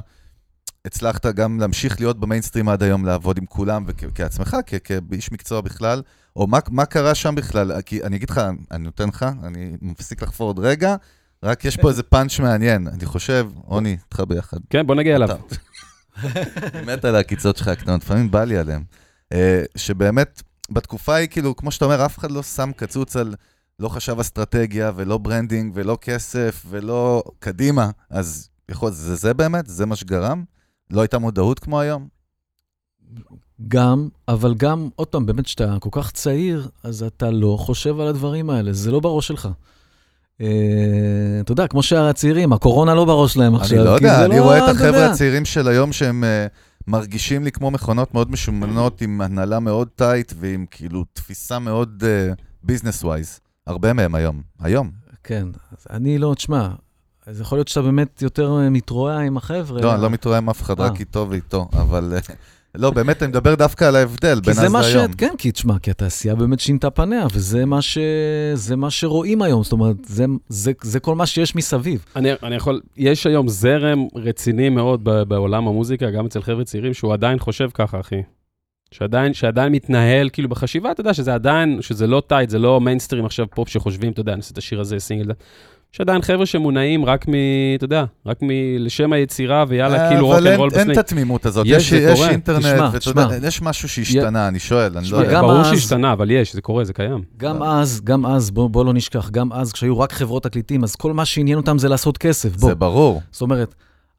הצלחת 0.85 1.25
גם 1.25 1.59
להמשיך 1.59 1.99
להיות 1.99 2.19
במיינסטרים 2.19 2.69
עד 2.69 2.83
היום, 2.83 3.05
לעבוד 3.05 3.37
עם 3.37 3.45
כולם, 3.45 3.83
וכעצמך, 3.87 4.57
כאיש 4.83 5.31
מקצוע 5.31 5.61
בכלל, 5.61 6.01
או 6.35 6.47
מה, 6.47 6.59
מה 6.69 6.85
קרה 6.85 7.15
שם 7.15 7.35
בכלל? 7.35 7.81
כי 7.81 8.03
אני 8.03 8.15
אגיד 8.15 8.29
לך, 8.29 8.41
אני 8.71 8.83
נותן 8.83 9.07
לך, 9.09 9.25
אני 9.43 9.77
מפסיק 9.81 10.23
לחפור 10.23 10.47
עוד 10.49 10.59
רגע, 10.59 10.95
רק 11.43 11.65
יש 11.65 11.77
פה 11.77 11.89
איזה 11.89 12.03
פאנץ' 12.03 12.39
מעניין. 12.39 12.87
אני 12.87 13.05
חושב, 13.05 13.47
עוני, 13.65 13.97
איתך 14.05 14.23
ביחד. 14.27 14.57
כן, 14.69 14.87
בוא 14.87 14.95
נגיע 14.95 15.15
אליו. 15.15 15.39
מת 16.87 17.05
על 17.05 17.15
העקיצות 17.15 17.57
שלך 17.57 17.67
הקטנות, 17.67 18.01
לפעמים 18.01 18.31
בא 18.31 18.43
לי 18.43 18.57
עליהן. 18.57 18.83
אה, 19.33 19.63
שבאמת, 19.75 20.41
בתקופה 20.71 21.15
היא, 21.15 21.27
כאילו, 21.29 21.55
כמו 21.55 21.71
שאתה 21.71 21.85
אומר, 21.85 22.05
אף 22.05 22.17
אחד 22.17 22.31
לא 22.31 22.43
שם 22.43 22.71
קצוץ 22.75 23.15
על, 23.15 23.35
לא 23.79 23.89
חשב 23.89 24.19
אסטרטגיה, 24.19 24.91
ולא 24.95 25.17
branding, 25.17 25.71
ולא 25.75 25.97
כסף, 26.01 26.65
ולא 26.69 27.23
קדימה. 27.39 27.89
אז 28.09 28.49
יכול, 28.69 28.91
זה 28.91 29.15
זה 29.15 29.33
באמת? 29.33 29.67
זה 29.67 29.85
מה 29.85 29.95
שגרם? 29.95 30.43
לא 30.91 31.01
הייתה 31.01 31.19
מודעות 31.19 31.59
כמו 31.59 31.79
היום? 31.79 32.07
גם, 33.67 34.09
אבל 34.27 34.55
גם, 34.55 34.89
עוד 34.95 35.07
פעם, 35.07 35.25
באמת, 35.25 35.45
כשאתה 35.45 35.77
כל 35.79 35.89
כך 35.91 36.11
צעיר, 36.11 36.69
אז 36.83 37.03
אתה 37.03 37.31
לא 37.31 37.57
חושב 37.59 37.99
על 37.99 38.07
הדברים 38.07 38.49
האלה, 38.49 38.73
זה 38.73 38.91
לא 38.91 38.99
בראש 38.99 39.27
שלך. 39.27 39.49
אה, 40.41 40.47
אתה 41.41 41.51
יודע, 41.51 41.67
כמו 41.67 41.83
שהרי 41.83 42.09
הצעירים, 42.09 42.53
הקורונה 42.53 42.95
לא 42.95 43.05
בראש 43.05 43.33
שלהם 43.33 43.55
עכשיו. 43.55 43.77
אני 43.77 43.85
לא 43.85 43.89
יודע, 43.89 44.25
אני 44.25 44.37
לא, 44.37 44.43
רואה 44.43 44.57
את 44.57 44.75
החבר'ה. 44.75 45.05
הצעירים 45.05 45.45
של 45.45 45.67
היום 45.67 45.91
שהם 45.91 46.23
אה, 46.23 46.47
מרגישים 46.87 47.43
לי 47.43 47.51
כמו 47.51 47.71
מכונות 47.71 48.13
מאוד 48.13 48.31
משומנות, 48.31 49.01
עם 49.01 49.21
הנהלה 49.21 49.59
מאוד 49.59 49.87
tight, 49.95 50.33
ועם 50.39 50.65
כאילו 50.71 51.05
תפיסה 51.13 51.59
מאוד 51.59 52.03
business 52.63 53.03
wise. 53.03 53.39
הרבה 53.67 53.93
מהם 53.93 54.15
היום. 54.15 54.41
היום. 54.59 54.91
כן, 55.23 55.47
אני 55.89 56.17
לא, 56.17 56.33
תשמע, 56.35 56.69
אז 57.27 57.41
יכול 57.41 57.57
להיות 57.57 57.67
שאתה 57.67 57.81
באמת 57.81 58.21
יותר 58.21 58.59
אה, 58.59 58.69
מתרועע 58.69 59.19
עם 59.19 59.37
החבר'ה. 59.37 59.81
לא, 59.81 59.93
אני 59.93 60.01
לא 60.01 60.09
מתרועע 60.09 60.37
עם 60.37 60.49
אף 60.49 60.61
אחד, 60.61 60.79
אה. 60.79 60.85
רק 60.85 60.99
איתו 60.99 61.27
ואיתו, 61.29 61.69
אבל... 61.73 62.13
לא, 62.75 62.91
באמת, 62.91 63.23
אני 63.23 63.29
מדבר 63.29 63.55
דווקא 63.55 63.85
על 63.85 63.95
ההבדל 63.95 64.35
כי 64.35 64.45
בין 64.45 64.53
זה 64.53 64.65
אז 64.65 64.71
מה 64.71 64.83
ש... 64.83 64.95
להיום. 64.95 65.13
כן, 65.13 65.33
כי 65.37 65.51
תשמע, 65.51 65.79
כי 65.79 65.91
התעשייה 65.91 66.35
באמת 66.35 66.59
שינתה 66.59 66.89
פניה, 66.89 67.25
וזה 67.33 67.65
מה, 67.65 67.81
ש... 67.81 67.97
זה 68.53 68.75
מה 68.75 68.89
שרואים 68.89 69.41
היום, 69.41 69.63
זאת 69.63 69.71
אומרת, 69.71 69.95
זה, 70.05 70.25
זה, 70.49 70.71
זה 70.81 70.99
כל 70.99 71.15
מה 71.15 71.25
שיש 71.25 71.55
מסביב. 71.55 72.05
אני, 72.15 72.29
אני 72.43 72.55
יכול, 72.55 72.81
יש 72.97 73.27
היום 73.27 73.47
זרם 73.47 74.07
רציני 74.15 74.69
מאוד 74.69 74.99
ב- 75.03 75.23
בעולם 75.23 75.67
המוזיקה, 75.67 76.11
גם 76.11 76.25
אצל 76.25 76.41
חבר'ה 76.41 76.63
צעירים, 76.63 76.93
שהוא 76.93 77.13
עדיין 77.13 77.39
חושב 77.39 77.69
ככה, 77.73 77.99
אחי. 77.99 78.21
שעדיין, 78.91 79.33
שעדיין 79.33 79.71
מתנהל, 79.71 80.29
כאילו 80.33 80.49
בחשיבה, 80.49 80.91
אתה 80.91 81.01
יודע, 81.01 81.13
שזה 81.13 81.33
עדיין, 81.33 81.81
שזה 81.81 82.07
לא 82.07 82.21
tight, 82.27 82.49
זה 82.49 82.59
לא 82.59 82.81
מיינסטרים 82.81 83.25
עכשיו 83.25 83.45
פופ 83.49 83.69
שחושבים, 83.69 84.11
אתה 84.11 84.21
יודע, 84.21 84.35
נעשה 84.35 84.53
את 84.53 84.57
השיר 84.57 84.81
הזה, 84.81 84.99
סינגל. 84.99 85.31
יש 85.93 86.01
עדיין 86.01 86.21
חבר'ה 86.21 86.45
שמונעים 86.45 87.05
רק 87.05 87.27
מ... 87.27 87.31
אתה 87.75 87.85
יודע, 87.85 88.05
רק 88.25 88.37
מ... 88.41 88.47
לשם 88.79 89.13
היצירה, 89.13 89.65
ויאללה, 89.67 90.03
אה, 90.03 90.09
כאילו 90.09 90.27
אבל 90.31 90.35
אין- 90.47 90.59
רוקנרול 90.59 90.69
אין 90.73 90.79
בסניק. 90.81 90.93
את 90.99 91.05
התמימות 91.05 91.45
הזאת. 91.45 91.65
יש, 91.69 91.91
יש. 91.91 92.21
אינטרנט, 92.21 92.65
תשמע, 92.65 92.85
ואתה 92.85 92.99
תשמע. 92.99 93.21
יודע, 93.21 93.47
יש 93.47 93.61
משהו 93.61 93.89
שהשתנה, 93.89 94.47
אני 94.47 94.59
שואל, 94.59 94.97
אני 94.97 95.09
לא 95.11 95.17
יודע. 95.17 95.41
ברור 95.41 95.59
אז- 95.61 95.67
שהשתנה, 95.67 96.13
אבל 96.13 96.31
יש, 96.31 96.53
זה 96.53 96.61
קורה, 96.61 96.83
זה 96.83 96.93
קיים. 96.93 97.23
גם 97.37 97.63
אז, 97.63 98.01
גם 98.03 98.25
אז, 98.25 98.51
בוא, 98.51 98.69
בוא 98.69 98.85
לא 98.85 98.93
נשכח, 98.93 99.29
גם 99.29 99.53
אז, 99.53 99.71
כשהיו 99.71 99.99
רק 99.99 100.13
חברות 100.13 100.43
תקליטים, 100.43 100.83
אז 100.83 100.95
כל 100.95 101.13
מה 101.13 101.25
שעניין 101.25 101.57
אותם 101.57 101.77
זה 101.77 101.89
לעשות 101.89 102.17
כסף, 102.17 102.55
בוא. 102.55 102.69
זה 102.69 102.75
ברור. 102.75 103.21
זאת 103.31 103.41
אומרת, 103.41 103.75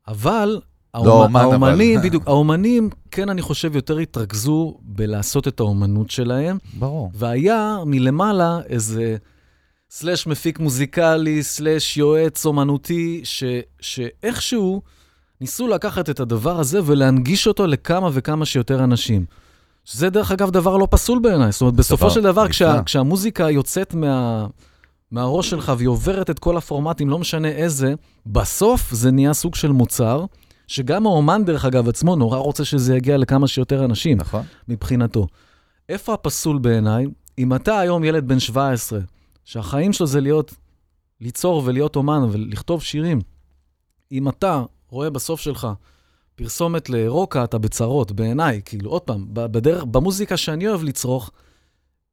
אבל... 0.08 0.60
לא 0.94 1.00
האומ- 1.00 1.24
אומן, 1.26 1.40
אבל. 1.40 1.52
האומנים, 1.52 2.00
בדיוק, 2.02 2.22
האומנים, 2.26 2.90
כן, 3.10 3.28
אני 3.28 3.42
חושב, 3.42 3.76
יותר 3.76 3.98
התרכזו 3.98 4.76
בלעשות 4.82 5.48
את 5.48 5.60
האומנות 5.60 6.10
שלהם, 6.10 6.58
ברור. 6.78 7.10
והיה 7.14 7.76
מלמעלה 7.86 8.58
איזה 8.68 9.16
סלאש 9.90 10.26
מפיק 10.26 10.58
מוזיקלי, 10.58 11.42
סלאש 11.42 11.96
יועץ 11.96 12.46
אומנותי, 12.46 13.20
ש, 13.24 13.44
שאיכשהו 13.80 14.82
ניסו 15.40 15.68
לקחת 15.68 16.10
את 16.10 16.20
הדבר 16.20 16.60
הזה 16.60 16.80
ולהנגיש 16.84 17.46
אותו 17.46 17.66
לכמה 17.66 18.10
וכמה 18.12 18.46
שיותר 18.46 18.84
אנשים. 18.84 19.24
שזה 19.84 20.10
דרך 20.10 20.32
אגב 20.32 20.50
דבר 20.50 20.76
לא 20.76 20.88
פסול 20.90 21.18
בעיניי. 21.18 21.52
זאת 21.52 21.60
אומרת, 21.60 21.74
בסופו 21.74 22.10
של 22.10 22.22
דבר. 22.22 22.48
כשה, 22.48 22.82
כשהמוזיקה 22.82 23.50
יוצאת 23.50 23.94
מה, 23.94 24.46
מהראש 25.10 25.50
שלך 25.50 25.72
והיא 25.76 25.88
עוברת 25.88 26.30
את 26.30 26.38
כל 26.38 26.56
הפורמטים, 26.56 27.08
לא 27.08 27.18
משנה 27.18 27.48
איזה, 27.48 27.94
בסוף 28.26 28.92
זה 28.92 29.10
נהיה 29.10 29.34
סוג 29.34 29.54
של 29.54 29.72
מוצר, 29.72 30.24
שגם 30.66 31.06
האומן, 31.06 31.44
דרך 31.44 31.64
אגב, 31.64 31.88
עצמו 31.88 32.16
נורא 32.16 32.38
רוצה 32.38 32.64
שזה 32.64 32.96
יגיע 32.96 33.16
לכמה 33.16 33.48
שיותר 33.48 33.84
אנשים. 33.84 34.18
נכון. 34.18 34.42
מבחינתו. 34.68 35.26
איפה 35.88 36.14
הפסול 36.14 36.58
בעיניי? 36.58 37.06
אם 37.38 37.54
אתה 37.54 37.78
היום 37.78 38.04
ילד 38.04 38.28
בן 38.28 38.38
17, 38.38 39.00
שהחיים 39.50 39.92
שלו 39.92 40.06
זה 40.06 40.20
להיות, 40.20 40.54
ליצור 41.20 41.62
ולהיות 41.64 41.96
אומן 41.96 42.22
ולכתוב 42.30 42.82
שירים, 42.82 43.20
אם 44.12 44.28
אתה 44.28 44.62
רואה 44.88 45.10
בסוף 45.10 45.40
שלך 45.40 45.68
פרסומת 46.34 46.90
לרוקה, 46.90 47.44
אתה 47.44 47.58
בצרות, 47.58 48.12
בעיניי, 48.12 48.60
כאילו, 48.64 48.90
עוד 48.90 49.02
פעם, 49.02 49.26
בדרך, 49.32 49.84
במוזיקה 49.84 50.36
שאני 50.36 50.68
אוהב 50.68 50.82
לצרוך, 50.82 51.30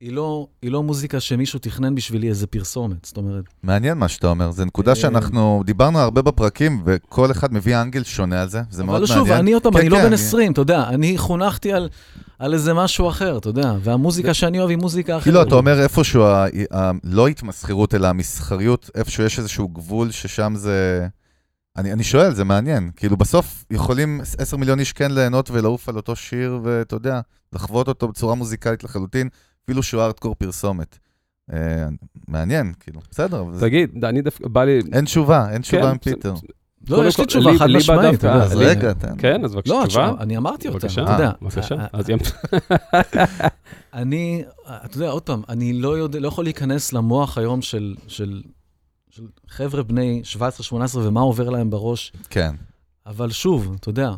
היא 0.01 0.11
לא, 0.13 0.47
היא 0.61 0.71
לא 0.71 0.83
מוזיקה 0.83 1.19
שמישהו 1.19 1.59
תכנן 1.59 1.95
בשבילי 1.95 2.29
איזה 2.29 2.47
פרסומת, 2.47 3.05
זאת 3.05 3.17
אומרת, 3.17 3.43
מעניין 3.63 3.97
מה 3.97 4.07
שאתה 4.07 4.27
אומר, 4.27 4.51
זו 4.51 4.65
נקודה 4.65 4.91
אה, 4.91 4.95
שאנחנו 4.95 5.63
דיברנו 5.65 5.99
הרבה 5.99 6.21
בפרקים, 6.21 6.81
וכל 6.85 7.31
אחד 7.31 7.53
מביא 7.53 7.81
אנגל 7.81 8.03
שונה 8.03 8.41
על 8.41 8.49
זה, 8.49 8.61
זה 8.69 8.83
מאוד 8.83 8.95
אבל 9.03 9.05
מעניין. 9.09 9.25
שוב, 9.27 9.31
אני 9.39 9.53
עוד 9.53 9.63
פעם, 9.63 9.73
כן, 9.73 9.79
אני 9.79 9.89
לא 9.89 9.97
כן, 9.97 10.03
בן 10.03 10.13
20, 10.13 10.51
אתה 10.51 10.61
יודע, 10.61 10.83
אני 10.89 11.17
חונכתי 11.17 11.73
על, 11.73 11.89
על 12.39 12.53
איזה 12.53 12.73
משהו 12.73 13.09
אחר, 13.09 13.37
אתה 13.37 13.49
יודע, 13.49 13.73
והמוזיקה 13.83 14.33
שאני 14.33 14.59
אוהב 14.59 14.69
היא 14.69 14.77
מוזיקה 14.77 15.13
אחרת. 15.13 15.23
כאילו, 15.23 15.41
אתה 15.41 15.55
אומר 15.55 15.81
איפשהו, 15.81 16.23
ה- 16.23 16.45
ה- 16.73 16.91
לא 17.03 17.27
התמסחרות, 17.27 17.95
אלא 17.95 18.07
המסחריות, 18.07 18.89
איפשהו 18.95 19.23
יש 19.23 19.39
איזשהו 19.39 19.67
גבול 19.67 20.11
ששם 20.11 20.53
זה... 20.55 21.07
אני, 21.77 21.93
אני 21.93 22.03
שואל, 22.03 22.33
זה 22.33 22.43
מעניין. 22.43 22.91
כאילו, 22.95 23.17
בסוף 23.17 23.65
יכולים 23.71 24.21
10 24.37 24.57
מיליון 24.57 24.79
איש 24.79 24.93
כן 24.93 25.11
ליהנות 25.11 25.51
ולעוף 25.51 25.89
על 25.89 25.95
אותו 25.95 26.15
שיר, 26.15 26.59
ואתה 26.63 26.95
יודע, 26.95 27.19
לחוות 27.53 27.87
אותו 27.87 28.07
בצורה 28.07 28.35
מוזיקלית 28.35 28.83
לחלוטין, 28.83 29.29
אפילו 29.67 29.83
שהוא 29.83 30.01
ארטקור 30.01 30.35
פרסומת. 30.35 30.97
אה, 31.53 31.57
מעניין, 32.27 32.73
כאילו, 32.79 33.01
בסדר, 33.11 33.41
אבל 33.41 33.53
זה- 33.55 33.61
תגיד, 33.61 34.05
אני 34.05 34.21
דווקא, 34.21 34.47
בא 34.47 34.63
לי... 34.63 34.79
אין 34.93 35.05
תשובה, 35.05 35.49
אין 35.51 35.61
תשובה 35.61 35.81
כן, 35.83 35.87
עם 35.89 35.97
פיטר. 35.97 36.33
לא, 36.89 36.95
קודם 36.95 37.07
יש 37.07 37.17
לי 37.17 37.23
כל, 37.23 37.27
תשובה 37.27 37.51
לי- 37.51 37.59
חד 37.59 37.69
לי 37.69 37.77
משמעית, 37.77 37.99
בדווקא- 37.99 38.15
אתה 38.17 38.27
יודע. 38.27 38.43
אז 38.43 38.53
לי- 38.55 38.65
רגע, 38.65 38.93
תן. 38.93 39.13
כן, 39.17 39.45
אז 39.45 39.55
בבקשה, 39.55 39.73
לא, 39.73 39.83
תשובה. 39.87 40.07
תשמע, 40.11 40.23
אני 40.23 40.37
אמרתי 40.37 40.67
אותה, 40.67 40.77
בבקשה. 40.79 41.03
אתה 41.03 41.11
יודע. 41.11 41.31
בבקשה, 41.41 41.75
אה, 41.75 41.87
אז 41.93 42.09
ים... 42.09 42.17
אני, 43.93 44.43
אתה 44.85 44.97
יודע, 44.97 45.09
עוד 45.09 45.23
פעם, 45.23 45.41
אני 45.49 45.73
לא 45.73 45.97
יודע, 45.97 46.19
לא 46.19 46.27
יכול 46.27 46.43
להיכנס 46.45 46.93
למוח 46.93 47.37
היום 47.37 47.61
של, 47.61 47.95
של, 48.07 48.41
של 49.09 49.23
חבר'ה 49.49 49.83
בני 49.83 50.21
17-18 50.33 50.73
ומה 50.97 51.21
עובר 51.21 51.49
להם 51.49 51.69
בראש, 51.69 52.11
כן, 52.29 52.55
אבל 53.05 53.31
שוב, 53.31 53.75
אתה 53.79 53.89
יודע, 53.89 54.11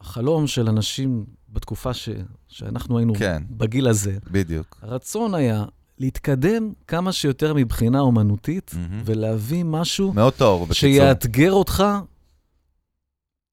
החלום 0.00 0.46
של 0.46 0.68
אנשים 0.68 1.24
בתקופה 1.52 1.94
ש, 1.94 2.08
שאנחנו 2.48 2.98
היינו 2.98 3.14
כן, 3.14 3.42
בגיל 3.50 3.88
הזה, 3.88 4.16
בדיוק. 4.30 4.78
הרצון 4.82 5.34
היה 5.34 5.64
להתקדם 5.98 6.72
כמה 6.86 7.12
שיותר 7.12 7.54
מבחינה 7.54 8.00
אומנותית 8.00 8.74
מהמם. 8.76 9.02
ולהביא 9.04 9.64
משהו 9.64 10.12
מאוד 10.12 10.32
טוב, 10.32 10.60
בקיצור. 10.62 10.74
שיאתגר 10.74 11.52
אותך, 11.52 11.84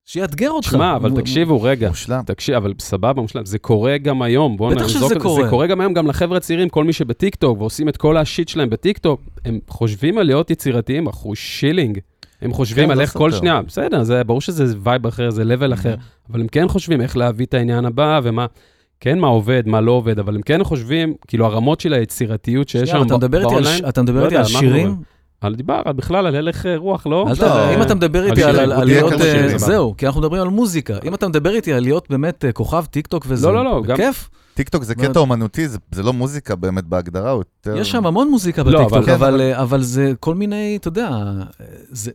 שיאתגר 0.06 0.50
אותך. 0.50 0.72
שמע, 0.72 0.96
אבל 0.96 1.12
מ- 1.12 1.22
תקשיבו 1.22 1.62
רגע. 1.62 1.90
מושלם. 1.90 2.24
תקשיב, 2.26 2.56
אבל 2.56 2.74
סבבה, 2.80 3.22
מושלם. 3.22 3.46
זה 3.46 3.60
קורה 3.60 3.98
גם 3.98 4.22
היום. 4.22 4.58
בואו 4.58 4.76
בטח 4.76 4.88
שזה. 4.88 5.16
קורה. 5.20 5.44
זה 5.44 5.50
קורה 5.50 5.68
גם 5.68 5.82
היום, 5.82 5.94
גם 5.94 6.08
לחבר'ה 6.08 6.38
הצעירים, 6.38 6.70
כל 6.70 6.84
מי 6.84 6.94
שבטיקטוק 6.94 7.60
ועושים 7.60 7.90
את 7.90 7.98
כל 7.98 8.18
השיט 8.18 8.48
שלהם 8.48 8.70
בטיקטוק, 8.70 9.22
הם 9.46 9.60
חושבים 9.68 10.18
על 10.18 10.26
להיות 10.26 10.50
יצירתיים, 10.52 11.08
אחו 11.08 11.36
שילינג. 11.36 12.00
הם 12.42 12.54
חושבים 12.54 12.86
כן, 12.86 12.92
על 12.92 12.98
לא 12.98 13.02
איך 13.02 13.14
כל. 13.18 13.32
שנייה, 13.32 13.62
בסדר, 13.62 14.04
זה 14.04 14.24
ברור 14.24 14.42
שזה 14.42 14.74
vibe 14.84 15.08
אחר, 15.08 15.30
זה 15.30 15.44
level 15.44 15.74
אחר, 15.74 15.96
אבל 16.32 16.42
הם 16.42 16.48
כן 16.48 16.68
חושבים 16.68 17.02
איך 17.02 17.18
להביא 17.18 17.46
את 17.46 17.54
העניין 17.54 17.86
הבא 17.86 18.20
ומה, 18.24 18.46
כן 19.00 19.20
מה 19.20 19.28
עובד, 19.28 19.64
מה 19.68 19.82
לא 19.82 19.92
עובד, 19.92 20.20
אבל 20.20 20.36
הם 20.36 20.42
כן 20.42 20.64
חושבים, 20.64 21.14
כאילו 21.28 21.46
הרמות 21.46 21.80
של 21.80 21.94
היצירתיות 21.94 22.70
שיש 22.70 22.90
שם 22.90 23.02
אתה 23.06 23.18
מדבר 23.18 23.38
איתי 23.38 23.48
על 23.48 23.54
באונליין, 23.54 23.78
ש- 23.78 23.90
אתה 23.90 24.02
מדבר 24.02 24.20
לא 24.20 24.26
איתי 24.26 24.36
על 24.38 24.44
שירים? 24.44 24.96
על 25.42 25.56
דיבר, 25.56 25.82
על 25.86 25.94
בכלל, 25.94 26.28
על 26.28 26.36
הלך 26.36 26.66
אה, 26.66 26.78
רוח, 26.78 27.08
לא? 27.08 27.26
אל 27.30 27.34
זה- 27.36 27.42
ת- 27.50 27.74
אם 27.76 27.82
אתה 27.82 27.96
מדבר 27.96 28.24
איתי 28.26 28.44
על 28.44 28.84
להיות... 28.86 29.14
אה. 29.22 29.58
זהו, 29.58 29.94
כי 29.98 30.06
אנחנו 30.08 30.22
מדברים 30.22 30.42
על 30.42 30.48
מוזיקה. 30.48 30.98
אם 31.04 31.14
אתה 31.14 31.28
מדבר 31.28 31.50
איתי 31.56 31.74
על 31.74 31.84
להיות 31.84 32.08
באמת 32.10 32.46
אה, 32.46 32.52
כוכב 32.52 32.86
טיקטוק 32.86 33.26
וזה, 33.30 33.48
לא, 33.48 33.54
לא, 33.56 33.64
לא, 33.66 33.82
בכיף. 33.88 34.30
טיקטוק 34.58 34.84
זה 34.84 34.96
קטע 34.96 35.20
אומנותי, 35.20 35.68
זה- 35.68 35.78
זה 35.92 36.04
לא 36.04 36.14
מוזיקה 36.14 36.56
באמת 36.56 36.84
בהגדרה, 36.84 37.32
הוא 37.32 37.40
יותר... 37.40 37.76
יש 37.78 37.92
שם 37.92 38.06
המון 38.06 38.30
מוזיקה 38.32 38.64
לא, 38.64 38.80
בטיקטוק, 38.80 39.10
אבל- 39.10 39.14
אבל, 39.14 39.42
אה, 39.42 39.62
אבל 39.62 39.82
זה 39.84 40.14
כל 40.20 40.36
מיני, 40.36 40.78
אתה 40.82 40.88
יודע, 40.88 41.10
זה... 41.90 42.12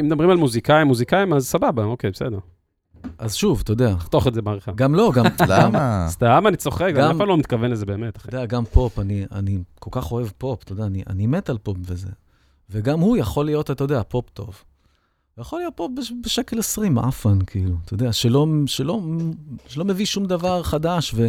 אם 0.00 0.06
מדברים 0.06 0.30
על 0.30 0.36
מוזיקאים, 0.36 0.86
מוזיקאים, 0.86 1.32
אז 1.32 1.46
סבבה, 1.46 1.84
אוקיי, 1.84 2.10
בסדר. 2.10 2.38
אז 3.18 3.34
שוב, 3.34 3.60
אתה 3.64 3.72
יודע, 3.72 3.94
תחתוך 3.94 4.26
את 4.26 4.34
זה 4.34 4.42
בעריכה. 4.42 4.72
גם 4.74 4.94
לא, 4.94 5.12
גם... 5.14 5.24
למה? 5.48 6.06
סתם, 6.10 6.44
אני 6.48 6.56
צוחק, 6.56 6.82
אני 6.82 6.92
גם- 6.92 7.10
אף 7.10 7.16
פעם 7.18 7.28
לא 7.28 7.36
מתכוון 7.38 7.70
לזה 7.70 7.86
באמת, 7.86 8.16
אחי. 8.16 8.28
אתה 8.28 8.36
יודע, 8.36 8.46
גם 8.46 8.64
פופ, 8.64 8.98
אני, 8.98 9.24
אני 9.32 9.58
כל 9.78 9.90
כך 10.00 10.12
אוהב 10.12 10.28
פופ, 10.38 10.62
אתה 10.62 10.72
יודע, 10.72 10.84
אני, 10.86 11.02
אני 11.10 11.26
מת 11.26 11.50
על 11.50 11.58
פופ 11.58 11.76
וזה. 11.86 12.08
וגם 12.70 13.00
הוא 13.00 13.16
יכול 13.16 13.44
להיות, 13.46 13.70
אתה 13.70 13.84
יודע, 13.84 14.02
פופ 14.08 14.30
טוב. 14.32 14.62
יכול 15.38 15.58
להיות 15.60 15.72
פופ 15.76 15.90
בש, 15.98 16.12
בשקל 16.24 16.58
20, 16.58 16.94
מעפן, 16.94 17.38
כאילו, 17.46 17.74
אתה 17.84 17.94
יודע, 17.94 18.12
שלא, 18.12 18.46
שלא, 18.66 19.00
שלא 19.68 19.84
מביא 19.84 20.06
שום 20.06 20.26
דבר 20.26 20.62
חדש, 20.62 21.12
ו, 21.16 21.28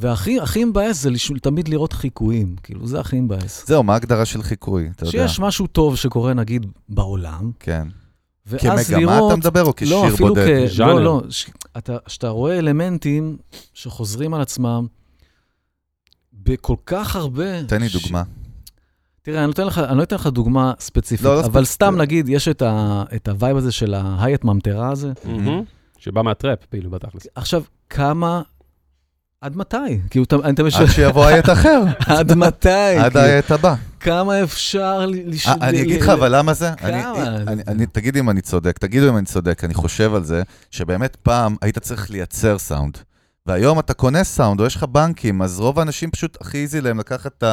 והכי 0.00 0.40
הכי 0.40 0.64
מבאס 0.64 1.02
זה 1.02 1.10
לשול, 1.10 1.38
תמיד 1.38 1.68
לראות 1.68 1.92
חיקויים, 1.92 2.56
כאילו, 2.62 2.86
זה 2.86 3.00
הכי 3.00 3.20
מבאס. 3.20 3.66
זהו, 3.66 3.82
מה 3.82 3.92
ההגדרה 3.92 4.24
של 4.24 4.42
חיקוי? 4.42 4.88
אתה 4.96 5.02
יודע. 5.06 5.10
שיש 5.28 5.40
משהו 5.40 5.66
טוב 5.66 5.96
שקורה, 5.96 6.34
נגיד, 6.34 6.66
בעולם, 6.88 7.50
כן. 7.60 7.88
כמגמה 8.58 8.98
לראות... 8.98 9.32
אתה 9.32 9.36
מדבר 9.40 9.60
או 9.62 9.66
לא, 9.66 9.72
כשיר 9.76 10.14
אפילו 10.14 10.28
בודד? 10.28 10.66
כ... 10.68 10.72
ז'אנר. 10.76 10.94
לא, 10.94 11.04
לא, 11.04 11.22
ש... 11.30 11.50
אתה, 11.78 11.96
שאתה 12.06 12.28
רואה 12.28 12.58
אלמנטים 12.58 13.36
שחוזרים 13.74 14.34
על 14.34 14.40
עצמם 14.40 14.86
בכל 16.32 16.76
כך 16.86 17.16
הרבה... 17.16 17.64
תן 17.64 17.80
לי 17.80 17.88
ש- 17.88 18.02
דוגמה. 18.02 18.22
תראה, 19.22 19.38
אני, 19.38 19.46
נותן 19.46 19.66
לך, 19.66 19.78
אני 19.78 19.98
לא 19.98 20.02
אתן 20.02 20.16
לך 20.16 20.26
דוגמה 20.26 20.72
ספציפית, 20.80 21.24
לא, 21.26 21.34
לא 21.34 21.40
אבל 21.40 21.48
ספציפית. 21.48 21.68
סתם 21.68 21.94
נגיד, 21.96 22.28
יש 22.28 22.48
את, 22.48 22.62
ה, 22.62 23.02
את 23.16 23.28
ה 23.28 23.34
vibe 23.34 23.56
הזה 23.56 23.72
של 23.72 23.94
ה 23.94 24.01
hi-hat 24.01 24.44
ממטרה 24.44 24.90
הזה. 24.90 25.12
מהמם. 25.24 25.62
שבא 25.98 26.22
מהטראפ, 26.22 26.58
כאילו, 26.70 26.90
בתכלס. 26.90 27.26
עכשיו, 27.34 27.62
כמה... 27.90 28.42
עד 29.40 29.56
מתי? 29.56 29.76
כאילו, 30.10 30.24
אתה- 30.24 30.36
אני 30.44 30.54
תמיד 30.54 30.72
עד 30.74 30.86
שיבוא 30.86 31.24
העט 31.26 31.48
אחר, 31.50 31.82
עד 32.18 32.32
מתי? 32.34 32.68
עד 32.98 33.12
כאילו, 33.12 33.24
העט 33.24 33.50
הבא. 33.50 33.74
כמה 34.00 34.42
אפשר 34.42 35.06
ל- 35.06 35.14
לש... 35.30 35.46
אה, 35.46 35.54
אני 35.60 35.78
ל- 35.78 35.82
אגיד 35.82 36.00
לך, 36.02 36.08
אבל 36.08 36.36
למה 36.38 36.54
זה? 36.54 36.70
כמה? 36.76 36.88
אני- 36.88 37.42
אני- 37.46 37.62
אני- 37.68 37.86
תגיד 37.86 38.16
אם 38.16 38.30
אני 38.30 38.40
צודק, 38.40 38.78
תגידו 38.78 39.08
אם 39.08 39.16
אני 39.16 39.26
צודק, 39.26 39.64
אני 39.64 39.74
חושב 39.74 40.14
על 40.14 40.24
זה, 40.24 40.42
שבאמת 40.70 41.16
פעם 41.16 41.56
היית 41.62 41.78
צריך 41.78 42.10
לייצר 42.10 42.58
סאונד, 42.58 42.98
והיום 43.46 43.78
אתה 43.78 43.94
קונה 43.94 44.24
סאונד, 44.24 44.60
או 44.60 44.66
יש 44.66 44.76
לך 44.76 44.84
בנקים, 44.84 45.42
אז 45.42 45.60
רוב 45.60 45.78
האנשים 45.78 46.10
פשוט 46.10 46.38
הכי 46.40 46.58
easy 46.58 46.80
להם 46.80 46.98
לקחת 46.98 47.32
את 47.38 47.44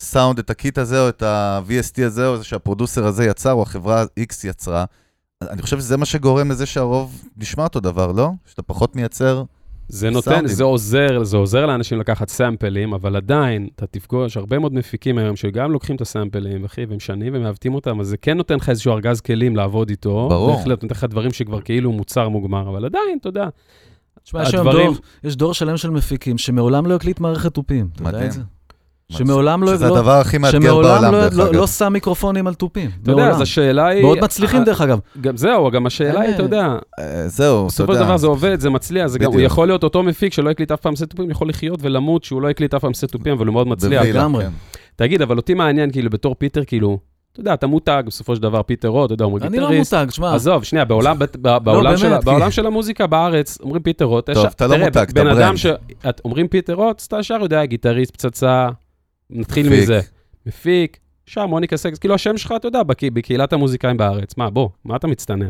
הסאונד, 0.00 0.38
את 0.38 0.50
ה 0.50 0.57
kit 0.57 0.78
הזה, 0.78 1.00
או 1.00 1.08
את 1.08 1.22
ה-VST 1.22 2.04
הזה, 2.06 2.26
או 2.26 2.36
זה 2.38 2.44
שה 2.44 2.61
producer 2.61 3.06
הזה 3.06 3.24
יצר, 3.24 3.52
או 3.52 3.62
החברה 3.62 4.04
X 4.20 4.34
יצרה. 4.44 4.84
אני 5.42 5.62
חושב 5.62 5.78
שזה 5.80 5.96
מה 5.96 6.04
שגורם 6.06 6.50
לזה 6.50 6.66
שהרוב 6.66 7.22
נשמע 7.36 7.64
אותו 7.64 7.80
דבר, 7.80 8.12
לא? 8.12 8.30
שאתה 8.46 8.62
פחות 8.62 8.96
מייצר 8.96 9.42
זה 9.88 10.10
נותן, 10.10 10.30
סאונדים. 10.30 10.46
זה 10.48 10.64
עוזר, 10.64 11.22
זה 11.24 11.36
עוזר 11.36 11.66
לאנשים 11.66 12.00
לקחת 12.00 12.28
סאמפלים, 12.28 12.94
אבל 12.94 13.16
עדיין, 13.16 13.68
אתה 13.76 13.86
תפגוש 13.86 14.36
הרבה 14.36 14.58
מאוד 14.58 14.74
מפיקים 14.74 15.18
היום 15.18 15.36
שגם 15.36 15.72
לוקחים 15.72 15.96
את 15.96 16.00
הסאמפלים, 16.00 16.64
אחי, 16.64 16.84
ומשנים 16.88 17.32
ומעוותים 17.36 17.74
אותם, 17.74 18.00
אז 18.00 18.06
זה 18.08 18.16
כן 18.16 18.36
נותן 18.36 18.56
לך 18.56 18.68
איזשהו 18.68 18.92
ארגז 18.92 19.20
כלים 19.20 19.56
לעבוד 19.56 19.90
איתו. 19.90 20.26
ברור. 20.30 20.56
בהחלט 20.56 20.82
נותן 20.82 20.94
לך 20.94 21.04
דברים 21.04 21.32
שכבר 21.32 21.60
כאילו 21.60 21.92
מוצר 21.92 22.28
מוגמר, 22.28 22.68
אבל 22.68 22.84
עדיין, 22.84 23.18
אתה 23.20 23.28
יודע, 23.28 23.48
תשמע, 24.24 24.42
יש 24.42 24.54
היום 24.54 24.68
הדברים- 24.68 24.86
דור, 24.92 24.96
יש 25.24 25.36
דור 25.36 25.54
שלם 25.54 25.76
של 25.76 25.90
מפיקים 25.90 26.38
שמעולם 26.38 26.86
לא 26.86 26.94
הקליט 26.94 27.20
מערכת 27.20 27.54
תופים. 27.54 27.88
אתה 27.94 28.02
יודע 28.02 28.18
מדהים. 28.18 28.30
שמעולם 29.12 29.62
לא... 29.62 29.74
שזה 29.74 29.88
לא- 29.88 29.96
הדבר 29.96 30.12
הכי 30.12 30.38
מאתגר 30.38 30.60
שמעולם 30.60 30.88
בעולם, 30.88 31.12
לא- 31.12 31.20
דרך 31.20 31.38
לא- 31.38 31.44
אגב. 31.44 31.52
לא 31.54 31.66
שם 31.66 31.92
מיקרופונים 31.92 32.46
על 32.46 32.54
תופים. 32.54 32.90
אתה 33.02 33.10
יודע, 33.10 33.28
אז. 33.28 33.40
השאלה 33.40 33.86
היא... 33.86 34.02
מאוד 34.02 34.18
מצליחים 34.20 34.64
דרך 34.64 34.80
אגב. 34.80 34.98
גם 35.20 35.36
זהו, 35.36 35.70
גם 35.70 35.86
השאלה 35.86 36.20
היא, 36.20 36.26
אין- 36.28 36.34
אתה 36.34 36.42
יודע, 36.42 36.76
אה, 36.98 37.28
זהו, 37.28 37.58
אתה 37.58 37.66
בסופו 37.66 37.92
של 37.92 37.98
יודע. 37.98 38.06
דבר 38.06 38.16
זה 38.16 38.26
עובד, 38.26 38.60
זה 38.60 38.70
מצליח, 38.70 39.06
זה 39.06 39.18
גם, 39.18 39.32
הוא. 39.32 39.40
יכול 39.40 39.66
להיות 39.68 39.84
אותו 39.84 40.02
מפיק 40.02 40.32
שלא 40.32 40.50
הקליט 40.50 40.72
אף 40.72 40.80
פעם 40.80 40.96
סט 40.96 41.05
תופים, 41.05 41.30
יכול 41.30 41.48
לחיות 41.48 41.78
ולמות 41.82 42.24
שהוא 42.24 42.42
לא 42.42 42.50
הקליט 42.50 42.74
אף 42.74 42.80
פעם 42.80 42.94
סט 42.94 43.03
תופים, 43.03 43.32
אבל 43.32 43.46
הוא 43.46 43.52
מאוד 43.52 43.68
מצליח. 43.68 44.02
לגמרי. 44.02 44.44
כן. 44.44 44.50
תגיד, 44.96 45.22
אבל 45.22 45.36
אותי 45.36 45.54
מעניין, 45.54 45.90
כאילו, 45.92 46.10
בתור 46.10 46.34
פיטר, 46.38 46.64
כאילו, 46.64 46.98
אתה 47.32 47.40
יודע, 47.40 47.54
אתה 47.54 47.66
מותג, 47.66 48.02
בסופו 48.06 48.36
של 48.36 48.42
דבר, 48.42 48.62
פיטר 48.62 48.88
רוט, 48.88 49.06
אתה 49.06 49.14
יודע, 49.14 49.24
הוא 49.24 49.38
אני 49.42 49.58
לא 49.58 49.68
גיטריסט. 49.68 49.94
מותג, 49.94 50.10
שמע, 50.10 50.34
עזוב, 50.34 50.64
שנייה, 50.64 50.84
בעולם, 50.84 51.16
ב- 51.42 51.58
בעולם, 51.58 51.96
של, 51.96 52.12
בעולם 52.24 52.50
של 52.50 52.66
המוזיקה 52.66 53.06
בארץ, 53.06 53.58
אומרים 53.62 53.82
פיטר 53.82 54.04
רוט. 54.04 54.30
טוב, 54.30 54.46
אתה 54.46 54.66
לא 54.66 54.78
מותג, 54.78 54.96
אתה 54.96 55.12
בן 55.14 55.26
אדם 55.26 55.54
brand. 56.02 56.14
אומרים 56.24 56.48
פיטר 56.48 56.72
רוט, 56.74 57.00
אז 57.00 57.06
אתה 57.06 57.18
ישר 57.20 57.38
יודע, 57.42 57.64
גיטריסט, 57.64 58.12
פצצה, 58.12 58.68
נתחיל 59.30 59.66
מפיק. 59.68 59.82
מזה. 59.82 60.00
מפיק, 60.46 60.96
שם 61.26 61.46
מוניקה 61.48 61.76
סקס, 61.76 61.98
כאילו 61.98 62.14
השם 62.14 62.36
שלך, 62.36 62.54
אתה 62.56 62.68
יודע, 62.68 62.82
בקה- 62.82 63.10
בקהילת 63.12 63.52
המוזיקאים 63.52 63.96
בארץ. 63.96 64.36
מה, 64.36 64.50
בוא, 64.50 64.68
מה 64.84 64.96
אתה 64.96 65.06
מצטנע? 65.06 65.46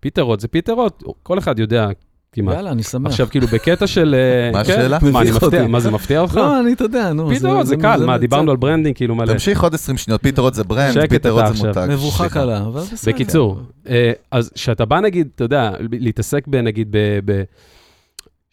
פיטר 0.00 0.22
רוט 0.22 0.40
זה 0.40 0.48
פיטר 0.48 0.72
רוט, 0.72 1.02
כל 1.22 1.38
אחד 1.38 1.58
יודע 1.58 1.88
כמעט. 2.32 2.54
יאללה, 2.56 2.70
אני 2.70 2.82
שמח. 2.82 3.10
עכשיו, 3.10 3.26
כאילו, 3.30 3.46
בקטע 3.46 3.86
של... 3.86 4.14
אה, 4.18 4.50
מה 4.58 4.64
כן? 4.64 4.72
השאלה? 4.72 4.98
מה, 5.12 5.20
אני 5.22 5.30
מפתיע. 5.30 5.66
מה, 5.66 5.80
זה 5.80 5.90
מפתיע 5.90 6.20
אותך? 6.20 6.36
לא, 6.36 6.60
אני, 6.60 6.72
אתה 6.72 6.84
יודע, 6.84 7.12
נו. 7.12 7.28
פיטר 7.28 7.52
רוט 7.56 7.66
זה 7.66 7.76
קל, 7.76 8.06
מה, 8.06 8.18
דיברנו 8.18 8.50
על 8.50 8.56
branding, 8.56 8.96
כאילו 8.96 9.14
מלא. 9.14 9.32
תמשיך 9.32 9.62
עוד 9.62 9.74
20 9.74 9.96
שניות, 9.96 10.22
פיטר 10.22 10.40
רוט 10.40 10.54
זה 10.54 10.64
brand, 10.64 11.06
פיטר 11.08 11.29
רוט 11.29 11.44
אתה 11.44 11.52
זה. 11.52 11.66
מותג. 11.66 11.86
מבוכה. 11.90 12.28
קלה, 12.28 12.58
אבל 12.66 12.80
בסדר. 12.80 13.12
בקיצור, 13.12 13.60
אה, 13.88 14.12
אז 14.30 14.50
כשאתה 14.54 14.84
בא 14.84 15.00
נגיד, 15.00 15.28
אתה 15.34 15.44
יודע, 15.44 15.70
להתעסק. 15.90 16.44
ב 17.24 17.42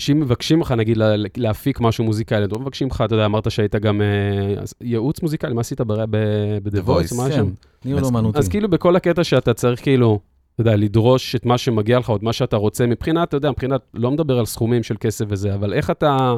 שאם 0.02 0.20
מבקשים 0.20 0.62
לך, 0.62 0.72
נגיד, 0.72 0.98
לה- 0.98 1.16
להפיק 1.38 1.80
משהו 1.80 2.04
מוזיקלי, 2.04 2.46
לא 2.52 2.60
מבקשים 2.60 2.88
לך, 2.88 3.04
אתה 3.06 3.16
יודע, 3.16 3.26
אמרת 3.26 3.52
שהיית 3.52 3.76
גם 3.76 4.02
אה, 4.02 4.64
ייעוץ 4.82 5.22
מוזיקלי, 5.22 5.54
מה 5.54 5.62
עשית 5.62 5.82
ב-The 5.82 6.70
The 6.72 6.88
Voice? 6.88 7.16
מה 7.18 7.30
כן, 7.30 7.36
שם? 7.36 7.50
ניהול 7.86 8.04
אומנותי. 8.04 8.40
אז 8.40 8.48
כאילו 8.50 8.70
בכל 8.70 8.96
הקטע 8.96 9.24
שאתה 9.24 9.54
צריך 9.54 9.82
כאילו, 9.82 10.20
אתה 10.54 10.62
יודע, 10.62 10.76
לדרוש 10.76 11.36
את 11.36 11.46
מה 11.46 11.58
שמגיע 11.58 12.00
לך, 12.00 12.10
או 12.10 12.16
את 12.16 12.24
מה 12.24 12.34
שאתה 12.34 12.56
רוצה, 12.56 12.86
מבחינת, 12.86 13.28
אתה 13.28 13.38
יודע, 13.38 13.52
מבחינת, 13.52 13.82
לא 13.94 14.12
מדבר 14.12 14.40
על 14.40 14.46
סכומים 14.46 14.84
של 14.84 14.96
כסף 15.00 15.26
וזה, 15.28 15.54
אבל 15.54 15.74
איך 15.74 15.90
אתה, 15.90 16.36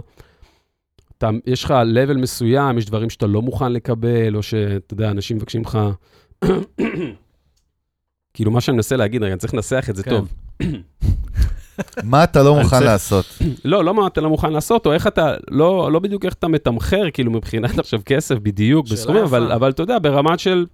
אתה, 1.18 1.30
יש 1.45 1.64
לך 1.64 1.74
level 1.95 2.18
מסוים, 2.18 2.78
יש 2.78 2.86
דברים 2.86 3.09
שאתה 3.09 3.28
לא 3.28 3.41
מוכן 3.41 3.72
לקבל, 3.72 4.36
או 4.36 4.43
שאתה 4.43 4.93
יודע, 4.93 5.11
אנשים 5.11 5.38
מבקשים 5.38 5.61
לך, 5.61 5.80
כאילו, 8.34 8.51
מה 8.51 8.61
שאני 8.61 8.76
מנסה 8.76 8.95
להגיד, 8.95 9.24
רגע, 9.24 9.34
אני 9.34 9.39
צריך 9.39 9.53
לנסח 9.53 9.86
את 9.89 9.95
זה 9.95 10.03
כן. 10.03 10.09
טוב. 10.11 10.34
מה 12.03 12.24
אתה 12.24 12.43
לא 12.43 12.55
מוכן 12.55 12.84
לעשות? 12.84 13.26
לא, 13.65 13.84
לא 13.84 13.93
מה 13.93 14.07
אתה 14.07 14.21
לא 14.21 14.30
מוכן 14.30 14.53
לעשות, 14.53 14.86
או 14.86 14.93
איך 14.93 15.07
אתה, 15.07 15.34
לא, 15.49 15.91
לא 15.91 15.99
בדיוק 15.99 16.26
איך 16.26 16.34
אתה 16.34 16.47
מתמחר, 16.47 17.03
כאילו, 17.13 17.32
מבחינת 17.32 17.80
עכשיו 17.80 17.99
כסף 18.05 18.36
בדיוק, 18.36 18.88
בסכומים, 18.88 19.24
אבל. 19.24 19.51
אבל 19.51 19.69
אתה 19.69 19.84
יודע, 19.84 19.99
ברמת 19.99 20.39
של, 20.39 20.65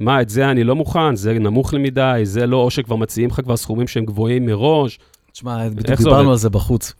מה, 0.00 0.22
את 0.22 0.28
זה 0.28 0.50
אני 0.50 0.64
לא 0.64 0.76
מוכן, 0.76 1.16
זה 1.16 1.32
נמוך 1.32 1.74
לי 1.74 1.82
מדי, 1.82 2.20
זה 2.22 2.46
לא, 2.46 2.56
או 2.56 2.70
שכבר 2.70 2.96
מציעים 2.96 3.30
לך 3.30 3.40
כבר 3.40 3.56
סכומים 3.56 3.88
שהם 3.88 4.04
גבוהים 4.04 4.46
מראש. 4.46 4.98
תשמע, 5.32 5.68
בדיוק 5.68 5.98
דיברנו? 5.98 6.30
על 6.30 6.36
זה 6.36 6.50
בחוץ. 6.50 6.92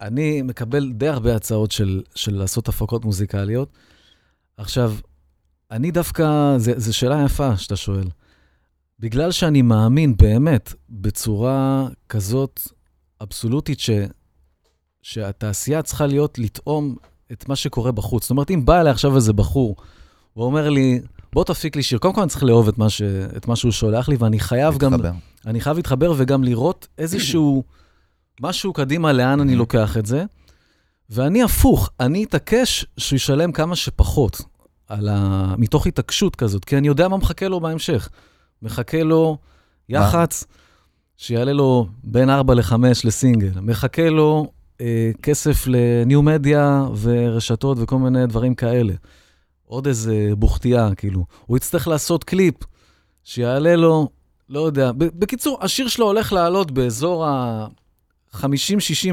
אני 0.00 0.42
מקבל 0.42 0.92
די 0.92 1.08
הרבה 1.08 1.36
הצעות 1.36 1.72
של, 1.72 2.02
של 2.14 2.34
לעשות 2.34 2.68
הפקות 2.68 3.04
מוזיקליות. 3.04 3.68
עכשיו, 4.56 4.92
אני 5.70 5.90
דווקא, 5.90 6.54
זו 6.58 6.96
שאלה 6.96 7.22
יפה 7.24 7.56
שאתה 7.56 7.76
שואל. 7.76 8.04
בגלל 8.98 9.32
שאני 9.32 9.62
מאמין 9.62 10.16
באמת 10.16 10.74
בצורה 10.90 11.88
כזאת 12.08 12.60
אבסולוטית, 13.22 13.80
ש, 13.80 13.90
שהתעשייה 15.02 15.82
צריכה 15.82 16.06
להיות 16.06 16.38
לטעום 16.38 16.96
את 17.32 17.48
מה 17.48 17.56
שקורה 17.56 17.92
בחוץ. 17.92 18.22
זאת 18.22 18.30
אומרת, 18.30 18.50
אם 18.50 18.64
בא 18.64 18.80
אליי 18.80 18.92
עכשיו 18.92 19.16
איזה 19.16 19.32
בחור, 19.32 19.76
הוא 20.32 20.44
אומר 20.44 20.70
לי, 20.70 21.00
בוא 21.32 21.44
תפיק 21.44 21.76
לי 21.76 21.82
שיר, 21.82 21.98
קודם 21.98 22.14
כל 22.14 22.20
אני 22.20 22.30
צריך 22.30 22.42
לאהוב 22.44 22.68
את 22.68 22.78
מה, 22.78 22.90
ש, 22.90 23.02
את 23.36 23.48
מה 23.48 23.56
שהוא 23.56 23.72
שולח 23.72 24.08
לי, 24.08 24.16
ואני 24.16 24.40
חייב 24.40 24.78
גם 24.78 24.92
להתחבר. 24.92 25.12
אני 25.46 25.60
חייב 25.60 25.76
להתחבר 25.76 26.12
וגם 26.16 26.44
לראות 26.44 26.88
איזשהו 26.98 27.64
משהו 28.42 28.72
קדימה, 28.72 29.12
לאן 29.12 29.40
אני 29.40 29.56
לוקח 29.62 29.96
את 29.96 30.06
זה. 30.06 30.24
ואני 31.10 31.42
הפוך, 31.42 31.90
אני 32.00 32.24
אתעקש 32.24 32.86
שהוא 32.96 33.16
ישלם 33.16 33.52
כמה 33.52 33.76
שפחות, 33.76 34.42
על 34.88 35.08
ה... 35.08 35.54
מתוך 35.58 35.86
התעקשות 35.86 36.36
כזאת, 36.36 36.64
כי 36.64 36.78
אני 36.78 36.88
יודע 36.88 37.08
מה 37.08 37.16
מחכה 37.16 37.48
לו 37.48 37.60
בהמשך. 37.60 38.08
מחכה 38.62 39.02
לו 39.02 39.38
יח"צ, 39.88 40.44
שיעלה 41.16 41.52
לו 41.52 41.86
בין 42.04 42.30
4 42.30 42.54
ל-5 42.54 42.74
לסינגל. 43.04 43.60
מחכה 43.60 44.10
לו 44.10 44.46
אה, 44.80 45.10
כסף 45.22 45.66
לניו 45.66 46.22
מדיה 46.22 46.86
ורשתות 47.00 47.78
וכל 47.80 47.98
מיני 47.98 48.26
דברים 48.26 48.54
כאלה. 48.54 48.94
עוד 49.66 49.86
איזה 49.86 50.28
בוכתייה, 50.38 50.94
כאילו. 50.96 51.24
הוא 51.46 51.56
יצטרך 51.56 51.88
לעשות 51.88 52.24
קליפ 52.24 52.54
שיעלה 53.24 53.76
לו 53.76 54.08
לא 54.48 54.60
יודע. 54.60 54.92
בקיצור, 54.96 55.58
השיר 55.60 55.88
שלו 55.88 56.06
הולך 56.06 56.32
לעלות 56.32 56.70
באזור 56.70 57.26
ה-50-60 57.26 58.38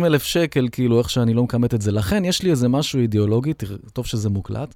אלף 0.06 0.24
שקל, 0.24 0.68
כאילו, 0.72 1.00
איך 1.00 1.10
שאני 1.10 1.34
לא 1.34 1.44
מכמת 1.44 1.74
את 1.74 1.82
זה. 1.82 1.92
לכן, 1.92 2.26
יש 2.26 2.42
לי 2.44 2.52
איזה 2.52 2.68
משהו 2.68 3.00
אידיאולוגי, 3.00 3.54
טוב 3.94 4.06
שזה 4.06 4.30
מוקלט. 4.30 4.74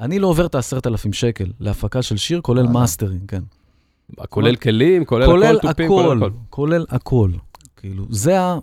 אני 0.00 0.18
לא 0.18 0.26
עובר 0.26 0.46
את 0.46 0.54
ה-10,000 0.54 1.12
שקל 1.12 1.52
להפקה 1.60 2.02
של 2.02 2.16
שיר, 2.16 2.40
כולל. 2.40 2.66
מאסטרינג, 2.66 3.22
כן. 3.28 3.42
כולל 4.28 4.56
כלים, 4.56 5.04
כולל 5.04 5.26
כולל 5.26 5.56
הכל 5.56 5.68
תופים, 5.68 5.86
הכל, 5.86 6.02
כולל 6.04 6.22
הכל. 6.22 6.30
כולל 6.50 6.84
הכל. 6.88 7.30
כאילו, 7.76 8.04
זה 8.10 8.40
ה... 8.40 8.58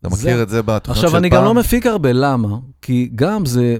אתה 0.00 0.08
זה- 0.10 0.28
מכיר 0.28 0.42
את 0.42 0.48
זה 0.48 0.62
בתוכניות 0.62 0.84
של 0.84 0.92
פעם? 0.92 1.04
עכשיו, 1.06 1.16
אני 1.16 1.28
גם 1.28 1.44
לא 1.44 1.54
מפיק 1.54 1.86
הרבה, 1.86 2.12
למה? 2.12 2.58
כי 2.82 3.10
גם 3.14 3.46
זה... 3.46 3.76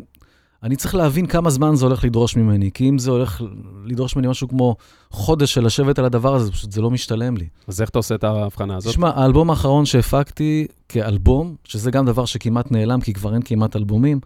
אני 0.62 0.76
צריך 0.76 0.94
להבין 0.94 1.26
כמה 1.26 1.50
זמן 1.50 1.74
זה 1.76 1.86
הולך 1.86 2.04
לדרוש 2.04 2.36
ממני, 2.36 2.70
כי 2.74 2.88
אם 2.88 2.98
זה 2.98 3.10
הולך 3.10 3.42
לדרוש 3.84 4.16
ממני 4.16 4.28
משהו 4.28 4.48
כמו 4.48 4.76
חודש 5.10 5.54
של 5.54 5.64
לשבת 5.64 5.98
על 5.98 6.04
הדבר 6.04 6.34
הזה, 6.34 6.52
פשוט 6.52 6.72
זה 6.72 6.80
לא 6.80 6.90
משתלם 6.90 7.36
לי. 7.36 7.46
אז 7.68 7.80
איך 7.80 7.90
אתה 7.90 7.98
עושה 7.98 8.14
את 8.14 8.24
ההבחנה 8.24 8.76
הזאת? 8.76 8.92
תשמע, 8.92 9.10
האלבום 9.14 9.50
האחרון 9.50 9.86
שהפקתי 9.86 10.66
כאלבום, 10.88 11.54
שזה 11.64 11.90
גם 11.90 12.06
דבר 12.06 12.24
שכמעט 12.24 12.70
נעלם, 12.70 13.00
כי 13.00 13.12
כבר 13.12 13.34
אין 13.34 13.42
כמעט 13.42 13.76
אלבומים, 13.76 14.20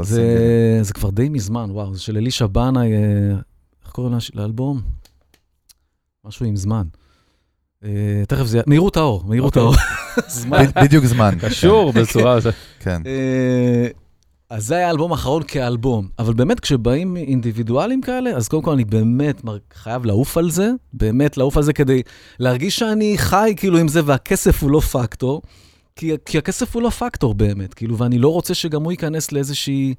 זה. 0.00 0.78
זה 0.82 0.92
כבר 0.92 1.10
די 1.10 1.28
מזמן, 1.28 1.70
וואו, 1.70 1.94
זה 1.94 2.00
של 2.00 2.16
אלישע 2.16 2.46
בנאי, 2.46 2.92
אה, 2.92 2.98
איך 3.84 3.92
קוראים 3.92 4.18
לאלבום? 4.34 4.80
משהו 6.24 6.46
עם 6.46 6.56
זמן. 6.56 6.82
אה, 7.84 7.90
תכף 8.28 8.44
זה, 8.44 8.60
מהירות 8.66 8.96
האור, 8.96 9.22
מהירות 9.26 9.56
אוקיי. 9.56 9.80
האור. 10.52 10.66
בדיוק 10.84 11.04
זמן. 11.04 11.34
קשור 11.44 11.92
בצורה... 11.92 12.40
זה- 12.40 12.50
כן. 12.80 13.02
אה, 13.06 13.86
אז 14.50 14.66
זה 14.66 14.74
היה 14.76 14.86
האלבום 14.86 15.12
האחרון 15.12 15.42
כאלבום. 15.48 16.08
אבל 16.18 16.34
באמת, 16.34 16.60
כשבאים 16.60 17.16
אינדיבידואלים 17.16 18.00
כאלה, 18.00 18.30
אז 18.30 18.48
קודם 18.48 18.62
כל 18.62 18.72
אני 18.72 18.84
באמת 18.84 19.42
חייב 19.74 20.04
לעוף 20.04 20.36
על 20.36 20.50
זה, 20.50 20.70
באמת 20.92 21.36
לעוף 21.36 21.56
על 21.56 21.62
זה 21.62 21.72
כדי 21.72 22.02
להרגיש 22.38 22.78
שאני 22.78 23.14
חי 23.18 23.54
כאילו 23.56 23.78
עם 23.78 23.88
זה, 23.88 24.00
והכסף 24.04 24.62
הוא 24.62 24.70
לא 24.70 24.80
פקטור, 24.80 25.42
כי, 25.96 26.12
כי 26.26 26.38
הכסף 26.38 26.74
הוא 26.74 26.82
לא 26.82 26.90
פקטור 26.90 27.34
באמת, 27.34 27.74
כאילו, 27.74 27.98
ואני 27.98 28.18
לא 28.18 28.28
רוצה 28.28 28.54
שגם 28.54 28.82
הוא 28.84 28.92
ייכנס 28.92 29.32
לאיזושהי, 29.32 29.94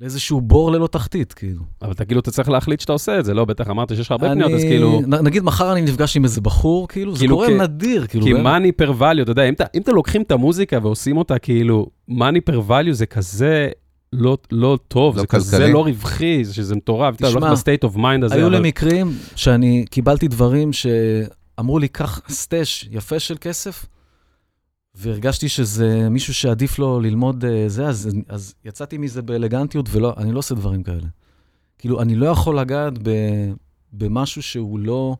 לאיזשהו 0.00 0.40
בור 0.40 0.72
ללא 0.72 0.86
תחתית, 0.86 1.32
כאילו. 1.32 1.62
אבל 1.82 1.92
אתה 1.92 2.04
כאילו, 2.04 2.20
אתה 2.20 2.30
צריך 2.30 2.48
להחליט 2.48 2.80
שאתה 2.80 2.92
עושה 2.92 3.18
את 3.18 3.24
זה, 3.24 3.34
לא? 3.34 3.44
בטח 3.44 3.70
אמרת 3.70 3.88
שיש 3.96 4.06
לך 4.06 4.10
הרבה 4.12 4.28
פניות, 4.30 4.52
אז 4.52 4.60
כאילו... 4.62 5.00
נ- 5.06 5.24
נגיד 5.24 5.42
מחר 5.42 5.72
אני 5.72 5.80
נפגש 5.80 6.16
עם 6.16 6.24
איזה 6.24 6.40
בחור, 6.40 6.88
כאילו, 6.88 7.12
זה 7.14 7.18
כאילו, 7.18 7.36
קורה 7.36 7.48
כ- 7.48 7.50
נדיר, 7.60 8.06
כאילו. 8.06 8.24
כי. 8.26 8.32
money 8.32 8.72
per 8.72 8.90
value, 9.00 9.22
אתה 9.22 9.30
יודע, 9.30 9.48
אם, 9.48 9.54
אתם 9.76 9.94
לוקחים 9.94 10.22
את 10.22 10.30
המוזיקה 10.30 10.78
ועושים 10.82 11.16
אותה 11.16 11.38
כאילו, 11.38 11.86
money 12.08 12.40
per 12.40 12.60
value 12.68 12.92
זה 12.92 13.06
כזה 13.06 13.68
לא, 14.12 14.38
לא 14.52 14.78
טוב, 14.88 15.16
לא 15.16 15.20
זה 15.20 15.26
כזה 15.26 15.56
כלכלי. 15.56 15.72
לא 15.72 15.84
רווחי, 15.84 16.44
זה 16.44 16.54
שזה 16.54 16.76
מטורף, 16.76 17.16
אתה 17.16 17.28
הולך 17.28 17.44
ב 17.52 17.57
state 17.57 17.84
of 17.84 17.96
mind 17.96 18.24
הזה, 18.24 18.34
היו 18.34 18.46
אבל... 18.46 18.56
לי 18.60 18.68
מקרים 18.68 19.12
שאני 19.36 19.84
קיבלתי 19.90 20.28
דברים 20.28 20.70
שאמרו 20.72 21.78
לי, 21.78 21.88
קח 21.88 22.20
stash 22.28 22.88
יפה 22.90 23.18
של 23.18 23.34
כסף, 23.40 23.86
והרגשתי 25.00 25.48
שזה 25.48 26.08
מישהו 26.10 26.34
שעדיף 26.34 26.78
לו 26.78 27.00
ללמוד 27.00 27.44
אה, 27.44 27.64
זה, 27.68 27.86
אז, 27.86 28.08
אז 28.28 28.54
יצאתי 28.64 28.98
מזה 28.98 29.22
באלגנטיות, 29.22 29.88
ואני 29.92 30.32
לא 30.32 30.38
עושה 30.38 30.54
דברים 30.54 30.82
כאלה. 30.82 31.06
כאילו, 31.78 32.02
אני 32.02 32.14
לא 32.14 32.26
יכול 32.26 32.58
לגעת 32.58 32.92
ב, 33.02 33.10
במשהו 33.92 34.42
שהוא 34.42 34.78
לא... 34.78 35.16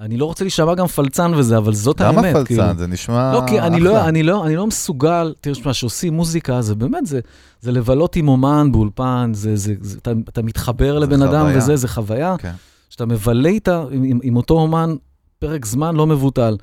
אני 0.00 0.16
לא 0.16 0.24
רוצה 0.24 0.44
להישמע 0.44 0.74
גם 0.74 0.86
פלצן 0.86 1.34
וזה, 1.34 1.58
אבל 1.58 1.74
זאת 1.74 2.00
למה 2.00 2.20
האמת. 2.20 2.46
כאילו. 2.46 2.62
פלצן? 2.62 2.78
זה 2.78 2.86
נשמע 2.86 3.32
לא, 3.32 3.42
כי 3.46 3.60
אני 3.60 3.76
אחלה. 3.76 3.90
לא, 3.90 4.08
אני, 4.08 4.22
לא, 4.22 4.46
אני 4.46 4.56
לא 4.56 4.66
מסוגל, 4.66 5.34
תראה, 5.40 5.54
שמע, 5.54 5.72
שעושים 5.72 6.14
מוזיקה, 6.14 6.62
זה 6.62 6.74
באמת, 6.74 7.06
זה, 7.06 7.20
זה 7.60 7.72
לבלות 7.72 8.16
עם 8.16 8.28
אומן 8.28 8.72
באולפן, 8.72 9.30
זה, 9.34 9.56
זה, 9.56 9.74
זה, 9.80 9.98
אתה, 9.98 10.12
אתה 10.28 10.42
מתחבר 10.42 11.00
זה 11.00 11.06
לבן 11.06 11.22
אדם 11.22 11.40
חוויה. 11.40 11.58
וזה, 11.58 11.76
זה 11.76 11.88
חוויה. 11.88 12.36
כן. 12.38 12.52
שאתה 12.90 13.06
מבלה 13.06 13.48
איתה, 13.48 13.84
עם, 13.90 14.02
עם, 14.04 14.18
עם 14.22 14.36
אותו 14.36 14.54
אומן 14.54 14.94
פרק 15.38 15.66
זמן 15.66 15.96
לא 15.96 16.06
מבוטל. 16.06 16.56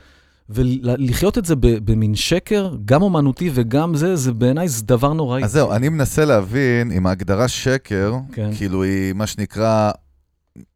ולחיות 0.50 1.38
את 1.38 1.46
זה 1.46 1.56
במין 1.60 2.16
שקר, 2.16 2.76
גם 2.86 3.02
אומנותי 3.02 3.50
וגם 3.54 3.96
זה, 3.96 4.16
זה 4.16 4.34
בעיניי 4.34 4.68
זה 4.68 4.86
דבר 4.86 5.14
נוראי. 5.14 5.44
אז 5.44 5.52
זהו, 5.52 5.72
אני 5.72 5.90
מנסה 5.90 6.26
להבין 6.26 6.92
אם 6.92 7.08
ההגדרה 7.08 7.48
שקר, 7.48 8.14
כן. 8.32 8.50
כאילו 8.58 8.84
היא 8.84 9.14
מה 9.14 9.28
שנקרא 9.28 9.92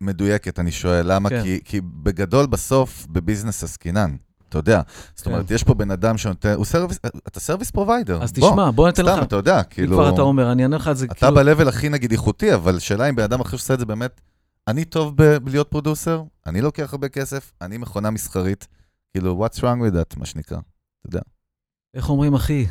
מדויקת, 0.01 0.59
אני 0.59 0.71
שואל. 0.71 1.13
למה? 1.13 1.29
כן. 1.29 1.43
כי, 1.43 1.59
כי 1.65 1.81
בגדול 1.83 2.45
בסוף 2.45 3.07
בביזנס 3.09 3.63
עסקינן, 3.63 4.15
אתה 4.49 4.57
יודע. 4.57 4.81
זאת 5.15 5.25
כן. 5.25 5.31
אומרת, 5.31 5.51
יש 5.51 5.63
פה 5.63 5.73
בן 5.73 5.91
אדם 5.91 6.17
שנותן, 6.17 6.53
הוא 6.53 6.65
service, 6.65 6.99
אתה 7.27 7.39
service 7.39 7.71
provider. 7.71 8.23
אז 8.23 8.31
תשמע, 8.31 8.71
בוא 8.71 8.87
ניתן 8.87 9.05
לך, 9.05 9.13
סתם, 9.13 9.23
אתה 9.23 9.35
יודע, 9.35 9.57
אם 9.57 9.63
כאילו... 9.69 9.97
כבר 9.97 10.13
אתה 10.13 10.21
אומר, 10.21 10.51
אני 10.51 10.63
אענה 10.63 10.75
לך 10.75 10.87
את 10.87 10.97
זה, 10.97 11.05
אתה 11.11 11.31
ב-level 11.31 11.67
הכי 11.67 11.89
נגיד 11.89 12.11
איכותי, 12.11 12.53
אבל 12.53 12.79
שאלה 12.79 13.09
אם 13.09 13.15
בן 13.15 13.23
אדם 13.23 13.41
אחר 13.41 13.57
שעושה 13.57 13.73
את 13.73 13.79
זה 13.79 13.85
באמת, 13.85 14.21
אני 14.67 14.85
טוב 14.85 15.17
בלהיות 15.17 15.67
פרודוסר, 15.67 16.23
אני 16.47 16.61
לוקח 16.61 16.93
הרבה 16.93 17.09
כסף, 17.09 17.51
אני 17.61 17.77
מכונה 17.77 18.09
מסחרית, 18.09 18.67
כאילו, 19.13 19.45
what's 19.45 19.57
wrong 19.57 19.61
with 19.89 19.93
that, 19.95 20.19
מה 20.19 20.25
שנקרא. 20.25 20.57
איך 21.95 22.09
אומרים, 22.09 22.33
אחי? 22.33 22.65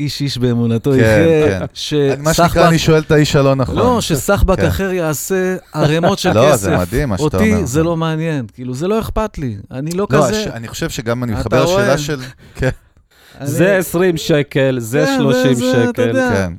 איש 0.00 0.20
איש 0.20 0.38
באמונתו 0.38 0.90
כן, 0.90 0.96
יחיה, 0.98 1.58
כן. 1.58 2.22
מה 2.22 2.34
שנקרא, 2.34 2.48
שסחבק, 2.48 2.66
אני 2.68 2.78
שואל 2.78 3.00
את 3.00 3.10
האיש 3.10 3.36
הלא 3.36 3.54
נכון. 3.54 3.74
לא, 3.76 4.00
שסחבק 4.00 4.56
כן. 4.60 4.66
אחר 4.66 4.92
יעשה 4.92 5.56
ערימות 5.72 6.18
של 6.18 6.32
לא, 6.36 6.48
כסף. 6.52 6.62
זה 6.62 6.76
מדהים 6.76 7.08
מה 7.08 7.18
שאתה 7.18 7.36
אומר. 7.38 7.52
אותי 7.54 7.66
זה 7.66 7.82
לא 7.82 7.96
מעניין, 7.96 8.46
כאילו, 8.52 8.74
זה 8.74 8.88
לא 8.88 9.00
אכפת 9.00 9.38
לי, 9.38 9.56
אני 9.70 9.90
לא 9.90 10.06
לא, 10.10 10.18
כזה. 10.18 10.40
הש- 10.40 10.46
אני 10.46 10.68
חושב 10.68 10.90
שגם 10.90 11.24
אני 11.24 11.40
אתה 11.40 11.62
רואה? 11.62 11.82
לשאלה 11.82 11.98
של... 11.98 12.20
כן, 13.44 13.48
אני- 13.48 13.56
זה 13.58 13.76
20 13.76 14.16
שקל, 14.16 14.76
זה 14.80 15.04
כן, 15.06 15.18
30 15.20 15.54
זה- 15.54 15.90
אתה 15.90 16.02
שקל. 16.02 16.12
כן. 16.12 16.52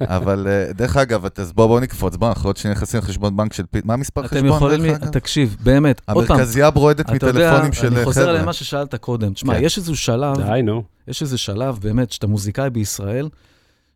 אבל 0.00 0.46
אה, 0.48 0.72
דרך 0.72 0.96
אגב, 0.96 1.26
אז 1.36 1.52
בואו 1.52 1.68
בוא 1.68 1.80
נקפוץ, 1.80 2.16
בוא, 2.16 2.28
אנחנו 2.28 2.48
עוד 2.48 2.56
שניה 2.56 2.74
נכנסים 2.74 2.98
לחשבון 3.00 3.36
בנק 3.36 3.52
של 3.52 3.64
פית, 3.70 3.84
מה 3.84 3.94
המספר 3.94 4.22
חשבון? 4.26 4.38
אתם 4.38 4.46
יכולים, 4.56 4.78
דרך 4.80 4.88
לי- 4.90 4.94
אגב? 4.96 5.08
תקשיב, 5.12 5.56
באמת, 5.62 6.00
עוד 6.12 6.26
פעם, 6.26 6.36
המרכזייה 6.36 6.70
ברועדת 6.70 7.10
מטלפונים 7.10 7.72
של 7.72 7.86
אני 7.86 7.90
חבר'ה. 7.94 8.04
חוזר 8.04 8.32
למה 8.32 8.52
ששאלת 8.52 8.94
קודם. 8.94 9.32
תשמע, 9.32 9.54
כן. 9.54 9.64
יש 9.64 9.76
איזשהו 9.78 9.96
שלב, 9.96 10.36
די, 10.52 10.62
נו. 10.62 10.82
יש 11.08 11.22
איזה 11.22 11.38
שלב, 11.38 11.78
באמת, 11.82 12.12
שאתה 12.12 12.26
מוזיקאי 12.26 12.70
בישראל, 12.70 13.28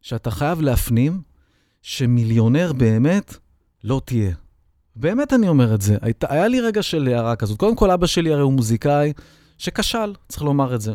שאתה 0.02 0.30
חייב 0.30 0.60
להפנים 0.60 1.20
שמיליונר 1.82 2.72
באמת 2.72 3.36
לא 3.84 4.00
תהיה. 4.04 4.30
באמת 4.96 5.32
אני 5.32 5.48
אומר 5.48 5.74
את 5.74 5.80
זה. 5.80 5.96
היית, 6.02 6.24
היה 6.28 6.48
לי 6.48 6.60
רגע 6.60 6.82
של 6.82 7.08
הערה 7.08 7.36
כזאת. 7.36 7.58
קודם 7.58 7.76
כל, 7.76 7.90
אבא 7.90 8.06
שלי 8.06 8.32
הרי 8.32 8.42
הוא 8.42 8.52
מוזיקאי 8.52 9.12
שכשל, 9.58 10.14
צריך 10.28 10.42
לומר 10.42 10.74
את 10.74 10.80
זה. 10.80 10.92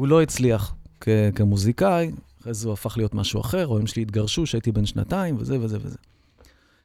הוא 0.00 0.08
לא 0.08 0.22
הצליח 0.22 0.74
כ- 1.00 1.08
כמוזיקאי, 1.34 2.10
אחרי 2.40 2.54
זה 2.54 2.66
הוא 2.66 2.72
הפך 2.72 2.96
להיות 2.96 3.14
משהו 3.14 3.40
אחר, 3.40 3.58
ההורים 3.60 3.86
שלי 3.86 4.02
התגרשו 4.02 4.42
כשהייתי 4.42 4.72
בן 4.72 4.86
שנתיים, 4.86 5.36
וזה 5.38 5.60
וזה 5.60 5.78
וזה. 5.82 5.96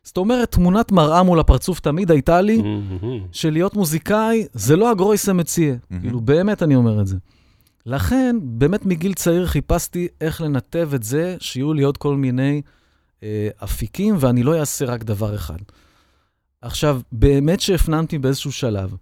זאת 0.03 0.17
אומרת, 0.17 0.51
תמונת 0.51 0.91
מראה 0.91 1.23
מול 1.23 1.39
הפרצוף 1.39 1.79
תמיד 1.79 2.11
הייתה 2.11 2.41
לי, 2.41 2.57
מהמם. 2.57 3.19
של 3.31 3.49
להיות 3.49 3.73
מוזיקאי 3.75 4.47
זה 4.53 4.75
לא 4.75 4.91
הגרויסה 4.91 5.33
מציע. 5.33 5.75
מהמם. 5.89 6.01
כאילו, 6.01 6.21
באמת 6.21 6.63
אני 6.63 6.75
אומר 6.75 7.01
את 7.01 7.07
זה. 7.07 7.17
לכן, 7.85 8.35
באמת 8.41 8.85
מגיל 8.85 9.13
צעיר 9.13 9.47
חיפשתי 9.47 10.07
איך 10.21 10.41
לנתב 10.41 10.89
את 10.95 11.03
זה, 11.03 11.37
שיהיו 11.39 11.73
לי 11.73 11.83
עוד 11.83 11.97
כל 11.97 12.15
מיני 12.15 12.61
אה, 13.23 13.49
אפיקים, 13.63 14.15
ואני 14.19 14.43
לא 14.43 14.59
אעשה 14.59 14.85
רק 14.85 15.03
דבר 15.03 15.35
אחד. 15.35 15.59
עכשיו, 16.61 17.01
באמת 17.11 17.59
שהפנמתי 17.59 18.17
באיזשהו 18.17 18.51
שלב, 18.51 18.95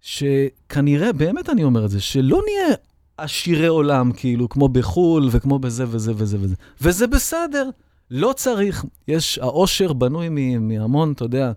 שכנראה, 0.00 1.12
באמת 1.12 1.48
אני 1.48 1.64
אומר 1.64 1.84
את 1.84 1.90
זה, 1.90 2.00
שלא 2.00 2.40
נהיה 2.46 2.76
עשירי 3.16 3.66
עולם, 3.66 4.12
כאילו, 4.12 4.48
כמו 4.48 4.68
בחו"ל 4.68 5.28
וכמו 5.32 5.58
בזה 5.58 5.84
וזה 5.88 6.12
וזה 6.16 6.36
וזה. 6.40 6.54
וזה 6.80 7.06
בסדר, 7.06 7.70
לא 8.10 8.32
צריך. 8.36 8.84
יש, 9.08 9.38
העושר 9.38 9.92
בנוי 9.92 10.28
מהמון, 10.58 11.12
אתה 11.12 11.24
יודע, 11.24 11.52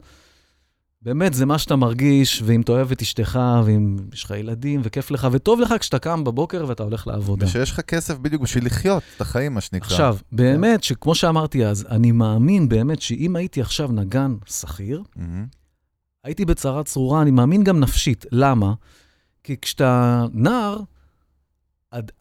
באמת, 1.01 1.33
זה 1.33 1.45
מה 1.45 1.57
שאתה 1.57 1.75
מרגיש, 1.75 2.41
ואם 2.45 2.61
אתה 2.61 2.71
אוהב 2.71 2.91
את 2.91 3.01
אשתך, 3.01 3.39
ואם 3.65 3.97
יש 4.13 4.23
לך 4.23 4.31
ילדים, 4.31 4.81
וכיף 4.83 5.11
לך, 5.11 5.27
וטוב 5.31 5.59
לך 5.59 5.73
כשאתה 5.79 5.99
קם 5.99 6.23
בבוקר 6.23 6.65
ואתה 6.67 6.83
הולך 6.83 7.07
לעבודה. 7.07 7.45
ושיש 7.45 7.71
לך 7.71 7.81
כסף 7.81 8.17
בדיוק 8.17 8.41
בשביל 8.41 8.65
לחיות 8.65 9.03
את 9.15 9.21
החיים, 9.21 9.53
מה 9.53 9.61
שנקרא. 9.61 9.87
עכשיו, 9.87 10.17
באמת, 10.31 10.83
שכמו 10.83 11.15
שאמרתי 11.15 11.65
אז, 11.65 11.85
אני 11.89 12.11
מאמין 12.11 12.69
באמת 12.69 13.01
שאם 13.01 13.35
הייתי 13.35 13.61
עכשיו 13.61 13.91
נגן 13.91 14.35
שכיר, 14.45 15.03
מהמם. 15.15 15.45
הייתי 16.23 16.45
בצרה 16.45 16.83
צרורה, 16.83 17.21
אני 17.21 17.31
מאמין 17.31 17.63
גם 17.63 17.79
נפשית. 17.79 18.25
למה? 18.31 18.73
כי 19.43 19.57
כשאתה 19.61 20.25
נער, 20.33 20.77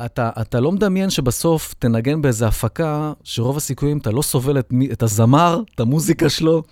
אתה, 0.05 0.31
אתה 0.41 0.61
לא 0.61 0.73
מדמיין 0.73 1.11
שבסוף 1.11 1.75
תנגן 1.79 2.23
באיזה 2.23 2.47
הפקה, 2.47 3.13
שרוב 3.25 3.57
הסיכויים 3.57 3.99
אתה 3.99 4.11
לא 4.11 4.23
סובל 4.23 4.59
את, 4.59 4.73
את 4.93 5.03
הזמר, 5.03 5.63
את 5.75 5.81
המוזיקה 5.81 6.29
שלו. 6.29 6.63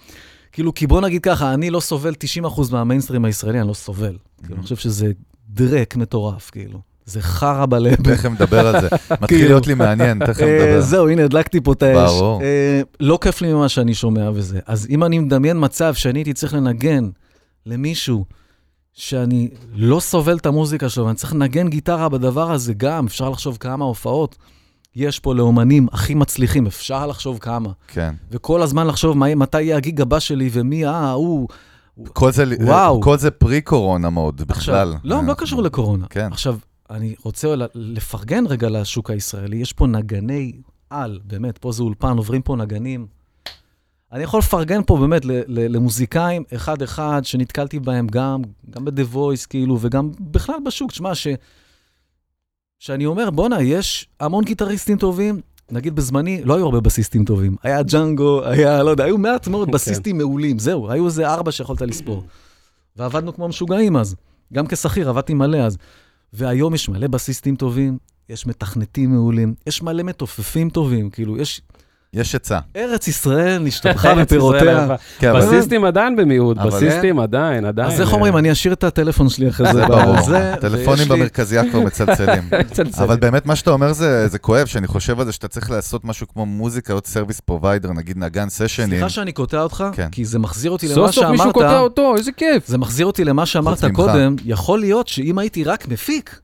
כאילו, 0.53 0.74
כי 0.74 0.86
בוא 0.86 1.00
נגיד 1.00 1.22
ככה, 1.22 1.55
אני 1.55 1.70
לא 1.70 1.80
סובל 1.80 2.14
90% 2.44 2.72
מהמיינסטרים 2.72 3.24
הישראלי, 3.24 3.61
אני 3.61 3.68
לא 3.68 3.74
סובל. 3.74 4.16
כאילו, 4.42 4.55
אני 4.55 4.62
חושב 4.62 4.76
שזה 4.76 5.12
דרק 5.48 5.96
מטורף, 5.96 6.50
כאילו. 6.50 6.78
זה 7.07 7.22
חרא 7.22 7.66
בלב. 7.66 7.94
תכף 7.94 8.30
נדבר 8.30 8.66
על 8.66 8.80
זה. 8.80 8.88
מתחיל 9.11 9.26
כאילו. 9.26 9.48
להיות 9.48 9.66
לי 9.66 9.74
מעניין, 9.74 10.26
תכף 10.26 10.42
אה, 10.42 10.57
נדבר. 10.57 10.80
זהו, 10.80 11.09
הנה, 11.09 11.24
הדלקתי 11.24 11.61
פה 11.61 11.72
את 11.72 11.82
האש. 11.82 12.11
ברור. 12.11 12.42
אה, 12.42 12.80
לא 13.00 13.18
כיף 13.20 13.42
לי 13.42 13.53
ממה 13.53 13.68
שאני 13.68 13.94
שומע 13.94 14.30
וזה. 14.34 14.61
אז 14.66 14.86
אם 14.90 15.05
אני 15.05 15.18
מדמיין 15.18 15.57
מצב 15.61 15.94
שאני 15.94 16.18
הייתי 16.18 16.32
צריך 16.32 16.55
לנגן 16.55 17.09
למישהו 17.66 18.24
שאני 18.93 19.49
לא 19.74 20.01
סובל 20.01 20.36
את 20.36 20.47
המוזיקה 20.47 20.88
שלו, 20.88 21.05
ואני 21.05 21.16
צריך 21.16 21.32
לנגן 21.32 21.68
גיטרה 21.68 22.09
בדבר 22.09 22.53
הזה 22.53 22.74
גם, 22.74 23.07
אפשר 23.07 23.30
לחשוב 23.30 23.57
כמה 23.61 23.84
הופעות 23.84 24.36
יש 24.97 25.20
פה 25.20 25.34
לאומנים 25.34 25.86
הכי 25.93 26.14
מצליחים, 26.14 26.66
אפשר 26.66 27.07
לחשוב 27.07 27.38
כמה. 27.38 27.70
כן. 27.88 28.14
וכל 28.30 28.62
הזמן 28.62 28.86
לחשוב 28.86 29.16
מה, 29.16 29.34
מתי 29.34 29.62
יהיה 29.62 29.76
הגיג 29.76 30.01
הבא 30.01 30.18
שלי 30.18 30.51
ומי, 30.53 30.86
אה, 30.86 31.12
הוא... 31.12 31.49
כל 32.12 32.32
זה, 32.32 32.45
וואו. 32.61 33.01
כל 33.01 33.18
זה 33.18 33.30
פרי-קורונה 33.30 34.11
מוד, 34.11 34.43
עכשיו, 34.49 34.74
בכלל. 34.74 34.95
לא, 35.05 35.16
אה, 35.16 35.22
לא 35.22 35.34
קשור 35.34 35.62
לקורונה. 35.62 36.07
כן. 36.11 36.28
עכשיו, 36.32 36.59
אני 36.90 37.14
רוצה 37.24 37.55
לפרגן 37.74 38.47
רגע 38.47 38.68
לשוק 38.68 39.11
הישראלי, 39.11 39.57
יש 39.57 39.72
פה 39.72 39.86
נגני 39.86 40.53
על, 40.90 41.20
באמת, 41.24 41.59
פה 41.59 41.72
זה 41.72 41.82
אולפן, 41.82 42.16
עוברים 42.16 42.43
פה 42.43 42.57
נגנים. 42.57 43.07
אני 44.13 44.23
יכול 44.23 44.39
לפרגן 44.39 44.81
פה 44.87 44.97
באמת 44.97 45.23
למוזיקאים 45.49 46.45
אחד-אחד 46.55 47.21
שנתקלתי 47.25 47.79
בהם 47.79 48.07
גם, 48.07 48.43
גם 48.71 48.85
ב-The 48.85 49.15
Voice, 49.15 49.47
כאילו, 49.49 49.79
וגם 49.81 50.11
בכלל 50.21 50.55
בשוק. 50.65 50.91
תשמע, 50.91 51.15
ש... 51.15 51.27
שאני 52.79 53.07
אומר, 53.07 53.31
בואנה, 53.31 53.63
יש 53.63 54.09
המון 54.21 54.45
גיטריסטים 54.45 54.99
טובים. 54.99 55.41
נגיד 55.71 55.95
בזמני, 55.95 56.45
לא 56.45 56.55
היו 56.57 56.65
הרבה 56.65 56.81
בסיסטים 56.81 57.25
טובים. 57.25 57.57
היה 57.63 57.83
ג'אנגו, 57.83 58.45
היה, 58.45 58.83
לא 58.83 58.91
יודע, 58.91 59.05
היו 59.05 59.19
מעט 59.19 59.49
מאוד 59.49 59.71
בסיסטים 59.75 60.19
מעולים, 60.19 60.59
זהו, 60.59 60.91
היו 60.91 61.07
איזה 61.07 61.29
ארבע 61.29 61.53
שיכולת 61.53 61.81
לספור. 61.81 62.25
ועבדנו 62.97 63.35
כמו 63.35 63.49
משוגעים 63.49 63.97
אז. 63.97 64.17
גם 64.53 64.67
כשכיר, 64.67 65.09
עבדתי 65.09 65.35
מלא 65.35 65.59
אז. 65.59 65.79
והיום 66.33 66.75
יש 66.75 66.89
מלא 66.89 67.07
בסיסטים 67.07 67.57
טובים, 67.57 67.99
יש 68.29 68.47
מתכנתים 68.47 69.11
מעולים, 69.11 69.55
יש 69.67 69.83
מלא 69.83 70.03
מתופפים 70.03 70.71
טובים, 70.71 71.11
כאילו, 71.11 71.39
יש... 71.39 71.63
יש 72.15 72.35
עצה. 72.35 72.59
ארץ 72.77 73.09
ישראל 73.09 73.63
נשתבחה 73.63 74.15
בפירותיה. 74.15 74.97
כן, 75.19 75.33
בסיסטים 75.37 75.85
עדיין 75.85 76.17
במיעוט, 76.17 76.57
בסיסטים 76.57 77.21
עדיין, 77.21 77.65
עדיין. 77.65 77.91
אז 77.91 78.01
איך 78.01 78.13
אומרים, 78.13 78.37
אני 78.37 78.53
אשאיר 78.53 78.75
את 78.75 78.85
הטלפון 78.85 79.29
שלי 79.29 79.49
אחרי 79.49 79.73
זה. 79.73 79.87
ברור. 79.87 80.17
הטלפונים 80.37 81.09
במרכזייה 81.09 81.71
כבר 81.71 81.81
מצלצלים. 81.81 82.43
צלצל. 82.75 83.03
אבל 83.03 83.17
באמת 83.17 83.47
מה 83.47 83.57
שאתה 83.57 83.71
אומר 83.71 83.93
זה, 83.93 84.29
זה 84.29 84.39
כואב, 84.39 84.67
שאני 84.67 84.87
חושב 84.87 85.21
על 85.21 85.27
זה 85.27 85.33
שאתה 85.33 85.49
צריך 85.49 85.71
לעשות 85.71 86.05
משהו 86.05 86.27
כמו 86.29 86.47
מוזיקה, 86.47 86.93
עוד 86.93 87.07
service 87.07 87.41
provider, 87.41 87.93
נגיד 87.93 88.19
נגן 88.19 88.49
סשנים. 88.49 88.89
סליחה 88.89 89.09
שאני 89.09 89.33
קוטע 89.33 89.63
אותך, 89.63 89.85
כן. 89.93 90.09
כי 90.13 90.25
זה 90.25 90.39
מחזיר 90.39 90.71
אותי 90.71 90.87
למה 90.87 90.95
סוף 90.95 91.11
סוף 91.11 91.25
מישהו 91.25 91.37
שאמרת, 91.37 91.55
קוטע 91.55 91.79
אותו, 91.79 92.15
איזה 92.17 92.33
כיף. 92.33 92.69
זה 92.69 92.79
מחזיר 92.79 93.07
אותי 93.07 93.25
למה 93.25 93.47
שאמרת. 93.47 93.85
קודם, 93.93 94.37
יכול 94.45 94.81
להיות 94.81 95.09
שאם 95.09 95.39
הייתי 95.39 95.65
רק 95.65 95.89
מפיק, 95.89 96.41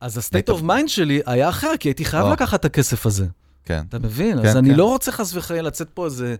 אז 0.00 0.18
ה-state 0.18 0.52
of 0.52 0.62
mind 0.62 0.88
שלי 0.88 1.20
היה 1.26 1.48
אחר, 1.48 1.72
כי 1.80 1.88
הייתי 1.88 2.04
חייב. 2.04 2.26
לקחת 2.26 2.60
את 2.60 2.64
הכסף 2.64 3.06
הזה. 3.06 3.26
כן. 3.68 3.82
אתה 3.88 3.98
מבין? 3.98 4.42
כן, 4.42 4.48
אז 4.48 4.56
אני 4.56 4.70
כן. 4.70 4.76
לא 4.76 4.84
רוצה 4.84 5.12
חס 5.12 5.36
וחלילה 5.36 5.62
לצאת 5.62 5.88
פה 5.94 6.04
איזה... 6.04 6.36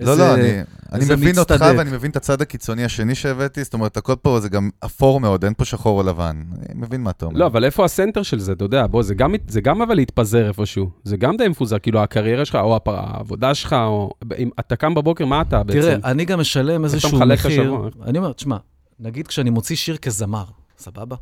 לא, 0.00 0.10
איזה- 0.10 0.22
לא, 0.22 0.34
אני, 0.34 0.60
אני 0.92 1.04
מבין 1.14 1.38
אותך 1.38 1.52
מצטדק. 1.52 1.74
ואני 1.78 1.90
מבין 1.90 2.10
את 2.10 2.16
הצד 2.16 2.42
הקיצוני 2.42 2.84
השני 2.84 3.14
שהבאתי, 3.14 3.64
זאת 3.64 3.74
אומרת, 3.74 3.96
הכל 3.96 4.14
פה 4.22 4.40
זה 4.40 4.48
גם 4.48 4.70
אפור 4.84 5.20
מאוד, 5.20 5.44
אין 5.44 5.54
פה 5.56 5.64
שחור 5.64 5.98
או 6.02 6.06
לבן. 6.06 6.42
אני 6.70 6.80
מבין 6.80 7.00
מה 7.02 7.10
אתה 7.10 7.26
אומר. 7.26 7.38
לא, 7.38 7.46
אבל 7.46 7.64
איפה 7.64 7.84
הסנטר 7.84 8.22
של 8.22 8.38
זה, 8.38 8.52
אתה 8.52 8.64
יודע, 8.64 8.86
בוא, 8.86 9.02
זה 9.02 9.14
גם, 9.14 9.34
זה 9.48 9.60
גם 9.60 9.82
אבל 9.82 9.94
להתפזר 9.94 10.48
איפשהו. 10.48 10.90
זה 11.04 11.16
גם 11.16 11.36
די 11.36 11.48
מפוזר, 11.48 11.78
כאילו, 11.78 12.02
הקריירה 12.02 12.44
שלך, 12.44 12.54
או 12.54 12.78
העבודה 12.86 13.54
שלך, 13.54 13.72
או... 13.72 14.10
אם 14.38 14.50
אתה 14.60 14.76
קם 14.76 14.94
בבוקר, 14.94 15.24
מה 15.26 15.40
אתה 15.40 15.62
בעצם? 15.62 15.80
תראה, 15.80 15.96
אני 16.04 16.24
גם 16.24 16.40
משלם 16.40 16.84
איזשהו 16.84 17.16
מחלק 17.16 17.40
את 17.40 17.46
מחיר. 17.46 17.62
השבוע? 17.62 17.88
אני 18.06 18.18
אומר, 18.18 18.32
תשמע, 18.32 18.56
נגיד 19.00 19.26
כשאני 19.26 19.50
מוציא 19.50 19.76
שיר 19.76 19.96
כזמר, 19.96 20.44
סבבה? 20.78 21.16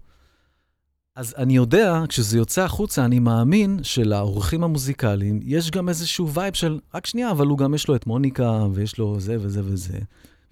אז 1.16 1.34
אני 1.38 1.56
יודע, 1.56 2.02
כשזה 2.08 2.38
יוצא 2.38 2.62
החוצה, 2.62 3.04
אני 3.04 3.18
מאמין 3.18 3.78
שלאורחים 3.82 4.64
המוזיקליים 4.64 5.40
יש 5.44 5.70
גם 5.70 5.88
איזשהו 5.88 6.32
vibe 6.32 6.54
של, 6.54 6.78
רק 6.94 7.06
שנייה, 7.06 7.30
אבל 7.30 7.46
הוא 7.46 7.58
גם 7.58 7.74
יש 7.74 7.88
לו 7.88 7.96
את 7.96 8.06
מוניקה, 8.06 8.66
ויש 8.74 8.98
לו 8.98 9.20
זה 9.20 9.36
וזה 9.40 9.60
וזה. 9.64 9.98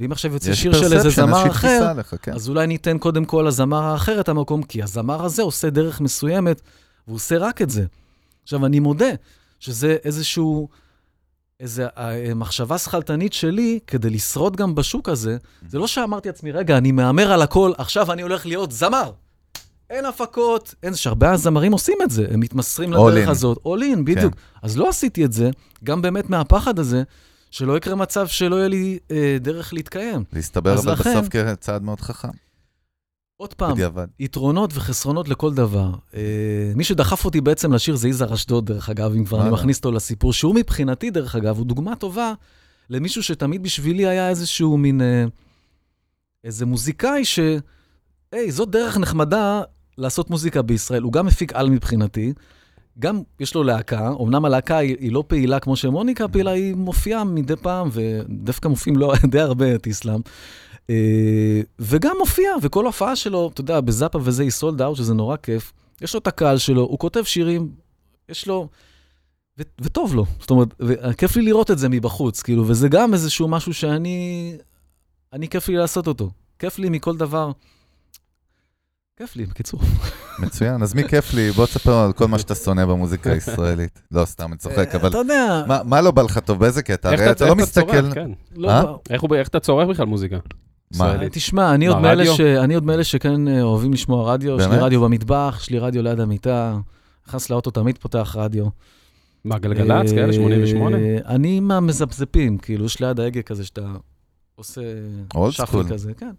ואם 0.00 0.12
עכשיו 0.12 0.32
יוצא 0.32 0.54
שיר 0.54 0.72
של 0.72 0.92
איזה 0.92 1.10
זמר 1.10 1.50
אחר, 1.50 1.86
עליך, 1.90 2.14
כן. 2.22 2.32
אז 2.32 2.48
אולי 2.48 2.66
ניתן 2.66 2.98
קודם 2.98 3.24
כל 3.24 3.44
לזמר 3.48 3.82
האחר 3.82 4.20
את 4.20 4.28
המקום, 4.28 4.62
כי 4.62 4.82
הזמר 4.82 5.24
הזה 5.24 5.42
עושה 5.42 5.70
דרך 5.70 6.00
מסוימת, 6.00 6.60
והוא 7.06 7.16
עושה 7.16 7.38
רק 7.38 7.62
את 7.62 7.70
זה. 7.70 7.84
עכשיו, 8.42 8.66
אני 8.66 8.80
מודה 8.80 9.10
שזה 9.60 9.96
איזשהו, 10.04 10.68
איזו 11.60 11.82
אה, 11.98 12.34
מחשבה 12.34 12.78
שכלתנית 12.78 13.32
שלי 13.32 13.78
כדי 13.86 14.10
לשרוד 14.10 14.56
גם 14.56 14.74
בשוק 14.74 15.08
הזה. 15.08 15.36
זה 15.68 15.78
לא 15.78 15.86
שאמרתי 15.86 16.28
לעצמי, 16.28 16.52
רגע, 16.52 16.78
אני 16.78 16.92
מהמר 16.92 17.32
על 17.32 17.42
הכל, 17.42 17.72
עכשיו 17.78 18.12
אני 18.12 18.22
הולך 18.22 18.46
להיות 18.46 18.72
זמר. 18.72 19.12
אין 19.90 20.04
הפקות, 20.04 20.74
אין, 20.82 20.94
שהרבה 20.94 21.32
הזמרים 21.32 21.72
עושים 21.72 21.98
את 22.02 22.10
זה, 22.10 22.26
הם 22.30 22.40
מתמסרים 22.40 22.94
All 22.94 22.96
לדרך 23.10 23.28
in. 23.28 23.30
הזאת. 23.30 23.58
all 23.58 23.80
in, 23.96 24.02
בדיוק. 24.04 24.34
אז 24.62 24.76
לא 24.76 24.88
עשיתי 24.88 25.24
את 25.24 25.32
זה, 25.32 25.50
גם 25.84 26.02
באמת 26.02 26.30
מהפחד 26.30 26.78
הזה, 26.78 27.02
שלא 27.50 27.76
יקרה 27.76 27.94
מצב 27.94 28.26
שלא 28.26 28.56
יהיה 28.56 28.68
לי 28.68 28.98
אה, 29.10 29.36
דרך 29.40 29.72
להתקיים. 29.72 30.24
להסתבר 30.32 30.78
אבל 30.78 30.92
לכן- 30.92 31.10
בסוף 31.16 31.28
כצעד 31.28 31.82
מאוד 31.82 32.00
חכם, 32.00 32.28
עוד 33.36 33.54
פעם, 33.54 33.72
בדיעבד. 33.72 34.06
יתרונות 34.20 34.70
וחסרונות 34.74 35.28
לכל 35.28 35.54
דבר. 35.54 35.90
אה, 36.14 36.20
מי 36.74 36.84
שדחף 36.84 37.24
אותי 37.24 37.40
בעצם 37.40 37.72
לשיר 37.72 37.96
זה 37.96 38.08
יזהר 38.08 38.34
אשדוד, 38.34 38.66
דרך 38.66 38.88
אגב, 38.90 39.12
אם 39.14 39.24
כבר 39.24 39.42
אני. 39.42 39.50
מכניס 39.50 39.76
אותו 39.76 39.92
לסיפור, 39.92 40.32
שהוא 40.32 40.54
מבחינתי, 40.54 41.10
דרך 41.10 41.36
אגב, 41.36 41.58
הוא 41.58 41.66
דוגמה 41.66 41.96
טובה 41.96 42.32
למישהו 42.90 43.22
שתמיד 43.22 43.62
בשבילי 43.62 44.06
היה 44.06 44.28
איזשהו 44.28 44.78
מין, 44.78 45.00
אה, 45.00 45.24
איזה 46.44 46.66
מוזיקאי 46.66 47.24
ש... 47.24 47.38
היי, 48.32 48.50
זאת 48.52 48.70
דרך 48.70 48.96
נחמדה 48.98 49.62
לעשות 49.98 50.30
מוזיקה 50.30 50.62
בישראל. 50.62 51.02
הוא 51.02 51.12
גם 51.12 51.26
מפיק 51.26 51.52
על 51.52 51.70
מבחינתי, 51.70 52.32
גם 52.98 53.20
יש 53.40 53.54
לו 53.54 53.62
להקה, 53.62 54.10
אמנם 54.20 54.44
הלהקה 54.44 54.76
היא, 54.76 54.96
היא 55.00 55.12
לא 55.12 55.24
פעילה 55.26 55.60
כמו 55.60 55.76
שמוניקה 55.76 56.28
פעילה, 56.28 56.50
היא 56.50 56.74
מופיעה 56.74 57.24
מדי 57.24 57.56
פעם, 57.56 57.88
ודווקא 57.92 58.68
מופיעים 58.68 58.98
לא 58.98 59.12
די 59.30 59.40
הרבה 59.40 59.74
את 59.74 59.86
איסלאם. 59.86 60.20
אה, 60.90 61.60
וגם 61.78 62.16
מופיע, 62.18 62.50
וכל 62.62 62.86
הופעה 62.86 63.16
שלו, 63.16 63.50
אתה 63.54 63.60
יודע, 63.60 63.80
בזאפה 63.80 64.18
וזה, 64.22 64.42
היא 64.42 64.50
סולד 64.50 64.82
אאוט, 64.82 64.96
שזה 64.96 65.14
נורא 65.14 65.36
כיף. 65.36 65.72
יש 66.00 66.14
לו 66.14 66.20
את 66.20 66.26
הקהל 66.26 66.58
שלו, 66.58 66.82
הוא 66.82 66.98
כותב 66.98 67.22
שירים, 67.24 67.70
יש 68.28 68.46
לו... 68.46 68.68
ו- 69.58 69.62
וטוב 69.80 70.14
לו. 70.14 70.26
זאת 70.40 70.50
אומרת, 70.50 70.68
וכיף 70.80 71.36
לי 71.36 71.42
לראות 71.42 71.70
את 71.70 71.78
זה 71.78 71.88
מבחוץ, 71.88 72.42
כאילו, 72.42 72.68
וזה 72.68 72.88
גם 72.88 73.14
איזשהו 73.14 73.48
משהו 73.48 73.74
שאני... 73.74 74.56
אני, 75.32 75.48
כיף 75.48 75.68
לי 75.68 75.76
לעשות 75.76 76.06
אותו. 76.06 76.30
כיף 76.58 76.78
לי 76.78 76.88
מכל 76.88 77.16
דבר. 77.16 77.50
כיף 79.20 79.36
לי, 79.36 79.46
בקיצור. 79.46 79.80
מצוין, 80.38 80.82
אז 80.82 80.94
מי 80.94 81.08
כיף 81.08 81.34
לי? 81.34 81.50
בוא 81.50 81.66
תספר 81.66 81.94
על 81.94 82.12
כל 82.12 82.28
מה 82.28 82.38
שאתה 82.38 82.54
שונא 82.54 82.84
במוזיקה 82.86 83.32
הישראלית. 83.32 84.02
לא, 84.12 84.24
סתם, 84.24 84.48
אני 84.48 84.56
צוחק, 84.56 84.94
אבל 84.94 85.08
אתה 85.08 85.18
יודע, 85.18 85.64
מה- 85.68 85.80
מה 85.84 86.00
לא 86.00 86.10
בא 86.10 86.22
לך 86.22 86.38
טוב? 86.38 86.58
באיזה 86.58 86.82
קטע? 86.82 87.08
הרי 87.08 87.30
אתה 87.30 87.44
לא 87.44 87.50
איך 87.50 87.58
מסתכל... 87.58 88.00
צורך, 88.00 88.14
כן. 88.14 88.30
לא, 88.56 88.70
אה? 88.70 88.82
לא. 88.82 89.00
איך 89.36 89.48
אתה 89.48 89.60
צורך 89.60 89.88
בכלל 89.88 90.06
מוזיקה? 90.06 90.36
מה? 90.96 91.14
תשמע, 91.32 91.74
אני 91.74 91.86
עוד 92.74 92.84
מאלה 92.84 93.04
שכן 93.04 93.48
אה, 93.48 93.62
אוהבים 93.62 93.92
לשמוע 93.92 94.32
רדיו. 94.32 94.56
יש 94.60 94.66
לי? 94.66 94.76
רדיו 94.76 95.00
במטבח, 95.00 95.58
יש 95.60 95.70
לי 95.70 95.78
רדיו 95.78 96.02
ליד 96.02 96.20
המיטה. 96.20 96.78
נכנס 97.28 97.50
לאוטו, 97.50 97.70
תמיד 97.70 97.98
פותח 97.98 98.36
רדיו. 98.38 98.66
מה, 99.44 99.58
גלגלצ, 99.58 100.10
כאלה, 100.10 100.26
אה, 100.26 100.32
88? 100.32 100.96
אני 101.26 101.60
מהמזפזפים, 101.60 102.58
כאילו, 102.58 102.84
יש 102.84 103.00
ליד 103.00 103.20
ההגה 103.20 103.42
כזה 103.42 103.64
שאתה 103.64 103.92
עושה 104.54 104.80
shuffle. 105.50 105.84
כזה, 105.88 106.14
כן. 106.14 106.30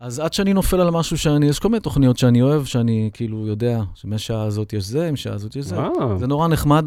אז 0.00 0.18
עד 0.18 0.32
שאני 0.32 0.54
נופל 0.54 0.80
על 0.80 0.90
משהו 0.90 1.18
שאני, 1.18 1.46
יש 1.46 1.58
כל 1.58 1.68
מיני 1.68 1.80
תוכניות 1.80 2.18
שאני 2.18 2.42
אוהב, 2.42 2.64
שאני 2.64 3.10
כאילו 3.12 3.46
יודע 3.46 3.80
שמהשעה 3.94 4.42
הזאת 4.42 4.72
יש 4.72 4.84
זה, 4.84 5.12
משעה 5.12 5.34
הזאת 5.34 5.56
יש 5.56 5.64
זה. 5.64 5.76
אה, 5.76 5.88
זה 6.18 6.26
נורא 6.26 6.48
נחמד. 6.48 6.84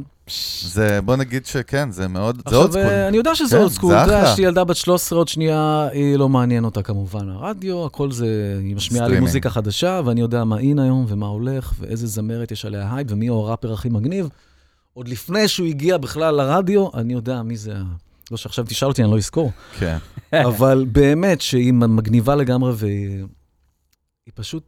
זה, 0.62 1.02
בוא 1.02 1.16
נגיד 1.16 1.46
שכן, 1.46 1.92
זה 1.92 2.08
מאוד, 2.08 2.42
זה 2.50 2.56
old 2.56 2.72
school. 2.72 2.82
אה, 2.82 3.08
אני 3.08 3.18
יודע 3.18 3.36
שזה 3.36 3.56
כן, 3.56 3.62
old 3.62 3.72
school. 3.72 3.90
זה 3.90 4.04
אתה 4.04 4.12
יודע, 4.12 4.20
אחלה. 4.20 4.32
יש 4.34 4.40
לי 4.40 4.46
ילדה 4.46 4.64
בת 4.64 4.76
13, 4.76 5.20
עוד 5.20 5.28
שנייה, 5.28 5.88
היא 5.92 6.16
לא 6.16 6.30
מעניין 6.30 6.66
אותה 6.66 6.82
כמובן. 6.82 7.30
הרדיו, 7.30 7.86
הכל 7.86 8.12
זה, 8.12 8.60
היא 8.64 8.76
משמיעה 8.76 9.08
לי. 9.08 9.20
מוזיקה 9.20 9.50
חדשה, 9.50 10.02
ואני 10.06 10.22
יודע 10.22 10.44
מה 10.44 10.60
אין 10.60 10.80
היום, 10.80 11.06
ומה 11.08 11.28
הולך, 11.28 11.74
ואיזה 11.80 12.08
זמרת 12.08 12.52
יש 12.52 12.66
עליה 12.66 12.96
הייפ, 12.96 13.08
ומי 13.12 13.28
הוא 13.28 13.48
הראפר 13.48 13.74
הכי 13.74 13.90
מגניב. 13.90 14.30
עוד 14.94 15.08
לפני 15.08 15.48
שהוא 15.48 15.68
הגיע 15.68 15.98
בכלל 15.98 16.36
לרדיו, 16.36 16.88
אני 16.94 17.14
יודע 17.14 17.42
מי 17.42 17.58
זה 17.58 17.74
ה... 17.76 17.84
לא 18.32 18.38
שעכשיו 18.38 18.66
תשאל 18.68 18.88
אותי, 18.88 19.04
אני 19.04 19.12
לא 19.12 19.18
אזכור. 19.18 19.52
כן. 19.80 19.98
אבל 20.48 20.86
באמת 20.92 21.42
שהיא 21.42 21.74
מגניבה 21.74 22.36
לגמרי, 22.36 22.72
והיא 22.76 23.24
היא 24.26 24.32
פשוט... 24.36 24.64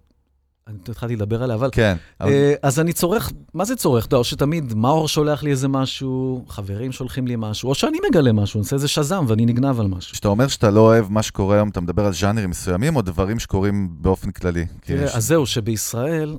אני 0.67 0.77
התחלתי 0.89 1.15
לדבר 1.15 1.43
עליה, 1.43 1.55
אבל... 1.55 1.69
כן, 1.71 1.97
אבל 2.21 2.29
אה, 2.31 2.53
אז 2.63 2.79
אני 2.79 2.93
צורך, 2.93 3.31
מה 3.53 3.65
זה 3.65 3.75
צורך? 3.75 4.05
אתה 4.05 4.13
יודע, 4.13 4.19
או 4.19 4.23
שתמיד 4.23 4.73
מאור 4.73 5.07
שולח 5.07 5.43
לי 5.43 5.51
איזה 5.51 5.67
משהו, 5.67 6.45
חברים 6.47 6.91
שולחים 6.91 7.27
לי 7.27 7.35
משהו, 7.37 7.69
או 7.69 7.75
שאני 7.75 7.97
מגלה 8.09 8.31
משהו, 8.33 8.57
אני 8.57 8.63
עושה 8.63 8.75
איזה 8.75 8.87
שזם 8.87 9.25
ואני 9.27 9.45
נגנב 9.45 9.79
על 9.79 9.87
משהו. 9.87 10.11
כשאתה 10.11 10.27
אומר 10.27 10.47
שאתה 10.47 10.69
לא 10.71 10.79
אוהב 10.79 11.11
מה 11.11 11.23
שקורה 11.23 11.55
היום, 11.55 11.69
אתה 11.69 11.81
מדבר 11.81 12.05
על 12.05 12.13
ז'אנרים 12.13 12.49
מסוימים, 12.49 12.95
או 12.95 13.01
דברים 13.01 13.39
שקורים 13.39 13.89
באופן 14.01 14.31
כללי? 14.31 14.65
כי 14.81 14.93
יש- 14.93 14.99
תראה, 14.99 15.17
אז 15.17 15.27
זהו, 15.27 15.45
שבישראל, 15.45 16.35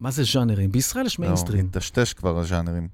מה 0.00 0.10
זה 0.10 0.24
ז'אנרים? 0.24 0.72
בישראל 0.72 1.06
יש 1.06 1.18
לא, 1.18 1.24
מיינסטרים. 1.24 1.66
מטשטש 1.66 2.12
כבר 2.12 2.38
הז'אנרים. 2.38 2.88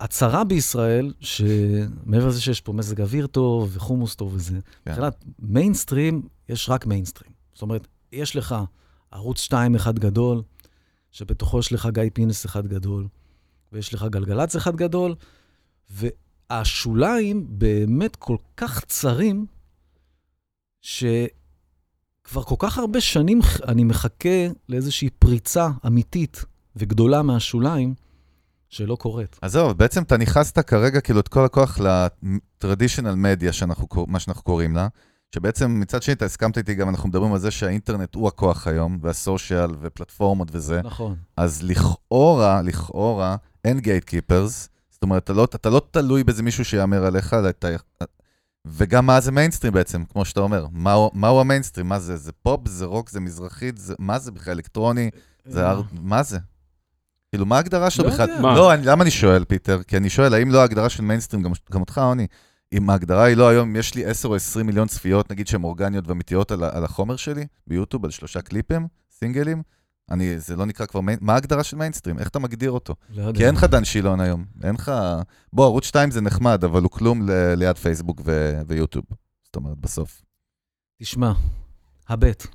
הצרה 0.00 0.44
בישראל, 0.44 1.12
שמעבר 1.20 2.26
לזה 2.26 2.40
שיש 2.40 2.60
פה 2.60 2.72
מזג 2.72 3.00
אוויר 3.00 3.26
טוב 3.26 3.70
וחומוס 3.72 4.14
טוב 4.14 4.34
וזה, 4.34 4.58
כן. 4.84 4.90
מבחינת 4.90 5.24
מיינסטרים, 5.38 6.22
יש 6.48 6.70
רק 6.70 6.86
מיינסטרים. 6.86 7.32
זאת 7.52 7.62
אומרת, 7.62 7.86
יש 8.12 8.36
לך 8.36 8.54
ערוץ 9.10 9.40
2 9.40 9.74
אחד 9.74 9.98
גדול, 9.98 10.42
שבתוכו 11.10 11.58
יש 11.58 11.72
לך 11.72 11.88
גיא 11.92 12.02
פינס 12.12 12.46
אחד 12.46 12.66
גדול, 12.66 13.06
ויש 13.72 13.94
לך 13.94 14.06
גלגלצ 14.10 14.56
אחד 14.56 14.76
גדול, 14.76 15.14
והשוליים 16.50 17.46
באמת 17.48 18.16
כל 18.16 18.36
כך 18.56 18.84
צרים, 18.84 19.46
שכבר 22.30 22.42
כל 22.42 22.54
כך 22.58 22.78
הרבה 22.78 23.00
שנים 23.00 23.40
אני 23.68 23.84
מחכה 23.84 24.46
לאיזושהי 24.68 25.10
פריצה 25.10 25.68
אמיתית 25.86 26.44
וגדולה 26.76 27.22
מהשוליים, 27.22 27.94
שלא 28.68 28.96
קורית. 28.96 29.38
אז 29.42 29.52
זהו, 29.52 29.74
בעצם 29.74 30.02
אתה 30.02 30.16
נכנסת 30.16 30.58
כרגע 30.58 31.00
כאילו 31.00 31.20
את 31.20 31.28
כל 31.28 31.44
הכוח 31.44 31.78
לטרדישיונל 31.80 33.14
מדיה, 33.14 33.50
מה 34.06 34.20
שאנחנו 34.20 34.42
קוראים 34.42 34.76
לה, 34.76 34.88
שבעצם 35.34 35.80
מצד 35.80 36.02
שני 36.02 36.14
אתה 36.14 36.24
הסכמת 36.24 36.58
איתי 36.58 36.74
גם, 36.74 36.88
אנחנו 36.88 37.08
מדברים 37.08 37.32
על 37.32 37.38
זה 37.38 37.50
שהאינטרנט 37.50 38.14
הוא 38.14 38.28
הכוח 38.28 38.66
היום, 38.66 38.98
והסושיאל 39.02 39.70
ופלטפורמות 39.80 40.48
וזה, 40.52 40.80
נכון. 40.84 41.16
אז 41.36 41.62
לכאורה, 41.62 42.62
לכאורה, 42.62 43.36
אין 43.64 43.80
גייט 43.80 44.04
קיפרס, 44.04 44.68
זאת 44.90 45.02
אומרת, 45.02 45.24
אתה 45.24 45.32
לא, 45.32 45.44
אתה 45.44 45.70
לא 45.70 45.82
תלוי 45.90 46.24
באיזה 46.24 46.42
מישהו 46.42 46.64
שיאמר 46.64 47.04
עליך, 47.04 47.34
אלא 47.34 47.48
אתה... 47.48 47.68
וגם 48.66 49.06
מה 49.06 49.20
זה 49.20 49.32
מיינסטרים 49.32 49.72
בעצם, 49.72 50.04
כמו 50.04 50.24
שאתה 50.24 50.40
אומר. 50.40 50.66
מהו, 50.72 51.10
מהו 51.14 51.40
המיינסטרים? 51.40 51.88
מה 51.88 51.98
זה? 51.98 52.16
זה 52.16 52.32
פופ, 52.32 52.68
זה 52.68 52.84
רוק, 52.84 53.10
זה 53.10 53.20
מזרחית, 53.20 53.78
זה, 53.78 53.94
מה 53.98 54.18
זה 54.18 54.32
בכלל? 54.32 54.52
אלקטרוני? 54.54 55.10
זה 55.44 55.68
הר... 55.68 55.82
מה 55.92 56.22
זה? 56.22 56.38
כאילו, 57.30 57.46
מה 57.46 57.56
ההגדרה 57.56 57.90
שלו 57.90 58.04
לא 58.04 58.10
בכלל? 58.10 58.28
יודע. 58.28 58.40
מה? 58.40 58.54
לא, 58.54 58.74
אני, 58.74 58.86
למה 58.86 59.02
אני 59.02 59.10
שואל, 59.10 59.44
פיטר? 59.44 59.82
כי 59.82 59.96
אני 59.96 60.10
שואל, 60.10 60.34
האם 60.34 60.50
לא 60.50 60.60
ההגדרה 60.60 60.88
של 60.88 61.02
מיינסטרים, 61.02 61.42
גם, 61.42 61.50
גם 61.72 61.80
אותך, 61.80 61.98
עוני, 61.98 62.26
אם 62.72 62.90
ההגדרה 62.90 63.24
היא 63.24 63.36
לא 63.36 63.48
היום, 63.48 63.76
יש 63.76 63.94
לי 63.94 64.04
10 64.04 64.28
או 64.28 64.34
20 64.34 64.66
מיליון 64.66 64.88
צפיות, 64.88 65.30
נגיד 65.30 65.46
שהן 65.46 65.64
אורגניות 65.64 66.08
ואמיתיות 66.08 66.50
על, 66.50 66.64
על 66.64 66.84
החומר 66.84 67.16
שלי, 67.16 67.46
ביוטיוב, 67.66 68.04
על 68.04 68.10
שלושה 68.10 68.40
קליפים, 68.42 68.88
סינגלים, 69.10 69.62
אני, 70.10 70.40
זה 70.40 70.56
לא 70.56 70.66
נקרא 70.66 70.86
כבר, 70.86 71.00
מה 71.20 71.34
ההגדרה 71.34 71.64
של 71.64 71.76
מיינסטרים? 71.76 72.18
איך 72.18 72.28
אתה 72.28 72.38
מגדיר 72.38 72.70
אותו? 72.70 72.94
לא 73.10 73.22
יודע. 73.22 73.38
כי 73.38 73.46
אין 73.46 73.54
לך 73.54 73.64
דן 73.64 73.84
שילון 73.84 74.20
היום, 74.20 74.44
אין 74.64 74.74
לך... 74.74 74.92
בוא, 75.52 75.64
ערוץ 75.64 75.84
2 75.84 76.10
זה 76.10 76.20
נחמד, 76.20 76.64
אבל 76.64 76.82
הוא 76.82 76.90
כלום 76.90 77.30
ל, 77.30 77.54
ליד 77.54 77.78
פייסבוק 77.78 78.20
ו, 78.24 78.60
ויוטיוב. 78.66 79.04
זאת 79.44 79.56
אומרת, 79.56 79.78
בסוף. 79.78 80.22
תשמע, 81.02 81.32
הבט. 82.08 82.46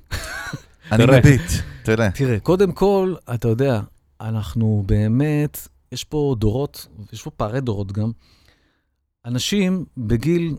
אני. 0.92 1.04
מביט, 1.18 1.50
תראה. 1.82 2.10
תראה, 2.10 2.40
קודם 2.40 2.72
כל, 2.72 3.14
אתה 3.34 3.48
יודע, 3.48 3.80
אנחנו 4.20 4.82
באמת, 4.86 5.68
יש 5.92 6.04
פה 6.04 6.36
דורות, 6.38 6.86
יש 7.12 7.22
פה 7.22 7.30
פערי 7.30 7.60
דורות 7.60 7.92
גם. 7.92 8.10
אנשים 9.24 9.84
בגיל... 9.96 10.56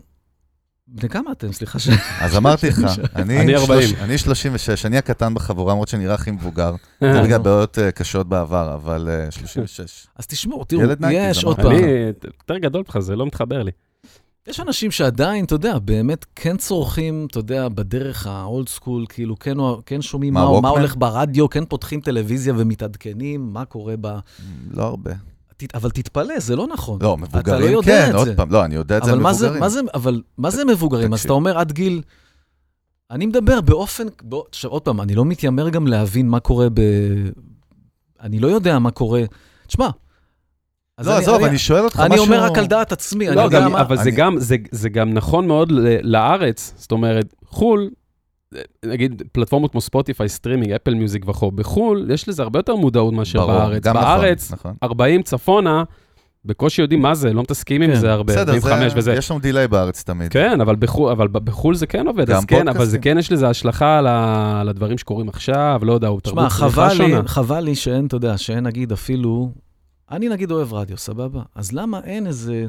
בני 0.88 1.08
כמה 1.08 1.32
אתם? 1.32 1.52
סליחה 1.52 1.78
ש... 1.78 1.88
אז 2.20 2.36
אמרתי 2.36 2.68
לך, 2.68 2.78
אני, 3.16 3.40
אני 3.40 3.54
40. 3.56 3.88
שלוש- 3.88 4.00
אני 4.02 4.18
36, 4.18 4.86
אני 4.86 4.98
הקטן 4.98 5.34
בחבורה, 5.34 5.72
למרות 5.72 5.88
שאני 5.88 6.02
נראה 6.04 6.14
הכי 6.14 6.30
מבוגר. 6.30 6.74
זה 7.00 7.22
בגלל 7.22 7.38
בעיות 7.38 7.78
אה, 7.78 7.90
קשות 7.92 8.28
בעבר, 8.28 8.74
אבל 8.74 9.08
אה, 9.10 9.30
36. 9.30 10.06
אז 10.16 10.26
תשמעו, 10.26 10.64
תראו, 10.64 10.82
יש 11.10 11.44
עוד 11.44 11.60
אמרתי. 11.60 11.76
פעם, 11.78 11.88
אני 11.88 11.92
יותר 12.40 12.58
גדול 12.58 12.82
ממך, 12.86 12.98
זה 12.98 13.16
לא 13.16 13.26
מתחבר 13.26 13.62
לי. 13.62 13.70
יש 14.46 14.60
אנשים 14.60 14.90
שעדיין, 14.90 15.44
אתה 15.44 15.54
יודע, 15.54 15.78
באמת 15.78 16.26
כן 16.36 16.56
צורכים, 16.56 17.26
אתה 17.30 17.38
יודע, 17.38 17.68
בדרך 17.68 18.26
האולד 18.26 18.68
סקול, 18.68 19.04
כאילו, 19.08 19.38
כן, 19.38 19.54
כן 19.86 20.02
שומעים 20.02 20.34
מה, 20.34 20.50
מה, 20.52 20.60
מה? 20.60 20.68
הולך 20.68 20.94
ברדיו, 20.98 21.48
כן 21.50 21.64
פותחים 21.64 22.00
טלוויזיה 22.00 22.54
ומתעדכנים, 22.56 23.52
מה 23.52 23.64
קורה 23.64 23.94
ב... 24.00 24.06
לא 24.70 24.82
הרבה. 24.82 25.10
אבל 25.74 25.90
תתפלא, 25.90 26.38
זה 26.38 26.56
לא 26.56 26.66
נכון. 26.66 26.98
לא, 27.02 27.16
אתה 27.24 27.38
מבוגרים 27.38 27.72
לא 27.72 27.76
יודע 27.78 28.04
כן, 28.04 28.10
את 28.10 28.14
עוד 28.14 28.28
זה. 28.28 28.36
פעם, 28.36 28.50
לא, 28.52 28.64
אני 28.64 28.74
יודע 28.74 28.98
את 28.98 29.04
זה 29.04 29.10
על 29.10 29.14
אבל 29.16 29.22
מה 29.22 29.32
זה, 29.32 29.44
מבוגרים. 29.46 29.60
מה 29.62 29.68
זה, 29.68 29.80
אבל 29.94 30.22
מה 30.38 30.50
זה 30.50 30.64
מבוגרים? 30.64 31.14
אז. 31.14 31.24
אתה 31.24 31.32
אומר 31.32 31.58
עד 31.58 31.72
גיל... 31.72 32.02
אני 33.10 33.26
מדבר 33.26 33.60
באופן... 33.60 34.06
בוא- 34.22 34.44
עכשיו, 34.50 34.70
עוד 34.70 34.82
פעם, 34.82 35.00
אני 35.00 35.14
לא 35.14 35.24
מתיימר 35.24 35.68
גם 35.68 35.86
להבין 35.86 36.28
מה 36.28 36.40
קורה 36.40 36.68
ב... 36.74 36.80
אני 38.20 38.38
לא 38.40 38.48
יודע 38.48 38.78
מה 38.78 38.90
קורה. 38.90 39.22
תשמע, 39.66 39.88
לא, 40.98 41.12
אני- 41.12 41.22
עזוב, 41.22 41.34
אני- 41.34 41.48
אני 41.48 41.58
שואל 41.58 41.84
אותך 41.84 42.00
אני 42.00 42.08
משהו... 42.14 42.24
אומר 42.26 42.42
רק 42.44 42.58
על 42.58 42.66
דעת 42.66 42.92
עצמי, 42.92 43.28
אני 43.28 43.36
לא, 43.36 43.40
יודע 43.40 43.60
גם, 43.60 43.72
מה... 43.72 43.80
אבל 43.80 43.96
זה 43.96 44.02
אני- 44.02 44.10
גם, 44.10 44.38
זה, 44.40 44.56
זה 44.70 44.88
גם 44.88 45.12
נכון 45.14 45.46
מאוד 45.46 45.72
לארץ, 46.02 46.74
זאת 46.76 46.92
אומרת, 46.92 47.34
חו"ל, 47.46 47.90
נגיד 48.84 49.22
פלטפורמות 49.32 49.70
כמו 49.72 49.80
ספוטיפיי, 49.80 50.28
סטרימינג, 50.28 50.72
אפל 50.72 50.94
מיוזיק 50.94 51.28
וכו', 51.28 51.50
בחו"ל 51.50 52.10
יש 52.14 52.28
לזה 52.28 52.42
הרבה 52.42 52.58
יותר 52.58 52.76
מודעות 52.76 53.14
מאשר 53.14 53.38
ברור, 53.38 53.52
בארץ. 53.58 53.82
גם 53.82 53.96
נכון, 53.96 54.08
בארץ, 54.08 54.52
נכון. 54.52 54.74
40 54.82 55.22
צפונה, 55.22 55.82
בקושי 56.44 56.82
יודעים 56.82 57.02
מה 57.02 57.14
זה, 57.14 57.32
לא 57.32 57.42
מתעסקים 57.42 57.82
עם 57.82 57.90
כן. 57.90 57.96
זה 58.00 58.12
הרבה, 58.12 58.32
בסדר, 58.32 58.52
45 58.54 58.92
זה- 58.92 58.98
וזה. 58.98 59.12
יש 59.14 59.30
לנו 59.30 59.40
delay 59.40 59.68
בארץ 59.68 60.02
תמיד. 60.02 60.32
כן, 60.32 60.60
אבל 60.60 60.76
בחו"ל, 60.76 61.10
אבל 61.10 61.28
בחו"ל 61.28 61.74
זה 61.74 61.86
כן 61.86 62.06
עובד, 62.06 62.30
אז 62.30 62.44
כן, 62.44 62.68
אבל 62.68 62.84
זה. 62.84 62.98
כן 62.98 63.18
יש 63.18 63.32
לזה 63.32 63.48
השלכה 63.48 63.98
על 63.98 64.06
ה- 64.06 64.60
על 64.60 64.68
הדברים 64.68 64.98
שקורים 64.98 65.28
עכשיו, 65.28 65.80
לא 65.82 65.92
יודע, 65.92 66.08
הוא 66.08 66.20
תרבות 66.20 66.48
צריכה 66.48 66.90
שונה. 66.90 67.22
חבל 67.28 67.60
לי 67.60 67.74
שאין, 67.74 68.06
אתה 68.06 68.16
יודע, 68.16 68.36
שאין 68.36 68.64
נגיד 68.64 68.92
אפילו... 68.92 69.52
אני 70.10 70.28
נגיד 70.28 70.50
אוהב 70.50 70.74
רדיו, 70.74 70.96
סבבה? 70.96 71.42
אז 71.54 71.72
למה 71.72 72.00
אין 72.04 72.26
איזה... 72.26 72.66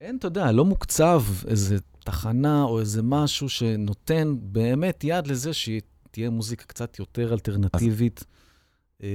אין, 0.00 0.16
אתה 0.16 0.26
יודע, 0.26 0.52
לא 0.52 0.64
מוקצב 0.64 1.22
איזה 1.48 1.76
תחנה 2.04 2.62
או 2.62 2.80
איזה 2.80 3.02
משהו 3.02 3.48
שנותן 3.48 4.34
באמת 4.42 5.04
יד 5.04 5.26
לזה 5.26 5.50
שתהיה 5.52 6.30
מוזיקה 6.30 6.64
קצת 6.66 6.98
יותר 6.98 7.32
אלטרנטיבית, 7.32 8.24
אה, 9.02 9.08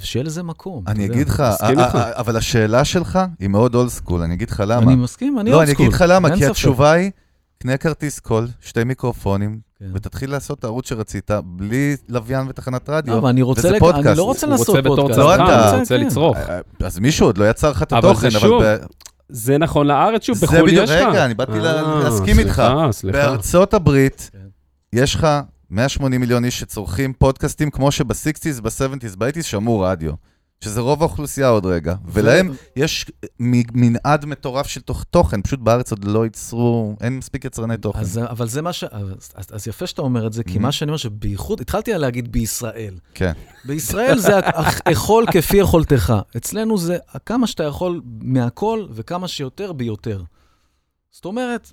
שיהיה 0.00 0.24
לזה 0.24 0.42
מקום. 0.42 0.84
אני. 0.86 1.06
אגיד 1.06 1.28
לך, 1.28 1.42
מסכים 1.52 1.78
ה- 1.78 1.84
איתך. 1.86 1.94
ה- 1.94 2.20
אבל 2.20 2.36
השאלה 2.36 2.84
שלך 2.84 3.18
היא 3.40 3.48
מאוד 3.48 3.74
old 3.74 3.88
school, 3.88 4.20
אני 4.22 4.34
אגיד 4.34 4.50
לך 4.50 4.62
למה. 4.66 4.92
אני 4.92 5.00
מסכים, 5.00 5.38
אני 5.38 5.50
לא, 5.50 5.56
old 5.56 5.66
אני 5.68 5.74
school. 5.74 5.86
אגיד 5.86 5.94
לך 5.94 6.04
למה, 6.08 6.36
כי. 6.36 6.46
התשובה 6.46 6.92
היא, 6.92 7.10
קנה 7.58 7.76
כרטיס 7.76 8.18
קול, 8.20 8.48
שתי 8.60 8.84
מיקרופונים, 8.84 9.60
כן. 9.78 9.90
ותתחיל 9.94 10.30
לעשות 10.30 10.58
את 10.58 10.64
הערוץ 10.64 10.88
שרצית, 10.88 11.30
בלי 11.44 11.96
לוויין 12.08 12.46
ותחנת 12.48 12.88
רדיו. 12.90 13.14
לא, 13.14 13.18
אבל 13.18 13.28
אני 13.28 13.42
רוצה... 13.42 13.60
וזה 13.60 13.70
לג- 13.70 13.78
פודקאסט. 13.80 14.06
אני 14.06 14.16
לא 14.18 14.22
רוצה 14.22 14.46
הוא 14.46 14.52
לעשות 14.52 14.68
רוצה 14.68 14.82
בתור 14.82 14.96
פודקאסט. 14.96 15.18
לא 15.18 15.24
צרכן. 15.36 15.42
הוא 15.70 15.80
רוצה. 15.80 15.96
לצרוך. 15.96 16.36
אה, 16.36 16.60
אז 16.80 16.98
מישהו 16.98 17.26
עוד 17.26 17.38
לא 17.38 17.50
יצר 17.50 17.70
לך 17.70 17.82
את 17.82 17.92
אבל 17.92 18.10
התוכן, 18.10 18.30
זה 18.30 18.38
אבל... 18.38 18.78
זה 19.28 19.58
נכון 19.58 19.86
לארץ, 19.86 20.22
שוב, 20.22 20.36
זה 20.36 20.46
בחו"ל 20.46 20.62
בדיוק, 20.62 20.84
יש 20.84 20.90
לך. 20.90 21.08
רגע, 21.08 21.24
אני 21.24 21.34
באתי 21.34 21.52
אה, 21.52 22.00
להסכים 22.04 22.38
איתך. 22.38 22.52
סליחה, 22.52 22.92
סליחה. 22.92 23.18
בארצות 23.18 23.74
הברית. 23.74 24.30
יש 24.92 25.14
לך 25.14 25.26
180 25.70 26.20
מיליון 26.20 26.44
איש 26.44 26.60
שצורכים 26.60 27.12
פודקאסטים 27.12 27.70
כמו 27.70 27.90
שבסיקסטיז, 27.92 28.60
בסבנטיז, 28.60 29.16
באייטיז 29.16 29.44
שמעו 29.44 29.80
רדיו. 29.80 30.12
שזה 30.64 30.80
רוב 30.80 31.00
האוכלוסייה 31.02 31.48
עוד 31.48 31.66
רגע. 31.66 31.94
ולהם 32.06 32.52
יש 32.76 33.06
מ- 33.42 33.80
מנעד 33.80 34.24
מטורף 34.24 34.66
של 34.66 34.80
תוכ- 34.80 35.04
תוכן, 35.10 35.42
פשוט 35.42 35.60
בארץ 35.60 35.90
עוד 35.90 36.04
לא 36.04 36.24
ייצרו, 36.24 36.96
אין 37.00 37.18
מספיק 37.18 37.44
יצרני 37.44 37.76
תוכן. 37.76 37.98
אז, 37.98 38.20
אבל 38.30 38.48
זה 38.48 38.62
מה 38.62 38.72
ש... 38.72 38.84
אז, 38.84 39.32
אז, 39.34 39.46
אז 39.52 39.68
יפה 39.68 39.86
שאתה 39.86 40.02
אומר 40.02 40.26
את 40.26 40.32
זה, 40.32 40.44
כי 40.44 40.56
Mhm. 40.56 40.60
מה 40.60 40.72
שאני 40.72 40.88
אומר 40.88 40.96
שבייחוד, 40.96 41.60
התחלתי 41.60 41.92
להגיד 41.92 42.32
בישראל. 42.32 42.94
כן. 43.14 43.32
בישראל 43.64 44.18
זה 44.18 44.38
אכ- 44.38 44.80
אכול 44.92 45.24
כפי 45.32 45.56
יכולתך. 45.56 46.14
אצלנו 46.36 46.78
זה 46.78 46.96
כמה 47.26 47.46
שאתה 47.46 47.64
יכול 47.64 48.00
מהכל 48.20 48.86
וכמה 48.90 49.28
שיותר 49.28 49.72
ביותר. 49.72 50.22
זאת 51.10 51.24
אומרת, 51.24 51.72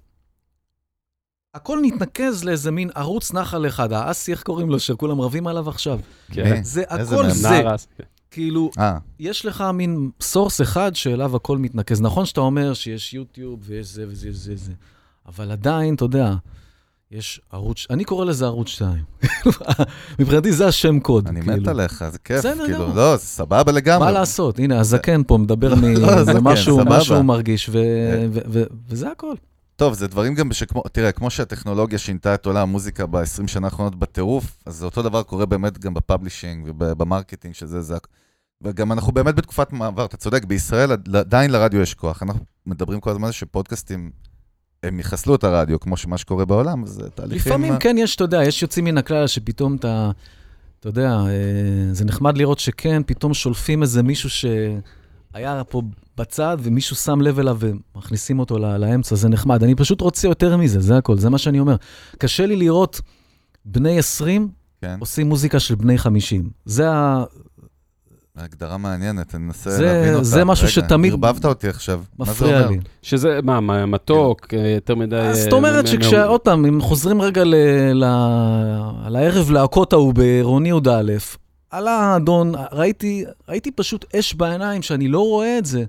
הכל 1.53 1.81
מתנקז 1.81 2.43
לאיזה 2.43 2.71
מין 2.71 2.89
ערוץ 2.95 3.33
נחל 3.33 3.67
אחד, 3.67 3.93
האסי, 3.93 4.31
איך 4.31 4.43
קוראים 4.43 4.69
לו, 4.69 4.79
שכולם 4.79 5.21
רבים 5.21 5.47
עליו 5.47 5.69
עכשיו? 5.69 5.99
כן. 6.31 6.63
זה 6.63 6.81
איזה 6.89 7.15
הכל? 7.15 7.29
זה. 7.29 7.61
כאילו, 8.31 8.71
אה, 8.79 8.97
יש 9.19 9.45
לך 9.45 9.63
מין 9.73 10.09
source 10.21 10.61
אחד 10.61 10.95
שאליו 10.95 11.35
הכל 11.35 11.57
מתנקז. 11.57 12.01
נכון 12.01 12.25
שאתה 12.25 12.41
אומר 12.41 12.73
שיש 12.73 13.13
יוטיוב 13.13 13.59
ויש 13.63 13.87
זה 13.87 14.05
וזה 14.07 14.29
וזה 14.29 14.53
וזה, 14.53 14.71
אבל 15.27 15.51
עדיין, 15.51 15.95
אתה 15.95 16.05
יודע, 16.05 16.35
יש 17.11 17.41
ערוץ, 17.51 17.87
אני 17.89 18.03
קורא 18.03 18.25
לזה 18.25 18.45
ערוץ 18.45 18.67
2. 18.67 19.03
מבחינתי 20.19 20.51
זה 20.51 20.67
השם 20.67 20.99
קוד. 20.99 21.27
אני 21.27 21.41
כאילו. 21.41 21.61
מת 21.61 21.67
עליך, 21.67 22.03
זה 22.11 22.17
כיף. 22.17 22.37
בסדר 22.37 22.65
כאילו, 22.65 22.79
גמור. 22.79 22.95
לא, 22.95 23.17
זה 23.17 23.25
סבבה 23.25 23.71
לגמרי. 23.71 24.05
מה 24.05 24.11
לעשות? 24.11 24.59
הנה, 24.59 24.79
הזקן 24.79 25.21
פה 25.27 25.37
מדבר 25.37 25.73
לא, 25.75 26.23
זקן, 26.23 26.37
ממשהו 26.37 26.75
סבבה. 26.77 26.89
מה 26.89 27.01
שהוא 27.01 27.21
מרגיש, 27.21 27.69
ו- 27.69 27.77
אה. 27.77 28.25
ו- 28.31 28.39
ו- 28.47 28.63
וזה 28.87 29.11
הכל. 29.11 29.33
טוב, 29.75 29.93
זה 29.93 30.07
דברים 30.07 30.35
גם 30.35 30.53
שכמו, 30.53 30.83
תראה, 30.91 31.11
כמו 31.11 31.29
שהטכנולוגיה 31.29 31.99
שינתה 31.99 32.33
את 32.33 32.45
עולם 32.45 32.61
המוזיקה 32.61 33.05
ב-20 33.05 33.47
שנה 33.47 33.67
האחרונות 33.67 33.95
בטירוף, 33.95 34.57
אז 34.65 34.75
זה 34.75 34.85
אותו 34.85 35.01
דבר 35.01 35.23
קורה 35.23 35.45
באמת 35.45 35.79
גם 35.79 35.93
ב 35.93 36.00
publishing 36.00 36.67
וב 36.67 36.82
marketing, 36.82 37.53
שזה 37.53 37.81
זה... 37.81 37.97
וגם 38.63 38.91
אנחנו 38.91 39.11
באמת 39.11 39.35
בתקופת 39.35 39.73
מעבר, 39.73 40.05
אתה 40.05 40.17
צודק, 40.17 40.45
בישראל 40.45 40.91
עד- 40.91 41.15
עדיין 41.15 41.51
לרדיו 41.51 41.81
יש 41.81 41.93
כוח. 41.93 42.23
אנחנו 42.23 42.41
מדברים 42.65 42.99
כל 42.99 43.09
הזמן 43.09 43.31
שפודקאסטים, 43.31 44.11
הם 44.83 44.99
יחסלו 44.99 45.35
את 45.35 45.43
הרדיו, 45.43 45.79
כמו 45.79 45.97
שמה 45.97 46.17
שקורה 46.17 46.45
בעולם, 46.45 46.85
זה 46.85 47.09
תהליכים... 47.09 47.37
לפעמים 47.51 47.73
כן 47.79 47.95
יש, 47.99 48.15
אתה 48.15 48.23
יודע, 48.23 48.43
יש 48.43 48.61
יוצאים 48.61 48.85
מן 48.85 48.97
הכלל 48.97 49.27
שפתאום 49.27 49.75
אתה, 49.75 50.11
אתה 50.79 50.89
יודע, 50.89 51.09
אה, 51.11 51.93
זה 51.93 52.05
נחמד 52.05 52.37
לראות 52.37 52.59
שכן, 52.59 53.01
פתאום 53.05 53.33
שולפים 53.33 53.81
איזה 53.81 54.03
מישהו 54.03 54.29
שהיה 54.29 55.63
פה 55.63 55.81
בצד, 56.17 56.57
ומישהו 56.61 56.95
שם 56.95 57.21
לב 57.21 57.39
אליו 57.39 57.57
ומכניסים 57.59 58.39
אותו 58.39 58.57
לאמצע, 58.59 59.15
זה 59.15 59.29
נחמד. 59.29 59.63
אני 59.63 59.75
פשוט 59.75 60.01
רוצה 60.01 60.27
יותר 60.27 60.57
מזה, 60.57 60.79
זה 60.79 60.97
הכל, 60.97 61.17
זה 61.17 61.29
מה 61.29 61.37
שאני 61.37 61.59
אומר. 61.59 61.75
קשה 62.17 62.45
לי 62.45 62.55
לראות 62.55 63.01
בני 63.65 63.99
20 63.99 64.49
כן, 64.81 64.95
עושים 64.99 65.29
מוזיקה 65.29 65.59
של 65.59 65.75
בני 65.75 65.97
50. 65.97 66.49
זה 66.65 66.91
ה... 66.91 67.23
הגדרה 68.37 68.77
מעניינת, 68.77 69.35
אני 69.35 69.43
מנסה 69.43 69.69
זה- 69.71 69.85
להבין 69.85 70.13
אותה. 70.13 70.23
זה 70.23 70.43
משהו 70.45 70.63
רגע, 70.65 70.71
שתמיד 70.73 71.11
ערבבת 71.11 71.45
אותי 71.45 71.67
עכשיו. 71.67 72.01
מה 72.19 72.25
זה 72.25 72.31
מפריע 72.31 72.57
אומר? 72.57 72.69
לי. 72.69 72.77
שזה, 73.01 73.39
מה, 73.43 73.59
מה, 73.59 73.85
מתוק, 73.85 74.53
אה, 74.53 74.67
יותר 74.67 74.95
מדי... 74.95 75.15
אה, 75.15 75.33
זאת 75.33 75.53
אומרת 75.53 75.83
מ- 75.83 75.87
שכשה... 75.87 76.25
מ- 76.25 76.29
עוד 76.29 76.41
פעם, 76.41 76.65
אם 76.65 76.81
חוזרים 76.81 77.21
רגע 77.21 77.43
ל... 77.43 77.55
ל... 77.93 78.05
לערב 79.09 79.51
להקות 79.51 79.93
ההוא 79.93 80.13
בעירוני 80.13 80.69
י"א, 80.69 81.01
עלה 81.69 81.91
האדון, 81.91 82.53
ראיתי, 82.71 83.25
ראיתי 83.49 83.71
פשוט 83.71 84.15
אש 84.15 84.33
בעיניים 84.33 84.81
שאני 84.81 85.07
לא 85.07 85.19
רואה 85.19 85.57
את 85.57 85.65
זה. 85.65 85.83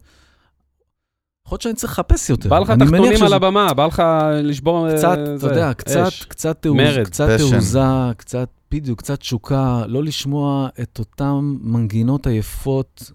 יכול 1.54 1.56
להיות 1.56 1.62
שאני 1.62 1.74
צריך 1.74 1.92
לחפש 1.92 2.30
יותר. 2.30 2.48
בא 2.48 2.58
לך 2.58 2.70
תחתונים 2.70 3.16
שזה 3.16 3.26
על 3.26 3.32
הבמה, 3.32 3.74
בא 3.74 3.86
לך 3.86 4.02
לשבור... 4.42 4.88
אה, 4.88 4.96
קצת, 4.96 5.18
זה, 5.24 5.46
אתה 5.46 5.54
יודע, 5.54 5.74
קצת, 5.74 6.06
אש. 6.08 6.24
קצת, 6.24 6.62
תעוז, 6.62 6.76
מרד, 6.76 7.04
קצת. 7.06 7.28
תעוזה, 7.38 7.80
קצת, 8.16 8.48
בדיוק, 8.70 8.98
קצת 8.98 9.18
תשוקה, 9.18 9.84
לא 9.86 10.04
לשמוע 10.04 10.68
את 10.82 10.98
אותן 10.98 11.40
מנגינות 11.42 12.26
עייפות 12.26 13.12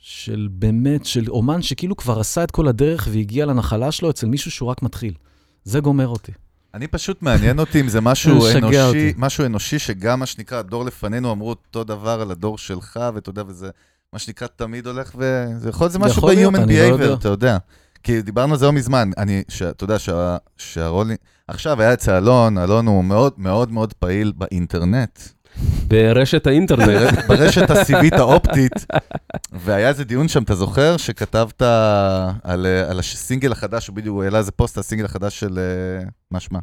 של 0.00 0.48
באמת, 0.50 1.04
של 1.04 1.24
אומן 1.28 1.62
שכאילו 1.62 1.96
כבר 1.96 2.20
עשה 2.20 2.44
את 2.44 2.50
כל 2.50 2.68
הדרך 2.68 3.08
והגיע 3.12 3.46
לנחלה 3.46 3.92
שלו 3.92 4.10
אצל 4.10 4.26
מישהו 4.26 4.50
שהוא 4.50 4.68
רק 4.68 4.82
מתחיל. 4.82 5.14
זה 5.64 5.80
גומר 5.80 6.08
אותי. 6.08 6.32
אני 6.74 6.86
פשוט 6.86 7.22
מעניין 7.22 7.58
אותי 7.58 7.80
אם 7.80 7.88
זה 7.88 8.00
משהו 8.00 8.32
אנושי, 8.58 8.82
אותי. 8.82 9.12
משהו 9.16 9.46
אנושי 9.46 9.78
שגם 9.78 10.20
מה 10.20 10.26
שנקרא 10.26 10.58
הדור 10.58 10.84
לפנינו 10.84 11.32
אמרו 11.32 11.48
אותו 11.48 11.84
דבר 11.84 12.20
על 12.20 12.30
הדור 12.30 12.58
שלך, 12.58 13.00
ואתה 13.14 13.30
יודע, 13.30 13.42
וזה 13.46 13.70
מה 14.12 14.18
שנקרא 14.18 14.46
תמיד 14.56 14.86
הולך 14.86 15.12
ו... 15.18 15.44
זה 15.58 15.68
יכול 15.68 15.84
להיות 15.84 15.92
זה 15.92 15.98
משהו 15.98 16.22
ב-human 16.22 16.58
לא 16.58 16.64
behavior, 16.64 17.18
אתה 17.18 17.28
יודע. 17.28 17.56
כי 18.02 18.22
דיברנו 18.22 18.52
על 18.52 18.58
זה 18.58 18.66
לא 18.66 18.72
מזמן, 18.72 19.10
אני, 19.18 19.42
ש- 19.48 19.62
אתה 19.62 19.84
יודע, 19.84 19.98
שה- 19.98 20.36
שהרולינג... 20.56 21.18
עכשיו 21.48 21.80
היה 21.80 21.92
אצל 21.92 22.12
אלון, 22.12 22.58
אלון 22.58 22.86
הוא 22.86 23.04
מאוד 23.04 23.32
מאוד 23.36 23.72
מאוד 23.72 23.92
פעיל 23.92 24.32
באינטרנט, 24.36 25.18
ברשת 25.88 26.46
האינטרנט. 26.46 27.12
ברשת 27.28 27.70
הסיבית 27.70 28.12
האופטית, 28.12 28.72
והיה 29.52 29.88
איזה 29.88 30.04
דיון 30.04 30.28
שם, 30.28 30.42
אתה 30.42 30.54
זוכר, 30.54 30.96
שכתבת 30.96 31.62
על, 32.42 32.66
אה, 32.66 32.90
על 32.90 32.98
הסינגל 32.98 33.52
החדש, 33.52 33.86
הוא 33.86 33.96
בדיוק, 33.96 34.22
העלה 34.22 34.38
איזה 34.38 34.52
פוסט, 34.52 34.78
הסינגל 34.78 35.04
החדש 35.04 35.40
של, 35.40 35.58
אה, 35.58 36.04
מה 36.30 36.40
שמה? 36.40 36.58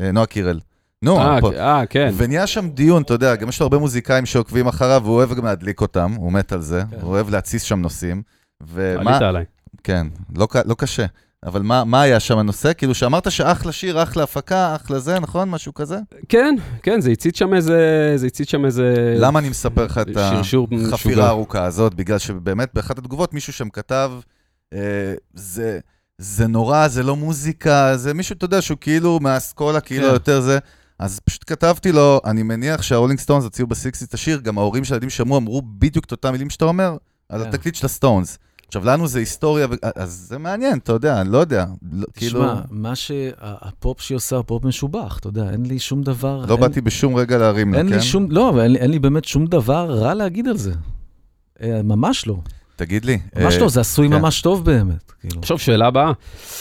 אה, 0.00 0.12
נועה 0.12 0.26
קירל. 0.26 0.60
נו, 1.02 1.18
אה, 1.18 1.38
אה, 1.58 1.86
כן. 1.86 2.12
ונהיה 2.16 2.46
שם 2.46 2.68
דיון, 2.68 3.02
אתה 3.02 3.14
יודע, 3.14 3.36
גם 3.36 3.48
יש 3.48 3.60
לו 3.60 3.64
הרבה 3.64 3.78
מוזיקאים 3.78 4.26
שעוקבים 4.26 4.66
אחריו, 4.66 5.00
והוא 5.04 5.16
אוהב 5.16 5.34
גם 5.34 5.44
להדליק 5.44 5.80
אותם, 5.80 6.12
הוא 6.16 6.32
מת 6.32 6.52
על 6.52 6.60
זה, 6.60 6.82
כן. 6.90 6.96
הוא 7.00 7.10
אוהב 7.10 7.30
להתסיס 7.30 7.62
שם 7.62 7.80
נושאים. 7.80 8.22
ומה, 8.68 9.10
עלית 9.10 9.22
עליי. 9.22 9.44
כן, 9.84 10.06
לא, 10.36 10.48
לא 10.64 10.74
קשה. 10.78 11.06
אבל 11.44 11.62
מה, 11.62 11.84
מה 11.84 12.02
היה 12.02 12.20
שם 12.20 12.38
הנושא? 12.38 12.72
כאילו 12.72 12.94
שאמרת 12.94 13.30
שאחלה 13.30 13.72
שיר, 13.72 14.02
אחלה 14.02 14.22
הפקה, 14.22 14.74
אחלה 14.74 14.98
זה, 14.98 15.20
נכון? 15.20 15.50
משהו 15.50 15.74
כזה? 15.74 15.98
כן, 16.28 16.54
כן, 16.82 17.00
זה 17.00 17.10
הצית 17.10 17.36
שם 17.36 17.54
איזה... 17.54 18.12
זה 18.16 18.26
הצית 18.26 18.48
שם 18.48 18.64
איזה... 18.64 19.14
למה 19.18 19.38
אני 19.38 19.48
מספר 19.48 19.84
לך 19.84 19.98
את 19.98 20.16
החפירה. 20.92 21.26
הארוכה 21.26 21.64
הזאת? 21.64 21.94
בגלל 21.94 22.18
שבאמת 22.18 22.70
באחת 22.74 22.98
התגובות 22.98 23.34
מישהו 23.34 23.52
שם 23.52 23.68
כתב, 23.68 24.12
אה, 24.74 25.14
זה, 25.34 25.78
זה 26.18 26.46
נורא, 26.46 26.88
זה 26.88 27.02
לא 27.02 27.16
מוזיקה, 27.16 27.96
זה 27.96 28.14
מישהו, 28.14 28.34
אתה 28.36 28.44
יודע, 28.44 28.62
שהוא 28.62 28.78
כאילו 28.80 29.18
מהאסכולה, 29.22 29.80
כאילו 29.80 30.06
כן. 30.06 30.12
יותר 30.12 30.40
זה. 30.40 30.58
אז 30.98 31.20
פשוט 31.20 31.44
כתבתי 31.46 31.92
לו, 31.92 32.20
אני 32.24 32.42
מניח 32.42 32.82
שהרולינג 32.82 33.20
סטונס 33.20 33.44
הוציאו 33.44 33.66
ב 33.66 33.71
sixties 33.71 34.04
את 34.04 34.14
השיר, 34.14 34.40
גם 34.40 34.58
ההורים 34.58 34.84
של 34.84 34.94
הילדים 34.94 35.10
שמעו, 35.10 35.36
אמרו 35.38 35.62
בדיוק 35.78 36.04
את 36.04 36.12
אותם 36.12 36.32
מילים 36.32 36.50
שאתה 36.50 36.64
אומר, 36.64 36.96
על 37.28 37.42
כן. 37.42 37.48
התקליט 37.48 37.74
של 37.74 37.86
הסטונס. 37.86 38.38
עכשיו, 38.66 38.84
לנו 38.84 39.08
זה 39.08 39.18
היסטוריה. 39.18 39.66
אז 39.96 40.26
זה 40.28 40.38
מעניין, 40.38 40.78
אתה 40.78 40.92
יודע, 40.92 41.20
אני 41.20 41.32
לא 41.32 41.38
יודע. 41.38 41.66
לא, 41.92 42.06
כאילו, 42.14 42.40
תשמע, 42.40 42.60
מה 42.70 42.94
שהפופ 42.96 44.00
שהיא 44.00 44.16
עושה, 44.16 44.42
פופ 44.42 44.64
משובח, 44.64 45.18
אתה 45.18 45.28
יודע, 45.28 45.50
אין 45.50 45.66
לי 45.66 45.78
שום 45.78 46.02
דבר... 46.02 46.44
לא 46.48 46.52
אין- 46.52 46.60
באתי 46.60 46.80
בשום 46.80 47.14
רגע 47.16 47.38
להרים 47.38 47.74
לה, 47.74 47.82
כן? 47.88 48.00
שום, 48.00 48.26
לא, 48.30 48.48
אבל 48.50 48.60
אין 48.60 48.72
לי- 48.72 48.78
אין 48.78 48.90
לי 48.90 48.98
באמת 48.98 49.24
שום 49.24 49.46
דבר 49.46 49.90
רע 49.90 50.14
להגיד 50.14 50.48
על 50.48 50.56
זה. 50.56 50.72
אה, 51.62 51.80
ממש 51.82 52.26
לא. 52.26 52.36
תגיד 52.78 53.04
לי. 53.04 53.18
ממש 53.36 53.54
לא, 53.56 53.68
זה 53.68 53.80
עשוי 53.80 54.08
כן. 54.08 54.14
ממש 54.14 54.40
טוב 54.42 54.64
באמת. 54.64 55.12
כאילו. 55.20 55.40
עכשיו, 55.40 55.58
שאלה 55.58 55.86
הבאה. 55.86 56.12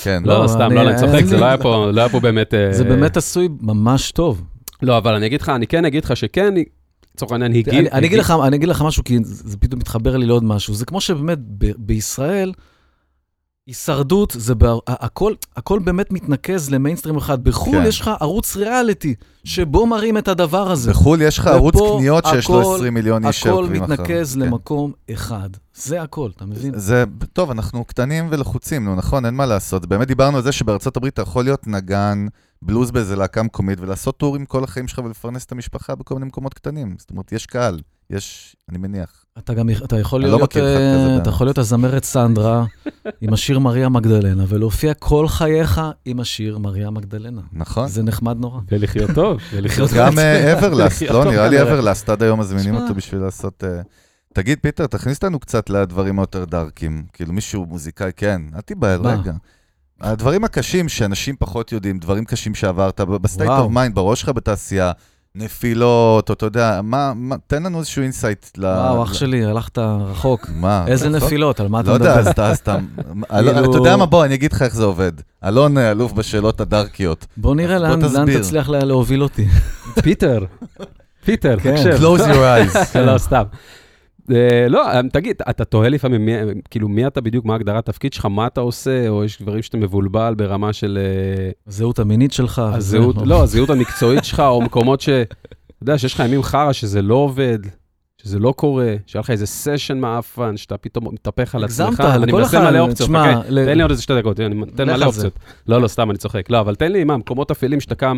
כן, 0.04 0.24
לא, 0.26 0.42
לא, 0.44 0.48
סתם, 0.48 0.62
אני- 0.62 0.76
לא, 0.76 0.82
אני 0.90 1.00
צוחק, 1.00 1.24
זה 1.26 1.38
לא 1.38 1.46
היה 1.46 1.58
פה, 1.58 1.90
לא 1.94 2.02
באמת... 2.20 2.54
אה, 2.54 2.74
זה 2.74 2.84
באמת 2.84 3.18
עשוי 3.18 3.50
ממש 3.62 4.12
טוב. 4.12 4.42
לא, 4.82 4.98
אבל 4.98 5.14
אני 5.14 5.26
אגיד 5.26 5.42
לך, 5.42 5.50
אני 5.50 5.68
כן 5.68 5.86
אגיד 5.86 6.06
לך 6.06 6.18
שכן, 6.18 6.54
לצורך 7.16 7.32
העניין, 7.32 7.52
הגיל... 7.56 7.88
אני- 7.92 8.08
אגיד 8.08 8.20
לך- 8.20 8.34
משהו, 8.82 9.04
כי 9.04 9.18
זה 9.24 9.58
פתאום 9.58 9.80
מתחבר 9.80 10.18
לי 10.18 10.26
לעוד 10.26 10.44
משהו. 10.44 10.74
זה 10.74 10.86
כמו 10.86 11.02
שבאמת 11.02 11.38
בישראל, 11.78 12.52
הישרדות, 13.68 14.36
זה 14.38 14.56
בה, 14.56 14.74
הכל, 14.88 15.34
הכל 15.56 15.80
באמת 15.80 16.12
מתנקז 16.12 16.70
למיינסטרים 16.70 17.18
אחד. 17.18 17.44
בחו"ל 17.44 17.76
כן. 17.78 17.86
יש 17.88 18.02
לך 18.02 18.12
ערוץ 18.20 18.56
ריאליטי, 18.56 19.16
שבו 19.44 19.86
מראים 19.86 20.18
את 20.18 20.28
הדבר 20.28 20.72
הזה. 20.72 20.92
בחו"ל 20.92 21.22
יש 21.22 21.40
לך 21.40 21.48
ערוץ 21.48 21.76
קניות 21.98 22.26
שיש 22.26 22.50
לו 22.50 22.62
הכל- 22.62 22.76
20 22.76 22.94
מיליון 22.94 23.26
איש 23.26 23.40
הכל 23.42 23.50
שעוקבים 23.50 23.84
אחריו. 23.84 24.02
מתנקז 24.04 24.34
כן. 24.34 24.40
למקום 24.40 24.92
אחד. 25.14 25.50
זה 25.74 26.02
הכל, 26.02 26.30
אתה 26.36 26.46
מבין? 26.46 26.72
זה, 26.80 27.04
טוב, 27.34 27.52
אנחנו 27.52 27.86
קטנים 27.86 28.28
ולחוצים, 28.32 28.86
נו, 28.86 28.96
נכון, 28.96 29.26
אין 29.26 29.34
מה 29.34 29.46
לעשות. 29.46 29.86
באמת 29.86 30.08
דיברנו 30.08 30.38
על 30.38 30.44
זה 30.44 30.52
שבארצות 30.52 30.98
הברית 30.98 31.14
אתה 31.14 31.22
יכול 31.22 31.44
להיות 31.44 31.68
נגן 31.68 32.28
בלוז 32.62 32.92
באיזה 32.92 33.16
להקה 33.16 33.44
מקומית 33.44 33.80
ולעשות 33.80 34.18
טורים 34.18 34.46
כל 34.46 34.64
החיים 34.64 34.88
שלך 34.88 35.02
ולפרנס 35.06 35.46
את 35.46 35.52
המשפחה 35.52 35.96
בכל 35.96 36.14
מיני 36.16 36.26
מקומות 36.26 36.54
קטנים. 36.54 36.96
זאת 37.00 37.10
אומרת, 37.12 37.32
יש 37.32 37.46
קהל, 37.46 37.80
יש, 38.10 38.56
אני 38.70 38.78
מניח. 38.78 39.26
אתה 39.38 39.54
גם, 39.54 39.70
אתה 39.70 40.00
יכול 40.00 40.22
לא 40.22 40.28
להיות, 40.28 40.42
מכיר 40.42 40.64
אחד 40.64 40.82
אה, 40.82 40.94
כזה 40.94 41.18
אתה. 41.22 41.30
יכול 41.30 41.48
להיות 41.48 41.58
הזמרת 41.58 42.04
סנדרה 42.04 42.66
עם 43.22 43.34
השיר 43.34 43.60
מריה 43.60 43.90
מגדלנה, 43.90 44.44
ולהופיע 44.48 44.94
כל 44.94 45.28
חייך 45.28 45.82
עם 46.06 46.20
השיר 46.20 46.58
מריה 46.58 46.90
מגדלנה. 46.90 47.42
נכון? 47.54 47.88
זה 47.88 48.04
נחמד 48.04 48.38
נורא. 48.40 48.60
ולחיות 48.72 49.12
טוב, 49.16 49.38
ולחיות 49.54 49.90
טוב. 49.90 50.00
גם 50.00 50.14
אברלאסט, 50.58 50.96
לחיות 51.02 51.26
לא, 51.26 51.32
נראה 51.32 51.50
לי. 51.50 51.62
אברלאסט, 51.62 52.10
עד 52.10 52.24
היום 52.24 52.40
מזמינים. 52.40 52.76
אותו 52.76 52.94
בשביל 52.94 53.22
לעשות... 53.22 53.64
אה, 53.64 53.82
תגיד, 54.34 54.60
פיטר, 54.62 54.88
תכניס 54.88 55.18
אותנו 55.18 55.40
קצת 55.40 55.70
לדברים 55.70 56.20
היותר 56.20 56.46
דארקים. 56.46 57.06
כאילו, 57.14 57.34
מישהו 57.34 57.66
מוזיקאי, 57.66 58.12
כן, 58.16 58.42
אל 58.56 58.62
תיבהל? 58.62 59.08
רגע. 59.08 59.34
הדברים 60.02 60.44
הקשים 60.44 60.90
שאנשים 60.90 61.36
פחות 61.40 61.72
יודעים, 61.72 62.00
דברים 62.00 62.26
קשים 62.26 62.56
שעברת, 62.56 63.02
ב 63.02 63.09
state. 63.09 63.50
of 63.50 63.72
mind, 63.72 63.96
בראש 63.96 64.22
שלך 64.22 64.30
בתעשייה, 64.30 64.92
נפילות, 65.38 66.30
או 66.30 66.34
אתה 66.34 66.46
יודע, 66.46 66.80
מה, 66.84 67.14
מה- 67.16 67.36
תן 67.48 67.64
לנו 67.64 67.80
איזשהו 67.80 68.02
insight 68.04 68.46
ל... 68.58 68.66
וואו, 68.66 69.04
אח 69.04 69.14
שלי, 69.14 69.46
הלכת 69.46 69.78
רחוק. 69.78 70.50
מה? 70.56 70.84
איזה? 70.88 71.10
נפילות, 71.10 71.60
על 71.60 71.68
מה 71.68 71.80
אתה 71.80 71.90
לא 71.90 71.94
יודע, 71.94 72.10
מדבר? 72.10 72.20
אז 72.20 72.28
אתה 72.28 72.78
כאילו- 73.30 73.72
אתה 73.72 73.78
יודע 73.78 73.96
מה? 73.98 74.06
בוא, 74.06 74.26
אני 74.26 74.34
אגיד 74.34 74.54
לך 74.54 74.62
איך 74.62 74.76
זה 74.76 74.84
עובד. 74.84 75.12
אלון 75.46 75.78
אה, 75.78 75.92
אלוף 75.92 76.12
בשאלות 76.12 76.62
הדארקיות. 76.62 77.26
בוא 77.38 77.56
נראה 77.56 77.80
בוא 77.80 78.08
לאן. 78.08 78.40
תצליח 78.42 78.70
לה- 78.70 78.80
להוביל 78.86 79.24
אותי. 79.24 79.48
פיטר, 80.04 80.46
פיטר, 81.26 81.58
כן. 81.60 81.76
תקשיב. 81.76 81.94
Close 81.96 82.20
your 82.22 82.74
eyes. 82.76 82.98
לא, 83.08 83.18
סתם. 83.18 83.44
אה, 84.32 84.68
לא, 84.70 84.88
אה, 84.92 85.02
תגיד, 85.12 85.36
אתה 85.50 85.66
תוהה 85.66 85.90
לפעמים, 85.90 86.26
מי- 86.26 86.34
כאילו, 86.70 86.90
מי 86.90 87.08
אתה 87.08 87.22
בדיוק, 87.22 87.46
מה 87.46 87.56
הגדרת 87.56 87.90
התפקיד 87.90 88.14
שלך, 88.14 88.26
מה 88.26 88.48
אתה 88.48 88.62
עושה, 88.62 89.10
או 89.10 89.24
יש 89.24 89.42
דברים 89.42 89.62
שאתה 89.62 89.78
מבולבל 89.78 90.34
ברמה 90.38 90.74
של 90.74 90.98
אה, 91.02 91.50
הזהות 91.68 92.00
המינית 92.00 92.34
שלך. 92.34 92.62
הזהות, 92.74 93.18
וזה- 93.18 93.26
לא, 93.26 93.44
הזהות 93.44 93.70
המקצועית 93.70 94.24
שלך, 94.24 94.40
או 94.40 94.62
מקומות 94.62 95.02
ש... 95.02 95.10
אתה 95.10 95.26
יודע, 95.84 95.98
שיש 95.98 96.14
לך 96.14 96.20
ימים 96.20 96.44
חרא 96.44 96.74
שזה 96.74 97.02
לא 97.02 97.16
עובד, 97.16 97.60
שזה 98.22 98.40
לא 98.40 98.54
קורה, 98.58 98.96
שהיה 99.06 99.20
לך 99.20 99.30
איזה 99.30 99.46
סשן 99.46 99.98
מעפן, 100.00 100.58
שאתה 100.58 100.78
פתאום 100.78 101.06
מתהפך 101.14 101.56
על 101.56 101.64
עצמך. 101.64 102.00
אני 102.00 102.32
מנסה 102.32 102.72
מלא 102.72 102.80
אופציות, 102.80 103.10
תשמע, 103.10 103.42
ל- 103.50 103.66
תן 103.66 103.76
לי 103.78 103.82
עוד 103.84 103.92
איזה 103.92 104.04
שתי 104.04 104.14
דקות, 104.20 104.40
אני 104.40 104.56
לך 104.62 104.80
מלא. 104.80 105.06
אופציות. 105.06 105.34
לא, 105.68 105.82
לא, 105.82 105.88
סתם, 105.88 106.10
אני 106.12 106.18
צוחק. 106.18 106.50
לא, 106.50 106.60
אבל 106.60 106.76
תן 106.76 106.92
לי, 106.92 107.04
מה, 107.04 107.18
מקומות 107.18 107.52
אפלים 107.52 107.80
שאתה 107.80 107.96
קם, 107.96 108.18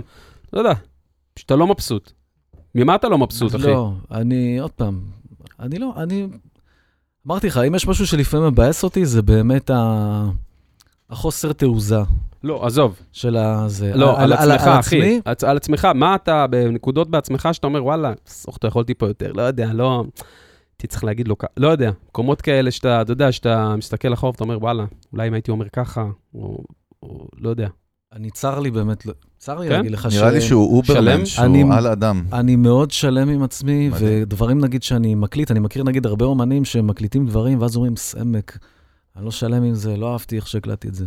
לא 0.53 0.59
יודע, 0.59 0.73
שאתה 1.35 1.55
לא 1.55 1.67
מבסוט. 1.67 2.11
ממה 2.75 2.95
אתה 2.95 3.09
לא 3.09 3.17
מבסוט, 3.17 3.55
אחי? 3.55 3.67
לא, 3.67 3.91
אני, 4.11 4.59
עוד 4.59 4.71
פעם, 4.71 4.99
אני 5.59 5.79
לא, 5.79 5.93
אני... 5.97 6.27
אמרתי 7.27 7.47
לך, 7.47 7.57
אם 7.57 7.75
יש 7.75 7.87
משהו 7.87 8.07
שלפעמים 8.07 8.47
מבאס 8.47 8.83
אותי, 8.83 9.05
זה 9.05 9.21
באמת 9.21 9.69
ה... 9.69 10.25
החוסר 11.09 11.53
תעוזה 11.53 11.99
לא, 12.43 12.65
עזוב. 12.65 12.99
של 13.11 13.37
הזה. 13.37 13.91
לא, 13.95 14.19
על 14.21 14.33
עצמך, 14.33 14.45
על 14.47 14.79
אחי. 14.79 14.97
עצמי, 14.97 15.21
על- 15.25 15.35
על 15.49 15.57
עצמך, 15.57 15.85
מה 15.95 16.15
אתה, 16.15 16.47
בנקודות 16.47 17.09
בעצמך, 17.09 17.49
שאתה 17.51 17.67
אומר, 17.67 17.83
וואלה, 17.85 18.13
סוכתו, 18.27 18.67
יכולתי 18.67 18.93
פה 18.93 19.07
יותר, 19.07 19.31
לא 19.31 19.41
יודע, 19.41 19.73
לא... 19.73 20.03
הייתי 20.73 20.87
צריך 20.87 21.03
להגיד 21.03 21.27
לו, 21.27 21.35
לא 21.57 21.67
יודע, 21.67 21.91
מקומות 22.09 22.41
כאלה 22.41 22.71
שאתה, 22.71 23.01
אתה 23.01 23.11
יודע, 23.11 23.31
שאתה 23.31 23.75
מסתכל 23.75 24.13
אחורה 24.13 24.31
ואתה 24.31 24.43
אומר, 24.43 24.57
וואלה, 24.61 24.85
אולי 25.13 25.27
אם 25.27 25.33
הייתי 25.33 25.51
אומר 25.51 25.69
ככה, 25.69 26.05
או, 26.33 26.63
או 27.03 27.27
לא 27.37 27.49
יודע. 27.49 27.67
אני 28.13 28.31
צר 28.31 28.59
לי 28.59 28.71
באמת, 28.71 29.05
לא- 29.05 29.13
צר 29.39 29.59
לי 29.59 29.67
כן? 29.69 29.75
להגיד 29.75 29.91
לך 29.91 30.11
ש... 30.11 30.15
נראה 30.15 30.31
לי 30.31 30.41
שהוא 30.41 30.77
אוברמן, 30.77 31.01
שלם? 31.25 31.45
אני- 31.45 31.59
שהוא 31.61 31.73
על 31.73 31.87
אדם. 31.87 32.23
אני 32.33 32.55
מאוד 32.55 32.91
שלם 32.91 33.29
עם 33.29 33.43
עצמי, 33.43 33.89
מדהים. 33.89 34.21
ודברים 34.23 34.59
נגיד 34.59 34.83
שאני 34.83 35.15
מקליט, 35.15 35.51
אני 35.51 35.59
מכיר 35.59 35.83
נגיד 35.83 36.05
הרבה 36.05 36.25
אומנים 36.25 36.65
שמקליטים 36.65 37.25
דברים, 37.25 37.61
ואז 37.61 37.75
אומרים, 37.75 37.95
סמק, 37.95 38.57
אני 39.17 39.25
לא 39.25 39.31
שלם 39.31 39.63
עם 39.63 39.73
זה, 39.73 39.97
לא 39.97 40.11
אהבתי 40.11 40.35
איך 40.35 40.47
שהקלטתי 40.47 40.87
את 40.87 40.95
זה. 40.95 41.05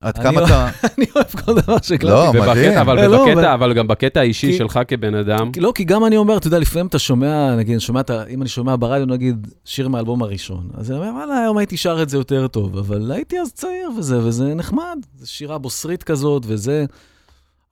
עד 0.00 0.14
אני 0.16 0.24
כמה 0.24 0.40
לא- 0.40 0.46
אתה... 0.46 0.68
אני 0.98 1.06
אוהב 1.16 1.26
כל 1.26 1.60
דבר 1.60 1.76
שהקלטתי. 1.82 2.36
לא, 2.36 2.42
מדהים. 2.52 2.78
אבל 2.78 2.98
אה, 2.98 3.08
לא, 3.08 3.26
בקטע, 3.26 3.54
אבל- 3.54 3.72
גם 3.72 3.86
בקטע 3.88 4.20
האישי 4.20 4.52
שלך 4.58 4.80
כבן 4.88 5.14
אדם, 5.14 5.50
לא, 5.56 5.72
כי 5.74 5.84
גם 5.84 6.04
אני 6.04 6.16
אומר, 6.16 6.36
אתה 6.36 6.46
יודע, 6.46 6.58
לפעמים 6.58 6.86
אתה 6.86 6.98
שומע, 6.98 7.56
נגיד, 7.56 7.72
אני 7.72 7.80
שומע, 7.80 8.00
אם 8.30 8.42
אני 8.42 8.48
שומע 8.48 8.76
ברדיו, 8.78 9.06
נגיד, 9.06 9.46
שיר 9.64 9.88
מהאלבום 9.88 10.22
הראשון, 10.22 10.68
אז 10.74 10.90
אני 10.90 10.98
אומר, 10.98 11.10
וואלה, 11.16 11.38
היום 11.38 11.58
הייתי 11.58 11.76
שר 11.76 12.02
את 12.02 12.08
זה 12.08 12.16
יותר 12.16 12.48
טוב, 12.48 12.76
אבל 12.78 13.12
הייתי 13.12 13.40
אז 13.40 13.52
צעיר 13.52 13.90
וזה, 13.98 14.18
וזה 14.18 14.54
נחמד, 14.54 14.98
זו 15.18 15.30
שירה 15.32 15.58
בוסרית 15.58 16.02
כזאת, 16.02 16.42
וזה... 16.46 16.84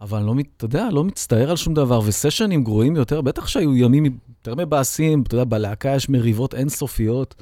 אבל 0.00 0.18
אני 0.18 0.26
לא, 0.26 0.34
אתה 0.56 0.64
יודע, 0.64 0.88
לא 0.92 1.04
מצטער 1.04 1.50
על 1.50 1.56
שום 1.56 1.74
דבר, 1.74 2.00
וסשנים 2.04 2.64
גרועים 2.64 2.96
יותר, 2.96 3.20
בטח 3.20 3.46
שהיו 3.46 3.76
ימים 3.76 4.04
יותר 4.04 4.54
מבאסים, 4.54 5.22
אתה 5.22 5.34
יודע, 5.34 5.44
בלהקה 5.44 5.94
יש 5.94 6.08
מריבות 6.08 6.54
אינסופיות, 6.54 7.34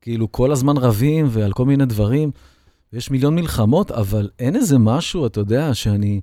כאילו 0.00 0.32
כל 0.32 0.52
הזמן 0.52 0.76
רבים 0.76 1.26
ועל 1.30 1.52
כל 1.52 1.64
מיני 1.64 1.84
דברים, 1.86 2.30
ויש 2.92 3.10
מיליון 3.10 3.34
מלחמות, 3.34 3.90
אבל 3.90 4.28
אין 4.38 4.56
איזה 4.56 4.78
משהו, 4.78 5.26
אתה 5.26 5.40
יודע, 5.40 5.74
שאני 5.74 6.20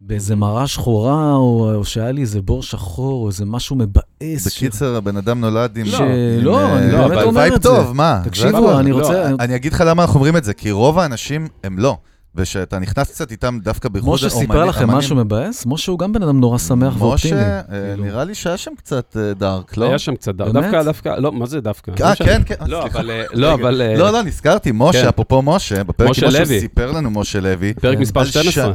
באיזה 0.00 0.36
מראה 0.36 0.66
שחורה, 0.66 1.32
או, 1.32 1.74
או 1.74 1.84
שהיה 1.84 2.12
לי 2.12 2.20
איזה 2.20 2.42
בור 2.42 2.62
שחור, 2.62 3.22
או 3.22 3.28
איזה 3.28 3.44
משהו 3.44 3.76
מבאס. 3.76 4.46
בקיצר, 4.46 4.96
הבן 4.96 5.16
אדם 5.16 5.40
נולד 5.40 5.76
עם... 5.76 5.86
ש- 5.86 5.94
עם, 5.94 6.04
לא, 6.44 6.58
אה, 6.60 6.78
אני 6.78 6.90
באמת 6.90 7.04
אבל 7.04 7.22
אומר 7.22 7.40
vibe 7.40 7.54
את 7.54 7.62
זה. 7.62 7.68
טוב, 7.68 7.92
מה? 7.92 8.20
תקשיבו. 8.24 8.78
אני 8.78 8.90
לא, 8.90 8.96
רוצה... 8.96 9.30
אני 9.40 9.56
אגיד 9.56 9.72
לך 9.72 9.84
למה 9.86 10.02
אנחנו 10.02 10.14
אומרים 10.14 10.36
את 10.36 10.44
זה, 10.44 10.54
כי 10.54 10.70
רוב 10.70 10.98
האנשים 10.98 11.48
הם 11.64 11.78
לא. 11.78 11.96
ושאתה 12.38 12.78
נכנס 12.78 13.10
קצת 13.10 13.30
איתם 13.30 13.58
דווקא 13.62 13.88
בייחוד 13.88 14.14
משה 14.14 14.30
סיפר 14.30 14.64
לכם 14.64 14.90
משהו 14.90 15.16
מבאס? 15.16 15.66
משה 15.66 15.92
הוא 15.92 15.98
גם 15.98 16.12
בן 16.12 16.22
אדם 16.22 16.40
נורא 16.40 16.58
שמח 16.58 16.94
ואופטימי. 17.02 17.34
משה, 17.40 17.58
אה, 17.58 17.62
כאילו. 17.90 18.04
נראה 18.04 18.24
לי 18.24 18.34
שהיה 18.34 18.56
שם 18.56 18.70
קצת 18.78 19.16
אה, 19.16 19.34
דארק, 19.34 19.76
לא? 19.76 19.88
היה 19.88 19.98
שם 19.98 20.14
קצת, 20.16 20.34
באמת? 20.34 20.52
דווקא, 20.52 20.82
דווקא, 20.82 21.08
לא, 21.18 21.32
מה 21.32 21.46
זה 21.46 21.60
דווקא? 21.60 21.90
אה, 22.02 22.12
משנה. 22.12 22.26
כן, 22.28 22.42
כן. 22.46 22.54
לא, 22.66 22.80
סליחה. 22.82 22.98
אבל, 22.98 23.10
אה, 23.10 23.24
לא, 23.32 23.54
אבל, 23.54 23.82
לא, 23.98 24.12
לא, 24.12 24.22
נזכרתי, 24.22 24.70
כן. 24.70 24.76
משה, 24.78 25.08
אפרופו 25.08 25.42
משה, 25.42 25.84
בפרק 25.84 26.10
משה. 26.10 26.44
סיפר 26.44 26.90
לנו 26.92 27.10
משה 27.10 27.40
לוי. 27.40 27.74
פרק 27.74 27.94
כן. 27.94 28.00
מספר 28.00 28.20
על 28.20 28.26
ש- 28.26 28.30
12. 28.30 28.72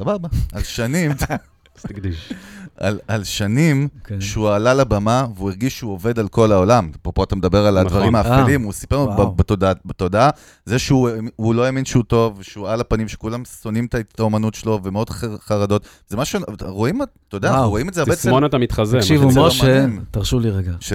סבבה. 0.00 0.28
על 0.52 0.62
שנים, 0.62 1.10
אז 1.76 1.82
תקדיש. 1.82 2.32
על- 2.76 2.98
על 3.08 3.24
שנים 3.24 3.88
כן. 4.04 4.20
שהוא 4.20 4.48
עלה 4.50 4.74
לבמה 4.74 5.26
והוא 5.36 5.50
הרגיש 5.50 5.78
שהוא 5.78 5.92
עובד 5.92 6.18
על 6.18 6.28
כל 6.28 6.52
העולם. 6.52 6.90
אפרופו 7.00 7.24
אתה 7.24 7.36
מדבר 7.36 7.66
על 7.66 7.74
נכון. 7.74 7.86
הדברים 7.86 8.14
האפלים, 8.14 8.62
הוא 8.62 8.72
סיפר 8.72 8.96
לנו 9.06 9.32
בתודעה- 9.36 9.72
בתודעה, 9.84 10.30
זה 10.66 10.78
שהוא 10.78 11.08
הוא 11.36 11.54
לא 11.54 11.64
האמין 11.64 11.84
שהוא 11.84 12.04
טוב, 12.04 12.42
שהוא 12.42 12.68
על 12.68 12.80
הפנים, 12.80 13.08
שכולם 13.08 13.42
שונאים 13.62 13.86
את 13.94 14.20
האומנות 14.20 14.54
שלו 14.54 14.80
ומאוד 14.82 15.10
חר- 15.10 15.38
חרדות. 15.38 15.86
זה 16.08 16.16
משהו, 16.16 16.40
רואים, 16.62 17.02
אתה 17.02 17.36
יודע, 17.36 17.48
וואו. 17.48 17.56
אנחנו 17.58 17.70
רואים 17.70 17.88
את 17.88 17.94
זה 17.94 18.00
הרבה 18.00 18.12
אצל... 18.12 18.20
תסמונת 18.22 18.54
המתחזה. 18.54 18.98
תקשיבו, 18.98 19.30
לא 19.36 19.46
משה, 19.48 19.64
מעניין. 19.66 20.04
תרשו 20.10 20.40
לי 20.40 20.50
רגע. 20.50 20.72
ש... 20.80 20.92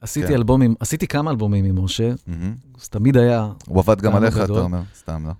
עשיתי 0.00 0.26
כן. 0.26 0.34
אלבומים, 0.34 0.74
עשיתי 0.80 1.06
כמה 1.06 1.30
אלבומים 1.30 1.64
עם 1.64 1.84
משה, 1.84 2.10
מהמם. 2.26 2.54
זה 2.80 2.88
תמיד 2.90 3.16
היה... 3.16 3.48
הוא 3.66 3.78
עבד 3.78 4.00
גם 4.00 4.16
עליך, 4.16 4.36
אתה 4.36 4.44
גדול. 4.44 4.58
אומר, 4.58 4.80
סתם 4.98 5.26
לא. 5.26 5.32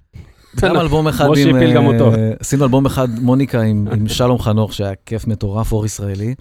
גם 0.63 0.77
אלבום 0.77 1.09
אחד 1.09 1.25
עם... 1.25 1.33
משה 1.33 1.51
הפיל 1.51 1.75
גם 1.75 1.83
אה, 1.83 1.89
אותו. 1.89 2.13
עשינו 2.41 2.65
אלבום 2.65 2.87
אחד, 2.87 3.09
מוניקה, 3.21 3.61
עם 3.61 3.89
עם 3.93 4.09
שלום 4.09 4.39
חנוך, 4.39 4.73
שהיה 4.73 4.95
כיף 5.07 5.27
מטורף, 5.27 5.73
אור 5.73 5.87
ישראלי, 5.87 6.35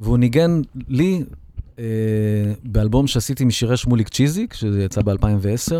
והוא 0.00 0.18
ניגן 0.18 0.60
לי 0.88 1.24
אה, 1.78 1.84
באלבום 2.64 3.06
שעשיתי 3.06 3.44
משירי 3.44 3.76
שמוליק 3.76 4.08
צ'יזיק, 4.08 4.54
שזה 4.54 4.82
יצא 4.82 5.02
ב-2010, 5.02 5.74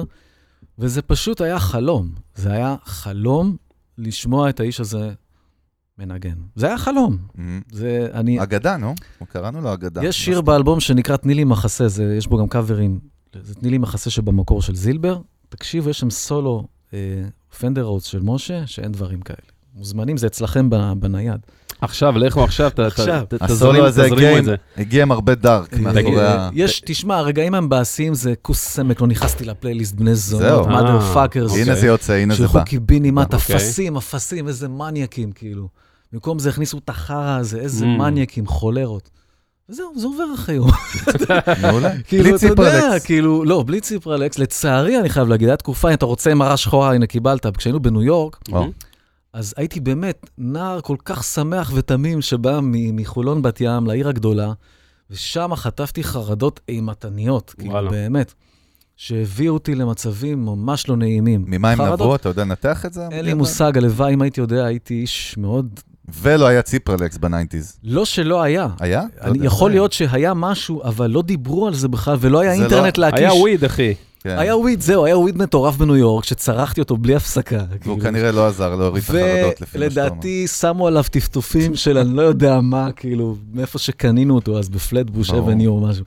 וזה 0.78 1.02
פשוט 1.02 1.40
היה 1.40 1.58
חלום. 1.58 2.08
זה 2.34 2.52
היה 2.52 2.76
חלום 2.84 3.56
לשמוע 3.98 4.48
את 4.48 4.60
האיש 4.60 4.80
הזה 4.80 5.12
מנגן. 5.98 6.34
זה 6.56 6.66
היה 6.66 6.78
חלום. 6.78 7.18
מהמם. 7.34 7.60
זה, 7.72 8.08
אני... 8.14 8.42
אגדה, 8.42 8.76
נו? 8.76 8.94
קראנו 9.28 9.60
לו 9.60 9.72
אגדה. 9.72 10.04
יש 10.04 10.24
שיר 10.24 10.40
באלבום 10.40 10.80
שנקרא 10.80 11.16
תני 11.16 11.34
לי 11.34 11.44
מחסה, 11.44 11.88
זה, 11.88 12.14
יש 12.18 12.26
בו 12.26 12.38
גם 12.38 12.48
קאברים. 12.48 12.98
זה 13.42 13.54
תני 13.54 13.70
לי 13.70 13.78
מחסה 13.78 14.10
שבמקור 14.10 14.62
של 14.62 14.74
זילבר. 14.76 15.18
תקשיבו, 15.48 15.90
יש 15.90 15.98
שם 15.98 16.10
סולו 16.10 16.68
פנדר 17.58 17.82
רודס 17.82 18.06
של 18.06 18.20
משה, 18.22 18.66
שאין 18.66 18.92
דברים 18.92 19.20
כאלה. 19.20 19.36
מוזמנים, 19.74 20.16
זה 20.16 20.26
אצלכם 20.26 20.70
ב- 20.70 20.92
בנייד. 20.96 21.40
עכשיו, 21.80 22.18
לכו 22.18 22.44
עכשיו, 22.44 22.70
תזרימו 23.46 23.86
את 23.86 23.94
זה. 24.44 24.54
הגיע 24.76 25.02
עם 25.02 25.12
הרבה 25.12 25.34
dark 25.34 25.74
מאחורי 25.78 26.20
אה, 26.20 26.46
ה... 26.46 26.50
יש, 26.54 26.82
תשמע, 26.86 27.16
הרגעים 27.18 27.54
המבאסים 27.54 28.14
זה 28.14 28.34
כוס 28.42 28.58
סמק, 28.60 29.00
לא 29.00 29.06
נכנסתי 29.06 29.44
לפלייליסט 29.44 29.94
בני 29.94 30.14
זונות, 30.14 30.68
אה, 30.68 31.14
fuckers. 31.14 31.56
הנה 31.56 31.74
זה 31.74 31.86
יוצא, 31.86 32.12
הנה 32.12 32.34
זה 32.34 32.46
בא. 32.48 32.62
קיבינימט, 32.64 33.34
אוקיי. 33.34 33.56
אפסים, 33.56 33.96
אפסים, 33.96 34.48
איזה 34.48 34.68
מניאקים, 34.68 35.32
כאילו. 35.32 35.68
במקום 36.12 36.38
זה 36.38 36.48
הכניסו 36.48 36.78
את 36.78 36.88
החרא 36.88 37.36
הזה, 37.38 37.58
איזה 37.58 37.84
Mm. 37.84 37.88
מניאקים, 37.88 38.46
חולרות. 38.46 39.10
וזהו, 39.72 39.92
זה 39.96 40.06
עובר 40.06 40.24
אחרי 40.34 40.54
יום. 40.54 40.70
מעולה. 41.62 41.90
כאילו, 42.08 42.24
בלי 42.24 42.38
ציפרלקס. 42.38 43.04
כאילו, 43.04 43.44
לא, 43.44 43.64
בלי 43.66 43.80
ציפרלקס. 43.80 44.38
לצערי, 44.38 45.00
אני 45.00 45.08
חייב 45.08 45.28
להגיד, 45.28 45.48
הייתה 45.48 45.62
תקופה, 45.62 45.88
אם 45.88 45.94
אתה 45.94 46.06
רוצה 46.06 46.34
מראה 46.34 46.56
שחורה, 46.56 46.94
הנה, 46.94 47.06
קיבלת. 47.06 47.56
כשהיינו 47.56 47.80
בניו 47.80 48.02
יורק. 48.02 48.38
אז 49.32 49.54
הייתי 49.56 49.80
באמת 49.80 50.30
נער 50.38 50.80
כל 50.80 50.96
כך 51.04 51.24
שמח 51.24 51.72
ותמים 51.74 52.22
שבא 52.22 52.60
מחולון 52.62 53.42
בת 53.42 53.60
ים 53.60 53.86
לעיר 53.86 54.08
הגדולה, 54.08 54.52
ושם 55.10 55.50
חטפתי 55.54 56.04
חרדות 56.04 56.60
אימתניות, 56.68 57.54
כאילו. 57.58 57.90
באמת. 57.90 58.34
שהביאו 58.96 59.54
אותי 59.54 59.74
למצבים 59.74 60.44
ממש 60.44 60.88
לא 60.88 60.96
נעימים. 60.96 61.44
ממה 61.46 61.70
הם. 61.70 61.80
נבעו? 61.80 62.14
אתה 62.14 62.28
יודע 62.28 62.44
לנתח 62.44 62.86
את 62.86 62.92
זה? 62.92 63.08
אין 63.10 63.24
לי 63.24 63.34
מושג, 63.34 63.78
הלוואי, 63.78 64.14
אם 64.14 64.22
הייתי 64.22 64.40
יודע, 64.40 64.64
הייתי 64.64 64.94
איש 64.94 65.34
מאוד... 65.38 65.80
ולא 66.20 66.46
היה 66.46 66.62
ציפרלקס 66.62 67.16
ב 67.18 67.24
nineties. 67.24 67.76
לא 67.84 68.04
שלא 68.04 68.42
היה. 68.42 68.68
היה? 68.80 69.00
לא 69.00 69.06
אני, 69.22 69.36
יודע. 69.36 69.46
יכול 69.46 69.70
להיות 69.70 69.92
שהיה 69.92 70.34
משהו, 70.34 70.82
אבל 70.84 71.10
לא 71.10 71.22
דיברו 71.22 71.66
על 71.66 71.74
זה 71.74 71.88
בכלל, 71.88 72.16
ולא 72.20 72.40
היה 72.40 72.56
זה 72.56 72.62
אינטרנט 72.62 72.98
לא- 72.98 73.04
להקיש. 73.06 73.20
היה 73.20 73.34
weed, 73.34 73.64
אחי. 73.64 73.94
כן. 74.20 74.38
היה 74.38 74.56
weed, 74.56 74.80
זהו, 74.80 75.04
היה 75.04 75.18
weed 75.18 75.36
מטורף 75.38 75.76
בניו 75.76 75.96
יורק, 75.96 76.24
שצרכתי 76.24 76.80
אותו 76.80 76.96
בלי 76.96 77.14
הפסקה. 77.14 77.56
והוא 77.56 77.78
כאילו. 77.80 78.00
כנראה 78.00 78.32
לא 78.32 78.46
עזר 78.46 78.76
להוריד 78.76 79.02
את 79.02 79.08
החרדות, 79.10 79.60
לפי 79.60 79.78
מה 79.78 79.90
שאתה 79.90 80.00
אומר. 80.00 80.08
ולדעתי 80.12 80.46
שמו 80.46 80.86
עליו 80.86 81.04
טפטופים 81.10 81.76
של 81.76 81.98
אני 81.98 82.16
לא 82.16 82.22
יודע 82.22 82.60
מה, 82.60 82.92
כאילו, 82.92 83.36
מאיפה 83.52 83.78
שקנינו 83.78 84.34
אותו 84.34 84.58
אז, 84.58 84.68
בפלטבוש. 84.68 85.30
avenue 85.30 85.70
או 85.70 85.80
משהו. 85.80 86.04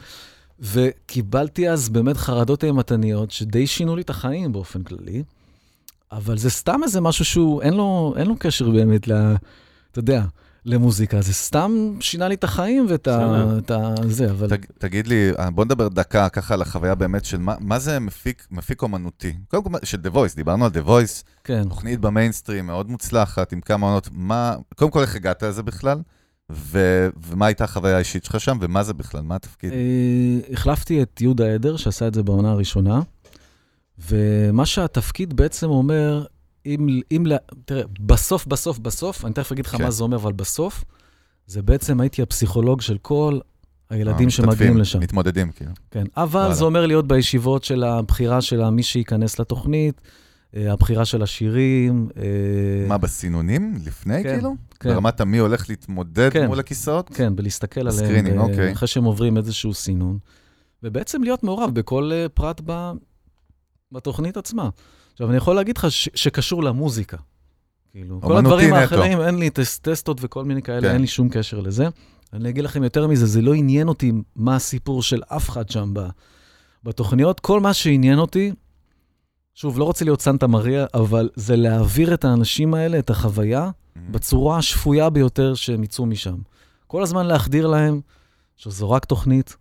וקיבלתי 0.59 1.69
אז 1.69 1.89
באמת 1.89 2.17
חרדות 2.17 2.63
אימתניות 2.63 3.31
שדי 3.31 3.67
שינו 3.67 3.95
לי 3.95 4.01
את 4.01 4.09
החיים 4.09 4.51
באופן 4.51 4.83
כללי, 4.83 5.23
אבל 6.11 6.37
זה 6.37 6.49
סתם 6.49 6.79
איזה 6.83 7.01
משהו 7.01 7.25
שהוא, 7.25 7.61
אין 7.61 7.73
לו, 7.73 8.13
אין 8.17 8.27
לו 8.27 8.35
קשר 8.39 8.69
באמת 8.69 9.07
ל... 9.07 9.35
אתה 9.95 9.99
יודע, 9.99 10.25
למוזיקה, 10.65 11.21
זה 11.21 11.33
סתם 11.33 11.97
שינה 11.99 12.27
לי 12.27 12.35
את 12.35 12.43
החיים 12.43 12.85
ואת 12.89 13.07
ה... 13.07 13.45
את 13.57 13.71
ה 13.71 13.93
זה, 14.07 14.31
אבל... 14.31 14.49
תג, 14.49 14.65
תגיד 14.77 15.07
לי, 15.07 15.31
אה, 15.39 15.51
בוא 15.51 15.65
נדבר 15.65 15.87
דקה 15.87 16.29
ככה 16.29 16.53
על 16.53 16.61
החוויה 16.61 16.95
באמת 16.95 17.25
של 17.25 17.37
מה, 17.37 17.55
מה 17.59 17.79
זה 17.79 17.99
מפיק, 17.99 18.47
מפיק 18.51 18.81
אומנותי. 18.81 19.33
קודם 19.47 19.63
כל, 19.63 19.69
של 19.83 19.97
The 20.03 20.15
Voice, 20.15 20.35
דיברנו 20.35 20.65
על 20.65 20.71
The 20.71 20.87
Voice, 20.87 21.23
כן. 21.43 21.63
תוכנית 21.69 21.99
במיינסטרים 21.99 22.65
מאוד 22.65 22.89
מוצלחת, 22.89 23.53
עם 23.53 23.61
כמה 23.61 23.87
עונות. 23.87 24.09
מה, 24.11 24.55
קודם 24.75 24.91
כל, 24.91 25.01
איך 25.01 25.15
הגעת 25.15 25.43
לזה 25.43 25.63
בכלל? 25.63 26.01
ו, 26.51 27.07
ומה 27.27 27.45
הייתה 27.45 27.63
החוויה 27.63 27.95
האישית 27.95 28.23
שלך 28.23 28.39
שם, 28.39 28.57
ומה 28.61 28.83
זה 28.83 28.93
בכלל, 28.93 29.21
מה 29.21 29.35
התפקיד? 29.35 29.71
אה, 29.71 30.53
החלפתי 30.53 31.01
את 31.01 31.21
יהודה 31.21 31.53
עדר, 31.53 31.77
שעשה 31.77 32.07
את 32.07 32.13
זה 32.13 32.23
בעונה 32.23 32.51
הראשונה, 32.51 33.01
ומה 34.09 34.65
שהתפקיד 34.65 35.33
בעצם 35.33 35.69
אומר, 35.69 36.25
אם, 36.65 37.01
אם, 37.11 37.23
תראה, 37.65 37.83
בסוף, 37.99 38.47
בסוף, 38.47 38.79
בסוף, 38.79 39.25
אני 39.25 39.33
תכף 39.33 39.51
אגיד 39.51 39.65
לך 39.65 39.75
כן. 39.75 39.83
מה 39.83 39.91
זה 39.91 40.03
אומר, 40.03 40.17
אבל 40.17 40.33
בסוף, 40.33 40.83
זה 41.47 41.61
בעצם 41.61 41.99
הייתי 41.99 42.21
הפסיכולוג 42.21 42.81
של 42.81 42.97
כל 42.97 43.39
הילדים 43.89 44.23
המשתתפים, 44.23 44.51
שמגיעים 44.51 44.77
לשם. 44.77 44.99
מתמודדים, 44.99 45.51
כאילו. 45.51 45.71
כן, 45.91 46.03
אבל 46.17 46.39
וואלה. 46.39 46.55
זה 46.55 46.65
אומר 46.65 46.85
להיות 46.85 47.07
בישיבות 47.07 47.63
של 47.63 47.83
הבחירה 47.83 48.41
של 48.41 48.69
מי 48.69 48.83
שייכנס 48.83 49.39
לתוכנית, 49.39 50.01
אה, 50.55 50.73
הבחירה 50.73 51.05
של 51.05 51.21
השירים. 51.23 52.09
אה, 52.17 52.87
מה, 52.87 52.97
בסינונים? 52.97 53.73
לפני, 53.85 54.23
כן, 54.23 54.33
כאילו? 54.33 54.55
כן. 54.79 54.89
ברמת 54.89 55.21
המי 55.21 55.37
הולך 55.37 55.69
להתמודד 55.69 56.29
כן. 56.33 56.47
מול 56.47 56.59
הכיסאות? 56.59 57.09
כן, 57.09 57.33
ולהסתכל 57.37 57.79
עליהם, 57.79 57.95
ב 57.95 57.99
screening, 57.99 58.37
אוקיי. 58.37 58.73
אחרי 58.73 58.87
שהם 58.87 59.03
עוברים 59.03 59.37
איזשהו 59.37 59.73
סינון, 59.73 60.17
ובעצם 60.83 61.23
להיות 61.23 61.43
מעורב 61.43 61.73
בכל 61.73 62.11
אה, 62.13 62.29
פרט 62.29 62.61
ב... 62.65 62.91
בתוכנית 63.91 64.37
עצמה. 64.37 64.69
עכשיו, 65.15 65.29
אני 65.29 65.37
יכול 65.37 65.55
להגיד 65.55 65.77
לך 65.77 65.91
ש... 65.91 66.09
שקשור 66.15 66.63
למוזיקה. 66.63 67.17
כאילו, 67.91 68.21
כל 68.21 68.37
הדברים. 68.37 68.73
האחרים, 68.73 69.21
אין 69.21 69.35
לי 69.35 69.49
טס, 69.49 69.79
טסטות 69.79 70.17
וכל 70.21 70.43
מיני 70.43 70.61
כאלה, 70.61 70.81
כן. 70.81 70.93
אין 70.93 71.01
לי 71.01 71.07
שום 71.07 71.29
קשר 71.29 71.59
לזה. 71.59 71.87
אני 72.33 72.49
אגיד 72.49 72.63
לכם 72.63 72.83
יותר 72.83 73.07
מזה, 73.07 73.25
זה 73.25 73.41
לא 73.41 73.53
עניין 73.53 73.87
אותי 73.87 74.11
מה 74.35 74.55
הסיפור 74.55 75.03
של 75.03 75.21
אף 75.27 75.49
אחד 75.49 75.69
שם 75.69 75.91
ב... 75.93 76.07
בתוכניות. 76.83 77.39
כל 77.39 77.59
מה 77.59 77.73
שעניין 77.73 78.19
אותי, 78.19 78.51
שוב, 79.53 79.79
לא 79.79 79.83
רוצה 79.83 80.05
להיות 80.05 80.21
סנטה 80.21 80.47
מריה, 80.47 80.85
אבל 80.93 81.29
זה 81.35 81.55
להעביר 81.55 82.13
את 82.13 82.25
האנשים 82.25 82.73
האלה, 82.73 82.99
את 82.99 83.09
החוויה, 83.09 83.69
בצורה 84.09 84.57
השפויה 84.57 85.09
ביותר 85.09 85.53
שהם 85.53 85.83
יצאו 85.83 86.05
משם. 86.05 86.37
כל 86.87 87.03
הזמן 87.03 87.25
להחדיר 87.25 87.67
להם 87.67 88.01
שזו 88.55 88.91
רק 88.91 89.05
תוכנית, 89.05 89.55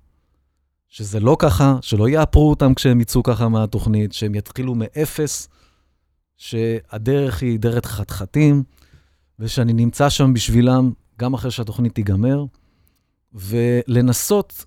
שזה 0.95 1.21
לא 1.21 1.37
ככה, 1.39 1.77
שלא 1.81 2.09
יאפרו 2.09 2.51
אותם 2.51 2.75
כשהם 2.75 3.01
יצאו 3.01 3.23
ככה 3.23 3.49
מהתוכנית, 3.49 4.13
שהם 4.13 4.35
יתחילו 4.35 4.75
מאפס, 4.75 5.49
שהדרך 6.37 7.43
היא 7.43 7.59
דרך 7.59 7.87
חתחתים, 7.87 8.63
ושאני 9.39 9.73
נמצא 9.73 10.09
שם 10.09 10.35
בשבילם 10.35 10.93
גם 11.19 11.35
אחרי 11.35 11.51
שהתוכנית 11.51 11.95
תיגמר, 11.95 12.45
ולנסות, 13.33 14.65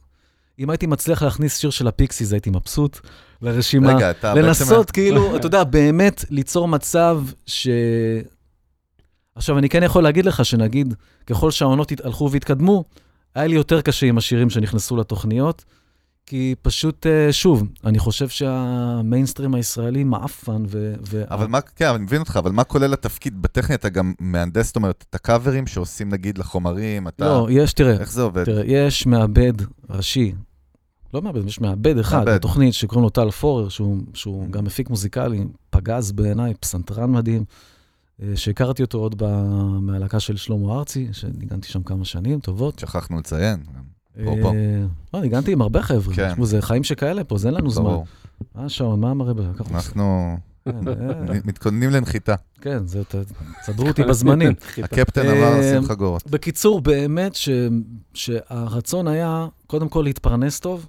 אם 0.60 0.70
הייתי 0.70 0.88
מצליח 0.88 1.24
להכניס 1.24 1.58
שיר 1.58 1.70
של 1.70 1.88
הפיקסיס, 1.88 2.32
הייתי 2.32 2.50
מבסוט 2.50 3.00
לרשימה. 3.42 3.96
רגע, 3.96 4.12
אתה 4.12 4.34
בעצם... 4.34 4.48
לנסות, 4.48 4.92
כאילו, 4.92 5.32
אתה 5.36 5.48
יודע, 5.48 5.64
באמת 5.64 6.26
ליצור 6.30 6.68
מצב 6.68 7.24
ש... 7.46 7.68
עכשיו, 9.36 9.58
אני 9.58 9.70
כן 9.70 9.84
יכול 9.84 10.04
להגיד 10.04 10.26
לך 10.26 10.46
שנגיד, 10.46 10.94
ככל 11.28 11.52
שהעונות 11.52 11.92
הלכו 12.04 12.32
והתקדמו, 12.32 12.84
היה 13.36 13.48
לי 13.48 13.56
יותר 13.56 13.82
קשה 13.82 14.06
עם 14.06 14.18
השירים 14.18 14.50
שנכנסו 14.50 14.98
לתוכניות, 14.98 15.66
כי 16.30 16.56
פשוט, 16.62 17.06
אה, 17.08 17.34
שוב, 17.34 17.64
אני 17.86 18.00
חושב 18.00 18.30
שהמיינסטרים 18.30 19.54
הישראלי 19.56 20.04
מעפן, 20.04 20.64
ו... 20.68 20.94
ו- 21.10 21.24
אבל 21.30 21.48
מה, 21.48 21.62
כן, 21.62 21.88
אני 21.88 22.04
מבין 22.04 22.20
אותך, 22.20 22.38
אבל 22.38 22.52
מה 22.52 22.64
כולל 22.64 22.94
התפקיד 22.94 23.42
בטכני? 23.42 23.76
אתה 23.76 23.90
גם 23.90 24.14
מהנדס, 24.20 24.66
זאת 24.68 24.76
אומרת, 24.76 25.06
את 25.10 25.16
הקאברים 25.16 25.68
שעושים 25.68 26.10
נגיד 26.10 26.38
לחומרים, 26.38 27.08
אתה... 27.08 27.26
לא, 27.26 27.48
יש, 27.52 27.74
תראה, 27.74 27.94
איך 27.94 28.12
זה 28.12 28.22
עובד? 28.22 28.44
תראה, 28.44 28.64
יש 28.66 29.06
מעבד 29.06 29.54
ראשי, 29.90 30.34
לא 31.14 31.22
מעבד, 31.22 31.46
יש 31.48 31.62
מעבד 31.62 31.98
אחד 31.98 32.18
מעבד. 32.18 32.36
בתוכנית 32.36 32.74
שקוראים 32.74 33.04
לו 33.04 33.10
טל 33.10 33.32
פורר, 33.32 33.70
שהוא, 33.70 33.98
שהוא 34.14 34.46
Mm. 34.48 34.52
גם 34.52 34.64
מפיק 34.64 34.90
מוזיקלי, 34.90 35.44
פגז 35.70 36.12
בעיניי, 36.12 36.54
פסנתרן 36.60 37.12
מדהים, 37.12 37.44
אה, 38.22 38.32
שהכרתי 38.36 38.82
אותו 38.84 38.98
עוד 38.98 39.16
ב- 39.24 39.44
מהלהקה 39.82 40.20
של 40.20 40.38
שלמה 40.38 40.74
ארצי, 40.74 41.08
שניגנתי 41.12 41.68
שם 41.68 41.84
כמה 41.84 42.06
שנים 42.06 42.40
טובות. 42.40 42.80
שכחנו 42.80 43.20
לציין. 43.20 43.64
אפרופו. 44.22 44.52
אה, 44.52 44.86
לא, 45.14 45.22
ניגנתי 45.22 45.52
עם 45.52 45.62
הרבה 45.62 45.82
חבר'ה, 45.82 46.16
כן. 46.16 46.32
תשמעו, 46.32 46.46
זה 46.46 46.62
חיים 46.62 46.84
שכאלה 46.84 47.24
פה, 47.24 47.36
אז 47.36 47.46
אין 47.46 47.54
לנו 47.54 47.70
זמן. 47.70 47.96
מה 48.56 48.66
השעון, 48.66 49.00
מה 49.00 49.12
המראה? 49.12 49.34
אנחנו 49.72 50.38
כן, 50.66 50.88
אה, 50.88 51.40
מתכוננים 51.46 51.90
לנחיתה. 51.90 52.36
כן, 52.62 52.88
זה, 52.88 53.02
תסדרו 53.62 53.88
אותי 53.88 54.04
בזמנים. 54.04 54.54
הקפטן 54.84 55.26
אה, 55.26 55.32
אמר 55.32 55.62
שים 55.62 55.84
חגורות. 55.86 56.28
בקיצור, 56.28 56.82
באמת. 56.82 57.38
שהרצון 58.14 59.08
היה 59.08 59.48
קודם 59.68 59.90
כל 59.90 60.02
להתפרנס 60.02 60.60
טוב, 60.60 60.88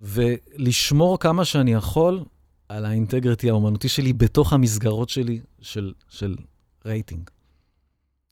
ולשמור 0.00 1.18
כמה 1.18 1.44
שאני 1.44 1.72
יכול 1.72 2.24
על 2.68 2.84
ה 2.84 2.91
integrity 2.91 3.50
האומנותי 3.50 3.88
שלי 3.88 4.12
בתוך 4.12 4.52
המסגרות 4.52 5.08
שלי 5.08 5.40
של, 5.60 5.92
של 6.08 6.36
רייטינג. 6.86 7.30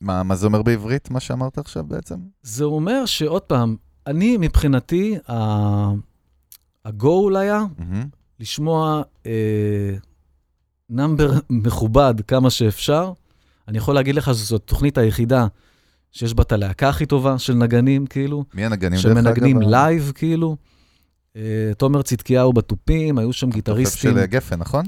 מה 0.02 0.22
מה 0.22 0.36
זה 0.36 0.46
אומר 0.46 0.62
בעברית, 0.62 1.10
מה 1.10 1.20
שאמרת 1.20 1.58
עכשיו 1.58 1.84
בעצם? 1.84 2.16
זה 2.42 2.64
אומר 2.64 3.06
שעוד 3.06 3.42
פעם, 3.42 3.76
אני 4.06 4.36
מבחינתי, 4.36 5.16
ה- 5.28 5.92
הגול 6.84 7.36
היה 7.36 7.64
מהמם. 7.78 8.04
לשמוע 8.40 9.02
אה, 9.26 9.94
number 10.90 11.32
מכובד 11.50 12.14
כמה 12.28 12.50
שאפשר. 12.50 13.12
אני 13.68 13.78
יכול 13.78 13.94
להגיד 13.94 14.14
לך 14.14 14.28
שזו 14.34 14.56
התוכנית 14.56 14.98
היחידה 14.98 15.46
שיש 16.12 16.34
בה 16.34 16.42
את 16.42 16.52
הלהקה 16.52 16.88
הכי 16.88 17.06
טובה 17.06 17.38
של 17.38 17.54
נגנים, 17.54 18.06
כאילו. 18.06 18.44
מי 18.54 18.64
הנגנים 18.64 19.00
דרך 19.02 19.16
אגב? 19.16 19.22
שמנגנים 19.24 19.60
live, 19.60 20.12
כאילו. 20.14 20.56
אה, 21.36 21.42
תומר 21.78 22.02
צדקיהו 22.02 22.52
בתופים, 22.52 23.18
היו 23.18 23.32
שם 23.32 23.46
תופף 23.46 23.54
גיטריסטים. 23.56 24.10
של 24.12 24.18
אה, 24.18 24.26
גפן, 24.26 24.58
נכון? 24.58 24.84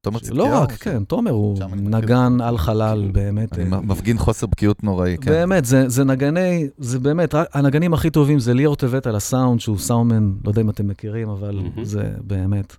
תומר 0.00 0.18
צדקיהו? 0.18 0.38
לא 0.38 0.58
רק, 0.62 0.72
ש- 0.72 0.76
כן, 0.78 1.04
תומר 1.04 1.30
הוא 1.30 1.58
אני. 1.62 1.82
נגן 1.82 2.40
על 2.40 2.58
חלל, 2.58 3.10
באמת. 3.12 3.58
אני 3.58 3.72
אה, 3.74 3.80
מ- 3.80 3.88
מפגין 3.90 4.18
חוסר 4.18 4.46
בקיאות 4.46 4.84
נוראי, 4.84 5.16
כן. 5.20 5.30
באמת, 5.30 5.64
זה, 5.64 5.88
זה 5.88 6.04
נגני, 6.04 6.68
זה 6.78 6.98
באמת, 6.98 7.34
הנגנים 7.52 7.94
הכי 7.94 8.10
טובים 8.10 8.38
זה 8.38 8.54
ליאור 8.54 8.76
טבת 8.76 9.06
על 9.06 9.16
הסאונד, 9.16 9.60
שהוא 9.60 9.78
סאונדמן, 9.78 10.32
לא 10.44 10.50
יודע 10.50 10.60
אם 10.62 10.70
אתם 10.70 10.88
מכירים, 10.88 11.28
אבל. 11.28 11.60
זה 11.82 12.10
באמת. 12.20 12.76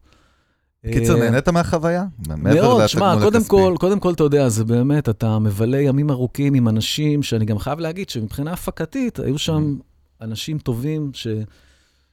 קיצר, 0.92 1.16
אה, 1.16 1.20
נהנית 1.20 1.50
מהחוויה? 1.50 2.06
מאוד, 2.38 2.88
שמע, 2.88 3.16
קודם. 3.22 3.44
כל, 3.44 3.76
קודם 3.80 4.00
כל, 4.00 4.14
אתה 4.14 4.24
יודע, 4.24 4.50
זה 4.50 4.64
באמת, 4.66 5.10
אתה 5.10 5.40
מבלה 5.40 5.82
ימים 5.82 6.12
ארוכים 6.12 6.54
עם 6.54 6.68
אנשים, 6.68 7.24
שאני 7.24 7.46
גם 7.46 7.60
חייב 7.60 7.80
להגיד 7.80 8.10
שמבחינה 8.10 8.52
הפקתית, 8.54 9.20
היו 9.20 9.38
שם 9.38 9.76
אנשים 10.22 10.58
טובים 10.58 11.12
ש... 11.14 11.28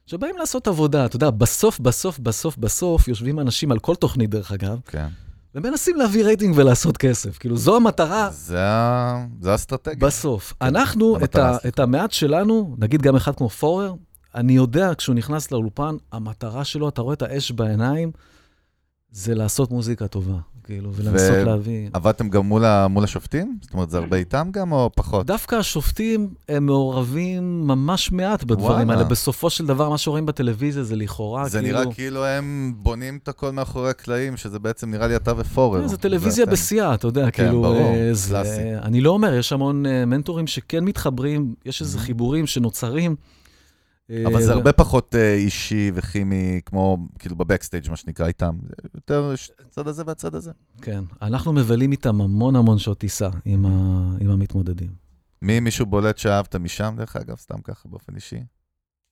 שבאים 0.07 0.37
לעשות 0.37 0.69
עבודה. 0.69 1.07
אתה 1.07 1.17
יודע, 1.17 1.31
בסוף, 1.31 1.81
בסוף, 1.81 2.19
בסוף, 2.19 2.59
בסוף, 2.59 3.09
יושבים 3.09 3.41
אנשים 3.41 3.73
על 3.73 3.79
כל 3.79 3.95
תוכנית, 3.95 4.31
דרך 4.31 4.53
אגב, 4.53 4.81
כן. 4.87 5.07
ומנסים 5.55 5.97
להביא 5.97 6.25
רייטינג 6.25 6.55
ולעשות 6.59 6.97
כסף. 6.97 7.39
כאילו, 7.39 7.57
זו 7.57 7.77
המטרה 7.77 8.31
זה 8.31 8.59
זה 9.41 9.53
האסטרטגיה. 9.53 10.09
בסוף. 10.09 10.53
אנחנו, 10.63 11.25
את, 11.25 11.37
ה. 11.37 11.57
את 11.69 11.79
המעט 11.79 12.13
שלנו, 12.13 12.77
נגיד 12.79 13.03
גם 13.03 13.17
אחד 13.17 13.37
כמו 13.37 13.49
פורר, 13.49 13.95
אני 14.35 14.53
יודע, 14.53 14.93
כשהוא 14.99 15.15
נכנס 15.15 15.53
לאולפן, 15.53 15.97
המטרה 16.13 16.65
שלו, 16.65 16.89
אתה 16.89 17.03
רואה 17.03 17.15
את 17.15 17.23
האש 17.23 17.51
בעיניים, 17.51 18.13
זה 19.11 19.35
לעשות 19.35 19.71
מוזיקה 19.71 20.09
טובה, 20.09 20.39
כאילו, 20.67 20.95
ולנסות 20.95 21.47
להביא... 21.47 21.89
עבדתם 21.93 22.29
גם 22.29 22.47
מול 22.47 22.65
ה- 22.65 22.89
מול 22.89 23.05
השופטים? 23.05 23.59
זאת 23.63 23.73
אומרת, 23.73 23.91
זה 23.91 23.99
הרבה 23.99 24.17
איתם 24.17 24.49
גם 24.53 24.73
או 24.73 24.91
פחות? 24.95 25.27
דווקא 25.27 25.55
השופטים 25.57 26.29
הם 26.49 26.67
מעורבים 26.67 27.67
ממש 27.67 28.13
מעט 28.13 28.45
בדברים. 28.45 28.91
האלה. 28.91 29.05
בסופו 29.05 29.51
של 29.51 29.67
דבר, 29.67 29.91
מה 29.91 29.99
שרואים 29.99 30.27
בטלוויזיה 30.27 30.83
זה 30.85 30.97
לכאורה, 30.97 31.49
זה 31.49 31.61
כאילו... 31.61 31.81
נראה 31.81 31.95
כאילו 31.95 32.25
הם 32.25 32.73
בונים 32.77 33.19
את 33.23 33.29
הכל 33.29 33.51
מאחורי 33.53 33.91
הקלעים, 33.91 34.37
שזה 34.37 34.59
בעצם 34.59 34.91
נראה 34.91 35.07
לי 35.07 35.17
אתה 35.17 35.33
ופורר. 35.37 35.81
כן, 35.83 35.89
זה 35.89 35.97
טלוויזיה. 35.97 36.47
בשיאה, 36.47 36.95
אתה 36.95 37.07
יודע, 37.07 37.31
כאילו... 37.31 37.63
ברור, 37.63 37.77
אה, 37.95 38.09
זה- 38.15 38.29
קלאסי. 38.29 38.61
אני 38.83 39.01
לא 39.01 39.11
אומר, 39.11 39.35
יש 39.35 39.53
המון 39.53 39.87
אה, 39.87 40.05
מנטורים 40.07 40.47
שכן 40.47 40.85
מתחברים, 40.85 41.55
יש 41.65 41.81
איזה. 41.81 41.99
חיבורים 41.99 42.47
שנוצרים. 42.47 43.17
אבל 44.27 44.43
זה 44.43 44.51
אה, 44.51 44.57
הרבה 44.57 44.73
פחות 44.73 45.15
אה, 45.15 45.35
אישי 45.35 45.91
וכימי, 45.95 46.61
כמו, 46.67 46.99
כאילו, 47.19 47.37
בבקסטייג', 47.37 47.91
מה 47.91 47.97
שנקרא, 47.97 48.27
איתם. 48.27 48.59
יותר 48.95 49.35
הצד 49.67 49.89
הזה 49.89 50.03
והצד 50.07 50.35
הזה. 50.35 50.51
כן. 50.83 51.05
אנחנו 51.23 51.53
מבלים 51.53 51.93
איתם 51.93 52.21
המון 52.21 52.57
המון 52.57 52.79
שעות 52.79 52.99
טיסה 52.99 53.29
עם, 53.45 53.67
ה... 53.67 53.71
עם 54.21 54.31
המתמודדים. 54.31 54.91
מי 55.43 55.61
מישהו 55.61 55.87
בולט 55.87 56.19
שאהבת 56.19 56.57
משם, 56.57 56.95
דרך 56.99 57.17
אגב, 57.17 57.37
סתם 57.37 57.61
ככה, 57.61 57.89
באופן 57.89 58.15
אישי? 58.15 58.41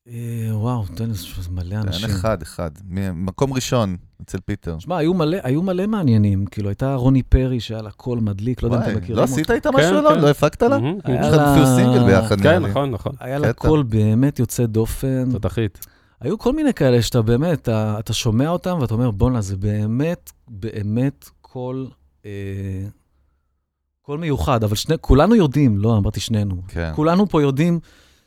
אה, 0.08 0.14
וואו, 0.52 0.84
תן 0.94 1.08
לי, 1.08 1.14
זה 1.14 1.50
מלא 1.50 1.74
אנשים. 1.74 2.08
אין 2.08 2.16
אחד, 2.16 2.42
אחד. 2.42 2.70
מקום 3.14 3.52
ראשון, 3.52 3.96
אצל 4.22 4.38
פיטר. 4.40 4.78
שמע, 4.78 4.96
היו 4.98 5.14
מלא, 5.14 5.36
היו 5.42 5.62
מלא 5.62 5.86
מעניינים. 5.86 6.46
כאילו, 6.46 6.68
הייתה 6.68 6.94
רוני 6.94 7.22
פרי 7.22 7.60
שהיה 7.60 7.82
לה 7.82 7.90
קול 7.90 8.20
מדליק, 8.20 8.62
לא 8.62 8.68
יודע 8.68 8.78
אם 8.78 8.90
אתם 8.90 8.96
מכירים 8.96 9.16
לא. 9.16 9.22
עשית 9.22 9.50
איתה 9.50 9.68
כן, 9.72 9.78
משהו? 9.78 10.02
לא? 10.02 10.10
כן. 10.14 10.20
לא 10.20 10.30
הפקת 10.30 10.62
לה? 10.62 10.76
היה 10.76 11.20
יש 11.20 11.26
לכם 11.26 11.36
לה- 11.36 11.52
אפילו 11.52 11.66
סינגל 11.66 12.04
ביחד, 12.06 12.40
נראה 12.40 12.52
כן. 12.60 12.62
נכון, 12.62 12.90
נכון. 12.90 13.12
היה 13.20 13.38
לה. 13.38 13.52
קול 13.52 13.82
באמת 13.82 14.38
יוצא 14.38 14.66
דופן. 14.66 15.32
תותחית. 15.32 15.86
היו 16.20 16.38
כל 16.38 16.52
מיני 16.52 16.74
כאלה 16.74 17.02
שאתה 17.02 17.22
באמת, 17.22 17.58
אתה, 17.62 17.96
אתה 17.98 18.12
שומע 18.12 18.48
אותם 18.48 18.78
ואתה 18.80 18.94
אומר, 18.94 19.10
בואנה, 19.10 19.40
זה 19.40 19.56
באמת, 19.56 20.32
באמת 20.48 21.28
קול, 21.40 21.88
אה, 22.26 22.30
קול 24.02 24.18
מיוחד. 24.18 24.64
אבל 24.64 24.74
שני, 24.76 24.94
כולנו 25.00 25.34
יודעים, 25.34 25.78
לא, 25.78 25.96
אמרתי 25.96 26.20
שנינו, 26.20 26.62
כן. 26.68 26.92
כולנו 26.94 27.26
פה 27.28 27.42
יודעים 27.42 27.80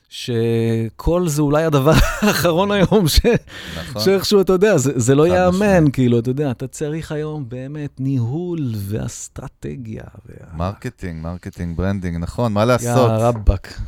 שקול 0.09 1.27
זה 1.27 1.41
אולי 1.41 1.63
הדבר 1.63 1.91
האחרון 2.21 2.71
היום, 2.71 3.07
ש, 3.07 3.19
נכון. 3.79 4.01
שאיכשהו, 4.01 4.41
אתה 4.41 4.53
יודע, 4.53 4.77
זה, 4.77 4.91
זה 4.95 5.15
לא 5.15 5.27
ייאמן. 5.27 5.91
כאילו, 5.93 6.19
אתה 6.19 6.29
יודע, 6.29 6.51
אתה 6.51 6.67
צריך 6.67 7.11
היום 7.11 7.45
באמת 7.49 7.99
ניהול 7.99 8.59
ואסטרטגיה. 8.75 10.03
וה... 10.25 10.57
marketing, 10.57 11.23
marketing, 11.23 11.77
branding, 11.77 12.17
נכון, 12.19 12.53
מה 12.53 12.59
יא 12.61 12.65
לעשות? 12.65 13.11
רבאק. 13.13 13.79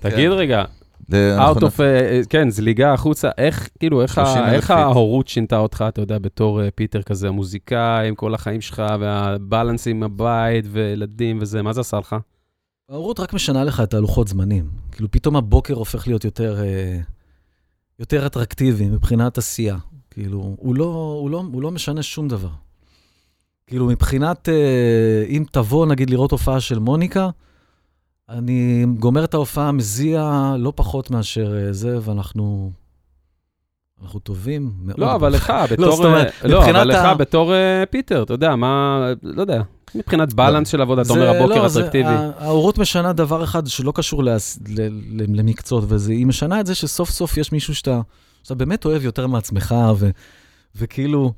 תגיד 0.00 0.30
רגע, 0.30 0.64
זה- 1.08 1.38
out 1.52 1.56
of, 1.60 1.80
אה, 1.80 2.20
כן, 2.30 2.50
זליגה 2.50 2.92
החוצה, 2.92 3.30
איך, 3.38 3.68
כאילו, 3.78 4.02
איך 4.02 4.18
ה- 4.18 4.26
30,000 4.26 4.54
איך. 4.54 4.70
ההורות 4.70 5.28
שינתה 5.28 5.58
אותך, 5.58 5.84
אתה 5.88 6.00
יודע, 6.00 6.18
בתור 6.18 6.62
אה, 6.62 6.68
פיטר 6.74 7.02
כזה, 7.02 7.30
מוזיקאי, 7.30 8.08
עם 8.08 8.14
כל 8.14 8.34
החיים 8.34 8.60
שלך, 8.60 8.82
וה 9.00 9.19
balance 9.19 9.86
עם 9.88 10.02
הבית, 10.02 10.64
וילדים 10.72 11.38
וזה, 11.40 11.62
מה 11.62 11.72
זה 11.72 11.80
עשה 11.80 11.98
לך? 11.98 12.16
ההורות 12.92 13.20
רק 13.20 13.32
משנה 13.32 13.64
לך 13.64 13.80
את 13.80 13.94
הלוחות 13.94 14.28
זמנים. 14.28 14.70
כאילו, 14.92 15.10
פתאום 15.10 15.36
הבוקר 15.36 15.74
הופך 15.74 16.06
להיות 16.06 16.24
יותר, 16.24 16.60
אה, 16.62 17.00
יותר 17.98 18.26
אטרקטיבי 18.26 18.88
מבחינת 18.88 19.38
עשייה. 19.38 19.76
כאילו, 20.10 20.56
הוא 20.58 20.76
לא, 20.76 21.16
הוא, 21.20 21.30
לא, 21.30 21.44
הוא 21.52 21.62
לא 21.62 21.70
משנה 21.70 22.02
שום 22.02 22.28
דבר. 22.28 22.48
כאילו, 23.66 23.86
מבחינת, 23.86 24.48
אה, 24.48 25.24
אם 25.28 25.44
תבוא, 25.52 25.86
נגיד, 25.86 26.10
לראות 26.10 26.32
הופעה 26.32 26.60
של 26.60 26.78
מוניקה, 26.78 27.30
אני 28.28 28.86
גומר 28.98 29.24
את 29.24 29.34
ההופעה, 29.34 29.72
מזיע 29.72 30.54
לא 30.58 30.72
פחות 30.76 31.10
מאשר 31.10 31.66
אה, 31.66 31.72
זה, 31.72 31.98
ואנחנו... 32.02 32.72
אנחנו 34.02 34.20
טובים 34.20 34.72
מאוד. 34.82 34.98
לא, 35.00 35.14
אבל 35.14 35.32
לך, 35.32 35.52
בתור... 35.70 35.96
זאת 35.96 36.04
אומרת, 36.04 36.32
אה, 36.44 36.48
לא, 36.48 36.58
מבחינת 36.60 36.76
אבל 36.82 36.90
לך 36.90 37.04
ה- 37.04 37.14
בתור 37.14 37.54
אה, 37.54 37.84
פיטר, 37.90 38.22
אתה 38.22 38.34
יודע, 38.34 38.56
מה, 38.56 39.00
לא 39.22 39.40
יודע, 39.40 39.62
מבחינת 39.94 40.34
בלנס 40.34 40.68
של 40.68 40.80
עבודה, 40.80 41.02
אתה 41.02 41.12
אומר, 41.12 41.36
הבוקר 41.36 41.62
לא, 41.62 41.66
אטרקטיבי. 41.66 42.08
ה- 42.08 42.30
ההורות 42.38 42.78
משנה 42.78 43.12
דבר 43.12 43.44
אחד 43.44 43.66
שלא 43.66 43.92
קשור 43.94 44.22
למקצועות, 45.28 45.84
וזה, 45.88 46.12
היא 46.12 46.26
משנה 46.26 46.60
את 46.60 46.66
זה 46.66 46.74
שסוף 46.74 47.10
סוף 47.10 47.36
יש 47.36 47.52
מישהו 47.52 47.74
שאתה, 47.74 48.00
באמת 48.54 48.84
אוהב 48.84 49.04
יותר 49.04 49.26
מעצמך, 49.26 49.74
וכאילו, 50.76 51.32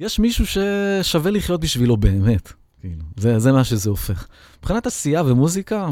יש 0.00 0.18
מישהו 0.18 0.44
ששווה 0.46 1.30
לחיות 1.30 1.60
בשבילו 1.60 1.96
באמת. 1.96 2.52
כאילו, 2.80 3.02
זה, 3.16 3.38
זה 3.38 3.52
מה 3.52 3.64
שזה 3.64 3.90
הופך. 3.90 4.26
מבחינת 4.58 4.86
עשייה 4.86 5.22
ומוזיקה, 5.26 5.88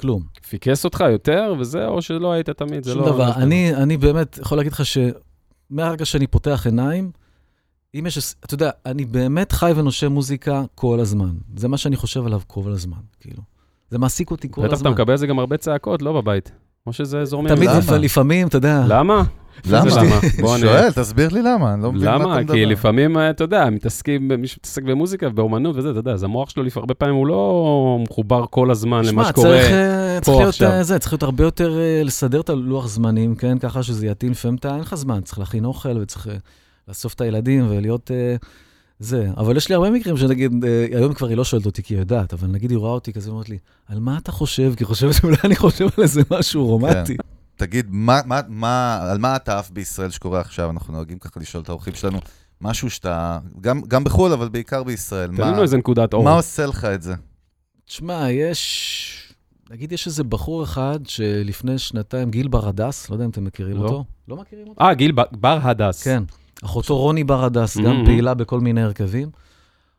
כלום. 0.00 0.22
פיקס 0.48 0.84
אותך 0.84 1.04
יותר 1.12 1.54
וזה, 1.58 1.86
או 1.86 2.02
שלא 2.02 2.32
היית 2.32 2.50
תמיד, 2.50 2.84
זה 2.84 2.92
שום 2.92 3.00
לא... 3.02 3.10
דבר. 3.10 3.32
אני, 3.34 3.74
אני 3.74 3.96
באמת 3.96 4.38
יכול 4.42 4.58
להגיד 4.58 4.72
לך 4.72 4.82
שמהרגע 4.86 6.04
שאני 6.04 6.26
פותח 6.26 6.62
עיניים, 6.66 7.10
אם 7.94 8.04
יש, 8.06 8.34
אתה 8.44 8.54
יודע, 8.54 8.70
אני 8.86 9.04
באמת 9.04 9.52
חי 9.52 9.72
ונושם 9.76 10.12
מוזיקה 10.12 10.62
כל 10.74 11.00
הזמן. 11.00 11.30
זה 11.56 11.68
מה 11.68 11.76
שאני 11.76 11.96
חושב 11.96 12.26
עליו 12.26 12.40
כל 12.46 12.70
הזמן, 12.72 12.96
כאילו. 13.20 13.42
זה 13.90 13.98
מעסיק 13.98 14.30
אותי 14.30 14.48
כל 14.50 14.60
בטח 14.60 14.68
אתה 14.68 14.76
הזמן. 14.76 14.90
מקבל 14.90 15.10
על 15.10 15.16
זה 15.18 15.26
גם 15.26 15.38
הרבה 15.38 15.56
צעקות, 15.56 16.02
לא 16.02 16.12
בבית. 16.12 16.52
או 16.86 16.92
שזה 16.92 17.24
זורמים. 17.24 17.54
תמיד, 17.54 17.68
למה? 17.70 17.78
לפ- 17.78 17.90
לפעמים, 17.90 18.46
אתה 18.48 18.56
יודע, 18.56 18.84
למה? 18.88 19.22
למה? 19.66 20.02
למה? 20.02 20.20
אני 20.54 20.60
שואל, 20.60 20.92
תסביר 20.92 21.28
לי 21.28 21.42
למה, 21.42 21.74
אני 21.74 21.82
לא 21.82 21.92
מבין 21.92 22.08
מה 22.08 22.16
אתה 22.16 22.24
למה? 22.24 22.40
מדבר. 22.40 22.54
כי 22.54 22.66
לפעמים, 22.66 23.18
אה, 23.18 23.30
אתה 23.30 23.44
יודע, 23.44 23.70
מתעסקים, 23.70 24.28
מי 24.28 24.46
שמתעסק 24.46 24.82
במוזיקה 24.82 25.26
ובאומנות 25.28 25.76
וזה, 25.76 25.90
אתה 25.90 25.98
יודע, 25.98 26.12
אז 26.12 26.22
המוח 26.22 26.50
שלו, 26.50 26.64
הרבה 26.76 26.94
פעמים 26.94 27.14
הוא 27.14 27.26
לא 27.26 27.98
מחובר 28.08 28.44
כל 28.50 28.70
הזמן 28.70 28.98
למה 28.98 29.08
שמע, 29.10 29.28
שקורה. 29.28 29.48
צריך, 29.48 29.70
אה, 29.70 30.18
צריך 30.22 30.36
להיות 30.36 30.48
עכשיו. 30.48 30.70
אה, 30.70 30.82
זה, 30.82 30.98
צריך 30.98 31.12
להיות 31.12 31.22
הרבה 31.22 31.44
יותר 31.44 31.78
לסדר 32.04 32.40
את 32.40 32.50
הלוח 32.50 32.86
זמנים, 32.88 33.34
כן? 33.34 33.58
ככה 33.58 33.82
שזה 33.82 34.06
יתאים, 34.06 34.32
לפעמים 34.32 34.58
אין 34.64 34.80
לך 34.80 34.94
זמן, 34.94 35.20
צריך 35.20 35.38
להכין 35.38 35.64
אוכל 35.64 35.98
וצריך 35.98 36.28
לאסוף 36.88 37.14
את 37.14 37.20
הילדים 37.20 37.66
ולהיות 37.70 38.10
זה. 38.98 39.28
אבל 39.36 39.56
יש 39.56 39.68
לי 39.68 39.74
הרבה 39.74 39.90
מקרים 39.90 40.16
שנגיד, 40.16 40.64
היום 40.92 41.14
כבר 41.14 41.28
היא 41.28 41.36
לא 41.36 41.44
שואלת 41.44 41.66
אותי 41.66 41.82
כי 41.82 41.94
היא 41.94 42.00
יודעת, 42.00 42.32
אבל 42.32 42.48
נגיד 42.48 42.70
היא 42.70 42.78
רואה 42.78 42.90
אותי 42.90 43.12
כזה, 43.12 43.30
אומרת 43.30 43.48
לי, 43.48 43.58
על 43.88 44.00
מה 44.00 44.18
אתה 44.18 44.32
חושב? 44.32 44.72
כי 44.76 44.84
היא 44.84 44.86
חושבת 44.86 45.14
שאולי 45.20 45.36
אני 45.44 45.56
חושב 45.56 45.84
על 45.84 46.02
איזה 46.02 46.22
משהו 46.30 46.66
רומנטי. 46.66 47.16
תגיד, 47.58 47.86
מה, 47.90 48.20
מה, 48.26 48.40
מה, 48.48 48.98
על 49.10 49.18
מה 49.18 49.36
אתה 49.36 49.58
עף 49.58 49.70
בישראל 49.70 50.10
שקורה 50.10 50.40
עכשיו? 50.40 50.70
אנחנו 50.70 50.92
נוהגים 50.94 51.18
ככה 51.18 51.40
לשאול 51.40 51.62
את 51.62 51.68
האורחים 51.68 51.94
שלנו, 51.94 52.18
משהו 52.60 52.90
שאתה, 52.90 53.38
גם, 53.60 53.80
גם 53.88 54.04
בחו"ל, 54.04 54.32
אבל 54.32 54.48
בעיקר 54.48 54.82
בישראל. 54.82 55.30
תן 55.36 55.42
מה, 55.42 55.50
לנו 55.52 55.62
איזה 55.62 55.76
נקודת 55.76 56.14
אור. 56.14 56.24
מה 56.24 56.30
עושה 56.32 56.66
לך 56.66 56.84
את 56.84 57.02
זה? 57.02 57.14
תשמע, 57.86 58.30
יש, 58.30 59.32
נגיד 59.70 59.92
יש 59.92 60.06
איזה 60.06 60.24
בחור 60.24 60.64
אחד 60.64 60.98
שלפני 61.06 61.78
שנתיים, 61.78 62.30
גיל 62.30 62.48
ברדס, 62.48 63.10
לא 63.10 63.14
יודע 63.14 63.24
אם 63.24 63.30
אתם 63.30 63.44
מכירים 63.44 63.76
לא. 63.76 63.82
אותו. 63.82 64.04
לא 64.28 64.36
מכירים 64.36 64.68
אותו? 64.68 64.84
אה, 64.84 64.94
גיל 64.94 65.12
ב- 65.12 65.36
בר 65.40 65.58
הדס. 65.62 66.02
כן. 66.04 66.22
אחותו 66.64 66.96
רוני 66.98 67.24
ברדס, 67.24 67.76
גם 67.76 68.02
Mhm. 68.02 68.06
פעילה 68.06 68.34
בכל 68.34 68.60
מיני 68.60 68.82
הרכבים. 68.82 69.30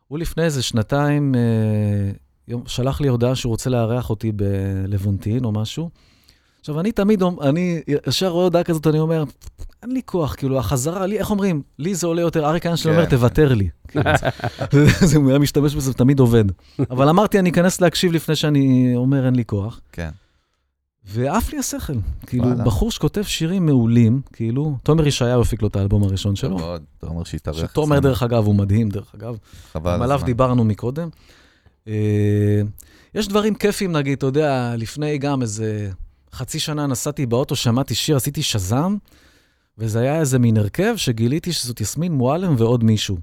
הוא 0.07 0.19
לפני 0.19 0.43
איזה 0.43 0.61
שנתיים 0.61 1.35
אה, 1.35 2.11
יום, 2.47 2.63
שלח 2.67 3.01
לי 3.01 3.07
הודעה 3.07 3.35
שהוא 3.35 3.49
רוצה 3.51 3.69
לארח 3.69 4.09
אותי 4.09 4.31
בלוונטין 4.31 5.45
או 5.45 5.51
משהו. 5.51 5.89
עכשיו, 6.59 6.79
אני 6.79 6.91
תמיד, 6.91 7.21
אני 7.41 7.81
ישר 8.07 8.27
רואה 8.27 8.43
הודעה 8.43 8.63
כזאת, 8.63 8.87
אני 8.87 8.99
אומר, 8.99 9.23
אין 9.83 9.91
לי 9.91 10.01
כוח, 10.05 10.35
כאילו, 10.35 10.59
החזרה, 10.59 11.05
לי, 11.05 11.19
איך 11.19 11.31
אומרים? 11.31 11.61
לי 11.79 11.95
זה 11.95 12.07
עולה 12.07 12.21
יותר, 12.21 12.45
אריק 12.49 12.65
איינשטיין 12.65 12.93
אומר, 12.95 13.05
כן. 13.05 13.11
תוותר 13.11 13.53
לי. 13.53 13.69
כאילו, 13.87 14.03
זה- 15.01 15.17
היה 15.29 15.39
משתמש 15.39 15.75
בזה, 15.75 15.93
תמיד 15.93 16.19
עובד. 16.19 16.43
אבל 16.91 17.09
אמרתי, 17.09 17.39
אני 17.39 17.49
אכנס 17.49 17.81
להקשיב 17.81 18.11
לפני 18.11 18.35
שאני 18.35 18.93
אומר, 18.95 19.25
אין 19.25 19.35
לי 19.35 19.45
כוח. 19.45 19.81
כן. 19.91 20.09
ועף 21.05 21.51
לי 21.53 21.59
השכל. 21.59 21.93
כאילו, 22.27 22.43
וואלה. 22.45 22.63
בחור 22.63 22.91
שכותב 22.91 23.23
שירים 23.23 23.65
מעולים, 23.65 24.21
כאילו, 24.33 24.75
תומר 24.83 25.07
ישעיהו 25.07 25.41
הפיק 25.41 25.61
לו 25.61 25.67
את 25.67 25.75
האלבום 25.75 26.03
הראשון 26.03 26.35
שלו. 26.35 26.57
מאוד, 26.57 26.81
אתה 26.97 27.07
אומר 27.07 27.23
שהתארח. 27.23 27.57
שתומר. 27.71 27.99
דרך 27.99 28.23
אגב, 28.23 28.45
הוא 28.45 28.55
מדהים, 28.55 28.89
דרך 28.89 29.15
אגב. 29.15 29.37
חבל 29.73 29.91
על 29.91 30.01
עליו 30.03 30.15
הזמן. 30.15 30.25
דיברנו 30.25 30.63
מקודם. 30.63 31.09
אה, 31.87 32.61
יש 33.15 33.27
דברים 33.27 33.55
כיפים, 33.55 33.91
נגיד, 33.91 34.17
אתה 34.17 34.25
יודע, 34.25 34.73
לפני 34.77 35.17
גם 35.17 35.41
איזה 35.41 35.89
חצי 36.33 36.59
שנה 36.59 36.87
נסעתי 36.87 37.25
באוטו, 37.25 37.55
שמעתי 37.55 37.95
שיר, 37.95 38.15
עשיתי 38.15 38.43
שז"ם, 38.43 38.97
וזה 39.77 39.99
היה 39.99 40.19
איזה 40.19 40.39
מין 40.39 40.57
הרכב 40.57 40.93
שגיליתי 40.97 41.53
שזאת 41.53 41.81
יסמין 41.81 42.11
מועלם 42.13 42.55
ועוד 42.57 42.83
מישהו. 42.83 43.17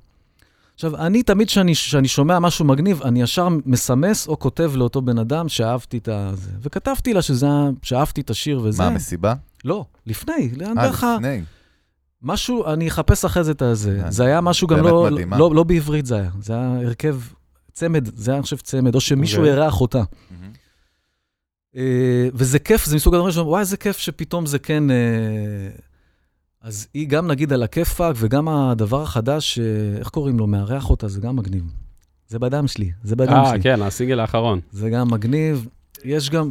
עכשיו, 0.74 0.97
אני 0.97 1.23
תמיד 1.23 1.49
כשאני, 1.49 2.09
שומע 2.09 2.39
משהו 2.39 2.65
מגניב, 2.65 3.03
אני 3.03 3.23
ישר 3.23 3.49
מסמס 3.66 4.28
או 4.28 4.39
כותב 4.39 4.73
לאותו 4.74 5.03
בן 5.03 5.19
אדם 5.19 5.49
שאהבתי 5.49 5.99
את 5.99 6.09
זה. 6.35 6.51
וכתבתי 6.62 7.15
לה 7.15 7.23
שזה, 7.23 7.47
שאהבתי 7.83 8.20
את 8.20 8.31
השיר 8.31 8.61
וזה. 8.65 8.83
מה, 8.83 8.91
מסיבה? 8.91 9.35
לא, 9.65 9.85
לפני, 10.07 10.51
לאן 10.57 10.78
אה, 10.78 10.85
דרך 10.85 11.05
ה... 11.05 11.15
לפני. 11.16 11.43
משהו, 12.23 12.66
אני 12.66 12.89
אחפש 12.89 13.24
אחרי 13.24 13.45
זה 13.45 13.53
את 13.53 13.62
הזה. 13.62 14.01
אה, 14.05 14.11
זה 14.11 14.24
היה 14.24 14.41
משהו 14.41 14.69
גם 14.69 14.78
לא, 14.78 15.09
מדהימה. 15.11 15.39
לא, 15.39 15.51
לא 15.55 15.62
בעברית 15.62 16.07
זה 16.07 16.15
היה. 16.16 16.31
זה 16.41 16.53
היה 16.53 16.81
הרכב, 16.83 17.20
צמד, 17.73 18.16
זה 18.16 18.31
היה, 18.31 18.39
אני 18.39 18.43
חושב, 18.43 18.57
צמד, 18.57 18.95
או 18.95 19.01
שמישהו. 19.01 19.45
אירח 19.45 19.81
אותה. 19.81 20.03
מהמם. 20.31 20.53
אה, 21.77 22.28
וזה 22.35 22.59
כיף, 22.59 22.85
זה 22.85 22.97
מסוג 22.97 23.15
הדברים 23.15 23.32
שאומרים, 23.32 23.51
וואי, 23.51 23.61
איזה 23.61 23.77
כיף 23.77 23.97
שפתאום 23.98 24.47
זה 24.47 24.59
כן... 24.59 24.90
אה, 24.90 24.97
אז 26.66 26.89
היא 26.94 27.09
גם, 27.09 27.27
נגיד, 27.27 27.53
על 27.53 27.62
הכיפאק, 27.62 28.16
וגם 28.19 28.48
הדבר 28.48 29.03
החדש, 29.03 29.59
אה, 29.59 29.98
איך 29.98 30.09
קוראים 30.09 30.39
לו, 30.39 30.47
מארח 30.47 30.90
אותה, 30.90 31.09
זה 31.09 31.20
גם 31.20 31.36
מגניב. 31.36 31.65
זה 32.28 32.39
בידיים 32.39 32.66
שלי, 32.66 32.90
זה 33.03 33.16
בידיים 33.16 33.39
אה, 33.39 33.51
שלי. 33.51 33.62
כן, 33.62 33.82
הסינגל 33.82 34.20
האחרון. 34.20 34.61
זה 34.73 34.90
גם 34.90 35.11
מגניב. 35.11 35.69
יש 36.05 36.31
גם, 36.31 36.51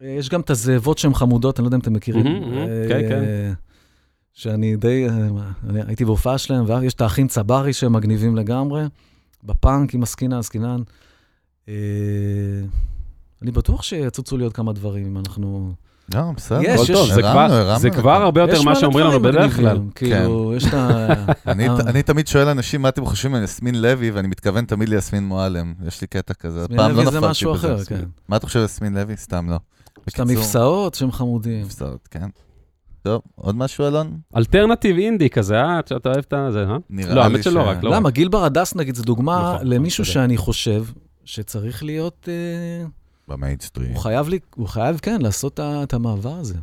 יש 0.00 0.28
גם 0.28 0.40
את 0.40 0.50
הזאבות 0.50 0.98
שהן 0.98 1.14
חמודות, 1.14 1.58
אני 1.58 1.64
לא 1.64 1.68
יודע 1.68 1.76
אם 1.76 1.80
אתם 1.80 1.92
מכירים. 1.92 2.26
אה, 2.26 2.84
כן, 2.88 3.08
כן. 3.08 3.52
שאני 4.32 4.76
די, 4.76 5.08
אה, 5.08 5.28
אני 5.68 5.80
הייתי 5.86 6.04
בהופעה 6.04 6.38
שלהם, 6.38 6.64
ויש 6.68 6.94
את 6.94 7.00
האחים 7.00 7.28
צברי 7.28 7.72
שהם 7.72 7.92
מגניבים 7.92 8.36
לגמרי, 8.36 8.84
בפאנק 9.44 9.94
עם 9.94 10.02
הסקינה, 10.02 10.38
הסקינן. 10.38 10.82
אה, 13.34 13.42
אני 13.42 13.50
בטוח 13.50 13.82
שיצוצו 13.82 14.36
לי 14.36 14.44
עוד 14.44 14.52
כמה 14.52 14.72
דברים 14.72 15.06
אם 15.06 15.18
אנחנו... 15.18 15.72
לא, 16.14 16.20
בסדר. 16.36 16.58
הכל. 16.74 16.86
טוב, 16.92 17.06
זה 17.06 17.28
הרמנו, 17.28 17.32
כבר- 17.48 17.54
הרמנו 17.54 17.78
זה. 17.78 17.90
כבר 17.90 18.10
הרבה 18.22 18.40
יותר 18.40 18.62
מלא 18.62 18.74
שאומרים 18.74 19.06
לנו 19.06 19.20
בדרך 19.22 19.56
כלל. 19.56 19.78
כאילו, 19.94 20.52
יש 20.56 20.64
את 20.64 20.74
ה... 20.74 21.06
אני, 21.52 21.68
אה. 21.68 21.76
אני 21.86 22.02
תמיד 22.02 22.26
שואל 22.26 22.48
אנשים 22.48 22.82
מה 22.82 22.88
אתם 22.88 23.04
חושבים 23.06 23.34
על 23.34 23.42
יסמין 23.42 23.82
לוי, 23.82 24.10
ואני 24.10 24.28
מתכוון 24.28 24.64
תמיד 24.64 24.88
ליסמין 24.88 25.24
מועלם. 25.24 25.74
יש 25.86 26.00
לי 26.00 26.06
קטע 26.06 26.34
כזה. 26.34 26.68
פעם 26.68 26.76
לא 26.78 26.88
לוי 26.88 27.04
זה 27.04 27.10
נפלתי 27.18 27.30
משהו 27.30 27.54
בזה. 27.54 27.74
אחר, 27.74 27.84
כן. 27.84 28.04
מה 28.28 28.36
אתה 28.36 28.46
חושב 28.46 28.58
על 28.58 28.64
יסמין 28.64 28.94
לוי? 28.94 29.16
סתם 29.16 29.50
לא. 29.50 29.56
יש 30.08 30.14
את 30.14 30.20
המבצעות 30.20 30.94
שהם 30.94 31.12
חמודים. 31.12 31.60
מבצעות, 31.62 32.08
כן. 32.10 32.26
טוב, 33.02 33.22
עוד 33.34 33.56
משהו, 33.56 33.86
אלון? 33.86 34.18
alternative 34.36 34.96
indie 34.96 35.30
כזה, 35.30 35.60
אה? 35.60 35.78
אתה 35.78 36.08
אוהב 36.08 36.18
את 36.18 36.34
זה, 36.52 36.64
אה? 36.70 36.76
נראה 36.90 37.14
לא, 37.14 37.20
לי 37.20 37.26
האמת 37.26 37.42
שלא 37.42 37.64
ש- 37.64 37.66
רק, 37.68 37.82
לא 37.82 37.90
למה? 37.90 38.10
גיל 38.10 38.28
ברדס, 38.28 38.74
נגיד, 38.74 38.94
זו 38.94 39.02
דוגמה 39.02 39.52
נכון, 39.54 39.66
למישהו 39.66 40.04
צודק. 40.04 40.14
שאני 40.14 40.36
חושב 40.36 40.84
שצריך 41.24 41.84
להיות... 41.84 42.28
במיינסטרים. 43.28 43.90
הוא 43.92 44.00
חייב, 44.00 44.28
לי, 44.28 44.38
הוא 44.56 44.68
חייב, 44.68 44.98
כן, 45.02 45.22
לעשות 45.22 45.60
את 45.62 45.94
המעבר 45.94 46.32
הזה. 46.34 46.54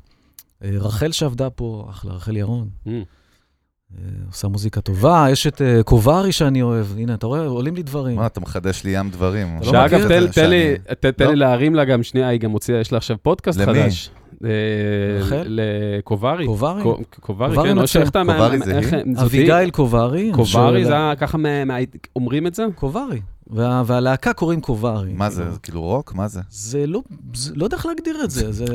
אה, 0.64 0.70
רחל 0.74 1.12
שעבדה 1.12 1.50
פה, 1.50 1.88
אחלה, 1.90 2.14
רחל 2.14 2.38
ירון. 2.38 2.70
Mm. 2.88 2.90
אה, 3.98 4.04
עושה 4.28 4.48
מוזיקה 4.48 4.82
טובה, 4.82 5.26
יש 5.32 5.48
את 5.48 5.62
אה, 5.62 5.84
קוברי 5.84 6.32
שאני 6.32 6.62
אוהב. 6.62 6.86
הנה, 6.98 7.14
אתה 7.14 7.28
רואה, 7.28 7.46
עולים 7.46 7.76
לי 7.76 7.84
דברים. 7.84 8.16
מה, 8.16 8.26
אתה 8.26 8.40
מחדש 8.40 8.84
לי 8.84 8.92
ים 9.00 9.10
דברים. 9.10 9.58
לא 9.60 9.66
שאגב, 9.66 10.08
תן- 10.08 10.50
לי- 10.50 10.76
לא. 11.26 11.34
להרים 11.36 11.76
לה 11.76 11.86
גם 11.86 12.04
שנייה, 12.04 12.28
היא 12.28 12.40
גם 12.40 12.52
הוציאה, 12.52 12.80
יש 12.80 12.92
לה 12.92 12.98
עכשיו 12.98 13.18
פודקאסט 13.22 13.60
למי? 13.60 13.84
חדש. 13.84 14.10
רחל? 15.20 15.44
לקוברי. 15.48 16.46
קוברי? 16.46 16.84
קו- 16.84 16.98
קוברי, 17.20 17.56
כן, 17.64 17.78
או. 17.78 17.88
שאיך 17.88 18.10
אתה... 18.10 18.22
קוברי 18.26 18.60
זה 18.60 18.80
היא? 18.80 19.04
אביגיל 19.22 19.70
קוברי. 19.72 20.32
קוברי 20.34 20.86
זה 20.86 20.94
ככה, 21.18 21.38
אומרים 22.16 22.48
את 22.48 22.56
זה? 22.56 22.66
קוברי. 22.76 23.22
וה, 23.52 23.84
והלהקה 23.86 24.34
קוראים 24.34 24.62
קוברי. 24.62 25.14
מה 25.14 25.30
זה, 25.30 25.52
זה 25.52 25.60
כאילו 25.60 25.82
רוק? 25.82 26.14
מה 26.14 26.28
זה? 26.28 26.42
זה 26.50 26.88
לא, 26.88 27.02
זה, 27.34 27.52
לא 27.56 27.64
יודע 27.64 27.78
איך 27.78 27.86
להגדיר 27.86 28.24
את 28.24 28.32
זה, 28.32 28.52
זה, 28.52 28.66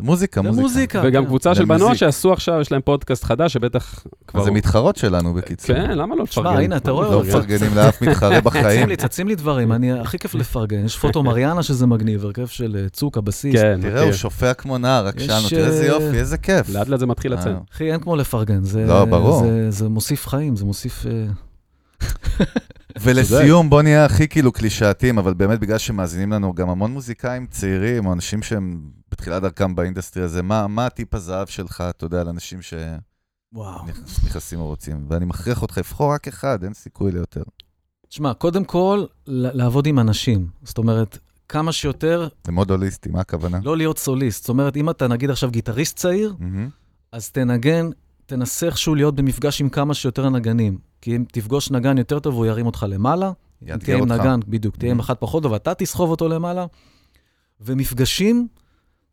מוזיקה, 0.00 0.42
זה 0.42 0.48
מוזיקה. 0.48 0.62
מוזיקה. 0.62 1.02
וגם 1.04 1.22
כן. 1.22 1.28
קבוצה 1.28 1.54
של. 1.54 1.64
בנות 1.64 1.96
שעשו 1.96 2.32
עכשיו, 2.32 2.60
יש 2.60 2.72
להם 2.72 2.80
פודקאסט 2.84 3.24
חדש, 3.24 3.52
שבטח 3.52 4.04
כבר... 4.26 4.40
אז 4.40 4.44
זה 4.44 4.50
מתחרות 4.50 4.96
שלנו, 4.96 5.34
בקיצור. 5.34 5.76
כן, 5.76 5.98
למה 5.98 6.16
לא 6.16 6.22
לפרגן? 6.22 6.60
הנה, 6.60 6.76
אתה 6.76 6.90
רואה, 6.90 7.10
לא? 7.10 7.22
מפרגנים 7.22 7.74
לאף 7.74 8.02
מתחרה 8.02 8.40
בחיים. 8.46 8.64
צצים 8.64 8.88
לי, 8.88 8.96
צצים 8.96 9.28
לי 9.28 9.34
דברים, 9.34 9.72
אני, 9.72 10.00
הכי 10.00 10.18
כיף 10.18 10.34
לפרגן. 10.34 10.84
יש 10.84 10.98
פוטו 10.98 11.22
מריאנה 11.28 11.62
שזה 11.62 11.86
מגניב, 11.86 12.24
הרכב 12.24 12.46
של 12.46 12.76
אה, 12.80 12.88
צוק, 12.88 13.18
הבסיס. 13.18 13.54
כן, 13.54 13.78
תראה, 13.82 14.02
הוא. 14.02 14.12
שופע 14.12 14.54
כמו 14.54 14.78
נער, 14.78 15.06
רק 15.06 15.18
שאלנו, 15.18 15.48
תראה 15.48 15.66
איזה 15.66 15.82
אה, 15.82 15.86
יופי, 15.86 16.18
איזה 16.18 16.38
כיף. 16.38 16.68
לאט 16.68 16.88
לאט 16.88 17.00
זה 17.00 17.06
מתחיל 17.06 17.32
אה, 17.32 17.38
לצאת. 17.38 17.52
אחי, 17.72 17.92
אין 17.92 18.00
כמו 18.00 18.16
לפרגן. 18.16 18.64
זה, 18.64 18.86
לא, 18.86 19.04
ברור. 19.04 19.44
זה 19.68 19.88
מוסיף 19.88 20.28
חיים, 20.28 20.56
זה 20.56 20.64
מוסיף... 20.64 21.06
ולסיום, 23.00 23.70
בוא 23.70 23.82
נהיה 23.82 24.04
הכי 24.04 24.28
כאילו 24.28 24.52
קלישאתיים, 24.52 25.18
אבל 25.18 25.34
באמת 25.34 25.60
בגלל 25.60 25.78
שמאזינים 25.78 26.32
לנו 26.32 26.54
גם 26.54 26.68
המון 26.68 26.92
מוזיקאים 26.92 27.46
צעירים, 27.46 28.06
או 28.06 28.12
אנשים 28.12 28.42
שהם 28.42 28.80
בתחילת 29.10 29.42
דרכם 29.42 29.74
ב 29.74 29.79
industry 29.79 30.22
הזה, 30.22 30.42
מה 30.42 30.66
מה 30.66 30.86
הטיפ 30.86 31.14
הזהב 31.14 31.46
שלך, 31.46 31.84
אתה 31.90 32.04
יודע, 32.04 32.24
לאנשים 32.24 32.58
וואו. 33.52 33.80
שנכנסים 34.06 34.60
או 34.60 34.66
רוצים? 34.66 35.06
ואני 35.08 35.24
מכריח 35.24 35.62
אותך 35.62 35.78
לבחור 35.78 36.12
רק 36.12 36.28
אחד, 36.28 36.64
אין 36.64 36.74
סיכוי 36.74 37.12
ליותר. 37.12 37.42
תשמע, 38.08 38.34
קודם 38.34 38.64
כל, 38.64 39.04
לעבוד 39.26 39.86
עם 39.86 39.98
אנשים. 39.98 40.46
זאת 40.62 40.78
אומרת, 40.78 41.18
כמה 41.48 41.72
שיותר 41.72 42.28
זה 42.44 42.52
מאוד 42.52 42.70
הוליסטי, 42.70 43.10
מה 43.10 43.20
הכוונה? 43.20 43.60
לא 43.62 43.76
להיות 43.76 43.98
סוליסט. 43.98 44.42
זאת 44.42 44.48
אומרת, 44.48 44.76
אם 44.76 44.90
אתה 44.90 45.08
נגיד 45.08 45.30
עכשיו 45.30 45.50
גיטריסט 45.50 45.96
צעיר, 45.96 46.34
מהמם. 46.38 46.68
אז 47.12 47.30
תנגן, 47.30 47.90
תנסה 48.26 48.66
איכשהו 48.66 48.94
להיות 48.94 49.14
במפגש 49.14 49.60
עם 49.60 49.68
כמה 49.68 49.94
שיותר 49.94 50.30
נגנים. 50.30 50.78
כי 51.00 51.16
אם 51.16 51.24
תפגוש 51.32 51.70
נגן 51.70 51.98
יותר 51.98 52.18
טוב, 52.18 52.34
הוא 52.34 52.46
ירים 52.46 52.66
אותך 52.66 52.86
למעלה. 52.88 53.32
תהיה 53.78 53.96
עם. 53.96 54.12
נגן, 54.12 54.40
בדיוק, 54.48 54.76
תהיה 54.76 54.90
עם 54.90 54.98
Mhm. 54.98 55.02
אחת 55.02 55.16
פחות 55.20 55.42
טוב, 55.42 55.52
ואתה 55.52 55.74
תסחוב 55.74 56.10
אותו 56.10 56.28
למעלה. 56.28 56.66
ומפגשים 57.60 58.48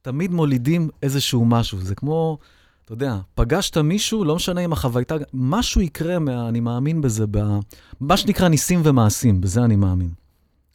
תמיד 0.02 0.32
מולידים 0.32 0.90
איזשהו 1.04 1.46
משהו. 1.46 1.82
זה 1.82 1.96
כמו, 1.96 2.38
אתה 2.86 2.94
יודע, 2.94 3.18
פגשת 3.36 3.78
מישהו, 3.78 4.24
לא 4.24 4.36
משנה 4.36 4.62
אם 4.62 4.74
החווייתה, 4.74 5.16
משהו 5.34 5.82
יקרה, 5.82 6.20
מה, 6.20 6.50
אני 6.50 6.60
מאמין 6.60 7.02
בזה, 7.02 7.26
ב, 7.32 7.38
מה 8.00 8.18
שנקרא 8.18 8.48
ניסים 8.48 8.82
ומעשים, 8.84 9.42
בזה 9.42 9.64
אני 9.64 9.76
מאמין. 9.76 10.10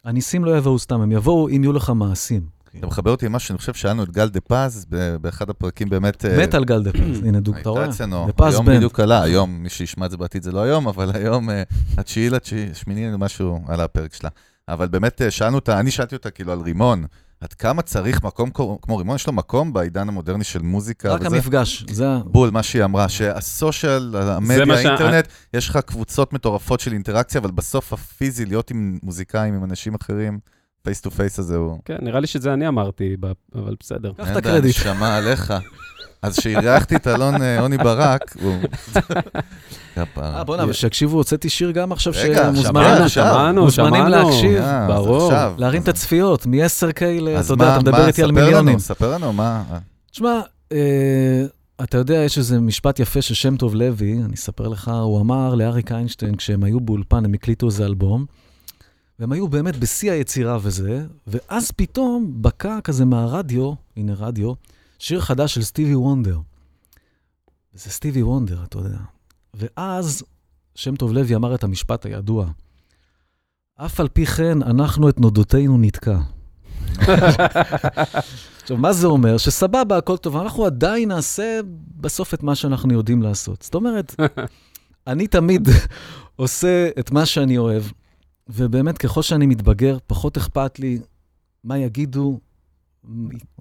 הניסים 0.03 0.45
לא 0.45 0.57
יבואו 0.57 0.79
סתם, 0.79 1.01
הם 1.01 1.11
יבואו 1.11 1.49
אם 1.49 1.63
יהיו 1.63 1.73
לך 1.73 1.89
מעשים. 1.89 2.41
אתה 2.77 2.87
מחבר 2.87 3.11
אותי 3.11 3.25
משהו 3.29 3.47
שאני 3.47 3.57
חושב 3.57 3.73
שאלנו 3.73 4.03
את 4.03 4.11
גל 4.11 4.29
דה 4.29 4.39
פז 4.41 4.85
באחד 5.21 5.49
הפרקים 5.49 5.89
באמת... 5.89 6.25
אה, 6.25 6.43
מת 6.43 6.53
על 6.53 6.65
גל 6.65 6.83
דה 6.83 6.91
פז, 6.91 7.23
הנה 7.25 7.39
דוג, 7.39 7.55
אתה 7.55 7.69
רואה? 7.69 7.81
הייתה 7.81 7.95
אצלנו, 7.95 8.27
היום. 8.39 8.65
בדיוק 8.65 8.99
עלה, 8.99 9.23
היום, 9.23 9.63
מי 9.63 9.69
שישמע 9.69 10.05
את 10.05 10.11
זה 10.11 10.17
בעתיד 10.17 10.43
זה 10.43 10.51
לא 10.51 10.63
היום, 10.63 10.87
אבל 10.87 11.11
היום, 11.13 11.49
אה, 11.49 11.63
התשיעי 11.97 12.29
לתשיעי, 12.29 12.69
שמיני 12.73 13.09
משהו 13.17 13.59
על 13.67 13.81
הפרק 13.81 14.13
שלה. 14.13 14.29
אבל 14.69 14.87
באמת 14.87 15.21
אה, 15.21 15.31
שאלנו 15.31 15.55
אותה, 15.55 15.79
אני 15.79 15.91
שאלתי 15.91 16.15
אותה 16.15 16.29
כאילו 16.29 16.51
על 16.51 16.59
רימון, 16.61 17.05
עד 17.41 17.53
כמה 17.53 17.81
צריך 17.81 18.23
מקום 18.23 18.49
כמו 18.81 18.97
רימון, 18.97 19.15
יש 19.15 19.27
לו 19.27 19.33
מקום 19.33 19.73
בעידן 19.73 20.07
המודרני 20.07 20.43
של 20.43 20.61
מוזיקה 20.61 21.13
רק 21.13 21.21
וזה? 21.21 21.35
המפגש, 21.35 21.85
זה 21.91 22.09
ה... 22.09 22.19
בול, 22.25 22.49
מה 22.49 22.63
שהיא 22.63 22.83
אמרה, 22.83 23.09
שה 23.09 23.41
social, 23.41 24.15
המדיה, 24.15 24.65
מה 24.65 24.77
שה- 24.77 24.89
האינטרנט, 24.89 25.27
יש 25.53 25.69
לך 25.69 25.77
קבוצות 25.77 26.33
מטורפות 26.33 26.79
של 26.79 26.93
אינטראקציה, 26.93 27.41
אבל 27.41 27.51
בסוף 27.51 27.93
הפיזי, 27.93 28.45
להיות 28.45 28.71
עם 28.71 28.99
מוזיקאים, 29.03 29.53
עם 29.53 29.63
אנשים 29.63 29.95
אחרים, 29.95 30.39
face 30.81 31.01
to 31.01 31.11
face 31.11 31.39
הזה 31.39 31.55
הוא... 31.55 31.79
כן, 31.85 31.97
נראה 32.01 32.19
לי 32.19 32.27
שזה 32.27 32.53
אני 32.53 32.67
אמרתי, 32.67 33.15
ב- 33.19 33.31
אבל 33.55 33.75
בסדר. 33.79 34.11
קח 34.17 34.23
אין 34.27 34.31
את 34.31 34.37
הקרדיט. 34.37 34.75
נשמה 34.77 35.17
עליך. 35.17 35.53
אז 36.21 36.39
כשאירחתי 36.39 36.95
את 36.95 37.07
אלון 37.07 37.41
אה, 37.41 37.59
עוני 37.59 37.77
ברק, 37.77 38.35
הוא... 38.41 38.55
אה, 40.17 40.43
בוא'נה, 40.43 40.65
ושיקשיבו, 40.69 41.17
הוצאתי 41.17 41.49
שיר 41.49 41.71
גם 41.71 41.91
עכשיו 41.91 42.13
רגע, 42.15 42.43
שמוזמנים 42.43 42.63
שמענו, 42.65 42.99
לה- 42.99 43.09
שמענו, 43.09 43.63
מוזמנים 43.63 43.93
שמענו. 43.93 44.09
להקשיב. 44.29 44.61
אה, 44.61 44.87
ברור. 44.87 45.31
להרים 45.57 45.81
את 45.81 45.87
הצפיות, 45.87 46.45
מ-10K 46.45 47.01
ל... 47.21 47.29
אז 47.29 47.45
אתה 47.45 47.53
יודע, 47.53 47.65
מה- 47.65 47.73
אתה 47.73 47.81
מדבר 47.81 47.97
מה, 47.97 48.07
איתי 48.07 48.23
על 48.23 48.31
מיליונים. 48.31 48.79
ספר 48.79 49.13
לנו, 49.13 49.33
מה... 49.33 49.63
תשמע, 50.11 50.39
אה, 50.71 50.77
אתה 51.83 51.97
יודע, 51.97 52.15
יש 52.15 52.37
איזה 52.37 52.59
משפט 52.59 52.99
יפה 52.99 53.21
של 53.21 53.33
שם 53.33 53.57
טוב 53.57 53.75
לוי, 53.75 54.13
אני 54.25 54.35
אספר 54.35 54.67
לך, 54.67 54.91
הוא 55.03 55.21
אמר 55.21 55.55
לאריק 55.55 55.91
איינשטיין, 55.91 56.35
כשהם 56.35 56.63
היו 56.63 56.79
באולפן, 56.79 57.25
הם 57.25 57.33
הקליטו 57.33 57.65
איזה 57.67 57.85
אלבום, 57.85 58.25
והם 59.19 59.31
היו 59.31 59.47
באמת 59.47 59.77
בשיא 59.77 60.11
היצירה 60.11 60.57
וזה, 60.61 61.05
ואז 61.27 61.71
פתאום 61.71 62.33
בקע 62.41 62.81
כזה 62.83 63.05
מהרדיו, 63.05 63.73
הנה 63.97 64.13
רדיו, 64.13 64.53
שיר 64.99 65.21
חדש 65.21 65.53
של 65.53 65.63
סטיבי 65.63 65.95
וונדר. 65.95 66.39
זה 67.73 67.89
סטיבי 67.89 68.23
וונדר, 68.23 68.63
אתה 68.63 68.77
יודע. 68.77 68.97
ואז 69.53 70.23
שם 70.75 70.95
טוב 70.95 71.13
לוי 71.13 71.35
אמר 71.35 71.55
את 71.55 71.63
המשפט 71.63 72.05
הידוע, 72.05 72.45
אף 73.75 73.99
על 73.99 74.07
פי 74.07 74.25
כן, 74.25 74.63
אנחנו 74.63 75.09
את 75.09 75.19
נודותינו 75.19 75.77
נתקע. 75.77 76.19
עכשיו, 78.61 78.77
מה 78.77 78.93
זה 78.93 79.07
אומר? 79.07 79.37
שסבבה, 79.37 79.97
הכל 79.97 80.17
טוב, 80.17 80.37
אנחנו 80.37 80.65
עדיין 80.65 81.09
נעשה 81.09 81.59
בסוף 81.97 82.33
את 82.33 82.43
מה 82.43 82.55
שאנחנו 82.55 82.93
יודעים 82.93 83.21
לעשות. 83.21 83.61
זאת 83.61 83.75
אומרת, 83.75 84.15
אני 85.07 85.27
תמיד 85.27 85.67
עושה 86.35 86.89
את 86.99 87.11
מה 87.11 87.25
שאני 87.25 87.57
אוהב, 87.57 87.83
ובאמת, 88.49 88.97
ככל 88.97 89.21
שאני 89.21 89.45
מתבגר, 89.45 89.97
פחות 90.07 90.37
אכפת 90.37 90.79
לי 90.79 90.99
מה 91.63 91.77
יגידו. 91.77 92.39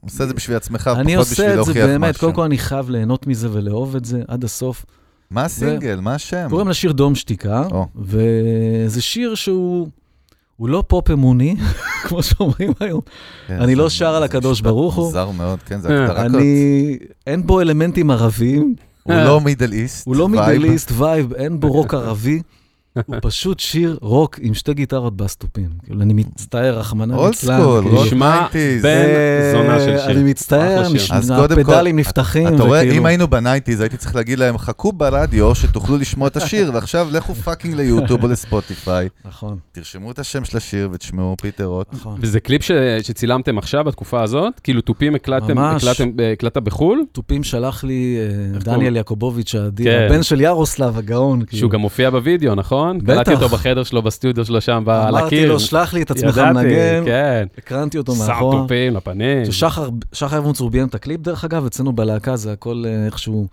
עושה 0.01 0.25
את 0.25 0.29
זה 0.29 0.35
בשביל 0.35 0.57
עצמך, 0.57 0.83
פחות 0.83 0.99
אני 0.99 1.05
בשביל 1.05 1.19
עושה 1.19 1.45
את 1.45 1.51
זה 1.51 1.57
להוכיח 1.57 1.87
באמת, 1.87 2.11
משהו. 2.11 2.21
קודם 2.21 2.33
כל 2.35 2.43
אני 2.43 2.59
חייב 2.59 2.91
ליהנות 2.91 3.27
מזה 3.27 3.49
ולאהוב 3.53 3.97
את 3.97 4.05
זה 4.05 4.23
עד 4.29 4.45
הסוף. 4.45 4.85
מה 5.31 5.45
הסינגל? 5.45 6.01
מה 6.01 6.15
השם? 6.15 6.47
קוראים 6.51 6.69
לשיר 6.69 6.93
דום 6.93 7.15
שתיקה, 7.15 7.63
או. 7.71 7.87
וזה 7.97 9.03
שיר 9.03 9.35
שהוא 9.35 9.89
הוא 10.57 10.69
לא 10.69 10.85
פופ 10.87 11.11
אמוני, 11.11 11.57
כמו 12.09 12.23
שאומרים 12.23 12.73
היום. 12.81 13.01
כן, 13.47 13.61
אני 13.61 13.75
לא 13.75 13.91
שר 13.91 14.15
על 14.15 14.23
הקדוש 14.23 14.61
ברוך 14.61 14.95
הוא. 14.95 15.05
מוזר 15.05 15.31
מאוד, 15.31 15.59
כן, 15.63 15.81
זה 15.81 15.89
אה, 15.89 16.05
הגדרה 16.05 16.25
כזאת. 16.25 16.41
אני... 16.41 16.99
אין 17.27 17.47
בו 17.47 17.61
אלמנטים 17.61 18.11
ערביים, 18.11 18.75
הוא 19.03 19.15
לא 19.15 19.41
Middle 19.41 19.73
East. 19.73 20.07
הוא 20.07 20.17
לא 20.17 20.29
vibe. 20.33 20.59
Middle 20.59 20.79
East 20.79 20.93
vibe, 20.93 21.33
אין 21.33 21.61
בו 21.61 21.73
רוק 21.73 21.95
ערבי. 21.95 22.43
הוא 23.07 23.17
פשוט 23.23 23.61
שיר 23.61 23.99
רוק 24.01 24.39
עם 24.43 24.55
שתי 24.55 24.75
גיטרות 24.75 25.17
בס 25.17 25.30
תופים. 25.30 25.69
כאילו, 25.85 26.03
אני 26.03 26.13
מצטער, 26.13 26.79
רחמנא 26.79 27.15
old 27.15 27.27
ליצלן. 27.27 27.61
school, 27.61 27.83
כאילו. 27.83 27.97
רוק 27.97 28.07
נשמע 28.07 28.47
90s. 28.47 28.83
בן 28.83 29.07
זונה 29.53 29.81
של 29.81 29.91
אה, 29.91 29.99
שיר. 29.99 30.11
אני 30.11 30.31
מצטער, 30.31 30.83
הפדלים 31.51 31.99
נפתחים, 31.99 32.49
אתה 32.49 32.63
רואה, 32.63 32.83
אם 32.83 33.07
היינו 33.07 33.29
ב 33.29 33.34
nineties, 33.34 33.81
הייתי 33.81 33.97
צריך 33.97 34.17
להגיד 34.17 34.39
להם, 34.39 34.59
חכו 34.59 34.93
ברדיו 34.93 35.55
שתוכלו 35.55 35.97
לשמוע 35.97 36.29
את 36.29 36.37
השיר, 36.37 36.71
ועכשיו 36.75 37.09
לכו 37.13 37.35
fucking 37.35 37.75
ליוטיוב 37.75 38.25
או 38.25 38.29
לספוטיפיי, 38.29 39.09
נכון, 39.25 39.59
תרשמו 39.73 40.11
את 40.11 40.19
השם 40.19 40.45
של 40.45 40.57
השיר 40.57 40.89
ותשמעו 40.93 41.37
פיטר 41.41 41.65
רוט. 41.65 41.87
נכון. 41.93 42.19
וזה 42.21 42.41
קליפ 42.41 42.63
שצילמתם 43.03 43.59
עכשיו, 43.59 43.85
בתקופה 43.85 44.23
הזאת? 44.23 44.61
כאילו 44.61 44.81
תופים. 44.81 45.15
הקלטתם, 45.15 45.57
הקלטת 46.33 46.63
בחו"ל? 46.63 47.05
תופים 47.13 47.45
שלח 47.45 47.85
לי 47.85 48.17
אה, 48.55 48.59
דניאל? 48.59 48.97
יעקובוביץ' 48.97 49.55
כן. 49.85 50.07
הבן 50.07 50.23
של 50.23 50.41
ירוסלב 50.41 50.99
הגאון. 50.99 51.45
כאילו. 51.45 51.59
שהוא 51.59 51.71
גם 51.71 51.81
מופיע 51.81 52.11
בוידאו, 52.11 52.55
נכון? 52.55 52.88
בטח. 52.97 53.15
קלטתי 53.15 53.35
אותו 53.35 53.49
בחדר 53.49 53.83
שלו, 53.83 54.03
בסטודיו 54.03 54.45
שלו 54.45 54.61
שם, 54.61 54.85
על 54.87 55.17
אמרתי 55.17 55.27
הקיר. 55.27 55.53
לו, 55.53 55.61
שלח 55.61 55.95
לי 55.95 56.03
את 56.03 56.11
עצמך 56.11 56.39
מנגן, 56.39 57.05
כן. 57.05 57.47
הקרנתי 57.59 57.99
אותו 57.99 58.15
שר 58.15 58.27
מאחורה. 58.29 58.63
תופים 58.63 58.97
לפנים. 58.97 59.45
ששחר 59.45 59.89
שחר 60.13 60.39
אבנצור 60.39 60.71
ביים 60.71 60.89
את 60.89 60.95
הקליפ, 60.95 61.21
דרך 61.21 61.45
אגב, 61.45 61.67
אצלנו 61.67 61.93
בלהקה 61.93 62.37
זה 62.37 62.53
הכל 62.53 62.85
אה, 62.87 63.07
איכשהו 63.07 63.49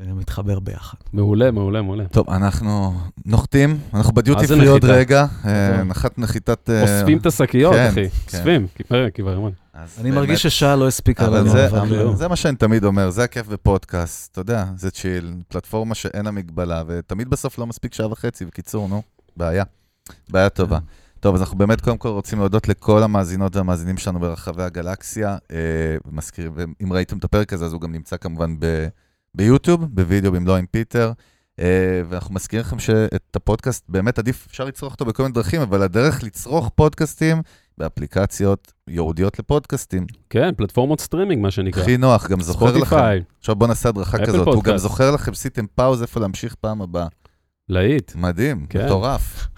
אה, 0.00 0.14
מתחבר 0.14 0.58
ביחד. 0.58 0.98
מעולה, 1.12 1.50
מעולה, 1.50 1.82
מעולה. 1.82 2.04
טוב, 2.04 2.30
אנחנו 2.30 2.94
נוחתים, 3.26 3.78
אנחנו 3.94 4.14
בדיוטי 4.14 4.46
פרי 4.46 4.66
עוד? 4.66 4.84
רגע, 4.84 5.26
אה, 5.44 5.72
נכון. 5.72 5.88
נחת 5.88 6.18
נחיתת... 6.18 6.70
אוספים 6.82 7.18
את 7.18 7.26
השקיות, 7.26 7.74
כן, 7.74 7.88
אחי. 7.88 8.08
כן. 8.08 8.38
אוספים. 8.38 8.66
אז 8.90 9.52
אני 9.74 9.84
באמת- 10.02 10.14
מרגיש 10.14 10.42
ששעה 10.42 10.76
לא 10.76 10.88
הספיקה 10.88 11.28
לנו, 11.28 11.50
זה, 11.50 11.66
אבל... 11.66 12.16
זה 12.16 12.28
מה 12.28 12.36
שאני 12.36 12.56
תמיד 12.56 12.84
אומר, 12.84 13.10
זה 13.10 13.24
הכיף 13.24 13.46
בפודקאסט, 13.46 14.32
אתה 14.32 14.40
יודע, 14.40 14.64
זה 14.76 14.90
צ'יל, 14.90 15.34
פלטפורמה 15.48 15.94
שאין 15.94 16.24
לה 16.24 16.30
מגבלה, 16.30 16.82
ותמיד 16.86 17.28
בסוף 17.28 17.58
לא 17.58 17.66
מספיק 17.66 17.94
שעה 17.94 18.12
וחצי, 18.12 18.44
בקיצור, 18.44 18.88
נו, 18.88 19.02
בעיה. 19.36 19.64
בעיה 20.28 20.48
טובה. 20.48 20.78
טוב, 21.20 21.34
אז 21.34 21.40
אנחנו 21.40 21.58
באמת 21.58 21.80
קודם 21.80 21.96
כל 21.98 22.08
רוצים 22.08 22.38
להודות 22.38 22.68
לכל 22.68 23.02
המאזינות 23.02 23.56
והמאזינים 23.56 23.96
שלנו 23.96 24.20
ברחבי 24.20 24.62
הגלקסיה. 24.62 25.36
אה, 25.52 25.56
מזכיר, 26.12 26.52
ואם 26.54 26.92
ראיתם 26.92 27.18
את 27.18 27.24
הפרק 27.24 27.52
הזה, 27.52 27.64
אז 27.64 27.72
הוא 27.72 27.80
גם 27.80 27.92
נמצא 27.92 28.16
כמובן 28.16 28.56
ב, 28.58 28.86
ביוטיוב, 29.34 29.84
בווידאו 29.84 30.32
במלוא 30.32 30.56
עם 30.56 30.66
פיטר. 30.70 31.12
אה, 31.60 32.02
ואנחנו 32.08 32.34
מזכירים 32.34 32.66
לכם 32.66 32.78
שאת 32.78 33.36
הפודקאסט, 33.36 33.84
באמת 33.88 34.18
עדיף, 34.18 34.46
אפשר 34.50 34.64
לצרוך 34.64 34.92
אותו 34.92 35.04
בכל 35.04 35.22
מיני 35.22 35.34
דרכים, 35.34 35.60
אבל 35.60 35.82
הדרך 35.82 36.22
לצרוך 36.22 36.70
פודקאסטים 36.74 37.42
באפליקציות 37.78 38.72
ייעודיות 38.88 39.38
לפודקאסטים. 39.38 40.06
כן, 40.30 40.50
פלטפורמות 40.56 41.00
סטרימינג, 41.00 41.42
מה 41.42 41.50
שנקרא. 41.50 41.82
הכי 41.82 41.96
נוח, 41.96 42.28
גם 42.28 42.40
זוכר 42.40 42.66
לכם. 42.66 42.74
ספוטיפיי, 42.74 43.22
עכשיו 43.38 43.56
בוא 43.56 43.66
נעשה 43.66 43.88
הדרכה 43.88 44.18
כזאת. 44.18 44.34
הוא 44.34 44.46
גם 44.46 44.52
פודקאסט. 44.52 44.82
זוכר 44.82 45.10
לכם, 45.10 45.32
עשיתם 45.32 45.64
pause 45.74 46.02
איפה 46.02 46.20
להמשיך 46.20 46.54
פעם 46.54 46.82
הבאה. 46.82 47.06
להיט. 47.68 48.14
מדהים, 48.14 48.66
כן. 48.68 48.84
מטורף. 48.84 49.48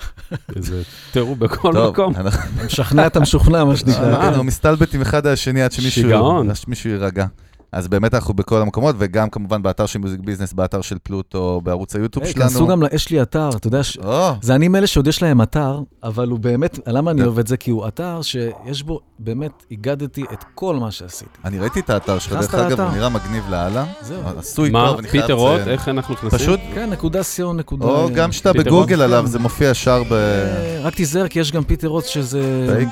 איזה 0.56 0.82
טירוף 1.12 1.38
בכל 1.38 1.72
טוב, 1.72 1.92
מקום. 1.92 2.16
אנחנו... 2.16 2.64
משכנע 2.66 3.06
את 3.06 3.16
המשוכנע, 3.16 3.64
מה 3.64 3.76
שנקרא. 3.76 4.14
אה, 4.14 4.28
אנחנו 4.28 4.44
מסתלבטים 4.44 5.00
אחד 5.00 5.26
על 5.26 5.32
השני 5.32 5.62
עד 5.62 5.72
שמישהו 5.72 6.02
שיגעון. 6.02 6.50
עד 6.50 6.56
שמישהו 6.56 6.90
יירגע. 6.90 7.26
אז 7.74 7.88
באמת 7.88 8.14
אנחנו 8.14 8.34
בכל 8.34 8.62
המקומות, 8.62 8.94
וגם 8.98 9.30
כמובן 9.30 9.62
באתר 9.62 9.86
של 9.86 9.98
Music 9.98 10.20
Business, 10.20 10.52
באתר 10.52 10.80
של 10.80 10.96
פלוטו, 11.02 11.60
בערוץ 11.64 11.96
היוטיוב 11.96 12.24
היי, 12.24 12.32
שלנו. 12.32 12.48
כנסו 12.50 12.66
גם, 12.66 12.82
יש 12.92 13.10
לי 13.10 13.22
אתר, 13.22 13.50
אתה 13.56 13.66
יודע, 13.66 13.82
ש- 13.82 13.96
או, 13.98 14.28
זה 14.42 14.54
אני 14.54 14.68
מאלה 14.68 14.86
שעוד 14.86 15.06
יש 15.06 15.22
להם 15.22 15.42
אתר, 15.42 15.80
אבל 16.04 16.28
הוא 16.28 16.38
באמת, 16.38 16.78
למה 16.86 17.10
אני. 17.10 17.22
אוהב 17.22 17.38
את 17.38 17.46
זה? 17.46 17.56
כי 17.56 17.70
הוא 17.70 17.88
אתר 17.88 18.22
שיש 18.22 18.82
בו, 18.82 19.00
באמת, 19.18 19.50
איגדתי 19.70 20.24
את 20.32 20.44
כל 20.54 20.76
מה 20.76 20.90
שעשיתי. 20.90 21.30
אני 21.44 21.58
ראיתי 21.58 21.80
את 21.80 21.90
האתר 21.90 22.18
שלך, 22.18 22.32
דרך 22.32 22.54
אגב? 22.54 22.80
הוא 22.80 22.90
נראה 22.90 23.08
מגניב 23.08 23.44
לאללה. 23.50 23.84
זהו. 24.02 24.20
עשוי 24.38 24.70
מה, 24.70 24.86
טוב, 24.88 24.98
אני 24.98 25.08
חייב 25.08 25.22
פיטר 25.22 25.34
רוט, 25.34 25.52
לציין. 25.60 25.68
איך 25.68 25.88
אנחנו 25.88 26.14
נכנסים? 26.14 26.38
פשוט, 26.38 26.60
כן, 26.74 26.90
נקודה 26.90 27.22
סיון, 27.22 27.56
נקודה... 27.56 27.86
או 27.86 28.08
גם 28.14 28.32
שאתה 28.32 28.52
בגוגל 28.52 28.70
רוט, 28.94 29.04
עליו, 29.04 29.20
כן. 29.22 29.26
זה 29.30 29.38
מופיע 29.38 29.70
ישר 29.70 30.02
ב... 30.10 30.12
אה, 30.12 30.80
רק 30.82 30.94
תיזהר, 30.94 31.28
כי 31.28 31.40
יש 31.40 31.52
גם 31.52 31.64
פיטר 31.64 31.88
רוט 31.88 32.04
שזה... 32.04 32.40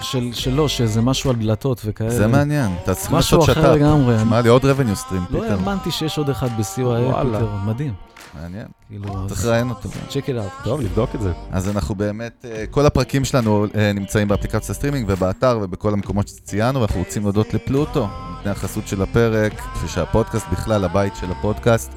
של- 0.03 0.31
שלו, 0.33 0.69
שזה 0.69 1.01
משהו 1.01 1.31
על 1.31 1.37
דלתות 1.37 1.83
וכאלה. 1.85 2.11
זה 2.11 2.27
מעניין, 2.27 2.71
אתה 2.85 2.95
צריך 2.95 3.13
משהו 3.13 3.39
לעשות 3.39 3.57
אחר 3.59 3.75
שת"פ. 3.75 4.21
שמע 4.21 4.41
לי 4.41 4.49
עוד 4.73 4.81
revenue 4.81 5.09
stream, 5.09 5.35
לא. 5.35 5.45
האמנתי 5.45 5.91
שיש 5.91 6.19
עוד 6.19 6.31
אחד 6.31 6.49
וואלה. 6.79 7.39
פיטר, 7.39 7.49
מדהים. 7.67 7.95
מעניין, 8.35 8.67
כאילו, 8.89 9.27
צריך 9.29 9.45
לראיין 9.45 9.71
אותו. 9.71 9.89
check 10.09 10.31
it 10.31 10.35
out. 10.35 10.53
טוב, 10.65 10.81
נבדוק 10.81 11.15
את 11.15 11.21
זה. 11.21 11.33
אז 11.53 11.69
אנחנו 11.69 11.95
באמת, 11.95 12.45
אה, 12.51 12.65
כל 12.71 12.87
הפרקים 12.87 13.25
שלנו 13.25 13.67
אה, 13.75 13.93
נמצאים 13.93 14.29
באפליקציית 14.29 14.71
הסטרימינג 14.71 15.07
ובאתר 15.09 15.59
ובכל 15.63 15.93
המקומות 15.93 16.29
שציינו, 16.29 16.81
ואנחנו 16.81 16.99
רוצים 17.01 17.23
להודות 17.23 17.55
לפלוטו, 17.55 18.09
נותני 18.37 18.51
החסות 18.51 18.89
של 18.89 19.03
הפרק, 19.03 19.53
ושהפודקאסט 19.85 20.47
בכלל, 20.53 20.85
הבית 20.85 21.17
של 21.17 21.31
הפודקאסט. 21.31 21.93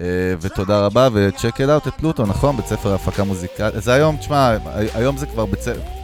אה, 0.00 0.04
ותודה 0.40 0.86
רבה, 0.86 1.08
ו 1.12 1.20
check 1.20 1.60
it 1.60 1.68
out 1.68 1.88
את 1.88 1.94
פלוטו, 1.94 2.26
נכון? 2.26 2.56
בית 2.56 2.66
ספר 2.66 2.92
ההפקה 2.92 3.24
מוזיקלית. 3.24 3.74
זה 3.82 3.92
היום, 3.92 4.16
תשמע, 4.16 4.56
היום 4.94 5.16
זה 5.16 5.26
כבר 5.26 5.46
בית 5.46 5.60
ספר... 5.60 5.95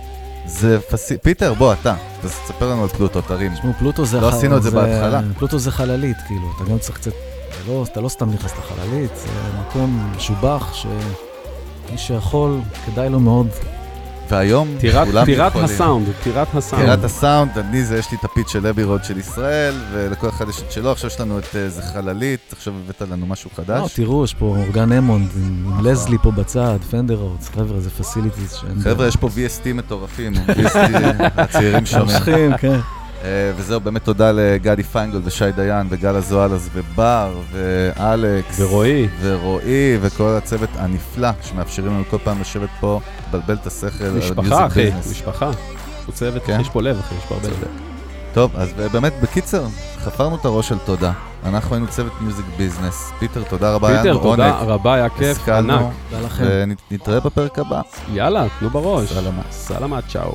זה 0.46 0.80
פסי... 0.80 1.18
פיטר, 1.18 1.54
בוא, 1.54 1.72
אתה, 1.72 1.94
תספר 2.22 2.70
לנו 2.70 2.82
על 2.82 2.88
פלוטו, 2.88 3.20
תרים. 3.20 3.54
תשמעו, 3.54 3.72
פלוטו 3.78 4.04
זה... 4.04 4.20
לא 4.20 4.30
ח- 4.30 4.34
עשינו 4.34 4.56
את 4.56 4.62
זה 4.62 4.70
בהתחלה. 4.70 5.20
פלוטו 5.38 5.58
זה 5.58 5.70
חללית, 5.70 6.16
כאילו, 6.26 6.48
אתה 6.56 6.70
גם 6.70 6.78
צריך 6.78 6.98
קצת... 6.98 7.10
זה 7.10 7.72
לא, 7.72 7.84
אתה 7.92 8.00
לא 8.00 8.08
סתם 8.08 8.30
נכנס 8.30 8.52
לחללית, 8.58 9.10
זה 9.16 9.28
מקום 9.60 10.12
משובח, 10.16 10.74
שמי 10.74 11.98
שיכול, 11.98 12.60
כדאי 12.86 13.08
לו 13.08 13.20
מאוד. 13.20 13.48
והיום 14.32 14.68
טירת- 14.80 15.06
כולם 15.06 15.24
טירת 15.24 15.50
יכולים. 15.50 15.64
הסאונד, 15.64 16.06
טירת 16.22 16.54
הסאונד. 16.54 16.84
טירת 16.84 17.04
הסאונד, 17.04 17.58
אני 17.58 17.84
זה, 17.84 17.98
יש 17.98 18.10
לי 18.12 18.18
את 18.20 18.24
ה 18.24 18.29
pitch 18.29 18.52
של 18.52 18.66
Abbey 18.66 18.84
Road 18.84 19.04
של 19.04 19.18
ישראל, 19.18 19.74
ולכל 19.92 20.28
אחד 20.28 20.48
יש 20.48 20.62
את 20.66 20.72
שלו, 20.72 20.92
עכשיו 20.92 21.10
יש 21.10 21.20
לנו 21.20 21.38
את 21.38 21.56
אה, 21.56 21.68
זה 21.68 21.82
חללית, 21.82 22.40
עכשיו 22.52 22.74
הבאת 22.84 23.02
לנו 23.02 23.26
משהו 23.26 23.50
לא, 23.58 23.64
חדש. 23.64 23.92
תראו, 23.94 24.24
יש 24.24 24.34
פה 24.34 24.46
אורגן 24.46 24.92
Hammond, 24.92 25.28
עם 25.36 25.72
עם 25.78 25.86
Leslie 25.86 26.16
פה 26.22 26.30
בצד, 26.30 26.78
Fender 26.90 27.14
Rhodes, 27.14 27.48
חבר'ה, 27.48 27.80
זה 27.80 27.90
facilities. 27.90 28.58
חבר'ה, 28.84 29.06
יש 29.06 29.16
פה 29.16 29.28
VST 29.28 29.72
מטורפים, 29.74 30.32
VST, 30.56 30.76
הצעירים 31.36 31.86
שומעים. 31.86 32.06
ממשיכים, 32.08 32.56
כן. 32.56 32.78
אה, 33.24 33.52
וזהו, 33.56 33.80
באמת 33.80 34.04
תודה 34.04 34.32
לגדי 34.32 34.82
פיינגולד 34.82 35.26
ושי 35.26 35.52
דיין 35.52 35.86
וגל 35.90 36.16
הזואלס 36.16 36.68
ובר 36.72 37.34
ואלכס. 37.52 38.60
ורועי. 38.60 39.08
ורועי 39.20 39.98
וכל 40.00 40.28
הצוות 40.38 40.70
הנפלא 40.76 41.28
שמאפשרים 41.42 41.92
לנו 41.92 42.02
כל 42.10 42.18
פעם 42.24 42.40
לשבת 42.40 42.68
פה, 42.80 43.00
לבלבל 43.28 43.54
את 43.54 43.66
השכל. 43.66 44.04
אחלה 44.04 44.12
משפחה, 44.12 44.66
אחי. 44.66 44.90
משפחה. 45.10 45.50
הוא 46.06 46.14
צוות, 46.14 46.42
כן? 46.44 46.58
יש 46.60 46.68
פה 46.68 46.82
לב, 46.82 46.98
אחי, 46.98 47.14
יש 47.14 47.24
פה 47.28 47.34
הרבה 47.34 47.48
לב. 47.48 47.54
טוב, 48.34 48.50
אז 48.56 48.72
באמת, 48.92 49.12
בקיצר, 49.22 49.64
חפרנו 49.98 50.36
את 50.36 50.44
הראש 50.44 50.68
של 50.68 50.78
תודה. 50.78 51.12
אנחנו 51.44 51.74
היינו 51.74 51.88
צוות 51.88 52.12
Music 52.20 52.46
Business. 52.56 53.10
פיטר, 53.18 53.42
תודה 53.42 53.74
רבה, 53.74 53.88
היה 53.88 53.98
פיטר, 53.98 54.12
לנו 54.12 54.22
תודה 54.22 54.50
עונג. 54.58 54.70
רבה, 54.70 54.94
היה 54.94 55.08
כיף, 55.08 55.48
ענק. 55.48 55.80
תודה 56.10 56.26
לכם. 56.26 56.44
ונתראה 56.90 57.20
בפרק 57.20 57.58
הבא. 57.58 57.80
יאללה, 58.12 58.46
תנו 58.58 58.70
בראש. 58.70 59.12
סלמה. 59.12 59.42
סלמה, 59.50 59.98
צ'או. 60.08 60.34